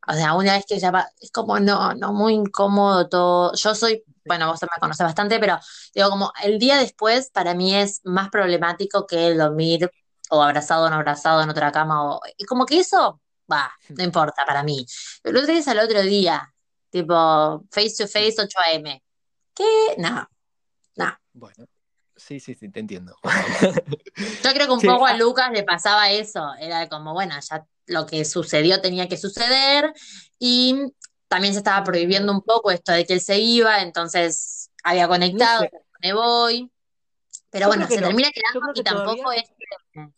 O 0.08 0.14
sea, 0.14 0.34
una 0.34 0.54
vez 0.54 0.64
que 0.66 0.78
ya 0.80 0.90
va, 0.90 1.08
es 1.20 1.30
como 1.30 1.60
no, 1.60 1.94
no 1.94 2.12
muy 2.12 2.34
incómodo 2.34 3.08
todo. 3.08 3.52
Yo 3.54 3.74
soy, 3.74 4.02
bueno, 4.24 4.48
vos 4.48 4.60
me 4.62 4.80
conoces 4.80 5.04
bastante, 5.06 5.38
pero 5.38 5.58
digo, 5.94 6.10
como 6.10 6.32
el 6.42 6.58
día 6.58 6.76
después 6.78 7.30
para 7.30 7.54
mí 7.54 7.74
es 7.74 8.00
más 8.04 8.28
problemático 8.30 9.06
que 9.06 9.28
el 9.28 9.38
dormir 9.38 9.88
o 10.30 10.42
abrazado 10.42 10.86
o 10.86 10.90
no 10.90 10.96
abrazado 10.96 11.42
en 11.42 11.50
otra 11.50 11.70
cama. 11.70 12.04
O, 12.16 12.20
y 12.36 12.44
como 12.44 12.66
que 12.66 12.80
eso, 12.80 13.20
va, 13.50 13.72
no 13.90 14.02
importa 14.02 14.44
para 14.44 14.62
mí. 14.64 14.84
Pero 15.22 15.40
lo 15.40 15.46
es 15.46 15.68
al 15.68 15.78
otro 15.78 16.02
día, 16.02 16.52
tipo 16.90 17.64
face 17.70 17.94
to 17.98 18.08
face 18.08 18.34
8 18.38 18.58
a.m. 18.66 19.02
¿Qué? 19.54 19.94
No, 19.98 20.28
no. 20.96 21.18
Bueno, 21.34 21.66
sí, 22.26 22.40
sí, 22.40 22.54
sí, 22.54 22.68
te 22.70 22.80
entiendo. 22.80 23.16
Yo 24.44 24.52
creo 24.52 24.66
que 24.66 24.72
un 24.72 24.80
poco 24.80 25.06
a 25.06 25.10
ah. 25.10 25.16
Lucas 25.16 25.50
le 25.52 25.62
pasaba 25.64 26.10
eso. 26.10 26.52
Era 26.58 26.88
como, 26.88 27.12
bueno, 27.12 27.34
ya 27.40 27.66
lo 27.86 28.06
que 28.06 28.24
sucedió 28.24 28.80
tenía 28.80 29.08
que 29.08 29.16
suceder. 29.16 29.92
Y 30.38 30.92
también 31.28 31.54
se 31.54 31.58
estaba 31.58 31.82
prohibiendo 31.84 32.32
un 32.32 32.42
poco 32.42 32.70
esto 32.70 32.92
de 32.92 33.06
que 33.06 33.14
él 33.14 33.20
se 33.20 33.38
iba, 33.38 33.80
entonces 33.80 34.70
había 34.84 35.08
conectado, 35.08 35.66
me 36.02 36.12
voy. 36.12 36.70
Pero 37.50 37.68
bueno, 37.68 37.86
se 37.86 37.98
termina 37.98 38.30
quedando 38.30 38.72
y 38.74 38.82
tampoco 38.82 39.32
es 39.32 39.44
que 39.44 40.08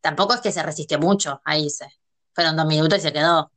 tampoco 0.00 0.34
es 0.34 0.40
que 0.40 0.52
se 0.52 0.62
resistió 0.62 0.98
mucho 0.98 1.40
ahí 1.44 1.68
se. 1.70 1.86
Fueron 2.34 2.56
dos 2.56 2.66
minutos 2.66 2.98
y 2.98 3.02
se 3.02 3.12
quedó. 3.12 3.50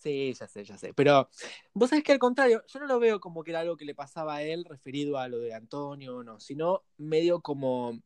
Sí, 0.00 0.32
ya 0.32 0.48
sé, 0.48 0.64
ya 0.64 0.78
sé. 0.78 0.94
Pero 0.94 1.28
vos 1.74 1.90
sabés 1.90 2.02
que 2.04 2.12
al 2.12 2.18
contrario, 2.18 2.64
yo 2.66 2.80
no 2.80 2.86
lo 2.86 2.98
veo 2.98 3.20
como 3.20 3.44
que 3.44 3.50
era 3.50 3.60
algo 3.60 3.76
que 3.76 3.84
le 3.84 3.94
pasaba 3.94 4.36
a 4.36 4.42
él 4.42 4.64
referido 4.64 5.18
a 5.18 5.28
lo 5.28 5.38
de 5.38 5.52
Antonio, 5.52 6.22
no, 6.24 6.40
sino 6.40 6.84
medio 6.96 7.42
como 7.42 8.00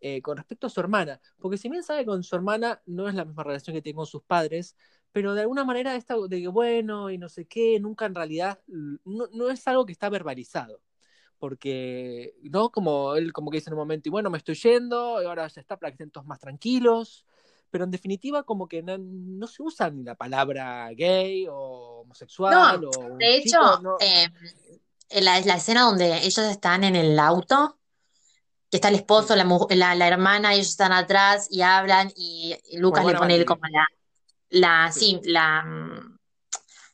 eh, 0.00 0.22
con 0.22 0.36
respecto 0.36 0.68
a 0.68 0.70
su 0.70 0.78
hermana. 0.78 1.20
Porque 1.38 1.58
si 1.58 1.68
bien 1.68 1.82
sabe 1.82 2.06
con 2.06 2.22
su 2.22 2.36
hermana 2.36 2.80
no 2.86 3.08
es 3.08 3.16
la 3.16 3.24
misma 3.24 3.42
relación 3.42 3.74
que 3.74 3.82
tiene 3.82 3.96
con 3.96 4.06
sus 4.06 4.22
padres, 4.22 4.76
pero 5.10 5.34
de 5.34 5.40
alguna 5.40 5.64
manera 5.64 5.96
esta 5.96 6.14
de 6.16 6.40
que 6.40 6.48
bueno 6.48 7.10
y 7.10 7.18
no 7.18 7.28
sé 7.28 7.46
qué, 7.46 7.80
nunca 7.80 8.06
en 8.06 8.14
realidad, 8.14 8.60
no, 8.68 9.28
no 9.32 9.50
es 9.50 9.66
algo 9.66 9.84
que 9.84 9.92
está 9.92 10.08
verbalizado 10.08 10.80
porque, 11.38 12.34
¿no? 12.44 12.70
Como 12.70 13.14
él 13.16 13.32
como 13.32 13.50
que 13.50 13.58
dice 13.58 13.70
en 13.70 13.74
un 13.74 13.80
momento, 13.80 14.08
y 14.08 14.10
bueno, 14.10 14.30
me 14.30 14.38
estoy 14.38 14.54
yendo, 14.54 15.22
y 15.22 15.26
ahora 15.26 15.46
ya 15.48 15.60
está 15.60 15.76
para 15.76 15.90
que 15.90 15.94
estén 15.94 16.10
todos 16.10 16.26
más 16.26 16.40
tranquilos, 16.40 17.26
pero 17.70 17.84
en 17.84 17.90
definitiva 17.90 18.42
como 18.42 18.68
que 18.68 18.82
no, 18.82 19.46
se 19.46 19.62
usa 19.62 19.90
ni 19.90 20.02
la 20.02 20.14
palabra 20.14 20.88
gay 20.94 21.46
o 21.48 22.02
homosexual. 22.02 22.80
No, 22.80 22.88
o 22.88 23.16
de 23.16 23.36
hecho, 23.36 23.58
em, 24.00 24.32
la, 25.22 25.38
escena 25.38 25.82
donde 25.82 26.18
ellos 26.18 26.38
están 26.38 26.84
en 26.84 26.96
el 26.96 27.18
auto, 27.18 27.78
que 28.70 28.78
está 28.78 28.88
el 28.88 28.96
esposo, 28.96 29.36
la, 29.36 29.94
la, 29.94 30.08
hermana, 30.08 30.54
ellos 30.54 30.68
están 30.68 30.92
atrás 30.92 31.48
y 31.50 31.62
hablan 31.62 32.12
y 32.16 32.56
Lucas 32.74 33.04
le 33.04 33.14
pone 33.14 33.44
como 33.44 33.62
la, 33.70 33.86
la, 34.50 34.92
sí, 34.92 35.20
la, 35.24 35.62
mm, 35.62 36.18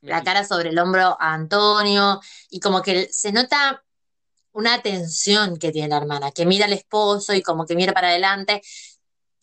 la 0.03 0.23
cara 0.23 0.45
sobre 0.45 0.71
el 0.71 0.79
hombro 0.79 1.17
a 1.19 1.33
Antonio 1.33 2.21
y 2.51 2.61
como 2.61 2.83
que 2.83 3.09
se 3.11 3.33
nota 3.33 3.83
una 4.53 4.75
atención 4.75 5.59
que 5.59 5.73
tiene 5.73 5.89
la 5.89 5.97
hermana, 5.97 6.31
que 6.31 6.45
mira 6.45 6.67
al 6.67 6.73
esposo 6.73 7.35
y 7.35 7.43
como 7.43 7.65
que 7.67 7.75
mira 7.75 7.93
para 7.93 8.09
adelante. 8.09 8.63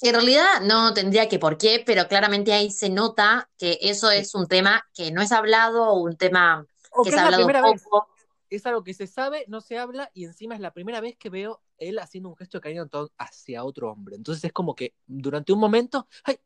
En 0.01 0.13
realidad 0.13 0.61
no 0.63 0.93
tendría 0.93 1.27
que 1.27 1.39
por 1.39 1.57
qué, 1.57 1.83
pero 1.85 2.07
claramente 2.07 2.53
ahí 2.53 2.71
se 2.71 2.89
nota 2.89 3.49
que 3.57 3.77
eso 3.81 4.09
es 4.11 4.33
un 4.33 4.47
tema 4.47 4.87
que 4.93 5.11
no 5.11 5.21
es 5.21 5.31
hablado 5.31 5.93
un 5.93 6.15
tema 6.15 6.65
que, 7.03 7.11
se 7.11 7.19
ha 7.19 7.25
hablado 7.25 7.47
poco. 7.83 8.07
Es 8.49 8.65
algo 8.65 8.83
que 8.83 8.93
se 8.93 9.07
sabe, 9.07 9.45
no 9.47 9.59
se 9.59 9.77
habla 9.77 10.09
y 10.13 10.23
encima 10.23 10.55
es 10.55 10.61
la 10.61 10.71
primera 10.71 11.01
vez 11.01 11.17
que 11.17 11.29
veo 11.29 11.61
él 11.77 11.99
haciendo 11.99 12.29
un 12.29 12.37
gesto 12.37 12.57
de 12.57 12.61
cariño 12.61 12.89
hacia 13.17 13.63
otro 13.63 13.91
hombre. 13.91 14.15
Entonces 14.15 14.43
es 14.45 14.53
como 14.53 14.73
que 14.73 14.95
durante 15.05 15.51
un 15.51 15.59
momento, 15.59 16.07
ay, 16.23 16.39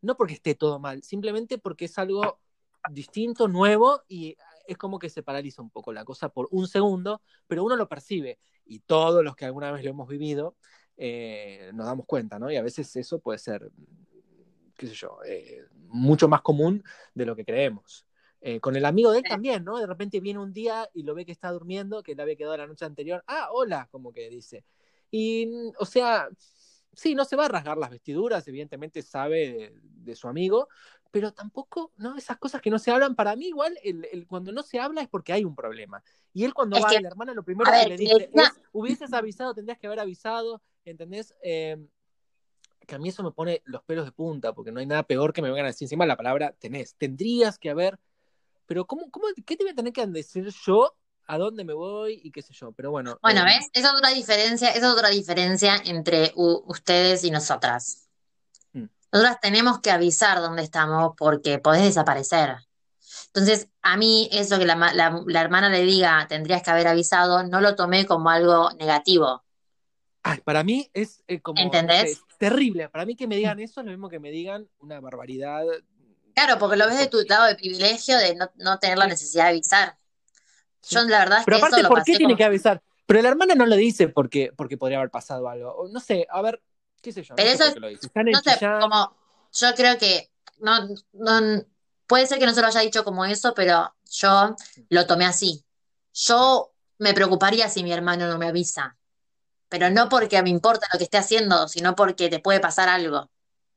no 0.00 0.16
porque 0.16 0.34
esté 0.34 0.54
todo 0.54 0.78
mal, 0.78 1.02
simplemente 1.02 1.58
porque 1.58 1.86
es 1.86 1.98
algo 1.98 2.38
distinto, 2.90 3.48
nuevo 3.48 4.02
y 4.08 4.36
es 4.66 4.76
como 4.76 4.98
que 4.98 5.10
se 5.10 5.22
paraliza 5.22 5.60
un 5.60 5.70
poco 5.70 5.92
la 5.92 6.04
cosa 6.04 6.28
por 6.28 6.48
un 6.52 6.68
segundo, 6.68 7.20
pero 7.48 7.64
uno 7.64 7.76
lo 7.76 7.88
percibe 7.88 8.38
y 8.64 8.78
todos 8.80 9.24
los 9.24 9.34
que 9.34 9.44
alguna 9.44 9.72
vez 9.72 9.84
lo 9.84 9.90
hemos 9.90 10.08
vivido 10.08 10.56
eh, 10.96 11.70
nos 11.74 11.86
damos 11.86 12.06
cuenta, 12.06 12.38
¿no? 12.38 12.50
Y 12.50 12.56
a 12.56 12.62
veces 12.62 12.94
eso 12.96 13.18
puede 13.18 13.38
ser, 13.38 13.70
qué 14.76 14.86
sé 14.86 14.94
yo, 14.94 15.18
eh, 15.26 15.64
mucho 15.88 16.28
más 16.28 16.42
común 16.42 16.82
de 17.14 17.26
lo 17.26 17.36
que 17.36 17.44
creemos. 17.44 18.06
Eh, 18.40 18.58
con 18.58 18.74
el 18.74 18.84
amigo 18.84 19.12
de 19.12 19.18
él 19.18 19.24
también, 19.28 19.64
¿no? 19.64 19.78
De 19.78 19.86
repente 19.86 20.18
viene 20.18 20.40
un 20.40 20.52
día 20.52 20.88
y 20.94 21.04
lo 21.04 21.14
ve 21.14 21.24
que 21.24 21.30
está 21.32 21.50
durmiendo, 21.52 22.02
que 22.02 22.16
le 22.16 22.22
había 22.22 22.36
quedado 22.36 22.56
la 22.56 22.66
noche 22.66 22.84
anterior. 22.84 23.22
Ah, 23.28 23.48
hola, 23.52 23.88
como 23.92 24.12
que 24.12 24.28
dice. 24.28 24.64
Y, 25.12 25.48
o 25.78 25.84
sea, 25.84 26.28
sí, 26.92 27.14
no 27.14 27.24
se 27.24 27.36
va 27.36 27.44
a 27.44 27.48
rasgar 27.48 27.78
las 27.78 27.90
vestiduras, 27.90 28.46
evidentemente 28.48 29.02
sabe 29.02 29.72
de 29.82 30.16
su 30.16 30.26
amigo, 30.26 30.68
pero 31.12 31.32
tampoco, 31.32 31.92
¿no? 31.98 32.16
Esas 32.16 32.38
cosas 32.38 32.60
que 32.60 32.70
no 32.70 32.78
se 32.78 32.90
hablan, 32.90 33.14
para 33.14 33.36
mí 33.36 33.46
igual, 33.46 33.78
el, 33.84 34.26
cuando 34.26 34.50
no 34.50 34.62
se 34.62 34.80
habla 34.80 35.02
es 35.02 35.08
porque 35.08 35.32
hay 35.32 35.44
un 35.44 35.54
problema. 35.54 36.02
Y 36.32 36.44
él 36.44 36.54
cuando 36.54 36.80
va 36.80 36.88
a 36.88 37.00
la 37.00 37.08
hermana, 37.08 37.34
lo 37.34 37.44
primero 37.44 37.70
que 37.70 37.88
le 37.88 37.96
dice 37.98 38.30
es, 38.32 38.60
hubieses 38.72 39.12
avisado, 39.12 39.54
tendrías 39.54 39.78
que 39.78 39.86
haber 39.86 40.00
avisado, 40.00 40.62
¿entendés? 40.84 41.34
Em, 41.42 41.88
que 42.86 42.94
a 42.94 42.98
mí 42.98 43.08
eso 43.08 43.22
me 43.22 43.30
pone 43.30 43.62
los 43.64 43.82
pelos 43.82 44.04
de 44.04 44.12
punta, 44.12 44.52
porque 44.52 44.72
no 44.72 44.80
hay 44.80 44.86
nada 44.86 45.04
peor 45.04 45.32
que 45.32 45.42
me 45.42 45.48
vengan 45.48 45.66
a 45.66 45.68
decir 45.68 45.86
encima 45.86 46.06
la 46.06 46.16
palabra 46.16 46.54
tenés. 46.58 46.94
Tendrías 46.96 47.58
que 47.58 47.70
haber, 47.70 47.98
pero 48.66 48.86
¿cómo, 48.86 49.10
cómo, 49.10 49.26
¿qué 49.46 49.56
te 49.56 49.64
voy 49.64 49.72
a 49.72 49.76
tener 49.76 49.92
que 49.92 50.06
decir 50.06 50.48
yo 50.64 50.96
a 51.26 51.38
dónde 51.38 51.64
me 51.64 51.72
voy 51.72 52.20
y 52.22 52.30
qué 52.32 52.42
sé 52.42 52.52
yo? 52.52 52.72
Pero 52.72 52.90
bueno. 52.90 53.18
Bueno, 53.22 53.40
em, 53.40 53.46
¿ves? 53.46 53.68
Esa 53.72 53.88
es 53.88 53.94
otra 53.94 54.10
diferencia, 54.10 54.70
esa 54.70 54.86
es 54.86 54.92
otra 54.92 55.08
diferencia 55.08 55.76
entre 55.84 56.32
ustedes 56.34 57.24
y 57.24 57.30
nosotras. 57.30 58.08
Nosotras 59.12 59.40
tenemos 59.42 59.80
que 59.80 59.90
avisar 59.90 60.40
dónde 60.40 60.62
estamos 60.62 61.12
porque 61.18 61.58
podés 61.58 61.82
desaparecer. 61.82 62.56
Entonces, 63.26 63.68
a 63.82 63.98
mí 63.98 64.28
eso 64.32 64.58
que 64.58 64.64
la, 64.64 64.72
hermana 65.40 65.68
le 65.68 65.82
diga, 65.82 66.26
tendrías 66.28 66.62
que 66.62 66.70
haber 66.70 66.88
avisado, 66.88 67.44
no 67.44 67.60
lo 67.60 67.76
tomé 67.76 68.06
como 68.06 68.30
algo 68.30 68.70
negativo. 68.72 69.42
Ay, 70.22 70.40
para 70.44 70.62
mí 70.62 70.88
es 70.94 71.22
eh, 71.26 71.40
como 71.40 71.60
¿Entendés? 71.60 72.20
terrible. 72.38 72.88
Para 72.88 73.04
mí 73.04 73.16
que 73.16 73.26
me 73.26 73.36
digan 73.36 73.58
eso 73.60 73.80
es 73.80 73.86
lo 73.86 73.92
mismo 73.92 74.08
que 74.08 74.20
me 74.20 74.30
digan 74.30 74.68
una 74.78 75.00
barbaridad. 75.00 75.64
Claro, 76.34 76.58
porque 76.58 76.76
lo 76.76 76.86
ves 76.86 76.98
de 76.98 77.08
tu 77.08 77.22
lado 77.28 77.46
de 77.46 77.56
privilegio 77.56 78.16
de 78.18 78.36
no, 78.56 78.78
tener 78.78 78.98
la 78.98 79.06
necesidad 79.06 79.44
de 79.44 79.50
avisar. 79.50 79.98
Yo 80.88 81.02
la 81.02 81.20
verdad 81.20 81.38
es 81.40 81.44
Pero 81.44 81.56
aparte, 81.58 81.84
¿por 81.84 82.04
qué 82.04 82.16
tiene 82.16 82.36
que 82.36 82.44
avisar? 82.44 82.82
Pero 83.06 83.20
la 83.20 83.28
hermana 83.28 83.54
no 83.54 83.66
lo 83.66 83.76
dice 83.76 84.08
porque, 84.08 84.52
porque 84.56 84.76
podría 84.76 84.98
haber 84.98 85.10
pasado 85.10 85.48
algo. 85.48 85.88
No 85.90 86.00
sé, 86.00 86.26
a 86.30 86.40
ver, 86.40 86.62
qué 87.00 87.12
sé 87.12 87.22
yo. 87.22 87.34
Pero 87.34 87.50
eso, 87.50 87.64
no 87.74 88.40
sé, 88.40 88.58
como 88.80 89.14
yo 89.52 89.74
creo 89.74 89.98
que 89.98 90.30
no, 90.58 90.88
no, 91.12 91.64
puede 92.06 92.26
ser 92.26 92.38
que 92.38 92.46
no 92.46 92.54
se 92.54 92.60
lo 92.60 92.68
haya 92.68 92.80
dicho 92.80 93.04
como 93.04 93.24
eso, 93.24 93.52
pero 93.54 93.94
yo 94.10 94.56
lo 94.88 95.06
tomé 95.06 95.26
así. 95.26 95.64
Yo 96.14 96.72
me 96.98 97.14
preocuparía 97.14 97.68
si 97.68 97.82
mi 97.82 97.92
hermano 97.92 98.28
no 98.28 98.38
me 98.38 98.46
avisa, 98.46 98.96
pero 99.72 99.88
no 99.88 100.10
porque 100.10 100.42
me 100.42 100.50
importa 100.50 100.86
lo 100.92 100.98
que 100.98 101.04
esté 101.04 101.16
haciendo, 101.16 101.66
sino 101.66 101.96
porque 101.96 102.28
te 102.28 102.40
puede 102.40 102.60
pasar 102.60 102.90
algo. 102.90 103.30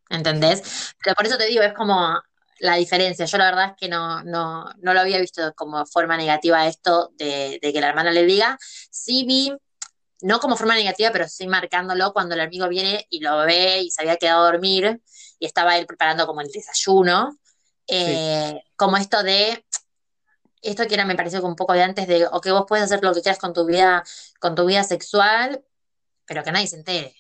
¿Entendés? 0.10 0.94
Pero 1.02 1.16
por 1.16 1.26
eso 1.26 1.38
te 1.38 1.46
digo, 1.46 1.64
es 1.64 1.74
como 1.74 2.22
la 2.60 2.76
diferencia. 2.76 3.26
Yo 3.26 3.38
la 3.38 3.46
verdad 3.46 3.66
es 3.70 3.74
que 3.80 3.88
no, 3.88 4.22
no, 4.26 4.66
no 4.82 4.94
lo 4.94 5.00
había 5.00 5.22
visto 5.22 5.54
como 5.56 5.86
forma 5.86 6.18
negativa 6.18 6.68
esto 6.68 7.12
de, 7.18 7.60
de 7.62 7.72
que 7.72 7.80
la 7.80 7.88
hermana 7.88 8.12
le 8.12 8.26
diga. 8.26 8.58
Sí 8.92 9.24
vi 9.26 9.54
no 10.22 10.42
como 10.42 10.58
forma 10.58 10.76
negativa, 10.76 11.12
pero 11.14 11.30
sí 11.30 11.48
marcándolo 11.48 12.12
cuando 12.12 12.36
el 12.36 12.42
amigo 12.42 12.68
viene 12.68 13.08
y 13.10 13.22
lo 13.22 13.38
ve 13.46 13.80
y 13.80 13.90
se 13.90 14.02
había 14.02 14.18
quedado 14.18 14.44
a 14.44 14.52
dormir 14.52 15.02
y 15.40 15.46
estaba 15.46 15.78
él 15.78 15.86
preparando 15.86 16.28
como 16.28 16.42
el 16.42 16.52
desayuno. 16.52 17.40
Eh, 17.88 18.60
como 18.76 18.98
esto 18.98 19.24
de, 19.24 19.64
esto 20.62 20.86
que 20.88 20.96
era, 20.96 21.06
me 21.06 21.16
pareció 21.16 21.42
un 21.46 21.56
poco 21.56 21.72
de 21.72 21.84
antes 21.84 22.06
de, 22.06 22.28
ok, 22.28 22.48
vos 22.50 22.66
puedes 22.68 22.84
hacer 22.84 23.02
lo 23.02 23.14
que 23.14 23.22
quieras 23.22 23.40
con 23.40 23.54
tu 23.54 23.66
vida, 23.66 24.04
con 24.40 24.56
tu 24.56 24.66
vida 24.66 24.84
sexual, 24.84 25.64
pero 26.26 26.44
que 26.44 26.52
nadie 26.52 26.68
se 26.68 26.78
entere. 26.78 27.16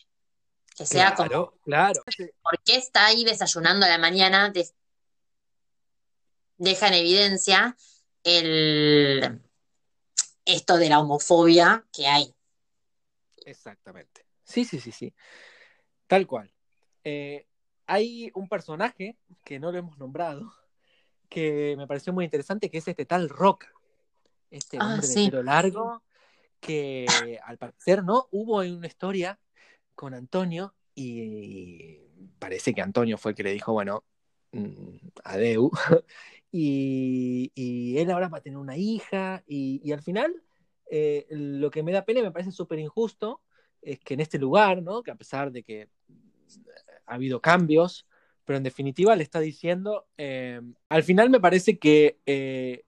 Que 0.75 0.85
sea 0.85 1.15
como, 1.15 1.53
claro. 1.63 2.01
¿por 2.43 2.61
qué 2.63 2.75
está 2.75 3.05
ahí 3.05 3.23
desayunando 3.23 3.85
a 3.85 3.89
la 3.89 3.97
mañana? 3.97 4.51
deja 6.57 6.87
en 6.87 6.93
evidencia 6.93 7.77
el, 8.23 9.41
esto 10.45 10.77
de 10.77 10.89
la 10.89 10.99
homofobia 10.99 11.85
que 11.91 12.07
hay. 12.07 12.33
Exactamente. 13.45 14.25
Sí, 14.43 14.65
sí, 14.65 14.79
sí, 14.79 14.91
sí. 14.91 15.13
Tal 16.07 16.27
cual. 16.27 16.53
Eh, 17.03 17.47
hay 17.87 18.31
un 18.33 18.47
personaje 18.47 19.17
que 19.43 19.59
no 19.59 19.71
lo 19.71 19.77
hemos 19.77 19.97
nombrado, 19.97 20.53
que 21.29 21.75
me 21.77 21.87
pareció 21.87 22.13
muy 22.13 22.25
interesante, 22.25 22.69
que 22.69 22.79
es 22.79 22.87
este 22.87 23.05
tal 23.05 23.29
Roca. 23.29 23.71
Este 24.49 24.77
ah, 24.79 24.85
hombre 24.85 25.07
de 25.07 25.15
pelo 25.15 25.43
largo, 25.43 26.01
que 26.65 27.39
al 27.43 27.57
parecer, 27.57 28.03
¿no? 28.03 28.27
Hubo 28.31 28.57
una 28.57 28.87
historia 28.87 29.39
con 29.93 30.13
Antonio 30.13 30.73
y 30.95 31.99
parece 32.39 32.73
que 32.73 32.81
Antonio 32.81 33.17
fue 33.17 33.31
el 33.31 33.35
que 33.35 33.43
le 33.43 33.53
dijo, 33.53 33.73
bueno, 33.73 34.03
mm, 34.51 34.97
adeu. 35.23 35.71
y, 36.51 37.51
y 37.53 37.97
él 37.99 38.09
ahora 38.11 38.29
va 38.29 38.39
a 38.39 38.41
tener 38.41 38.57
una 38.57 38.77
hija 38.77 39.43
y, 39.47 39.91
al 39.91 40.01
final 40.01 40.33
eh, 40.89 41.27
lo 41.29 41.69
que 41.69 41.83
me 41.83 41.91
da 41.91 42.05
pena 42.05 42.21
y 42.21 42.23
me 42.23 42.31
parece 42.31 42.51
súper 42.51 42.79
injusto 42.79 43.41
es 43.81 43.99
que 43.99 44.15
en 44.15 44.21
este 44.21 44.39
lugar, 44.39 44.81
¿no? 44.81 45.03
que 45.03 45.11
a 45.11 45.15
pesar 45.15 45.51
de 45.51 45.63
que 45.63 45.89
ha 47.05 47.13
habido 47.13 47.41
cambios, 47.41 48.07
pero 48.43 48.57
en 48.57 48.63
definitiva 48.63 49.15
le 49.15 49.23
está 49.23 49.39
diciendo, 49.39 50.07
eh, 50.17 50.61
al 50.89 51.03
final 51.03 51.29
me 51.29 51.39
parece 51.39 51.77
que 51.77 52.19
eh, 52.25 52.85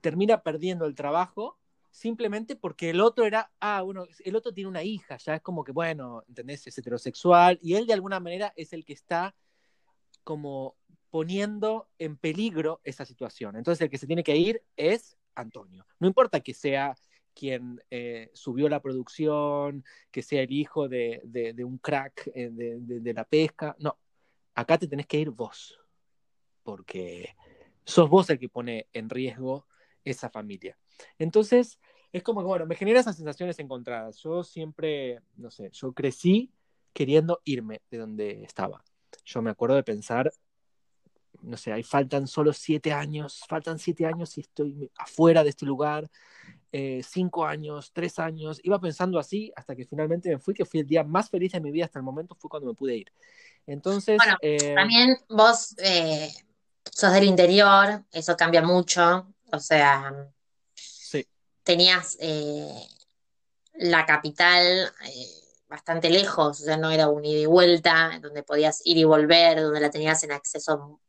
termina 0.00 0.42
perdiendo 0.42 0.84
el 0.84 0.94
trabajo 0.94 1.58
simplemente 1.92 2.56
porque 2.56 2.90
el 2.90 3.00
otro 3.00 3.26
era, 3.26 3.52
ah, 3.60 3.82
bueno, 3.82 4.06
el 4.24 4.34
otro 4.34 4.52
tiene 4.52 4.68
una 4.68 4.82
hija, 4.82 5.18
ya 5.18 5.36
es 5.36 5.42
como 5.42 5.62
que, 5.62 5.72
bueno, 5.72 6.24
¿entendés? 6.26 6.66
Es 6.66 6.76
heterosexual 6.78 7.58
y 7.62 7.74
él 7.74 7.86
de 7.86 7.92
alguna 7.92 8.18
manera 8.18 8.52
es 8.56 8.72
el 8.72 8.84
que 8.84 8.94
está 8.94 9.36
como 10.24 10.74
poniendo 11.10 11.90
en 11.98 12.16
peligro 12.16 12.80
esa 12.82 13.04
situación. 13.04 13.56
Entonces 13.56 13.82
el 13.82 13.90
que 13.90 13.98
se 13.98 14.06
tiene 14.06 14.24
que 14.24 14.36
ir 14.36 14.62
es 14.74 15.18
Antonio. 15.34 15.86
No 16.00 16.08
importa 16.08 16.40
que 16.40 16.54
sea 16.54 16.96
quien 17.34 17.82
eh, 17.90 18.30
subió 18.32 18.68
la 18.70 18.80
producción, 18.80 19.84
que 20.10 20.22
sea 20.22 20.42
el 20.42 20.52
hijo 20.52 20.88
de, 20.88 21.20
un 21.64 21.76
crack 21.76 22.30
eh, 22.34 22.48
de, 22.50 23.12
la 23.12 23.24
pesca. 23.24 23.76
No, 23.78 23.98
acá 24.54 24.78
te 24.78 24.88
tenés 24.88 25.06
que 25.06 25.18
ir 25.18 25.30
vos, 25.30 25.78
porque 26.62 27.36
sos 27.84 28.08
vos 28.08 28.30
el 28.30 28.38
que 28.38 28.48
pone 28.48 28.86
en 28.94 29.10
riesgo 29.10 29.66
esa 30.04 30.30
familia. 30.30 30.76
Entonces, 31.18 31.78
es 32.12 32.22
como 32.22 32.40
que, 32.40 32.46
bueno, 32.46 32.66
me 32.66 32.76
genera 32.76 33.00
esas 33.00 33.16
sensaciones 33.16 33.58
encontradas. 33.58 34.18
Yo 34.18 34.44
siempre, 34.44 35.20
no 35.36 35.50
sé, 35.50 35.70
yo 35.72 35.92
crecí 35.92 36.52
queriendo 36.92 37.40
irme 37.44 37.80
de 37.90 37.98
donde 37.98 38.42
estaba. 38.44 38.84
Yo 39.24 39.40
me 39.40 39.50
acuerdo 39.50 39.76
de 39.76 39.82
pensar, 39.82 40.32
no 41.40 41.56
sé, 41.56 41.72
ahí 41.72 41.82
faltan 41.82 42.26
solo 42.26 42.52
siete 42.52 42.92
años, 42.92 43.42
faltan 43.48 43.78
siete 43.78 44.06
años 44.06 44.36
y 44.36 44.42
estoy 44.42 44.90
afuera 44.96 45.42
de 45.42 45.50
este 45.50 45.64
lugar, 45.66 46.10
eh, 46.70 47.02
cinco 47.02 47.46
años, 47.46 47.92
tres 47.92 48.18
años, 48.18 48.60
iba 48.62 48.80
pensando 48.80 49.18
así 49.18 49.52
hasta 49.56 49.74
que 49.74 49.86
finalmente 49.86 50.28
me 50.30 50.38
fui, 50.38 50.54
que 50.54 50.64
fui 50.64 50.80
el 50.80 50.86
día 50.86 51.04
más 51.04 51.30
feliz 51.30 51.52
de 51.52 51.60
mi 51.60 51.70
vida 51.70 51.86
hasta 51.86 51.98
el 51.98 52.04
momento, 52.04 52.34
fue 52.34 52.50
cuando 52.50 52.68
me 52.68 52.74
pude 52.74 52.96
ir. 52.96 53.12
Entonces... 53.66 54.18
Bueno, 54.18 54.36
eh, 54.42 54.74
también 54.74 55.16
vos 55.28 55.74
eh, 55.78 56.30
sos 56.90 57.12
del 57.12 57.24
interior, 57.24 58.04
eso 58.12 58.36
cambia 58.36 58.62
mucho, 58.62 59.31
o 59.52 59.60
sea, 59.60 60.12
sí. 60.74 61.26
tenías 61.62 62.18
la 63.74 64.06
capital 64.06 64.92
bastante 65.68 66.10
lejos, 66.10 66.60
o 66.60 66.64
sea, 66.64 66.76
no 66.76 66.90
era 66.90 67.08
un 67.08 67.24
ida 67.24 67.40
y 67.40 67.46
vuelta, 67.46 68.18
donde 68.20 68.42
podías 68.42 68.82
ir 68.84 68.98
y 68.98 69.04
volver, 69.04 69.60
donde 69.60 69.80
la 69.80 69.90
tenías 69.90 70.22
en 70.24 70.32
acceso 70.32 71.00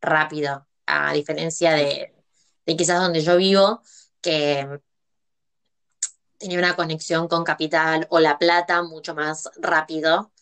rápido, 0.00 0.66
a 0.86 1.12
diferencia 1.12 1.72
de, 1.72 2.14
quizás 2.64 3.00
donde 3.00 3.20
yo 3.20 3.36
vivo, 3.36 3.82
que 4.20 4.80
tenía 6.38 6.58
una 6.58 6.76
conexión 6.76 7.28
con 7.28 7.44
Capital 7.44 8.06
o 8.10 8.20
La 8.20 8.38
Plata 8.38 8.82
mucho 8.82 9.14
más 9.14 9.50
rápido. 9.56 10.32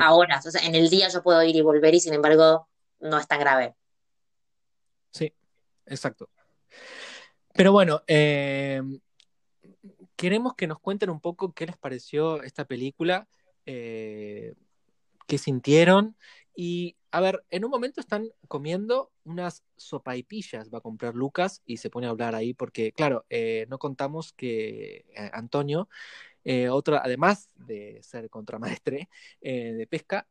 Ahora, 0.00 0.40
o 0.44 0.50
sea, 0.50 0.64
en 0.64 0.74
el 0.74 0.88
día 0.88 1.08
yo 1.08 1.22
puedo 1.22 1.42
ir 1.42 1.56
y 1.56 1.62
volver 1.62 1.94
y 1.94 2.00
sin 2.00 2.14
embargo 2.14 2.68
no 3.00 3.18
es 3.18 3.26
tan 3.26 3.40
grave. 3.40 3.74
Sí, 5.12 5.32
exacto. 5.90 6.30
Pero 7.52 7.72
bueno, 7.72 8.02
eh, 8.06 8.80
queremos 10.16 10.54
que 10.54 10.66
nos 10.66 10.80
cuenten 10.80 11.10
un 11.10 11.20
poco 11.20 11.52
qué 11.52 11.66
les 11.66 11.76
pareció 11.76 12.42
esta 12.42 12.64
película, 12.64 13.28
eh, 13.66 14.54
qué 15.26 15.38
sintieron 15.38 16.16
y 16.54 16.96
a 17.12 17.20
ver, 17.20 17.44
en 17.50 17.64
un 17.64 17.70
momento 17.70 18.00
están 18.00 18.28
comiendo 18.46 19.10
unas 19.24 19.64
sopaipillas, 19.76 20.70
va 20.72 20.78
a 20.78 20.82
comprar 20.82 21.14
Lucas 21.14 21.60
y 21.66 21.78
se 21.78 21.90
pone 21.90 22.06
a 22.06 22.10
hablar 22.10 22.36
ahí 22.36 22.54
porque, 22.54 22.92
claro, 22.92 23.26
eh, 23.28 23.66
no 23.68 23.78
contamos 23.78 24.32
que 24.32 25.06
Antonio, 25.32 25.88
otro, 26.70 26.96
además 26.96 27.50
de 27.54 28.00
ser 28.02 28.30
contramaestre 28.30 29.08
de 29.40 29.86
pesca, 29.90 30.28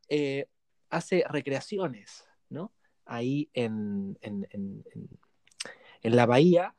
hace 0.90 1.24
recreaciones, 1.30 2.26
¿no? 2.50 2.74
Ahí 3.06 3.50
en, 3.54 4.18
en, 4.22 4.48
la 6.04 6.26
bahía, 6.26 6.76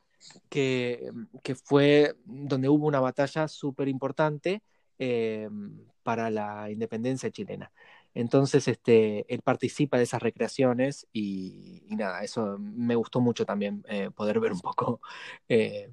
que, 0.49 1.11
que, 1.43 1.55
fue 1.55 2.15
donde 2.25 2.69
hubo 2.69 2.87
una 2.87 3.01
batalla 3.01 3.49
súper 3.49 3.89
importante 3.89 4.63
para 6.03 6.31
la 6.31 6.71
independencia 6.71 7.31
chilena. 7.31 7.73
Entonces, 8.15 8.67
este, 8.69 9.25
él 9.33 9.43
participa 9.43 9.97
de 9.97 10.05
esas 10.05 10.23
recreaciones 10.23 11.07
y, 11.13 11.83
nada, 11.91 12.23
eso 12.23 12.59
me 12.59 12.97
gustó 12.97 13.21
mucho 13.21 13.47
también, 13.47 13.85
eh, 13.89 14.11
poder 14.11 14.41
ver 14.41 14.53
un 14.53 14.61
poco, 14.61 15.01
eh, 15.49 15.93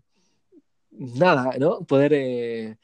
nada, 0.92 1.52
¿no? 1.60 1.82
Poder 1.86 2.14
eh, 2.14 2.78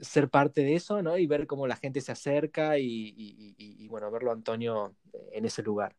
ser 0.00 0.28
parte 0.30 0.62
de 0.62 0.74
eso, 0.74 1.02
¿no? 1.02 1.16
Y 1.16 1.26
ver 1.26 1.46
cómo 1.46 1.66
la 1.66 1.76
gente 1.76 2.00
se 2.00 2.12
acerca 2.12 2.78
y, 2.78 3.14
y 3.56 3.88
bueno, 3.88 4.10
verlo 4.10 4.30
a 4.30 4.34
Antonio 4.34 4.96
en 5.32 5.44
ese 5.44 5.62
lugar. 5.62 5.94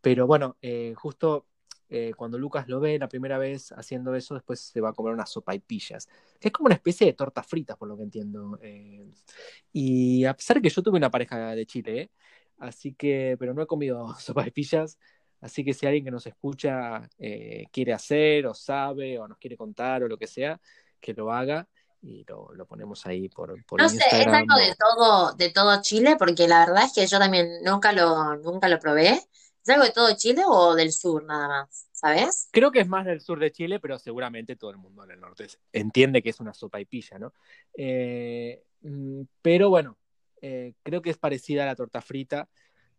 Pero 0.00 0.26
bueno, 0.26 0.56
justo 0.96 1.46
eh, 1.88 2.12
cuando 2.16 2.38
Lucas 2.38 2.68
lo 2.68 2.80
ve 2.80 2.98
la 2.98 3.08
primera 3.08 3.38
vez 3.38 3.72
haciendo 3.72 4.14
eso, 4.14 4.34
después 4.34 4.60
se 4.60 4.80
va 4.80 4.90
a 4.90 4.92
comer 4.92 5.12
unas 5.12 5.30
sopa 5.30 5.54
y 5.54 5.60
pillas, 5.60 6.08
que 6.40 6.48
es 6.48 6.52
como 6.52 6.66
una 6.66 6.74
especie 6.74 7.06
de 7.06 7.12
torta 7.12 7.42
frita, 7.42 7.76
por 7.76 7.88
lo 7.88 7.96
que 7.96 8.04
entiendo. 8.04 8.58
Eh, 8.62 9.04
y 9.72 10.24
a 10.24 10.34
pesar 10.34 10.56
de 10.56 10.62
que 10.62 10.70
yo 10.70 10.82
tuve 10.82 10.98
una 10.98 11.10
pareja 11.10 11.54
de 11.54 11.66
Chile, 11.66 12.00
¿eh? 12.00 12.10
así 12.58 12.94
que, 12.94 13.36
pero 13.38 13.54
no 13.54 13.62
he 13.62 13.66
comido 13.66 14.14
sopa 14.18 14.46
y 14.46 14.50
pillas, 14.50 14.98
así 15.40 15.64
que 15.64 15.74
si 15.74 15.86
alguien 15.86 16.04
que 16.04 16.10
nos 16.10 16.26
escucha 16.26 17.08
quiere 17.70 17.92
hacer 17.92 18.46
o 18.46 18.54
sabe 18.54 19.18
o 19.18 19.28
nos 19.28 19.38
quiere 19.38 19.56
contar 19.56 20.02
o 20.02 20.08
lo 20.08 20.16
que 20.16 20.26
sea, 20.26 20.60
que 21.00 21.12
lo 21.12 21.30
haga 21.32 21.68
y 22.04 22.24
lo, 22.28 22.66
ponemos 22.66 23.06
ahí 23.06 23.28
por, 23.28 23.64
por 23.64 23.80
no 23.80 23.88
sé, 23.88 24.02
es 24.12 24.26
algo 24.26 24.56
de 24.56 24.74
todo, 24.74 25.32
de 25.32 25.50
todo 25.50 25.80
Chile, 25.80 26.16
porque 26.18 26.46
la 26.46 26.66
verdad 26.66 26.84
es 26.84 26.92
que 26.92 27.06
yo 27.06 27.18
también 27.18 27.62
nunca 27.62 27.92
lo, 27.92 28.36
nunca 28.36 28.68
lo 28.68 28.78
probé. 28.78 29.20
¿Es 29.64 29.70
algo 29.70 29.84
de 29.84 29.92
todo 29.92 30.14
Chile 30.14 30.42
o 30.46 30.74
del 30.74 30.92
sur 30.92 31.24
nada 31.24 31.48
más? 31.48 31.88
¿Sabes? 31.90 32.50
Creo 32.52 32.70
que 32.70 32.80
es 32.80 32.86
más 32.86 33.06
del 33.06 33.22
sur 33.22 33.40
de 33.40 33.50
Chile, 33.50 33.80
pero 33.80 33.98
seguramente 33.98 34.56
todo 34.56 34.70
el 34.70 34.76
mundo 34.76 35.04
en 35.04 35.12
el 35.12 35.20
norte 35.20 35.46
entiende 35.72 36.22
que 36.22 36.28
es 36.28 36.40
una 36.40 36.52
sopa 36.52 36.80
y 36.80 36.84
pilla, 36.84 37.18
¿no? 37.18 37.32
Eh, 37.74 38.62
mm, 38.82 39.22
pero 39.40 39.70
bueno, 39.70 39.96
eh, 40.42 40.74
creo 40.82 41.00
que 41.00 41.08
es 41.08 41.16
parecida 41.16 41.62
a 41.62 41.66
la 41.66 41.76
torta 41.76 42.02
frita, 42.02 42.46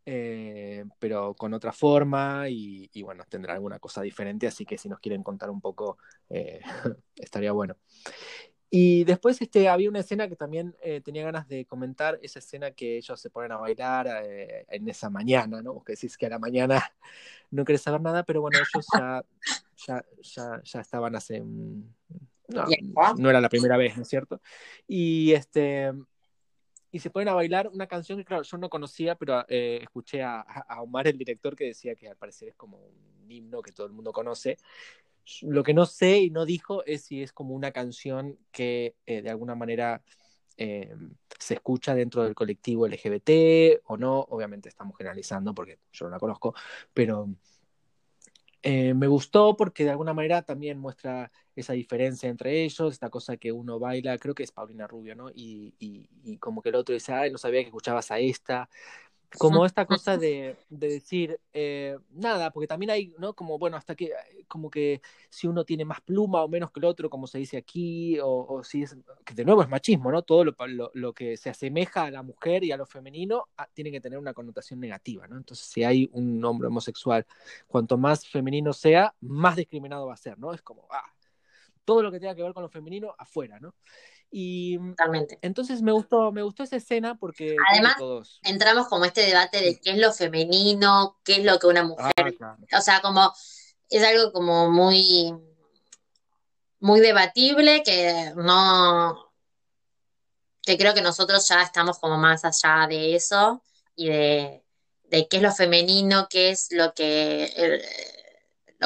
eh, 0.08 0.86
pero 0.98 1.36
con 1.36 1.54
otra 1.54 1.72
forma 1.72 2.50
y, 2.50 2.90
y, 2.94 3.04
bueno, 3.04 3.26
tendrá 3.30 3.54
alguna 3.54 3.78
cosa 3.78 4.02
diferente, 4.02 4.48
así 4.48 4.66
que 4.66 4.80
si 4.80 4.90
nos 4.90 5.00
quieren 5.00 5.22
contar 5.22 5.52
un 5.52 5.62
poco, 5.62 6.00
estaría 7.16 7.52
bueno. 7.52 7.78
Y 8.78 9.06
después 9.06 9.42
este, 9.42 9.70
había 9.70 9.88
una 9.88 10.02
escena 10.02 10.28
que 10.28 10.36
también 10.36 10.76
eh, 10.82 11.00
tenía 11.00 11.24
ganas 11.24 11.48
de 11.48 11.64
comentar, 11.64 12.20
esa 12.22 12.40
escena 12.40 12.72
que 12.72 12.98
ellos 12.98 13.22
se 13.22 13.30
ponen 13.30 13.54
a 13.54 13.56
bailar 13.56 14.06
eh, 14.26 14.66
en 14.68 14.90
esa 14.90 15.10
mañana, 15.10 15.62
¿no? 15.62 15.82
Que 15.82 15.94
decís 15.94 16.18
que 16.18 16.26
a 16.26 16.30
la 16.32 16.40
mañana 16.40 16.84
no 17.52 17.64
querés 17.64 17.84
saber 17.84 18.02
nada, 18.02 18.24
pero 18.24 18.42
bueno, 18.42 18.58
ellos 18.58 18.86
ya, 18.94 19.24
ya, 19.78 20.06
ya, 20.22 20.62
ya 20.62 20.82
estaban 20.82 21.16
hace... 21.16 21.40
No, 21.40 22.66
no, 23.18 23.30
era 23.30 23.40
la 23.40 23.48
primera 23.48 23.78
vez, 23.78 23.96
¿no 23.96 24.02
es 24.02 24.10
cierto? 24.10 24.42
Y 24.90 25.32
este 25.32 25.94
y 26.92 27.00
se 27.00 27.10
ponen 27.10 27.30
a 27.30 27.34
bailar 27.34 27.70
una 27.70 27.88
canción 27.88 28.18
que, 28.18 28.26
claro, 28.26 28.44
yo 28.44 28.58
no 28.58 28.70
conocía, 28.70 29.16
pero 29.16 29.46
eh, 29.48 29.80
escuché 29.84 30.22
a, 30.22 30.42
a, 30.42 30.82
Omar, 30.82 31.08
el 31.08 31.18
director, 31.18 31.56
que 31.56 31.66
decía 31.66 31.96
que 31.96 32.10
al 32.10 32.18
parecer 32.18 32.50
es 32.50 32.56
como 32.56 32.78
un 32.78 33.32
himno 33.32 33.62
que 33.62 33.72
todo 33.72 33.88
el 33.88 33.94
mundo 33.94 34.12
conoce, 34.12 34.58
lo 35.42 35.64
que 35.64 35.74
no 35.74 35.86
sé 35.86 36.20
y 36.20 36.30
no 36.30 36.46
dijo 36.46 36.84
es 36.86 37.06
si 37.06 37.22
es 37.24 37.34
como 37.34 37.56
una 37.56 37.72
canción 37.72 38.38
que 38.52 38.96
eh, 39.06 39.22
de 39.22 39.30
alguna 39.30 39.56
manera 39.56 40.04
eh, 40.58 40.94
se 41.40 41.56
escucha 41.56 41.94
dentro 41.96 42.24
del 42.24 42.36
colectivo 42.36 42.88
LGBT 42.88 43.82
o 43.86 43.98
no. 43.98 44.20
Obviamente 44.30 44.70
estamos 44.70 44.98
generalizando 44.98 45.54
porque 45.54 45.80
yo 45.92 46.06
no 46.06 46.12
la 46.12 46.20
conozco, 46.20 46.54
pero 46.94 47.30
eh, 48.68 48.96
me 48.96 49.06
gustó 49.06 49.56
porque 49.56 49.84
de 49.84 49.92
alguna 49.92 50.16
manera 50.16 50.42
también 50.42 50.80
muestra 50.80 51.32
esa 51.56 51.74
diferencia 51.74 52.30
entre 52.30 52.64
ellos, 52.64 52.94
esta 52.94 53.12
cosa 53.12 53.38
que 53.38 53.52
uno 53.52 53.78
baila, 53.78 54.18
creo 54.18 54.34
que 54.34 54.42
es 54.42 54.52
Paulina 54.52 54.88
Rubio, 54.88 55.16
¿no? 55.16 55.30
Y, 55.34 55.76
como 56.40 56.64
que 56.64 56.70
el 56.70 56.76
otro 56.76 56.94
dice, 56.94 57.14
ay, 57.14 57.32
no 57.32 57.38
sabía 57.38 57.62
que 57.62 57.68
escuchabas 57.68 58.10
a 58.10 58.18
esta 58.18 58.68
como 59.38 59.66
esta 59.66 59.86
cosa 59.86 60.18
de, 60.18 60.56
de 60.70 60.88
decir, 60.88 61.40
eh, 61.54 61.98
nada, 62.12 62.52
porque 62.52 62.68
también 62.68 62.90
hay, 62.90 63.14
¿no? 63.18 63.34
Como, 63.34 63.58
bueno, 63.58 63.78
hasta 63.78 63.96
que, 63.96 64.12
como 64.48 64.70
que 64.70 65.02
si 65.30 65.48
uno 65.48 65.64
tiene 65.64 65.86
más 65.86 66.02
pluma 66.02 66.44
o 66.44 66.48
menos 66.48 66.72
que 66.72 66.80
el 66.80 66.86
otro, 66.86 67.10
como 67.10 67.28
se 67.28 67.38
dice 67.38 67.58
aquí, 67.58 68.20
o, 68.20 68.46
o 68.48 68.64
si 68.64 68.84
es, 68.84 68.98
que 69.24 69.34
de 69.34 69.46
nuevo 69.46 69.62
es 69.62 69.70
machismo, 69.70 70.12
¿no? 70.12 70.22
Todo 70.22 70.44
lo, 70.44 70.56
lo, 70.68 70.92
lo, 70.94 71.14
que 71.14 71.38
se 71.38 71.50
asemeja 71.50 72.04
a 72.04 72.12
la 72.12 72.24
mujer 72.24 72.64
y 72.64 72.72
a 72.72 72.78
lo 72.78 72.86
femenino 72.86 73.46
a, 73.58 73.68
tiene 73.68 73.92
que 73.92 74.02
tener 74.02 74.20
una 74.20 74.34
connotación 74.34 74.80
negativa, 74.80 75.28
¿no? 75.28 75.38
Entonces, 75.38 75.66
si 75.66 75.84
hay 75.84 76.10
un 76.14 76.44
hombre 76.44 76.68
homosexual, 76.68 77.26
cuanto 77.68 77.98
más 77.98 78.28
femenino 78.28 78.74
sea, 78.74 79.14
más 79.22 79.56
discriminado 79.56 80.08
va 80.08 80.14
a 80.14 80.18
ser, 80.18 80.38
¿no? 80.40 80.54
Es 80.54 80.62
como, 80.62 80.88
ah, 80.92 81.12
todo 81.86 82.02
lo 82.02 82.12
que 82.12 82.20
tenga 82.20 82.36
que 82.36 82.44
ver 82.44 82.54
con 82.54 82.64
lo 82.64 82.70
femenino, 82.70 83.14
afuera, 83.18 83.60
¿no? 83.60 83.76
Y 84.32 84.78
Totalmente. 84.90 85.40
entonces 85.42 85.82
me 85.82 85.92
gustó, 85.92 86.32
me 86.32 86.42
gustó 86.42 86.64
esa 86.64 86.76
escena 86.76 87.16
porque 87.16 87.56
Además, 87.72 87.96
todos... 87.98 88.40
entramos 88.44 88.88
como 88.88 89.06
este 89.06 89.22
debate 89.22 89.62
de 89.62 89.80
qué 89.80 89.92
es 89.92 89.98
lo 89.98 90.12
femenino, 90.12 91.18
qué 91.24 91.38
es 91.38 91.44
lo 91.46 91.58
que 91.60 91.68
una 91.68 91.84
mujer, 91.84 92.12
Ah, 92.18 92.32
claro. 92.38 92.58
o 92.78 92.82
sea, 92.82 93.02
como 93.02 93.32
es 93.90 94.04
algo 94.04 94.32
como 94.34 94.70
muy, 94.70 95.34
muy 96.80 97.00
debatible 97.00 97.82
que 97.84 98.34
no, 98.36 99.32
que 100.64 100.78
creo 100.78 100.94
que 100.94 101.02
nosotros 101.02 101.48
ya 101.48 101.62
estamos 101.62 102.00
como 102.00 102.18
más 102.18 102.44
allá 102.44 102.88
de 102.88 103.16
eso 103.16 103.64
y 103.96 104.10
de, 104.10 104.64
de 105.06 105.28
qué 105.28 105.38
es 105.38 105.44
lo 105.44 105.52
femenino, 105.54 106.28
qué 106.30 106.50
es 106.50 106.68
lo 106.72 106.94
que 106.94 107.46
el- 107.56 107.82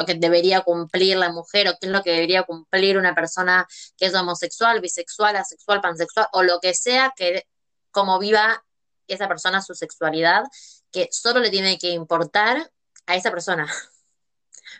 lo 0.00 0.06
que 0.06 0.14
debería 0.14 0.62
cumplir 0.62 1.16
la 1.16 1.30
mujer 1.30 1.68
o 1.68 1.72
qué 1.80 1.86
es 1.86 1.92
lo 1.92 2.02
que 2.02 2.12
debería 2.12 2.44
cumplir 2.44 2.96
una 2.96 3.14
persona 3.14 3.66
que 3.96 4.06
es 4.06 4.14
homosexual, 4.14 4.80
bisexual, 4.80 5.36
asexual, 5.36 5.80
pansexual 5.80 6.26
o 6.32 6.42
lo 6.42 6.58
que 6.60 6.74
sea 6.74 7.12
que 7.14 7.44
como 7.90 8.18
viva 8.18 8.64
esa 9.06 9.28
persona 9.28 9.60
su 9.60 9.74
sexualidad, 9.74 10.44
que 10.90 11.08
solo 11.10 11.40
le 11.40 11.50
tiene 11.50 11.78
que 11.78 11.90
importar 11.90 12.70
a 13.06 13.16
esa 13.16 13.30
persona. 13.30 13.66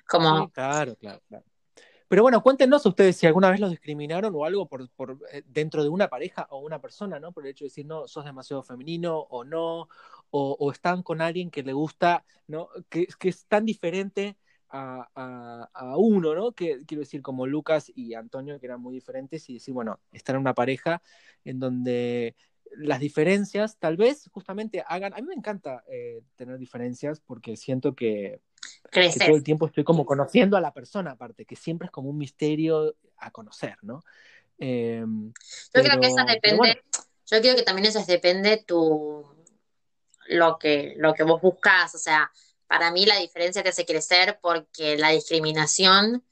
Claro, 0.07 0.51
claro, 0.97 1.21
claro. 1.29 1.45
Pero 2.09 2.23
bueno, 2.23 2.43
cuéntenos 2.43 2.85
ustedes 2.87 3.17
si 3.17 3.27
alguna 3.27 3.51
vez 3.51 3.61
los 3.61 3.71
discriminaron 3.71 4.35
o 4.35 4.45
algo 4.45 4.67
por, 4.67 4.89
por 4.91 5.19
eh, 5.33 5.43
dentro 5.47 5.83
de 5.83 5.89
una 5.89 6.09
pareja 6.09 6.47
o 6.51 6.59
una 6.59 6.81
persona, 6.81 7.21
¿no? 7.21 7.33
Por 7.33 7.45
el 7.45 7.51
hecho 7.51 7.65
de 7.65 7.69
decir, 7.69 7.87
no, 7.87 8.09
sos 8.09 8.25
demasiado 8.25 8.63
femenino 8.63 9.19
o 9.19 9.45
no, 9.45 9.89
o, 10.31 10.57
o 10.59 10.73
están 10.73 11.03
con 11.03 11.21
alguien 11.21 11.51
que 11.51 11.63
le 11.63 11.73
gusta, 11.73 12.25
¿no? 12.49 12.69
Que, 12.89 13.07
que 13.19 13.29
es 13.29 13.47
tan 13.47 13.65
diferente 13.65 14.37
a, 14.71 15.09
a, 15.15 15.69
a 15.73 15.97
uno, 15.97 16.35
¿no? 16.35 16.53
Que 16.53 16.85
quiero 16.87 17.01
decir, 17.01 17.23
como 17.23 17.47
Lucas 17.47 17.91
y 17.95 18.15
Antonio, 18.15 18.59
que 18.59 18.67
eran 18.67 18.81
muy 18.81 18.95
diferentes, 18.95 19.49
y 19.51 19.55
decir, 19.55 19.75
bueno, 19.75 20.01
estar 20.13 20.35
en 20.35 20.41
una 20.41 20.55
pareja 20.55 21.03
en 21.45 21.59
donde 21.59 22.37
las 22.77 23.01
diferencias 23.01 23.79
tal 23.79 23.97
vez 23.97 24.29
justamente 24.33 24.85
hagan, 24.87 25.13
a 25.13 25.17
mí 25.17 25.27
me 25.27 25.35
encanta 25.35 25.83
eh, 25.89 26.23
tener 26.37 26.57
diferencias 26.59 27.21
porque 27.21 27.57
siento 27.57 27.95
que 27.95 28.41
que 28.91 29.11
todo 29.27 29.37
el 29.37 29.43
tiempo 29.43 29.67
estoy 29.67 29.85
como 29.85 30.05
conociendo 30.05 30.57
a 30.57 30.61
la 30.61 30.73
persona, 30.73 31.13
aparte, 31.13 31.45
que 31.47 31.57
siempre 31.57 31.87
es 31.87 31.93
como 31.93 32.11
un 32.11 32.19
misterio 32.19 32.95
a 33.17 33.31
conocer, 33.31 33.77
¿no? 33.83 34.03
Eh, 34.59 35.03
Yo 35.07 35.33
pero, 35.73 35.89
creo 35.89 36.01
que 36.01 36.07
eso 36.09 36.25
depende, 36.27 36.57
bueno, 36.57 36.75
yo 37.27 37.41
creo 37.41 37.57
que 37.57 37.63
también 37.63 37.87
eso 37.87 38.05
depende 38.05 38.65
tu, 38.67 39.27
lo 40.29 40.59
que, 40.59 40.95
lo 40.97 41.15
que 41.15 41.23
vos 41.23 41.41
buscás. 41.41 41.95
O 41.95 41.99
sea, 41.99 42.31
para 42.71 42.93
mí 42.93 43.05
la 43.05 43.17
diferencia 43.17 43.65
te 43.65 43.71
hace 43.71 43.85
crecer 43.85 44.39
porque 44.41 44.97
la 44.97 45.09
discriminación 45.09 46.25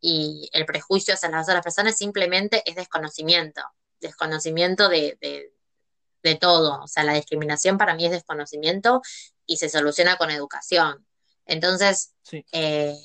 y 0.00 0.50
el 0.52 0.66
prejuicio 0.66 1.14
hacia 1.14 1.28
las 1.28 1.48
otras 1.48 1.62
personas 1.62 1.96
simplemente 1.96 2.64
es 2.66 2.74
desconocimiento, 2.74 3.62
desconocimiento 4.00 4.88
de, 4.88 5.16
de, 5.20 5.52
de 6.24 6.34
todo. 6.34 6.82
O 6.82 6.88
sea, 6.88 7.04
la 7.04 7.14
discriminación 7.14 7.78
para 7.78 7.94
mí 7.94 8.06
es 8.06 8.10
desconocimiento 8.10 9.02
y 9.46 9.58
se 9.58 9.68
soluciona 9.68 10.16
con 10.16 10.32
educación. 10.32 11.06
Entonces, 11.44 12.12
sí, 12.22 12.44
eh, 12.50 12.96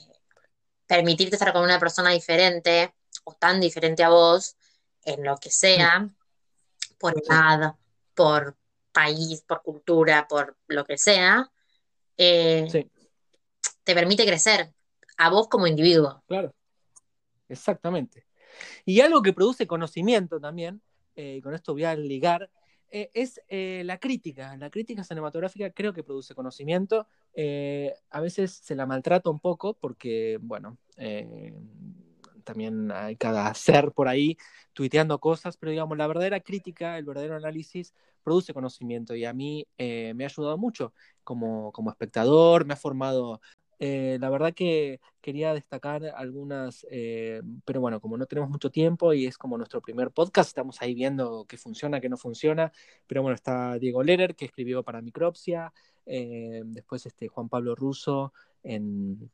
permitirte 0.87 1.35
estar 1.35 1.53
con 1.53 1.61
una 1.61 1.79
persona 1.79 2.09
diferente 2.09 2.95
o 3.23 3.35
tan 3.35 3.61
diferente 3.61 4.03
a 4.03 4.09
vos 4.09 4.55
en 5.03 5.23
lo 5.23 5.37
que 5.37 5.49
mm, 5.49 5.51
sea, 5.51 6.09
por 6.97 7.13
sí, 7.13 7.21
edad, 7.23 7.75
por 8.15 8.57
país, 8.91 9.43
por 9.43 9.61
cultura, 9.61 10.27
por 10.27 10.57
lo 10.65 10.83
que 10.85 10.97
sea, 10.97 11.51
eh, 12.23 12.67
sí, 12.69 12.87
te 13.83 13.93
permite 13.93 14.25
crecer 14.25 14.71
a 15.17 15.29
vos 15.29 15.47
como 15.47 15.67
individuo. 15.67 16.23
claro, 16.27 16.53
exactamente. 17.49 18.25
Y 18.85 19.01
algo 19.01 19.21
que 19.21 19.33
produce 19.33 19.65
conocimiento 19.65 20.39
también, 20.39 20.81
eh, 21.15 21.35
y 21.37 21.41
con 21.41 21.53
esto 21.53 21.73
voy 21.73 21.85
a 21.85 21.95
ligar, 21.95 22.49
eh, 22.93 23.09
es 23.13 23.41
eh, 23.47 23.83
la 23.85 23.97
crítica. 23.99 24.57
La 24.57 24.69
crítica 24.69 25.03
cinematográfica 25.05 25.69
creo 25.71 25.93
que 25.93 26.03
produce 26.03 26.35
conocimiento. 26.35 27.07
Eh, 27.33 27.93
a 28.09 28.19
veces 28.19 28.51
se 28.51 28.75
la 28.75 28.85
maltrata 28.85 29.29
un 29.29 29.39
poco 29.39 29.75
porque, 29.75 30.37
bueno, 30.41 30.77
también 32.41 32.91
hay 32.91 33.15
cada 33.15 33.53
ser 33.53 33.91
por 33.91 34.07
ahí 34.07 34.37
tuiteando 34.73 35.19
cosas, 35.19 35.57
pero 35.57 35.71
digamos, 35.71 35.97
la 35.97 36.07
verdadera 36.07 36.39
crítica, 36.39 36.97
el 36.97 37.05
verdadero 37.05 37.35
análisis 37.35 37.93
produce 38.23 38.53
conocimiento 38.53 39.15
y 39.15 39.25
a 39.25 39.33
mí 39.33 39.67
eh, 39.77 40.13
me 40.15 40.23
ha 40.23 40.27
ayudado 40.27 40.57
mucho 40.57 40.93
como, 41.23 41.71
como 41.71 41.89
espectador, 41.89 42.65
me 42.65 42.73
ha 42.73 42.77
formado 42.77 43.41
eh, 43.83 44.19
la 44.21 44.29
verdad 44.29 44.53
que 44.53 44.99
quería 45.21 45.55
destacar 45.55 46.05
algunas, 46.15 46.85
eh, 46.91 47.41
pero 47.65 47.81
bueno, 47.81 47.99
como 47.99 48.15
no 48.15 48.27
tenemos 48.27 48.51
mucho 48.51 48.69
tiempo 48.69 49.11
y 49.11 49.25
es 49.25 49.39
como 49.39 49.57
nuestro 49.57 49.81
primer 49.81 50.11
podcast, 50.11 50.49
estamos 50.49 50.79
ahí 50.83 50.93
viendo 50.93 51.45
qué 51.49 51.57
funciona, 51.57 51.99
qué 51.99 52.07
no 52.07 52.15
funciona. 52.15 52.71
Pero 53.07 53.23
bueno, 53.23 53.33
está 53.33 53.79
Diego 53.79 54.03
Lerer, 54.03 54.35
que 54.35 54.45
escribió 54.45 54.83
para 54.83 55.01
Micropsia, 55.01 55.73
eh, 56.05 56.61
después 56.63 57.07
este 57.07 57.27
Juan 57.27 57.49
Pablo 57.49 57.73
Russo 57.73 58.33
en, 58.61 59.31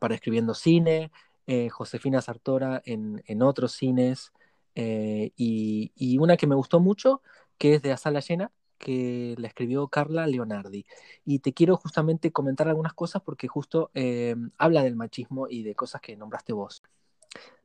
para 0.00 0.16
Escribiendo 0.16 0.52
Cine, 0.54 1.12
eh, 1.50 1.68
Josefina 1.68 2.22
Sartora 2.22 2.80
en, 2.84 3.24
en 3.26 3.42
otros 3.42 3.72
cines, 3.72 4.32
eh, 4.76 5.32
y, 5.36 5.90
y 5.96 6.16
una 6.18 6.36
que 6.36 6.46
me 6.46 6.54
gustó 6.54 6.78
mucho, 6.78 7.22
que 7.58 7.74
es 7.74 7.82
de 7.82 7.90
A 7.90 7.96
Sala 7.96 8.20
Llena, 8.20 8.52
que 8.78 9.34
la 9.36 9.48
escribió 9.48 9.88
Carla 9.88 10.28
Leonardi. 10.28 10.86
Y 11.24 11.40
te 11.40 11.52
quiero 11.52 11.76
justamente 11.76 12.30
comentar 12.30 12.68
algunas 12.68 12.94
cosas 12.94 13.22
porque 13.22 13.48
justo 13.48 13.90
eh, 13.94 14.36
habla 14.58 14.84
del 14.84 14.94
machismo 14.94 15.48
y 15.48 15.64
de 15.64 15.74
cosas 15.74 16.00
que 16.00 16.16
nombraste 16.16 16.52
vos. 16.52 16.84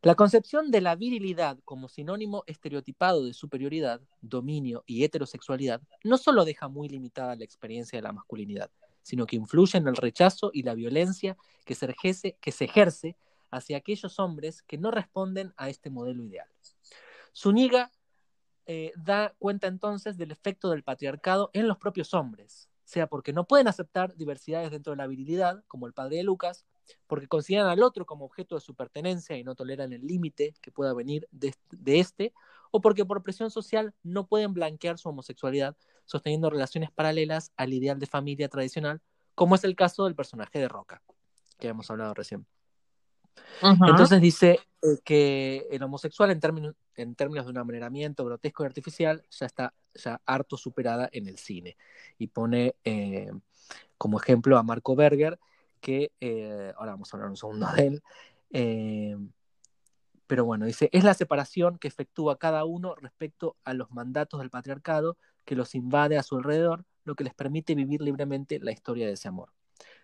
La 0.02 0.16
concepción 0.16 0.72
de 0.72 0.82
la 0.82 0.96
virilidad 0.96 1.60
como 1.64 1.88
sinónimo 1.88 2.44
estereotipado 2.48 3.24
de 3.24 3.36
superioridad, 3.36 4.02
dominio 4.20 4.84
y 4.88 5.04
heterosexualidad 5.04 5.80
no 6.04 6.18
solo 6.18 6.44
deja 6.44 6.70
muy 6.70 6.90
limitada 6.90 7.36
la 7.36 7.44
experiencia 7.44 8.00
de 8.00 8.04
la 8.04 8.14
masculinidad, 8.14 8.72
sino 9.04 9.28
que 9.28 9.36
influye 9.36 9.78
en 9.78 9.88
el 9.88 9.96
rechazo 9.96 10.50
y 10.52 10.64
la 10.64 10.74
violencia 10.74 11.38
que 11.66 11.76
se 11.76 11.86
ejerce, 11.86 12.36
que 12.42 12.52
se 12.52 12.66
ejerce 12.66 13.16
hacia 13.56 13.78
aquellos 13.78 14.20
hombres 14.20 14.62
que 14.62 14.78
no 14.78 14.92
responden 14.92 15.54
a 15.58 15.70
este 15.70 15.90
modelo 15.90 16.24
ideal. 16.24 16.48
Zúñiga 17.36 17.92
eh, 18.66 18.92
da 18.96 19.36
cuenta 19.38 19.68
entonces 19.68 20.18
del 20.18 20.32
efecto 20.32 20.70
del 20.70 20.84
patriarcado 20.84 21.52
en 21.54 21.68
los 21.68 21.78
propios 21.78 22.14
hombres, 22.14 22.70
sea 22.84 23.08
porque 23.08 23.34
no 23.34 23.46
pueden 23.46 23.68
aceptar 23.68 24.16
diversidades 24.16 24.72
dentro 24.72 24.92
de 24.92 24.98
la 24.98 25.08
virilidad, 25.08 25.64
como 25.68 25.88
el 25.88 25.94
padre 25.94 26.18
de 26.18 26.24
Lucas, 26.24 26.66
porque 27.08 27.28
consideran 27.28 27.68
al 27.68 27.84
otro 27.84 28.06
como 28.06 28.26
objeto 28.26 28.56
de 28.56 28.62
su 28.62 28.76
pertenencia 28.76 29.38
y 29.38 29.44
no 29.44 29.56
toleran 29.56 29.94
el 29.94 30.06
límite 30.06 30.54
que 30.62 30.72
pueda 30.72 30.94
venir 30.94 31.28
de, 31.32 31.54
de 31.72 32.00
este, 32.00 32.34
o 32.72 32.82
porque 32.82 33.06
por 33.06 33.24
presión 33.24 33.52
social 33.52 33.94
no 34.04 34.28
pueden 34.28 34.54
blanquear 34.54 34.98
su 34.98 35.10
homosexualidad 35.10 35.76
sosteniendo 36.06 36.50
relaciones 36.50 36.92
paralelas 36.92 37.52
al 37.58 37.74
ideal 37.74 38.00
de 38.00 38.06
familia 38.06 38.50
tradicional, 38.50 39.02
como 39.34 39.56
es 39.56 39.64
el 39.64 39.76
caso 39.76 40.06
del 40.06 40.16
personaje 40.16 40.60
de 40.60 40.68
Roca, 40.68 41.02
que 41.60 41.68
hemos 41.68 41.90
hablado 41.90 42.14
recién. 42.14 42.46
Entonces 43.62 44.22
dice 44.22 44.60
eh, 44.82 45.00
que 45.04 45.68
el 45.72 45.84
homosexual 45.84 46.32
en 46.32 46.40
términos, 46.40 46.76
en 46.96 47.16
términos 47.16 47.46
de 47.46 47.52
un 47.52 47.58
amaneramiento 47.58 48.26
grotesco 48.26 48.64
y 48.64 48.66
artificial 48.66 49.24
ya 49.30 49.46
está 49.46 49.74
ya 49.94 50.22
harto 50.26 50.58
superada 50.58 51.10
en 51.12 51.28
el 51.28 51.38
cine. 51.38 51.78
Y 52.18 52.28
pone 52.28 52.76
eh, 52.84 53.32
como 53.98 54.20
ejemplo 54.20 54.58
a 54.58 54.64
Marco 54.64 54.96
Berger, 54.96 55.40
que 55.80 56.12
eh, 56.20 56.74
ahora 56.78 56.92
vamos 56.92 57.14
a 57.14 57.18
hablar 57.18 57.30
un 57.30 57.38
segundo 57.38 57.68
de 57.76 57.88
él. 57.88 59.32
pero 60.28 60.46
bueno, 60.46 60.66
dice, 60.66 60.90
es 60.92 61.04
la 61.04 61.14
separación 61.14 61.78
que 61.78 61.88
efectúa 61.88 62.38
cada 62.38 62.66
uno 62.66 62.96
respecto 62.96 63.56
a 63.64 63.74
los 63.74 63.92
mandatos 63.92 64.40
del 64.40 64.50
patriarcado 64.50 65.18
que 65.46 65.56
los 65.56 65.76
invade 65.76 66.18
a 66.18 66.24
su 66.24 66.36
alrededor, 66.36 66.86
lo 67.04 67.16
que 67.16 67.24
les 67.24 67.34
permite 67.34 67.76
vivir 67.76 68.02
libremente 68.02 68.60
la 68.60 68.72
historia 68.72 69.06
de 69.06 69.14
ese 69.14 69.28
amor. 69.28 69.52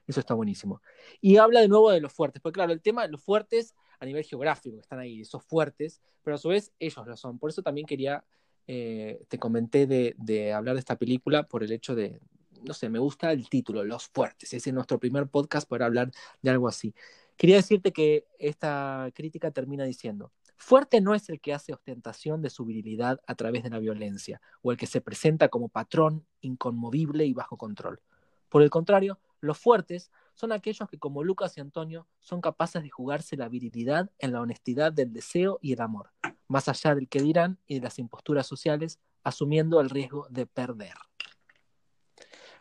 Eso 0.08 0.20
está 0.20 0.34
buenísimo. 0.34 0.82
Y 1.22 1.38
habla 1.38 1.62
de 1.62 1.68
nuevo 1.68 1.92
de 1.92 2.02
los 2.02 2.12
fuertes, 2.12 2.42
porque 2.42 2.56
claro, 2.56 2.74
el 2.74 2.82
tema 2.82 3.04
de 3.04 3.10
los 3.10 3.22
fuertes 3.22 3.76
a 4.02 4.06
nivel 4.06 4.24
geográfico, 4.24 4.80
están 4.80 5.00
ahí, 5.00 5.22
esos 5.22 5.44
fuertes, 5.44 6.02
pero 6.24 6.36
a 6.36 6.40
su 6.40 6.50
vez 6.50 6.74
ellos 6.80 7.06
lo 7.06 7.16
son. 7.16 7.38
Por 7.38 7.52
eso 7.52 7.62
también 7.62 7.86
quería, 7.86 8.26
eh, 8.66 9.24
te 9.28 9.38
comenté 9.38 9.86
de, 9.86 10.54
hablar 10.54 10.76
de 10.76 10.80
esta 10.80 10.98
película 10.98 11.44
por 11.44 11.64
el 11.64 11.72
hecho 11.72 11.94
de, 11.94 12.20
no 12.64 12.74
sé, 12.74 12.90
me 12.90 12.98
gusta 12.98 13.32
el 13.32 13.48
título, 13.48 13.84
Los 13.84 14.08
Fuertes. 14.08 14.54
Es 14.54 14.74
nuestro 14.74 15.00
primer 15.00 15.28
podcast 15.28 15.70
para 15.70 15.86
hablar 15.86 16.12
de 16.42 16.50
algo 16.50 16.68
así. 16.68 16.96
Quería 17.38 17.58
decirte 17.58 17.94
que 17.94 18.26
esta 18.40 19.08
crítica 19.14 19.52
termina 19.52 19.84
diciendo, 19.84 20.32
Fuerte 20.58 21.00
no 21.00 21.14
es 21.14 21.30
el 21.30 21.40
que 21.40 21.54
hace 21.54 21.74
ostentación 21.74 22.42
de 22.42 22.50
su 22.50 22.66
virilidad 22.66 23.20
a 23.28 23.36
través 23.36 23.64
de 23.64 23.70
la 23.70 23.80
violencia, 23.80 24.42
o 24.64 24.72
el 24.72 24.78
que 24.78 24.88
se 24.88 25.02
presenta 25.02 25.50
como 25.50 25.70
patrón 25.70 26.26
inconmovible 26.42 27.26
y 27.26 27.34
bajo 27.34 27.56
control. 27.56 28.02
Por 28.50 28.64
el 28.64 28.70
contrario, 28.72 29.20
los 29.42 29.58
fuertes 29.58 30.12
son 30.36 30.52
aquellos 30.52 30.88
que, 30.88 30.98
como 30.98 31.24
Lucas 31.24 31.58
y 31.58 31.62
Antonio, 31.62 32.08
son 32.20 32.42
capaces 32.42 32.82
de 32.84 32.90
jugarse 32.90 33.36
la 33.36 33.50
virilidad 33.50 34.10
en 34.20 34.32
la 34.32 34.42
honestidad 34.42 34.94
del 34.94 35.12
deseo 35.12 35.58
y 35.62 35.74
el 35.74 35.82
amor, 35.82 36.12
más 36.48 36.70
allá 36.70 36.96
del 36.96 37.10
que 37.10 37.22
dirán 37.22 37.60
y 37.68 37.76
de 37.76 37.82
las 37.82 38.00
imposturas 38.00 38.48
sociales, 38.48 39.00
asumiendo 39.24 39.82
el 39.82 39.90
riesgo 39.90 40.28
de 40.30 40.46
perder. 40.46 40.94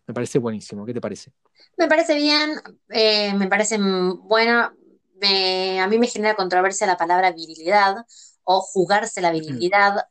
Me 0.06 0.14
parece 0.14 0.38
buenísimo. 0.38 0.84
¿Qué 0.86 0.94
te 0.94 1.00
parece? 1.00 1.32
Me 1.76 1.86
parece 1.86 2.14
bien, 2.16 2.60
eh, 2.88 3.34
me 3.34 3.46
parece 3.46 3.78
bueno. 3.78 4.62
a 4.62 5.86
mí 5.86 5.98
me 5.98 6.06
genera 6.06 6.34
controversia 6.34 6.86
la 6.86 6.96
palabra 6.96 7.30
virilidad 7.30 8.06
o 8.44 8.60
jugarse 8.60 9.20
la 9.20 9.30
virilidad. 9.32 10.06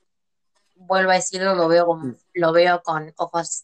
Vuelvo 0.76 1.12
a 1.12 1.16
decirlo, 1.16 1.56
lo 1.56 1.68
veo 1.68 1.88
con, 1.88 2.18
lo 2.34 2.54
veo 2.54 2.82
con 2.84 3.12
ojos 3.18 3.64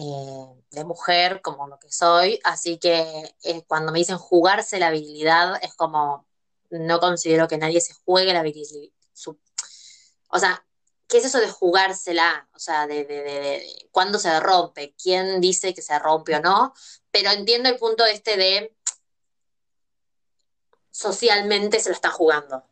eh, 0.00 0.62
de 0.70 0.84
mujer, 0.84 1.40
como 1.42 1.66
lo 1.66 1.80
que 1.80 1.90
soy. 1.90 2.38
Así 2.44 2.78
que 2.78 3.34
eh, 3.42 3.62
cuando 3.66 3.90
me 3.90 3.98
dicen 3.98 4.16
jugarse 4.16 4.78
la 4.78 4.92
virilidad, 4.92 5.58
es 5.60 5.74
como 5.74 6.24
no 6.70 7.00
considero 7.00 7.48
que 7.48 7.58
nadie 7.58 7.80
se 7.80 7.94
juegue 8.04 8.32
la 8.32 8.42
virilidad. 8.42 8.92
o 10.28 10.38
sea, 10.38 10.64
¿qué 11.08 11.18
es 11.18 11.24
eso 11.24 11.40
de 11.40 11.48
jugársela? 11.48 12.48
O 12.54 12.60
sea, 12.60 12.86
de, 12.86 13.04
de, 13.04 13.22
de, 13.22 13.88
cuándo 13.90 14.20
se 14.20 14.38
rompe, 14.38 14.94
quién 15.02 15.40
dice 15.40 15.74
que 15.74 15.82
se 15.82 15.98
rompe 15.98 16.36
o 16.36 16.40
no, 16.40 16.74
pero 17.10 17.32
entiendo 17.32 17.68
el 17.68 17.76
punto 17.76 18.04
este 18.04 18.36
de 18.36 18.76
socialmente 20.92 21.80
se 21.80 21.88
lo 21.88 21.94
están 21.96 22.12
jugando. 22.12 22.62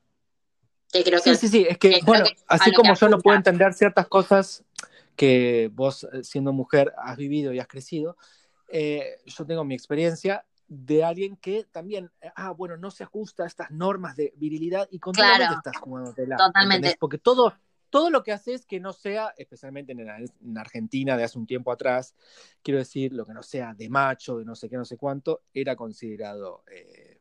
Que 0.93 1.03
creo 1.03 1.21
que, 1.21 1.35
sí, 1.35 1.41
sí, 1.41 1.49
sí, 1.49 1.67
es 1.69 1.79
que, 1.79 2.01
bueno, 2.05 2.27
así 2.47 2.73
como 2.73 2.95
yo 2.95 3.09
no 3.09 3.19
puedo 3.19 3.37
entender 3.37 3.75
ciertas 3.75 4.07
cosas 4.07 4.63
que 5.17 5.71
vos, 5.73 6.07
eh, 6.13 6.23
siendo 6.23 6.53
mujer, 6.53 6.93
has 6.99 7.17
vivido 7.17 7.53
y 7.53 7.59
has 7.59 7.67
crecido, 7.67 8.17
eh, 8.69 9.19
yo 9.25 9.47
tengo 9.47 9.65
mi 9.65 9.75
experiencia 9.75 10.45
de 10.69 11.05
alguien 11.05 11.37
que 11.37 11.65
también, 11.65 12.11
eh, 12.21 12.31
ah, 12.35 12.51
bueno, 12.51 12.77
no 12.77 12.91
se 12.91 13.05
ajusta 13.05 13.45
a 13.45 13.47
estas 13.47 13.71
normas 13.71 14.17
de 14.17 14.33
virilidad 14.37 14.89
y 14.91 14.99
continuamente 14.99 15.47
claro, 15.47 15.59
estás 15.59 15.77
jugando 15.79 16.15
la. 16.27 16.37
Totalmente. 16.37 16.97
Porque 16.99 17.19
todo, 17.19 17.55
todo 17.91 18.11
lo 18.11 18.23
que 18.23 18.33
haces 18.33 18.67
que 18.67 18.81
no 18.81 18.93
sea, 18.93 19.33
especialmente 19.37 19.93
en, 19.93 20.59
Argentina 20.59 21.17
de 21.17 21.25
hace 21.25 21.39
un 21.39 21.47
tiempo 21.47 21.71
atrás, 21.71 22.15
quiero 22.63 22.79
decir, 22.79 23.13
lo 23.13 23.27
que 23.27 23.35
no 23.35 23.43
sea 23.43 23.75
de 23.75 23.89
macho, 23.89 24.39
de 24.39 24.45
no 24.45 24.55
sé 24.55 24.69
qué, 24.69 24.77
no 24.77 24.85
sé 24.85 24.97
cuánto, 24.97 25.43
era 25.55 25.77
considerado 25.77 26.65
eh, 26.71 27.21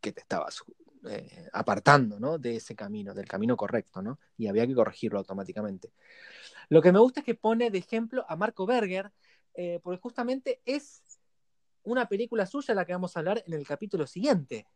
que 0.00 0.12
te 0.12 0.20
estabas 0.20 0.62
eh, 1.08 1.48
apartando, 1.52 2.18
¿no? 2.18 2.38
De 2.38 2.56
ese 2.56 2.74
camino, 2.74 3.14
del 3.14 3.26
camino 3.26 3.56
correcto, 3.56 4.02
¿no? 4.02 4.18
Y 4.36 4.46
había 4.46 4.66
que 4.66 4.74
corregirlo 4.74 5.18
automáticamente. 5.18 5.92
Lo 6.68 6.82
que 6.82 6.92
me 6.92 6.98
gusta 6.98 7.20
es 7.20 7.26
que 7.26 7.34
pone 7.34 7.70
de 7.70 7.78
ejemplo 7.78 8.24
a 8.28 8.36
Marco 8.36 8.66
Berger, 8.66 9.12
eh, 9.54 9.80
porque 9.82 10.00
justamente 10.00 10.60
es 10.64 11.02
una 11.82 12.08
película 12.08 12.46
suya 12.46 12.74
la 12.74 12.84
que 12.84 12.92
vamos 12.92 13.16
a 13.16 13.20
hablar 13.20 13.42
en 13.46 13.54
el 13.54 13.66
capítulo 13.66 14.06
siguiente, 14.06 14.66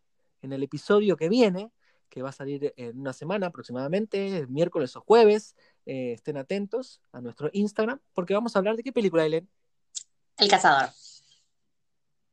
en 0.40 0.52
el 0.52 0.62
episodio 0.62 1.16
que 1.16 1.28
viene, 1.28 1.70
que 2.08 2.22
va 2.22 2.30
a 2.30 2.32
salir 2.32 2.74
en 2.76 2.98
una 3.00 3.12
semana 3.12 3.46
aproximadamente, 3.46 4.46
miércoles 4.48 4.94
o 4.96 5.00
jueves. 5.00 5.56
Eh, 5.86 6.12
estén 6.12 6.36
atentos 6.36 7.00
a 7.10 7.20
nuestro 7.20 7.50
Instagram, 7.52 8.00
porque 8.12 8.34
vamos 8.34 8.54
a 8.54 8.58
hablar 8.58 8.76
de 8.76 8.82
qué 8.82 8.92
película, 8.92 9.24
Ellen. 9.24 9.48
El 10.38 10.48
Cazador. 10.48 10.90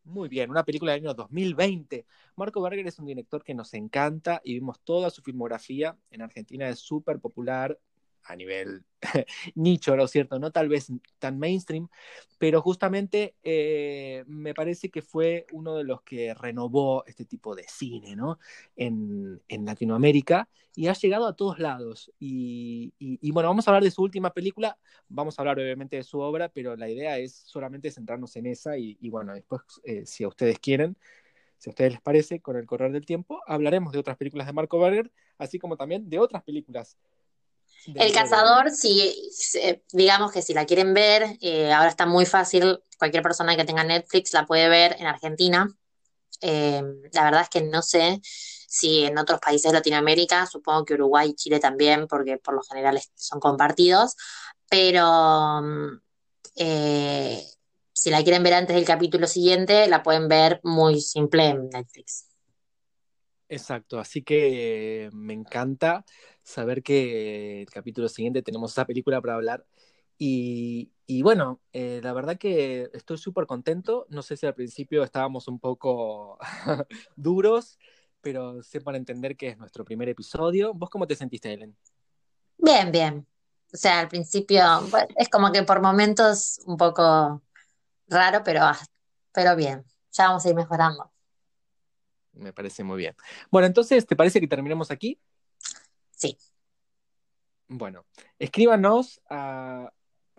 Muy 0.09 0.27
bien, 0.27 0.49
una 0.49 0.63
película 0.65 0.91
del 0.93 1.03
año 1.03 1.13
2020. 1.13 2.05
Marco 2.35 2.61
Berger 2.63 2.87
es 2.87 2.97
un 2.97 3.05
director 3.05 3.43
que 3.43 3.53
nos 3.53 3.75
encanta 3.75 4.41
y 4.43 4.55
vimos 4.55 4.79
toda 4.83 5.11
su 5.11 5.21
filmografía. 5.21 5.95
En 6.09 6.23
Argentina 6.23 6.67
es 6.67 6.79
súper 6.79 7.19
popular, 7.19 7.77
a 8.23 8.35
nivel 8.35 8.83
nicho, 9.55 9.95
¿no 9.95 10.05
es 10.05 10.11
cierto? 10.11 10.39
No 10.39 10.51
tal 10.51 10.69
vez 10.69 10.91
tan 11.19 11.39
mainstream, 11.39 11.89
pero 12.37 12.61
justamente 12.61 13.35
eh, 13.43 14.23
me 14.27 14.53
parece 14.53 14.89
que 14.89 15.01
fue 15.01 15.45
uno 15.51 15.75
de 15.75 15.83
los 15.83 16.01
que 16.03 16.33
renovó 16.33 17.03
este 17.05 17.25
tipo 17.25 17.55
de 17.55 17.65
cine, 17.67 18.15
¿no? 18.15 18.39
En, 18.75 19.41
Latinoamérica 19.49 20.49
y 20.73 20.87
ha 20.87 20.93
llegado 20.93 21.27
a 21.27 21.35
todos 21.35 21.59
lados. 21.59 22.11
Y, 22.19 22.93
bueno, 23.31 23.49
vamos 23.49 23.67
a 23.67 23.71
hablar 23.71 23.83
de 23.83 23.91
su 23.91 24.01
última 24.01 24.33
película, 24.33 24.77
vamos 25.07 25.37
a 25.37 25.41
hablar 25.41 25.59
obviamente 25.59 25.97
de 25.97 26.03
su 26.03 26.19
obra, 26.19 26.49
pero 26.49 26.75
la 26.75 26.89
idea 26.89 27.17
es 27.19 27.33
solamente 27.33 27.91
centrarnos 27.91 28.35
en 28.35 28.47
esa 28.47 28.77
y, 28.77 29.09
bueno, 29.09 29.33
después, 29.33 29.61
eh, 29.83 30.05
si 30.05 30.23
a 30.23 30.27
ustedes 30.27 30.59
quieren, 30.59 30.97
si 31.57 31.69
a 31.69 31.71
ustedes 31.71 31.91
les 31.91 32.01
parece, 32.01 32.39
con 32.39 32.55
el 32.55 32.65
correr 32.65 32.91
del 32.91 33.05
tiempo, 33.05 33.41
hablaremos 33.45 33.91
de 33.91 33.99
otras 33.99 34.17
películas 34.17 34.47
de 34.47 34.53
Marco 34.53 34.79
Berger, 34.79 35.11
así 35.37 35.59
como 35.59 35.77
también 35.77 36.09
de 36.09 36.19
otras 36.19 36.43
películas 36.43 36.97
el 37.85 38.13
cazador, 38.13 38.71
si, 38.71 39.31
digamos 39.91 40.31
que 40.31 40.41
si 40.41 40.53
la 40.53 40.65
quieren 40.65 40.93
ver, 40.93 41.37
eh, 41.41 41.71
ahora 41.71 41.89
está 41.89 42.05
muy 42.05 42.25
fácil, 42.25 42.79
cualquier 42.97 43.23
persona 43.23 43.55
que 43.55 43.65
tenga 43.65 43.83
Netflix 43.83 44.33
la 44.33 44.45
puede 44.45 44.69
ver 44.69 44.95
en 44.99 45.07
Argentina. 45.07 45.67
Eh, 46.41 46.81
la 47.11 47.23
verdad 47.23 47.41
es 47.41 47.49
que 47.49 47.61
no 47.61 47.81
sé 47.81 48.21
si 48.23 49.03
en 49.05 49.17
otros 49.17 49.39
países 49.39 49.71
de 49.71 49.77
Latinoamérica, 49.77 50.45
supongo 50.45 50.85
que 50.85 50.93
Uruguay 50.93 51.29
y 51.29 51.35
Chile 51.35 51.59
también, 51.59 52.07
porque 52.07 52.37
por 52.37 52.53
lo 52.53 52.61
general 52.61 52.99
son 53.15 53.39
compartidos, 53.39 54.15
pero 54.69 55.61
eh, 56.55 57.43
si 57.93 58.09
la 58.09 58.23
quieren 58.23 58.43
ver 58.43 58.53
antes 58.53 58.75
del 58.75 58.85
capítulo 58.85 59.27
siguiente, 59.27 59.87
la 59.87 60.03
pueden 60.03 60.27
ver 60.27 60.59
muy 60.63 61.01
simple 61.01 61.47
en 61.47 61.69
Netflix. 61.69 62.27
Exacto, 63.49 63.99
así 63.99 64.21
que 64.21 65.09
me 65.11 65.33
encanta 65.33 66.05
saber 66.49 66.81
que 66.83 67.61
el 67.61 67.69
capítulo 67.69 68.09
siguiente 68.09 68.41
tenemos 68.41 68.71
esa 68.71 68.85
película 68.85 69.21
para 69.21 69.35
hablar. 69.35 69.65
Y, 70.21 70.91
bueno, 71.23 71.61
eh, 71.71 72.01
la 72.03 72.11
verdad 72.11 72.37
que 72.37 72.89
estoy 72.93 73.17
súper 73.17 73.45
contento. 73.45 74.05
No 74.09 74.21
sé 74.21 74.35
si 74.35 74.45
al 74.45 74.53
principio 74.53 75.03
estábamos 75.03 75.47
un 75.47 75.59
poco 75.59 76.37
duros, 77.15 77.79
pero 78.19 78.61
sepan 78.63 78.95
entender 78.95 79.37
que 79.37 79.49
es 79.49 79.57
nuestro 79.57 79.85
primer 79.85 80.09
episodio. 80.09 80.73
¿Vos 80.73 80.89
cómo 80.89 81.07
te 81.07 81.15
sentiste, 81.15 81.53
Ellen? 81.53 81.77
Bien, 82.57 82.91
bien. 82.91 83.25
O 83.71 83.77
sea, 83.77 83.99
al 83.99 84.09
principio 84.09 84.61
es 85.15 85.29
como 85.29 85.51
que 85.51 85.63
por 85.63 85.81
momentos 85.81 86.59
un 86.65 86.75
poco 86.75 87.41
raro, 88.07 88.41
pero, 88.43 88.63
ah, 88.63 88.79
pero 89.31 89.55
bien. 89.55 89.85
Ya 90.11 90.27
vamos 90.27 90.45
a 90.45 90.49
ir 90.49 90.55
mejorando. 90.55 91.09
Me 92.33 92.51
parece 92.51 92.83
muy 92.83 92.97
bien. 92.97 93.15
Bueno, 93.51 93.67
entonces, 93.67 94.05
¿te 94.05 94.15
parece 94.15 94.41
que 94.41 94.47
terminemos 94.47 94.91
aquí? 94.91 95.19
Sí. 96.19 96.37
Bueno, 97.67 98.05
escríbanos 98.39 99.21
a 99.29 99.93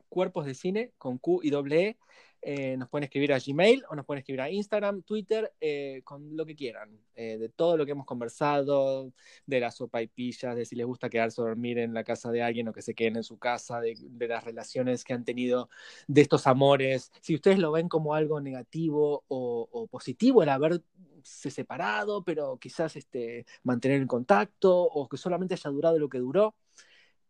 cuerpos 0.09 0.47
de 0.47 0.55
cine 0.55 0.93
con 0.98 1.19
Q 1.19 1.40
y 1.43 1.51
doble 1.51 1.86
E. 1.89 1.98
Eh, 2.42 2.76
nos 2.78 2.88
pueden 2.88 3.04
escribir 3.04 3.34
a 3.34 3.38
Gmail 3.38 3.84
o 3.90 3.94
nos 3.94 4.06
pueden 4.06 4.20
escribir 4.20 4.40
a 4.40 4.50
Instagram, 4.50 5.02
Twitter, 5.02 5.52
eh, 5.60 6.00
con 6.04 6.36
lo 6.36 6.46
que 6.46 6.56
quieran, 6.56 6.98
eh, 7.14 7.36
de 7.36 7.50
todo 7.50 7.76
lo 7.76 7.84
que 7.84 7.92
hemos 7.92 8.06
conversado, 8.06 9.12
de 9.44 9.60
las 9.60 9.76
sopa 9.76 10.00
y 10.00 10.06
pillas, 10.06 10.56
de 10.56 10.64
si 10.64 10.74
les 10.74 10.86
gusta 10.86 11.10
quedarse 11.10 11.40
a 11.40 11.44
dormir 11.44 11.78
en 11.78 11.92
la 11.92 12.02
casa 12.02 12.30
de 12.30 12.42
alguien 12.42 12.68
o 12.68 12.72
que 12.72 12.80
se 12.80 12.94
queden 12.94 13.16
en 13.16 13.24
su 13.24 13.38
casa, 13.38 13.80
de, 13.80 13.96
las 14.26 14.44
relaciones 14.44 15.04
que 15.04 15.12
han 15.12 15.24
tenido, 15.24 15.68
de 16.06 16.22
estos 16.22 16.46
amores, 16.46 17.12
si 17.20 17.34
ustedes 17.34 17.58
lo 17.58 17.72
ven 17.72 17.88
como 17.88 18.14
algo 18.14 18.40
negativo 18.40 19.24
o, 19.28 19.88
positivo 19.90 20.42
el 20.42 20.48
haber 20.48 20.82
se 21.22 21.50
separado, 21.50 22.24
pero 22.24 22.56
quizás 22.58 22.96
este, 22.96 23.44
mantener 23.62 24.00
el 24.00 24.06
contacto 24.06 24.82
o 24.82 25.08
que 25.08 25.16
solamente 25.18 25.54
haya 25.54 25.70
durado 25.70 25.98
lo 25.98 26.08
que 26.08 26.18
duró. 26.18 26.54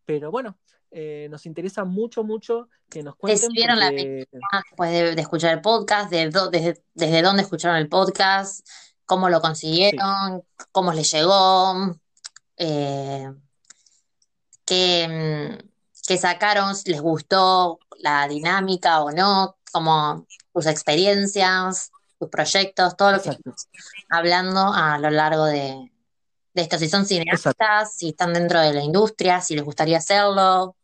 Pero 0.05 0.31
bueno, 0.31 0.59
eh, 0.91 1.29
nos 1.31 1.47
interesa 1.47 1.85
mucho, 1.85 2.25
mucho 2.25 2.69
que 2.89 3.03
nos 3.03 3.17
cuenten. 3.17 3.51
vieron 3.53 3.79
la 3.79 3.91
después 3.91 4.91
de, 4.91 5.21
escuchar 5.21 5.55
el 5.55 5.61
podcast? 5.61 6.11
De 6.11 6.31
desde, 6.31 6.83
¿Desde 6.95 7.23
dónde 7.23 7.43
escucharon 7.43 7.77
el 7.77 7.89
podcast? 7.89 8.67
¿Cómo 9.05 9.29
lo 9.29 9.41
consiguieron? 9.41 10.43
¿Cómo 10.73 10.93
les 10.93 11.11
llegó? 11.13 11.97
Eh, 12.57 13.33
¿qué, 14.65 15.59
¿Qué 16.07 16.19
sacaron? 16.19 16.75
¿Les 16.85 17.01
gustó 17.01 17.79
la 17.99 18.27
dinámica 18.29 19.03
o 19.03 19.11
no? 19.11 19.57
como 19.73 20.27
sus 20.53 20.67
experiencias? 20.67 21.93
sus 22.21 22.29
proyectos, 22.29 22.97
todo 22.97 23.13
lo 23.13 23.23
que 23.23 23.31
estamos 23.31 23.69
hablando 24.11 24.73
a 24.75 24.99
lo 24.99 25.09
largo 25.09 25.47
de, 25.47 25.91
esto, 26.53 26.77
si 26.79 26.87
son 26.87 27.07
cineastas, 27.07 27.95
si 27.95 28.11
están 28.11 28.35
dentro 28.35 28.61
de 28.61 28.75
la 28.75 28.83
industria, 28.83 29.41
si 29.41 29.55
les 29.55 29.65
gustaría 29.65 29.99
hacerlo. 29.99 30.77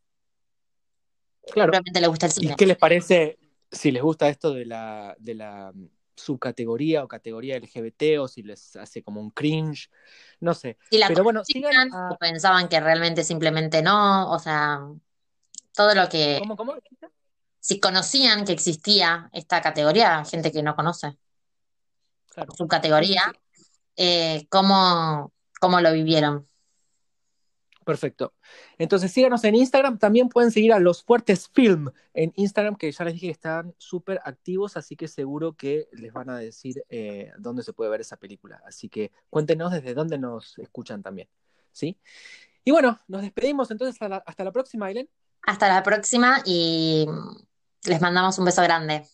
Claro. 1.52 1.70
Realmente 1.72 2.00
les 2.00 2.08
gusta 2.08 2.26
el 2.26 2.32
cine. 2.32 2.52
¿Y 2.52 2.56
qué 2.56 2.66
les 2.66 2.76
parece, 2.76 3.38
si 3.70 3.90
les 3.90 4.02
gusta 4.02 4.28
esto 4.28 4.52
de 4.52 4.66
la, 4.66 5.14
de 5.18 5.34
la 5.34 5.72
subcategoría 6.16 7.04
o 7.04 7.08
categoría 7.08 7.56
LGBT 7.56 8.18
o 8.18 8.28
si 8.28 8.42
les 8.42 8.74
hace 8.76 9.02
como 9.02 9.20
un 9.20 9.30
cringe, 9.30 9.90
no 10.40 10.54
sé. 10.54 10.78
Si 10.90 10.98
la 10.98 11.08
Pero 11.08 11.22
bueno, 11.22 11.44
sigan 11.44 11.92
a- 11.92 12.10
o 12.12 12.16
pensaban 12.16 12.68
que 12.68 12.80
realmente 12.80 13.22
simplemente 13.22 13.82
no, 13.82 14.30
o 14.30 14.38
sea, 14.38 14.80
todo 15.74 15.94
lo 15.94 16.08
que... 16.08 16.38
¿Cómo, 16.40 16.56
cómo? 16.56 16.74
Si 17.60 17.80
conocían 17.80 18.44
que 18.44 18.52
existía 18.52 19.28
esta 19.32 19.60
categoría, 19.60 20.24
gente 20.24 20.52
que 20.52 20.62
no 20.62 20.74
conoce, 20.76 21.16
Claro. 22.28 22.52
subcategoría, 22.56 23.22
sí. 23.52 23.64
eh, 23.96 24.46
¿cómo, 24.48 25.32
cómo 25.60 25.80
lo 25.80 25.92
vivieron? 25.92 26.48
Perfecto. 27.84 28.34
Entonces 28.78 29.12
síganos 29.12 29.44
en 29.44 29.54
Instagram. 29.54 29.98
También 29.98 30.28
pueden 30.28 30.50
seguir 30.50 30.72
a 30.72 30.78
Los 30.78 31.02
Fuertes 31.02 31.48
Film 31.48 31.90
en 32.14 32.32
Instagram, 32.36 32.76
que 32.76 32.90
ya 32.92 33.04
les 33.04 33.14
dije 33.14 33.26
que 33.26 33.32
están 33.32 33.74
súper 33.78 34.20
activos, 34.24 34.76
así 34.76 34.96
que 34.96 35.08
seguro 35.08 35.54
que 35.54 35.88
les 35.92 36.12
van 36.12 36.30
a 36.30 36.38
decir 36.38 36.82
eh, 36.88 37.32
dónde 37.38 37.62
se 37.62 37.72
puede 37.72 37.90
ver 37.90 38.00
esa 38.00 38.16
película. 38.16 38.60
Así 38.66 38.88
que 38.88 39.12
cuéntenos 39.30 39.72
desde 39.72 39.94
dónde 39.94 40.18
nos 40.18 40.58
escuchan 40.58 41.02
también. 41.02 41.28
¿Sí? 41.72 41.98
Y 42.64 42.70
bueno, 42.70 42.98
nos 43.06 43.22
despedimos 43.22 43.70
entonces 43.70 43.94
hasta 43.94 44.08
la, 44.08 44.16
hasta 44.26 44.44
la 44.44 44.52
próxima, 44.52 44.86
Aileen. 44.86 45.08
Hasta 45.42 45.68
la 45.68 45.82
próxima 45.82 46.42
y 46.44 47.06
les 47.84 48.00
mandamos 48.00 48.38
un 48.38 48.44
beso 48.44 48.62
grande. 48.62 49.04